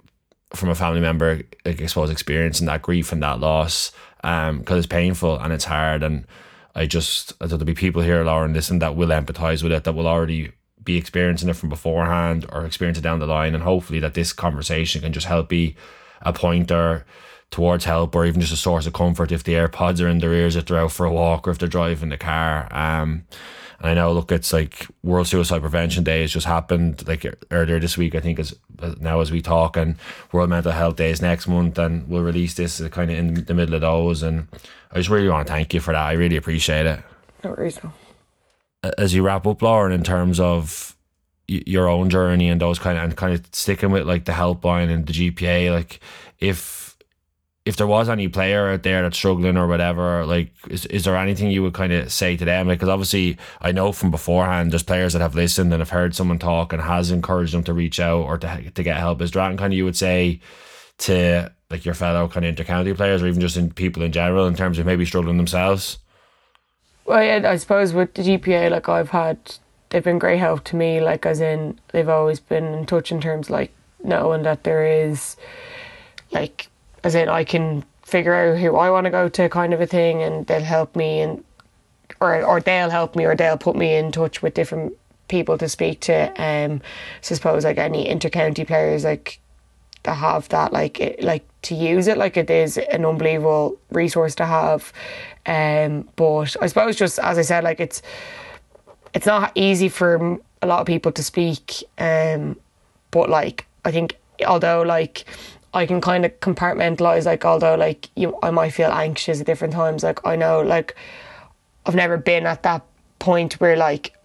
from 0.53 0.70
a 0.70 0.76
family 0.76 1.01
member 1.01 1.41
I 1.66 1.86
suppose 1.88 2.09
experiencing 2.09 2.68
that 2.68 2.82
grief 2.82 3.11
and 3.11 3.22
that 3.24 3.39
loss 3.39 3.91
um 4.24 4.59
because 4.59 4.78
it's 4.78 4.88
painful 4.88 5.38
and 5.39 5.51
it's 5.51 5.66
hard 5.66 6.03
and 6.03 6.26
I 6.76 6.86
just 6.86 7.34
I 7.34 7.45
thought 7.45 7.57
there'll 7.57 7.66
be 7.66 7.74
people 7.74 8.01
here 8.01 8.24
Lauren 8.24 8.53
listen 8.53 8.80
that 8.80 8.95
will 8.95 9.09
empathize 9.09 9.63
with 9.63 9.72
it 9.72 9.84
that 9.84 9.93
will 9.93 10.07
already 10.07 10.51
be 10.84 10.97
experiencing 10.97 11.49
it 11.49 11.55
from 11.55 11.70
beforehand 11.70 12.45
or 12.49 12.66
experience 12.66 12.97
it 12.97 13.01
down 13.01 13.20
the 13.20 13.26
line 13.26 13.55
and 13.55 13.63
hopefully 13.63 13.99
that 13.99 14.13
this 14.13 14.32
conversation 14.32 15.01
can 15.01 15.11
just 15.11 15.26
help 15.26 15.49
be 15.49 15.76
a 16.22 16.32
pointer 16.32 17.05
towards 17.51 17.86
help 17.86 18.16
or 18.16 18.26
even 18.26 18.41
just 18.41 18.53
a 18.53 18.57
source 18.57 18.86
of 18.86 18.93
comfort 18.93 19.32
if 19.32 19.43
the 19.43 19.53
AirPods 19.53 20.03
are 20.03 20.07
in 20.07 20.20
their 20.20 20.34
ears 20.34 20.55
if 20.55 20.66
they're 20.66 20.80
out 20.80 20.91
for 20.91 21.05
a 21.05 21.11
walk 21.11 21.47
or 21.47 21.51
if 21.51 21.57
they're 21.57 21.70
driving 21.70 22.09
the 22.09 22.18
car. 22.18 22.68
Um, 22.72 23.26
and 23.80 23.89
I 23.89 23.93
know, 23.93 24.13
look, 24.13 24.32
it's 24.32 24.53
like 24.53 24.88
World 25.03 25.28
Suicide 25.28 25.61
Prevention 25.61 26.03
Day 26.03 26.21
has 26.21 26.32
just 26.32 26.45
happened 26.45 27.07
like 27.07 27.26
earlier 27.51 27.80
this 27.80 27.97
week, 27.97 28.15
I 28.15 28.19
think, 28.19 28.39
as 28.39 28.55
now 28.99 29.19
as 29.21 29.32
we 29.32 29.41
talk, 29.41 29.78
and 29.78 29.95
World 30.32 30.49
Mental 30.49 30.71
Health 30.71 30.95
Day 30.95 31.11
is 31.11 31.21
next 31.21 31.47
month, 31.47 31.78
and 31.78 32.07
we'll 32.07 32.23
release 32.23 32.53
this 32.53 32.82
kind 32.89 33.11
of 33.11 33.17
in 33.17 33.45
the 33.45 33.53
middle 33.53 33.76
of 33.76 33.82
those. 33.82 34.23
And 34.23 34.47
I 34.91 34.97
just 34.97 35.09
really 35.09 35.30
want 35.30 35.47
to 35.47 35.53
thank 35.53 35.73
you 35.73 35.80
for 35.80 35.93
that. 35.93 36.05
I 36.05 36.13
really 36.13 36.38
appreciate 36.38 36.86
it. 36.86 36.99
No 37.43 37.51
worries 37.51 37.80
as 38.97 39.13
you 39.13 39.23
wrap 39.23 39.47
up, 39.47 39.61
Lauren, 39.61 39.91
in 39.91 40.03
terms 40.03 40.39
of 40.39 40.95
your 41.47 41.88
own 41.88 42.09
journey 42.09 42.49
and 42.49 42.59
those 42.59 42.80
kind 42.80 42.97
of 42.97 43.03
and 43.03 43.15
kind 43.15 43.34
of 43.34 43.45
sticking 43.51 43.91
with 43.91 44.07
like 44.07 44.26
the 44.26 44.32
helpline 44.32 44.89
and 44.89 45.05
the 45.05 45.13
GPA, 45.13 45.71
like 45.71 45.99
if 46.39 46.84
if 47.66 47.78
there 47.78 47.88
was 47.88 48.09
any 48.09 48.28
player 48.28 48.70
out 48.70 48.84
there 48.84 49.01
that's 49.01 49.18
struggling 49.18 49.57
or 49.57 49.68
whatever, 49.68 50.26
like 50.26 50.51
is, 50.70 50.86
is 50.86 51.03
there 51.03 51.18
anything 51.18 51.49
you 51.49 51.63
would 51.63 51.74
kind 51.74 51.91
of 51.91 52.11
say 52.11 52.38
to 52.38 52.45
them? 52.45 52.68
Because 52.68 52.89
obviously, 52.89 53.38
I 53.61 53.72
know 53.72 53.91
from 53.91 54.11
beforehand, 54.11 54.72
there's 54.72 54.84
players 54.84 55.13
that 55.13 55.22
have 55.22 55.36
listened 55.36 55.74
and 55.74 55.82
have 55.82 55.89
heard 55.89 56.16
someone 56.16 56.39
talk 56.39 56.74
and 56.74 56.82
has 56.82 57.09
encouraged 57.09 57.53
them 57.53 57.63
to 57.63 57.74
reach 57.74 57.99
out 57.99 58.22
or 58.22 58.38
to 58.38 58.72
to 58.72 58.84
get 58.84 58.97
help. 58.97 59.22
Is 59.22 59.32
there 59.32 59.41
anything 59.41 59.57
kind 59.57 59.74
of 59.74 59.78
you 59.78 59.86
would 59.86 59.97
say 59.97 60.39
to 60.99 61.51
like 61.70 61.86
your 61.86 61.95
fellow 61.95 62.28
kind 62.28 62.45
of 62.45 62.55
intercounty 62.55 62.95
players 62.95 63.24
or 63.24 63.28
even 63.28 63.41
just 63.41 63.57
in 63.57 63.72
people 63.72 64.03
in 64.03 64.11
general 64.11 64.47
in 64.47 64.55
terms 64.55 64.78
of 64.78 64.86
maybe 64.86 65.05
struggling 65.05 65.38
themselves? 65.38 65.97
Well, 67.05 67.24
yeah, 67.24 67.49
I 67.49 67.57
suppose 67.57 67.93
with 67.93 68.13
the 68.13 68.24
GPA, 68.24 68.72
like 68.72 68.89
I've 68.89 69.09
had, 69.09 69.38
they've 69.89 70.03
been 70.03 70.20
great 70.20 70.39
help 70.39 70.63
to 70.66 70.76
me. 70.76 71.01
Like 71.01 71.26
as 71.26 71.39
in, 71.39 71.80
they've 71.91 72.09
always 72.09 72.39
been 72.39 72.66
in 72.66 72.86
touch 72.86 73.11
in 73.11 73.22
terms 73.22 73.49
like 73.49 73.72
knowing 74.03 74.43
that 74.43 74.63
there 74.63 74.86
is, 74.86 75.36
like, 76.32 76.70
as 77.05 77.13
in 77.13 77.29
I 77.29 77.43
can 77.43 77.85
figure 78.01 78.33
out 78.33 78.57
who 78.59 78.75
I 78.75 78.89
want 78.89 79.05
to 79.05 79.11
go 79.11 79.29
to, 79.29 79.47
kind 79.47 79.73
of 79.73 79.79
a 79.79 79.85
thing, 79.85 80.23
and 80.23 80.45
they'll 80.47 80.61
help 80.61 80.95
me 80.95 81.21
and 81.21 81.43
or 82.19 82.43
or 82.43 82.59
they'll 82.59 82.89
help 82.89 83.15
me 83.15 83.25
or 83.25 83.35
they'll 83.35 83.57
put 83.57 83.75
me 83.75 83.95
in 83.95 84.11
touch 84.11 84.41
with 84.41 84.55
different 84.55 84.93
people 85.27 85.57
to 85.59 85.69
speak 85.69 85.99
to. 86.01 86.33
Um, 86.41 86.81
so 87.21 87.35
suppose 87.35 87.63
like 87.63 87.77
any 87.77 88.07
intercounty 88.07 88.65
players 88.65 89.03
like 89.03 89.39
to 90.03 90.13
have 90.13 90.49
that 90.49 90.73
like 90.73 90.99
it, 90.99 91.23
like 91.23 91.45
to 91.63 91.75
use 91.75 92.07
it 92.07 92.17
like 92.17 92.37
it 92.37 92.49
is 92.49 92.77
an 92.77 93.05
unbelievable 93.05 93.77
resource 93.91 94.33
to 94.35 94.45
have. 94.45 94.91
Um, 95.45 96.09
but 96.15 96.55
I 96.61 96.67
suppose 96.67 96.95
just 96.95 97.19
as 97.19 97.37
I 97.37 97.43
said, 97.43 97.63
like 97.63 97.79
it's 97.79 98.01
it's 99.13 99.27
not 99.27 99.51
easy 99.53 99.89
for 99.89 100.39
a 100.63 100.67
lot 100.67 100.79
of 100.79 100.87
people 100.87 101.11
to 101.11 101.23
speak. 101.23 101.83
Um, 101.99 102.59
but 103.11 103.29
like 103.29 103.67
I 103.83 103.91
think 103.91 104.17
although 104.47 104.81
like 104.81 105.25
I 105.76 105.86
can 105.86 106.01
kind 106.01 106.26
of 106.26 106.39
compartmentalize 106.39 107.26
like 107.26 107.45
although 107.45 107.76
like 107.76 108.09
you 108.15 108.38
I 108.41 108.49
might 108.49 108.71
feel 108.71 108.89
anxious 108.91 109.41
at 109.41 109.45
different 109.45 109.73
times 109.73 110.03
like 110.03 110.26
I 110.26 110.36
know 110.36 110.61
like 110.61 110.95
I've 111.86 111.95
never 111.95 112.17
been 112.17 112.45
at 112.47 112.63
that 112.63 112.82
point 113.19 113.59
where 113.59 113.76
like 113.76 114.15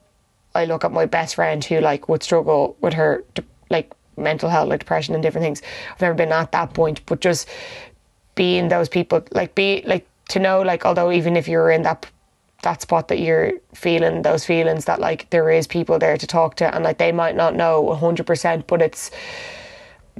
I 0.54 0.64
look 0.64 0.84
at 0.84 0.92
my 0.92 1.06
best 1.06 1.34
friend 1.34 1.62
who 1.64 1.80
like 1.80 2.08
would 2.08 2.22
struggle 2.22 2.76
with 2.80 2.94
her 2.94 3.24
like 3.68 3.92
mental 4.16 4.48
health, 4.48 4.68
like 4.68 4.80
depression 4.80 5.14
and 5.14 5.22
different 5.22 5.44
things. 5.44 5.62
I've 5.92 6.00
never 6.00 6.14
been 6.14 6.32
at 6.32 6.52
that 6.52 6.74
point, 6.74 7.04
but 7.06 7.20
just 7.20 7.48
being 8.34 8.68
those 8.68 8.88
people, 8.88 9.22
like 9.32 9.54
be 9.54 9.82
like 9.86 10.06
to 10.28 10.38
know, 10.38 10.62
like 10.62 10.84
although 10.86 11.10
even 11.12 11.36
if 11.36 11.48
you're 11.48 11.70
in 11.70 11.82
that 11.82 12.06
that 12.62 12.82
spot 12.82 13.08
that 13.08 13.18
you're 13.18 13.52
feeling 13.74 14.22
those 14.22 14.44
feelings, 14.44 14.84
that 14.84 15.00
like 15.00 15.30
there 15.30 15.50
is 15.50 15.66
people 15.66 15.98
there 15.98 16.16
to 16.16 16.26
talk 16.26 16.56
to, 16.56 16.74
and 16.74 16.84
like 16.84 16.98
they 16.98 17.12
might 17.12 17.36
not 17.36 17.54
know 17.54 17.94
hundred 17.94 18.26
percent, 18.26 18.66
but 18.66 18.82
it's 18.82 19.10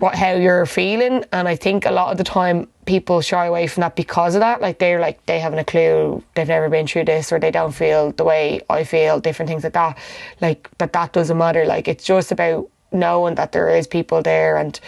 what 0.01 0.15
how 0.15 0.33
you're 0.33 0.65
feeling 0.65 1.25
and 1.31 1.47
I 1.47 1.57
think 1.57 1.85
a 1.85 1.91
lot 1.91 2.11
of 2.11 2.17
the 2.19 2.25
time 2.25 2.69
people 2.87 3.21
shy 3.21 3.45
away 3.47 3.67
from 3.67 3.83
that 3.83 3.97
because 3.97 4.35
of 4.35 4.41
that. 4.41 4.61
Like 4.61 4.79
they're 4.79 4.99
like 4.99 5.25
they 5.27 5.39
haven't 5.39 5.59
a 5.59 5.65
clue 5.65 6.25
they've 6.35 6.49
never 6.49 6.69
been 6.71 6.87
through 6.87 7.05
this 7.05 7.31
or 7.33 7.39
they 7.39 7.51
don't 7.51 7.73
feel 7.73 8.13
the 8.13 8.25
way 8.25 8.63
I 8.71 8.85
feel 8.85 9.21
different 9.21 9.49
things 9.51 9.63
like 9.63 9.75
that. 9.75 9.99
Like 10.41 10.71
that 10.79 10.95
that 10.95 11.13
doesn't 11.13 11.37
matter. 11.37 11.67
Like 11.67 11.87
it's 11.87 12.05
just 12.05 12.33
about 12.33 12.69
knowing 12.93 13.35
that 13.35 13.53
there 13.53 13.69
is 13.69 13.87
people 13.87 14.23
there 14.23 14.57
and 14.57 14.81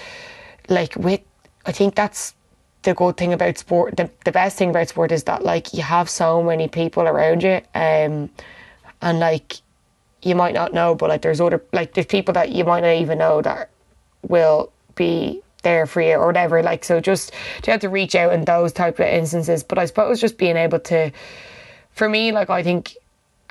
like 0.69 0.97
with 0.97 1.21
I 1.67 1.73
think 1.73 1.95
that's 1.95 2.35
the 2.83 2.95
good 2.95 3.17
thing 3.17 3.33
about 3.35 3.59
sport 3.59 3.97
the, 3.97 4.11
the 4.25 4.33
best 4.33 4.57
thing 4.57 4.71
about 4.71 4.89
sport 4.89 5.13
is 5.13 5.25
that 5.25 5.45
like 5.45 5.75
you 5.75 5.83
have 5.83 6.09
so 6.09 6.43
many 6.43 6.69
people 6.69 7.05
around 7.05 7.43
you 7.43 7.61
um 7.75 8.31
and 9.03 9.21
like 9.21 9.61
you 10.23 10.35
might 10.35 10.55
not 10.55 10.73
know 10.73 10.95
but 10.95 11.09
like 11.11 11.23
there's 11.23 11.41
other 11.41 11.63
like 11.73 11.93
there's 11.95 12.07
people 12.07 12.35
that 12.35 12.51
you 12.51 12.65
might 12.65 12.81
not 12.81 12.95
even 12.95 13.19
know 13.19 13.41
that 13.43 13.71
will 14.23 14.72
be 14.95 15.43
there 15.63 15.87
for 15.87 16.01
you 16.01 16.15
or 16.15 16.27
whatever. 16.27 16.63
Like 16.63 16.85
so, 16.85 17.01
just 17.01 17.33
to 17.63 17.71
have 17.71 17.81
to 17.81 17.89
reach 17.89 18.15
out 18.15 18.33
in 18.33 18.45
those 18.45 18.73
type 18.73 18.99
of 18.99 19.07
instances. 19.07 19.63
But 19.63 19.79
I 19.79 19.87
suppose 19.87 20.21
just 20.21 20.39
being 20.39 20.57
able 20.57 20.81
to, 20.81 21.11
for 21.93 22.09
me, 22.09 22.33
like 22.33 22.51
I 22.51 22.63
think 22.63 22.97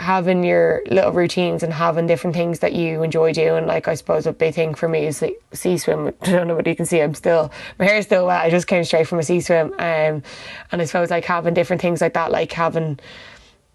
having 0.02 0.44
your 0.44 0.82
little 0.90 1.12
routines 1.12 1.62
and 1.62 1.72
having 1.72 2.08
different 2.08 2.36
things 2.36 2.60
that 2.60 2.74
you 2.74 3.04
enjoy 3.04 3.32
doing. 3.32 3.68
Like 3.68 3.88
I 3.88 3.94
suppose 3.94 4.26
a 4.26 4.34
big 4.34 4.56
thing 4.56 4.74
for 4.74 4.90
me 4.90 5.06
is 5.06 5.22
like 5.22 5.42
sea 5.54 5.78
swim. 5.78 6.08
I 6.22 6.32
don't 6.32 6.48
know 6.48 6.56
what 6.56 6.68
you 6.68 6.76
can 6.76 6.88
see. 6.88 7.00
I'm 7.00 7.14
still 7.14 7.52
my 7.78 7.86
hair's 7.86 8.06
still 8.06 8.26
wet. 8.26 8.42
I 8.42 8.50
just 8.50 8.68
came 8.68 8.84
straight 8.84 9.08
from 9.08 9.20
a 9.20 9.24
sea 9.24 9.42
swim. 9.42 9.74
Um, 9.74 10.24
and 10.72 10.82
I 10.82 10.86
suppose 10.86 11.12
like 11.12 11.26
having 11.26 11.54
different 11.54 11.82
things 11.82 12.02
like 12.02 12.14
that, 12.14 12.32
like 12.32 12.52
having 12.52 13.00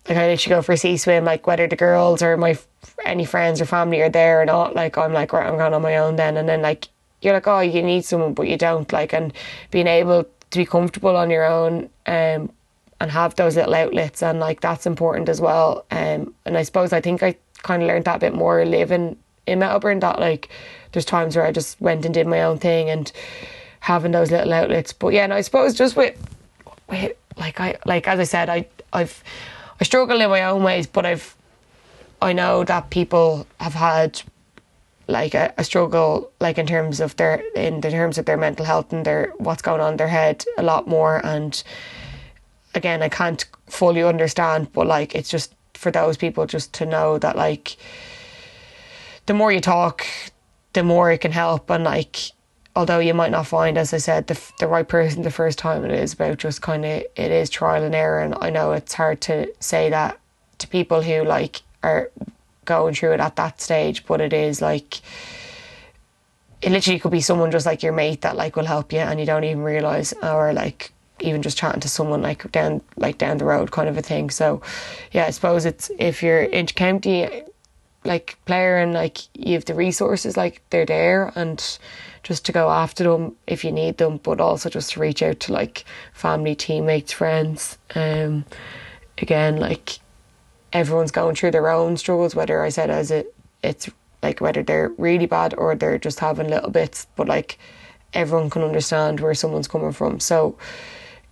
like 0.09 0.19
I 0.19 0.29
literally 0.29 0.57
go 0.57 0.63
for 0.63 0.73
a 0.73 0.77
sea 0.77 0.97
swim, 0.97 1.25
like 1.25 1.47
whether 1.47 1.67
the 1.69 1.77
girls 1.77 2.23
or 2.23 2.37
my 2.37 2.59
any 3.05 3.25
friends 3.25 3.61
or 3.61 3.65
family 3.65 4.01
are 4.03 4.09
there 4.09 4.43
or 4.43 4.47
not. 4.47 4.75
Like 4.75 4.99
I'm 4.99 5.13
like 5.13 5.33
right, 5.33 5.47
I'm 5.47 5.57
going 5.59 5.75
on 5.75 5.83
my 5.83 5.97
own 5.97 6.17
then, 6.17 6.37
and 6.37 6.49
then 6.49 6.61
like 6.61 6.89
you're 7.23 7.35
like, 7.35 7.47
oh, 7.47 7.61
you 7.61 7.83
need 7.83 8.05
someone, 8.05 8.35
but 8.35 8.49
you 8.49 8.57
don't. 8.57 8.93
Like, 8.93 9.13
and 9.13 9.33
being 9.71 9.87
able 9.87 10.25
to 10.51 10.59
be 10.59 10.67
comfortable 10.67 11.17
on 11.17 11.31
your 11.31 11.45
own 11.45 11.91
um, 12.07 12.51
and 13.01 13.11
have 13.11 13.35
those 13.37 13.57
little 13.57 13.75
outlets, 13.75 14.23
and 14.23 14.41
like 14.41 14.61
that's 14.61 14.87
important 14.87 15.29
as 15.29 15.41
well. 15.41 15.85
Um, 15.91 16.35
and 16.45 16.57
I 16.57 16.63
suppose 16.63 16.93
I 16.93 17.01
think 17.01 17.23
I 17.23 17.37
kind 17.63 17.83
of 17.83 17.89
learned 17.89 18.05
that 18.05 18.17
a 18.17 18.21
bit 18.21 18.35
more 18.35 18.65
living 18.65 19.17
in 19.47 19.59
Melbourne. 19.59 20.01
That 20.01 20.21
like, 20.21 20.49
there's 20.93 21.05
times 21.05 21.37
where 21.37 21.45
I 21.45 21.53
just 21.53 21.81
went 21.81 22.05
and 22.05 22.15
did 22.15 22.27
my 22.27 22.43
own 22.43 22.59
thing 22.59 22.91
and 22.91 23.11
having 23.81 24.13
those 24.13 24.31
little 24.31 24.53
outlets. 24.53 24.93
But 24.93 25.13
yeah, 25.13 25.25
and 25.25 25.33
I 25.33 25.41
suppose 25.41 25.75
just 25.75 25.97
with, 25.97 26.17
with 26.89 27.13
like 27.37 27.61
I 27.61 27.77
like 27.85 28.09
as 28.09 28.21
I 28.21 28.25
said, 28.25 28.49
I 28.49 28.67
I've 28.93 29.23
I 29.81 29.85
struggle 29.85 30.21
in 30.21 30.31
my 30.31 30.45
own 30.45 30.63
ways, 30.63 30.87
but 30.87 31.05
I've 31.07 31.37
I 32.21 32.33
know 32.33 32.65
that 32.65 32.91
people 32.91 33.47
have 33.61 33.75
had 33.75 34.23
like 35.09 35.35
a, 35.35 35.55
a, 35.57 35.65
struggle 35.65 36.31
like 36.41 36.59
in 36.59 36.67
terms 36.67 37.01
of 37.01 37.15
their 37.17 37.43
in 37.55 37.81
the 37.81 37.91
terms 37.91 38.19
of 38.19 38.27
their 38.27 38.37
mental 38.37 38.65
health 38.65 38.93
and 38.93 39.05
their 39.05 39.33
what's 39.39 39.63
going 39.63 39.81
on 39.81 39.93
in 39.93 39.97
their 39.97 40.09
head 40.09 40.45
a 40.59 40.63
lot 40.63 40.89
more. 40.89 41.25
And 41.25 41.63
again 42.75 43.03
I 43.03 43.09
can't 43.09 43.45
fully 43.69 44.03
understand 44.03 44.73
but 44.73 44.87
like 44.87 45.15
it's 45.15 45.31
just 45.31 45.55
for 45.75 45.91
those 45.91 46.17
people 46.17 46.47
just 46.47 46.73
to 46.75 46.87
know 46.87 47.19
that 47.19 47.37
like 47.37 47.77
the 49.27 49.35
more 49.35 49.53
you 49.53 49.61
talk 49.61 50.07
the 50.73 50.83
more 50.83 51.11
it 51.11 51.21
can 51.21 51.33
help. 51.33 51.71
And 51.71 51.85
like 51.85 52.17
although 52.75 52.99
you 52.99 53.15
might 53.15 53.31
not 53.31 53.47
find 53.47 53.79
as 53.79 53.95
I 53.95 53.99
said 53.99 54.27
the, 54.27 54.41
the 54.59 54.67
right 54.67 54.87
person 54.87 55.23
the 55.23 55.31
first 55.31 55.59
time 55.59 55.85
it 55.85 55.93
is 55.93 56.13
about 56.15 56.39
just 56.39 56.63
kind 56.63 56.85
of 56.85 56.91
it 56.91 57.31
is 57.31 57.49
trial 57.49 57.85
and 57.85 57.95
error. 57.95 58.21
And 58.21 58.35
I 58.41 58.51
know 58.51 58.73
it's 58.73 58.95
hard 58.95 59.21
to 59.23 59.53
say 59.61 59.89
that 59.91 60.19
to 60.59 60.69
people 60.69 61.03
who 61.03 61.23
like 61.23 61.63
are 61.83 62.11
going 62.67 62.95
through 62.95 63.13
it 63.13 63.21
at 63.21 63.37
that 63.37 63.61
stage, 63.61 64.05
but 64.07 64.21
it 64.21 64.33
is 64.33 64.61
like 64.61 65.01
it 66.63 66.71
literally 66.73 66.99
could 66.99 67.13
be 67.13 67.21
someone 67.21 67.51
just 67.51 67.67
like 67.67 67.83
your 67.83 67.93
mate 67.93 68.23
that 68.23 68.37
like 68.37 68.57
will 68.57 68.65
help 68.65 68.93
you 68.93 68.99
and 68.99 69.21
you 69.21 69.27
don't 69.27 69.45
even 69.45 69.63
realize 69.63 70.13
or 70.23 70.53
like 70.53 70.93
even 71.21 71.43
just 71.43 71.57
chatting 71.57 71.81
to 71.81 71.89
someone 71.89 72.23
like 72.23 72.51
down 72.53 72.81
like 72.97 73.19
down 73.19 73.39
the 73.39 73.45
road 73.45 73.71
kind 73.71 73.89
of 73.89 73.97
a 73.97 74.03
thing. 74.03 74.31
So 74.31 74.61
yeah 75.13 75.27
i 75.27 75.31
suppose 75.31 75.65
it's 75.65 75.91
if 75.99 76.23
you're 76.23 76.43
in 76.43 76.67
county 76.67 77.43
like 78.05 78.39
player 78.45 78.79
and 78.79 78.93
like 78.93 79.19
you 79.35 79.55
have 79.55 79.65
the 79.65 79.75
resources 79.75 80.37
like 80.37 80.63
they're 80.71 80.87
there 80.87 81.33
and 81.35 81.79
just 82.23 82.45
to 82.47 82.53
go 82.53 82.71
after 82.71 83.05
them 83.05 83.37
if 83.47 83.65
you 83.65 83.73
need 83.73 83.99
them 83.99 84.19
but 84.23 84.41
also 84.41 84.69
just 84.69 84.93
to 84.93 85.01
reach 85.01 85.23
out 85.23 85.41
to 85.41 85.53
like 85.53 85.85
family 86.13 86.55
teammates 86.55 87.13
friends 87.13 87.79
um 87.95 88.45
again 89.19 89.57
like 89.57 89.99
everyone's 90.77 91.11
going 91.11 91.35
through 91.35 91.53
their 91.53 91.71
own 91.71 91.97
struggles, 91.97 92.35
whether 92.35 92.63
I 92.63 92.69
said 92.69 92.91
as 92.91 93.11
it 93.11 93.35
it's 93.63 93.89
like 94.23 94.41
whether 94.41 94.63
they're 94.63 94.91
really 94.99 95.27
bad 95.27 95.55
or 95.55 95.75
they're 95.75 95.99
just 95.99 96.21
having 96.21 96.49
little 96.49 96.71
bits, 96.71 97.07
but 97.17 97.27
like 97.27 97.59
everyone 98.13 98.51
can 98.51 98.63
understand 98.63 99.21
where 99.21 99.35
someone's 99.35 99.69
coming 99.69 99.93
from. 99.93 100.21
So 100.21 100.59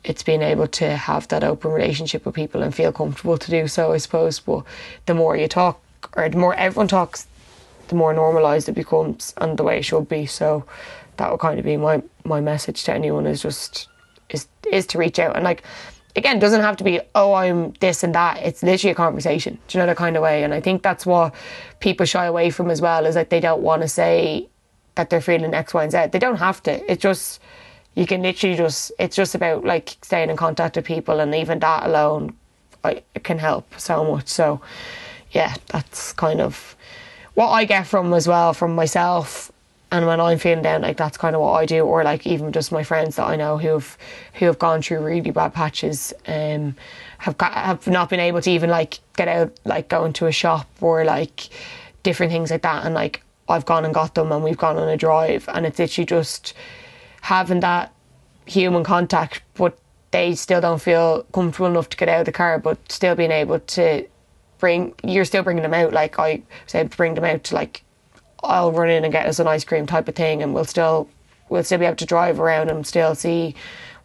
it's 0.02 0.22
being 0.22 0.42
able 0.42 0.66
to 0.68 0.96
have 0.96 1.28
that 1.28 1.44
open 1.44 1.70
relationship 1.70 2.24
with 2.24 2.34
people 2.34 2.62
and 2.62 2.74
feel 2.74 2.92
comfortable 2.92 3.38
to 3.38 3.50
do 3.50 3.68
so, 3.68 3.92
I 3.92 3.98
suppose. 3.98 4.40
But 4.40 4.64
the 5.06 5.14
more 5.14 5.36
you 5.36 5.48
talk 5.48 5.80
or 6.16 6.28
the 6.28 6.38
more 6.38 6.54
everyone 6.54 6.88
talks, 6.88 7.26
the 7.88 7.94
more 7.94 8.14
normalised 8.14 8.68
it 8.68 8.74
becomes 8.74 9.34
and 9.38 9.58
the 9.58 9.62
way 9.62 9.78
it 9.78 9.84
should 9.84 10.08
be. 10.08 10.26
So 10.26 10.64
that 11.16 11.30
would 11.30 11.40
kind 11.40 11.58
of 11.58 11.64
be 11.64 11.76
my, 11.76 12.02
my 12.24 12.40
message 12.40 12.84
to 12.84 12.94
anyone 12.94 13.26
is 13.26 13.42
just 13.42 13.88
is 14.30 14.48
is 14.72 14.86
to 14.86 14.98
reach 14.98 15.18
out 15.18 15.36
and 15.36 15.44
like 15.44 15.62
again, 16.16 16.38
doesn't 16.38 16.60
have 16.60 16.76
to 16.76 16.84
be, 16.84 17.00
oh, 17.14 17.34
I'm 17.34 17.72
this 17.80 18.04
and 18.04 18.14
that. 18.14 18.38
It's 18.38 18.62
literally 18.62 18.92
a 18.92 18.94
conversation. 18.94 19.58
Do 19.68 19.78
you 19.78 19.82
know 19.82 19.86
that 19.86 19.96
kind 19.96 20.16
of 20.16 20.22
way? 20.22 20.44
And 20.44 20.54
I 20.54 20.60
think 20.60 20.82
that's 20.82 21.04
what 21.04 21.34
people 21.80 22.06
shy 22.06 22.26
away 22.26 22.50
from 22.50 22.70
as 22.70 22.80
well 22.80 23.06
is 23.06 23.14
that 23.14 23.30
they 23.30 23.40
don't 23.40 23.62
want 23.62 23.82
to 23.82 23.88
say 23.88 24.48
that 24.94 25.10
they're 25.10 25.20
feeling 25.20 25.54
X, 25.54 25.74
Y, 25.74 25.82
and 25.82 25.92
Z. 25.92 26.06
They 26.12 26.18
don't 26.18 26.36
have 26.36 26.62
to. 26.64 26.90
It's 26.90 27.02
just, 27.02 27.40
you 27.94 28.06
can 28.06 28.22
literally 28.22 28.56
just, 28.56 28.92
it's 28.98 29.16
just 29.16 29.34
about 29.34 29.64
like 29.64 29.96
staying 30.02 30.30
in 30.30 30.36
contact 30.36 30.76
with 30.76 30.84
people 30.84 31.20
and 31.20 31.34
even 31.34 31.58
that 31.60 31.84
alone 31.84 32.36
like, 32.84 33.04
it 33.14 33.24
can 33.24 33.38
help 33.38 33.78
so 33.78 34.04
much. 34.04 34.28
So, 34.28 34.60
yeah, 35.32 35.54
that's 35.68 36.12
kind 36.12 36.40
of 36.40 36.76
what 37.34 37.48
I 37.48 37.64
get 37.64 37.86
from 37.86 38.12
as 38.12 38.28
well 38.28 38.54
from 38.54 38.74
myself 38.74 39.50
and 39.94 40.06
when 40.06 40.20
I'm 40.20 40.38
feeling 40.38 40.64
down, 40.64 40.82
like 40.82 40.96
that's 40.96 41.16
kind 41.16 41.36
of 41.36 41.42
what 41.42 41.52
I 41.52 41.66
do, 41.66 41.84
or 41.84 42.02
like 42.02 42.26
even 42.26 42.50
just 42.50 42.72
my 42.72 42.82
friends 42.82 43.14
that 43.14 43.28
I 43.28 43.36
know 43.36 43.58
who've 43.58 43.96
who 44.34 44.46
have 44.46 44.58
gone 44.58 44.82
through 44.82 45.04
really 45.04 45.30
bad 45.30 45.54
patches, 45.54 46.12
um, 46.26 46.74
have 47.18 47.38
got, 47.38 47.52
have 47.52 47.86
not 47.86 48.10
been 48.10 48.18
able 48.18 48.40
to 48.40 48.50
even 48.50 48.70
like 48.70 48.98
get 49.16 49.28
out, 49.28 49.52
like 49.64 49.88
go 49.88 50.04
into 50.04 50.26
a 50.26 50.32
shop 50.32 50.68
or 50.80 51.04
like 51.04 51.48
different 52.02 52.32
things 52.32 52.50
like 52.50 52.62
that, 52.62 52.84
and 52.84 52.92
like 52.92 53.22
I've 53.48 53.66
gone 53.66 53.84
and 53.84 53.94
got 53.94 54.16
them, 54.16 54.32
and 54.32 54.42
we've 54.42 54.58
gone 54.58 54.76
on 54.78 54.88
a 54.88 54.96
drive, 54.96 55.48
and 55.48 55.64
it's 55.64 55.78
literally 55.78 56.06
just 56.06 56.54
having 57.20 57.60
that 57.60 57.94
human 58.46 58.82
contact, 58.82 59.42
but 59.54 59.78
they 60.10 60.34
still 60.34 60.60
don't 60.60 60.82
feel 60.82 61.22
comfortable 61.32 61.68
enough 61.68 61.88
to 61.90 61.96
get 61.96 62.08
out 62.08 62.20
of 62.20 62.26
the 62.26 62.32
car, 62.32 62.58
but 62.58 62.78
still 62.90 63.14
being 63.14 63.30
able 63.30 63.60
to 63.60 64.04
bring, 64.58 64.92
you're 65.04 65.24
still 65.24 65.44
bringing 65.44 65.62
them 65.62 65.72
out. 65.72 65.92
Like 65.92 66.18
I 66.18 66.42
to 66.68 66.84
bring 66.86 67.14
them 67.14 67.24
out 67.24 67.44
to 67.44 67.54
like 67.54 67.84
I'll 68.44 68.72
run 68.72 68.90
in 68.90 69.04
and 69.04 69.12
get 69.12 69.26
us 69.26 69.38
an 69.38 69.46
ice 69.46 69.64
cream 69.64 69.86
type 69.86 70.08
of 70.08 70.14
thing, 70.14 70.42
and 70.42 70.54
we'll 70.54 70.64
still 70.64 71.08
we'll 71.48 71.64
still 71.64 71.78
be 71.78 71.84
able 71.84 71.96
to 71.96 72.06
drive 72.06 72.40
around 72.40 72.70
and 72.70 72.86
still 72.86 73.14
see. 73.14 73.54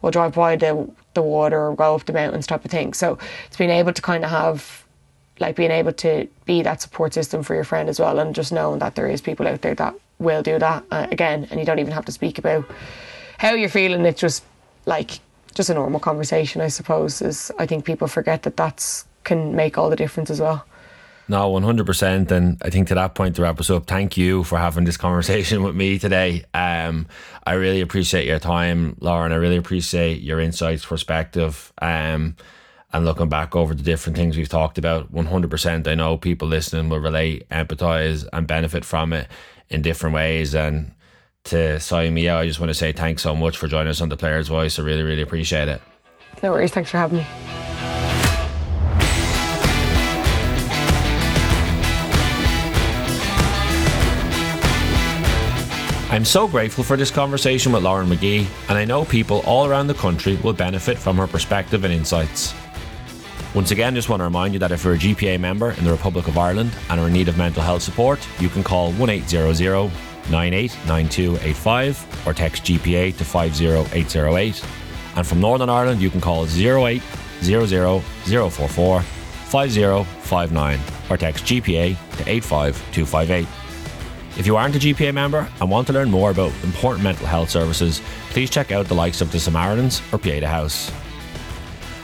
We'll 0.01 0.11
drive 0.11 0.33
by 0.33 0.55
the 0.55 0.89
the 1.13 1.21
water 1.21 1.67
or 1.67 1.75
go 1.75 1.95
up 1.95 2.05
the 2.05 2.13
mountains 2.13 2.47
type 2.47 2.63
of 2.63 2.71
thing. 2.71 2.93
So 2.93 3.17
it's 3.47 3.57
being 3.57 3.69
able 3.69 3.93
to 3.93 4.01
kind 4.01 4.23
of 4.23 4.31
have 4.31 4.85
like 5.39 5.55
being 5.55 5.71
able 5.71 5.93
to 5.93 6.27
be 6.45 6.61
that 6.63 6.81
support 6.81 7.13
system 7.13 7.43
for 7.43 7.55
your 7.55 7.63
friend 7.63 7.89
as 7.89 7.99
well, 7.99 8.19
and 8.19 8.35
just 8.35 8.51
knowing 8.51 8.79
that 8.79 8.95
there 8.95 9.07
is 9.07 9.21
people 9.21 9.47
out 9.47 9.61
there 9.61 9.75
that 9.75 9.95
will 10.19 10.43
do 10.43 10.59
that 10.59 10.83
uh, 10.91 11.07
again, 11.11 11.47
and 11.49 11.59
you 11.59 11.65
don't 11.65 11.79
even 11.79 11.93
have 11.93 12.05
to 12.05 12.11
speak 12.11 12.37
about 12.37 12.65
how 13.37 13.53
you're 13.53 13.69
feeling. 13.69 14.05
It's 14.05 14.19
just 14.19 14.43
like 14.85 15.19
just 15.55 15.69
a 15.69 15.73
normal 15.73 15.99
conversation, 15.99 16.61
I 16.61 16.67
suppose. 16.67 17.21
Is 17.21 17.51
I 17.57 17.65
think 17.65 17.85
people 17.85 18.07
forget 18.07 18.43
that 18.43 18.57
that's 18.57 19.05
can 19.23 19.55
make 19.55 19.77
all 19.77 19.89
the 19.89 19.95
difference 19.95 20.29
as 20.29 20.41
well. 20.41 20.65
No, 21.29 21.51
100%. 21.51 22.31
And 22.31 22.59
I 22.63 22.71
think 22.71 22.87
to 22.87 22.95
that 22.95 23.13
point 23.13 23.35
to 23.35 23.43
wrap 23.43 23.59
us 23.59 23.69
up, 23.69 23.85
thank 23.85 24.17
you 24.17 24.43
for 24.43 24.57
having 24.57 24.83
this 24.83 24.97
conversation 24.97 25.61
with 25.63 25.75
me 25.75 25.99
today. 25.99 26.43
Um, 26.55 27.07
I 27.45 27.53
really 27.53 27.81
appreciate 27.81 28.25
your 28.25 28.39
time, 28.39 28.97
Lauren. 28.99 29.31
I 29.31 29.35
really 29.35 29.55
appreciate 29.55 30.21
your 30.21 30.39
insights, 30.39 30.83
perspective. 30.83 31.71
Um, 31.81 32.35
and 32.91 33.05
looking 33.05 33.29
back 33.29 33.55
over 33.55 33.75
the 33.75 33.83
different 33.83 34.17
things 34.17 34.35
we've 34.35 34.49
talked 34.49 34.79
about, 34.79 35.13
100%, 35.13 35.87
I 35.87 35.93
know 35.93 36.17
people 36.17 36.47
listening 36.47 36.89
will 36.89 36.99
relate, 36.99 37.47
empathize, 37.49 38.27
and 38.33 38.47
benefit 38.47 38.83
from 38.83 39.13
it 39.13 39.27
in 39.69 39.83
different 39.83 40.15
ways. 40.15 40.55
And 40.55 40.91
to 41.45 41.79
sign 41.79 42.15
me 42.15 42.27
out, 42.27 42.41
I 42.41 42.47
just 42.47 42.59
want 42.59 42.71
to 42.71 42.73
say 42.73 42.91
thanks 42.91 43.21
so 43.21 43.35
much 43.35 43.55
for 43.55 43.67
joining 43.67 43.89
us 43.89 44.01
on 44.01 44.09
The 44.09 44.17
Player's 44.17 44.47
Voice. 44.47 44.79
I 44.79 44.81
really, 44.81 45.03
really 45.03 45.21
appreciate 45.21 45.67
it. 45.67 45.79
No 46.41 46.51
worries. 46.51 46.71
Thanks 46.71 46.89
for 46.89 46.97
having 46.97 47.19
me. 47.19 47.78
I'm 56.11 56.25
so 56.25 56.47
grateful 56.47 56.83
for 56.83 56.97
this 56.97 57.11
conversation 57.11 57.71
with 57.71 57.83
Lauren 57.83 58.09
Magee, 58.09 58.47
and 58.67 58.79
I 58.79 58.83
know 58.83 59.05
people 59.05 59.43
all 59.45 59.67
around 59.67 59.85
the 59.85 59.93
country 59.93 60.37
will 60.37 60.53
benefit 60.53 60.97
from 60.97 61.17
her 61.17 61.27
perspective 61.27 61.83
and 61.83 61.93
insights. 61.93 62.55
Once 63.53 63.69
again, 63.69 63.93
just 63.93 64.09
want 64.09 64.19
to 64.19 64.23
remind 64.23 64.53
you 64.53 64.59
that 64.59 64.71
if 64.71 64.83
you're 64.83 64.95
a 64.95 64.97
GPA 64.97 65.39
member 65.39 65.69
in 65.69 65.83
the 65.83 65.91
Republic 65.91 66.27
of 66.27 66.35
Ireland 66.35 66.71
and 66.89 66.99
are 66.99 67.05
in 67.05 67.13
need 67.13 67.27
of 67.27 67.37
mental 67.37 67.61
health 67.61 67.83
support, 67.83 68.27
you 68.39 68.49
can 68.49 68.63
call 68.63 68.91
1800 68.93 69.91
989285 70.31 72.27
or 72.27 72.33
text 72.33 72.63
GPA 72.63 73.15
to 73.15 73.23
50808. 73.23 74.65
And 75.15 75.27
from 75.27 75.39
Northern 75.39 75.69
Ireland, 75.69 76.01
you 76.01 76.09
can 76.09 76.21
call 76.21 76.45
0800 76.45 77.01
044 78.01 79.01
5059 79.01 80.79
or 81.11 81.17
text 81.17 81.45
GPA 81.45 81.95
to 82.17 82.29
85258. 82.29 83.58
If 84.39 84.47
you 84.47 84.55
aren't 84.55 84.73
a 84.77 84.79
GPA 84.79 85.13
member 85.13 85.49
and 85.59 85.69
want 85.69 85.87
to 85.87 85.93
learn 85.93 86.09
more 86.09 86.31
about 86.31 86.53
important 86.63 87.03
mental 87.03 87.27
health 87.27 87.49
services, 87.49 88.01
please 88.29 88.49
check 88.49 88.71
out 88.71 88.87
the 88.87 88.93
likes 88.93 89.19
of 89.19 89.33
the 89.33 89.39
Samaritans 89.39 90.01
or 90.13 90.17
Pieta 90.17 90.47
House. 90.47 90.89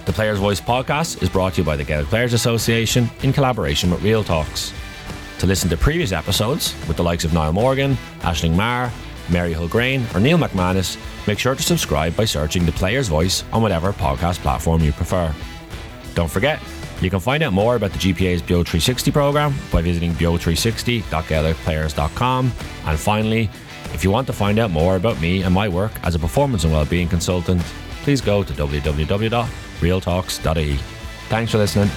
The 0.03 0.11
Players 0.11 0.39
Voice 0.39 0.59
podcast 0.59 1.23
is 1.23 1.29
brought 1.29 1.53
to 1.53 1.61
you 1.61 1.65
by 1.65 1.77
the 1.77 1.85
Gaelic 1.85 2.07
Players 2.07 2.33
Association 2.33 3.09
in 3.23 3.31
collaboration 3.31 3.89
with 3.89 4.03
Real 4.03 4.21
Talks. 4.21 4.73
To 5.39 5.47
listen 5.47 5.69
to 5.69 5.77
previous 5.77 6.11
episodes 6.11 6.75
with 6.89 6.97
the 6.97 7.03
likes 7.03 7.23
of 7.23 7.33
Niall 7.33 7.53
Morgan, 7.53 7.97
Aisling 8.19 8.53
Maher, 8.53 8.91
Mary 9.29 9.53
Hulgrain, 9.53 10.13
or 10.13 10.19
Neil 10.19 10.37
McManus, 10.37 10.97
make 11.27 11.39
sure 11.39 11.55
to 11.55 11.63
subscribe 11.63 12.17
by 12.17 12.25
searching 12.25 12.65
The 12.65 12.73
Player's 12.73 13.07
Voice 13.07 13.45
on 13.53 13.61
whatever 13.61 13.93
podcast 13.93 14.39
platform 14.39 14.81
you 14.81 14.91
prefer. 14.91 15.33
Don't 16.15 16.29
forget, 16.29 16.59
you 17.01 17.09
can 17.09 17.19
find 17.19 17.43
out 17.43 17.51
more 17.53 17.75
about 17.75 17.91
the 17.91 17.99
GPA's 17.99 18.41
BEO 18.41 18.63
360 18.63 19.11
program 19.11 19.53
by 19.71 19.81
visiting 19.81 20.13
beo360.gaelicplayers.com. 20.13 22.53
And 22.85 22.99
finally, 22.99 23.49
if 23.93 24.03
you 24.03 24.09
want 24.11 24.27
to 24.27 24.33
find 24.33 24.59
out 24.59 24.69
more 24.71 24.95
about 24.95 25.19
me 25.21 25.43
and 25.43 25.53
my 25.53 25.69
work 25.69 25.91
as 26.03 26.15
a 26.15 26.19
performance 26.19 26.63
and 26.63 26.73
wellbeing 26.73 27.07
consultant, 27.07 27.61
please 28.03 28.21
go 28.21 28.43
to 28.43 28.53
www.realtalks.ie. 28.53 30.77
Thanks 31.27 31.51
for 31.51 31.57
listening. 31.57 31.89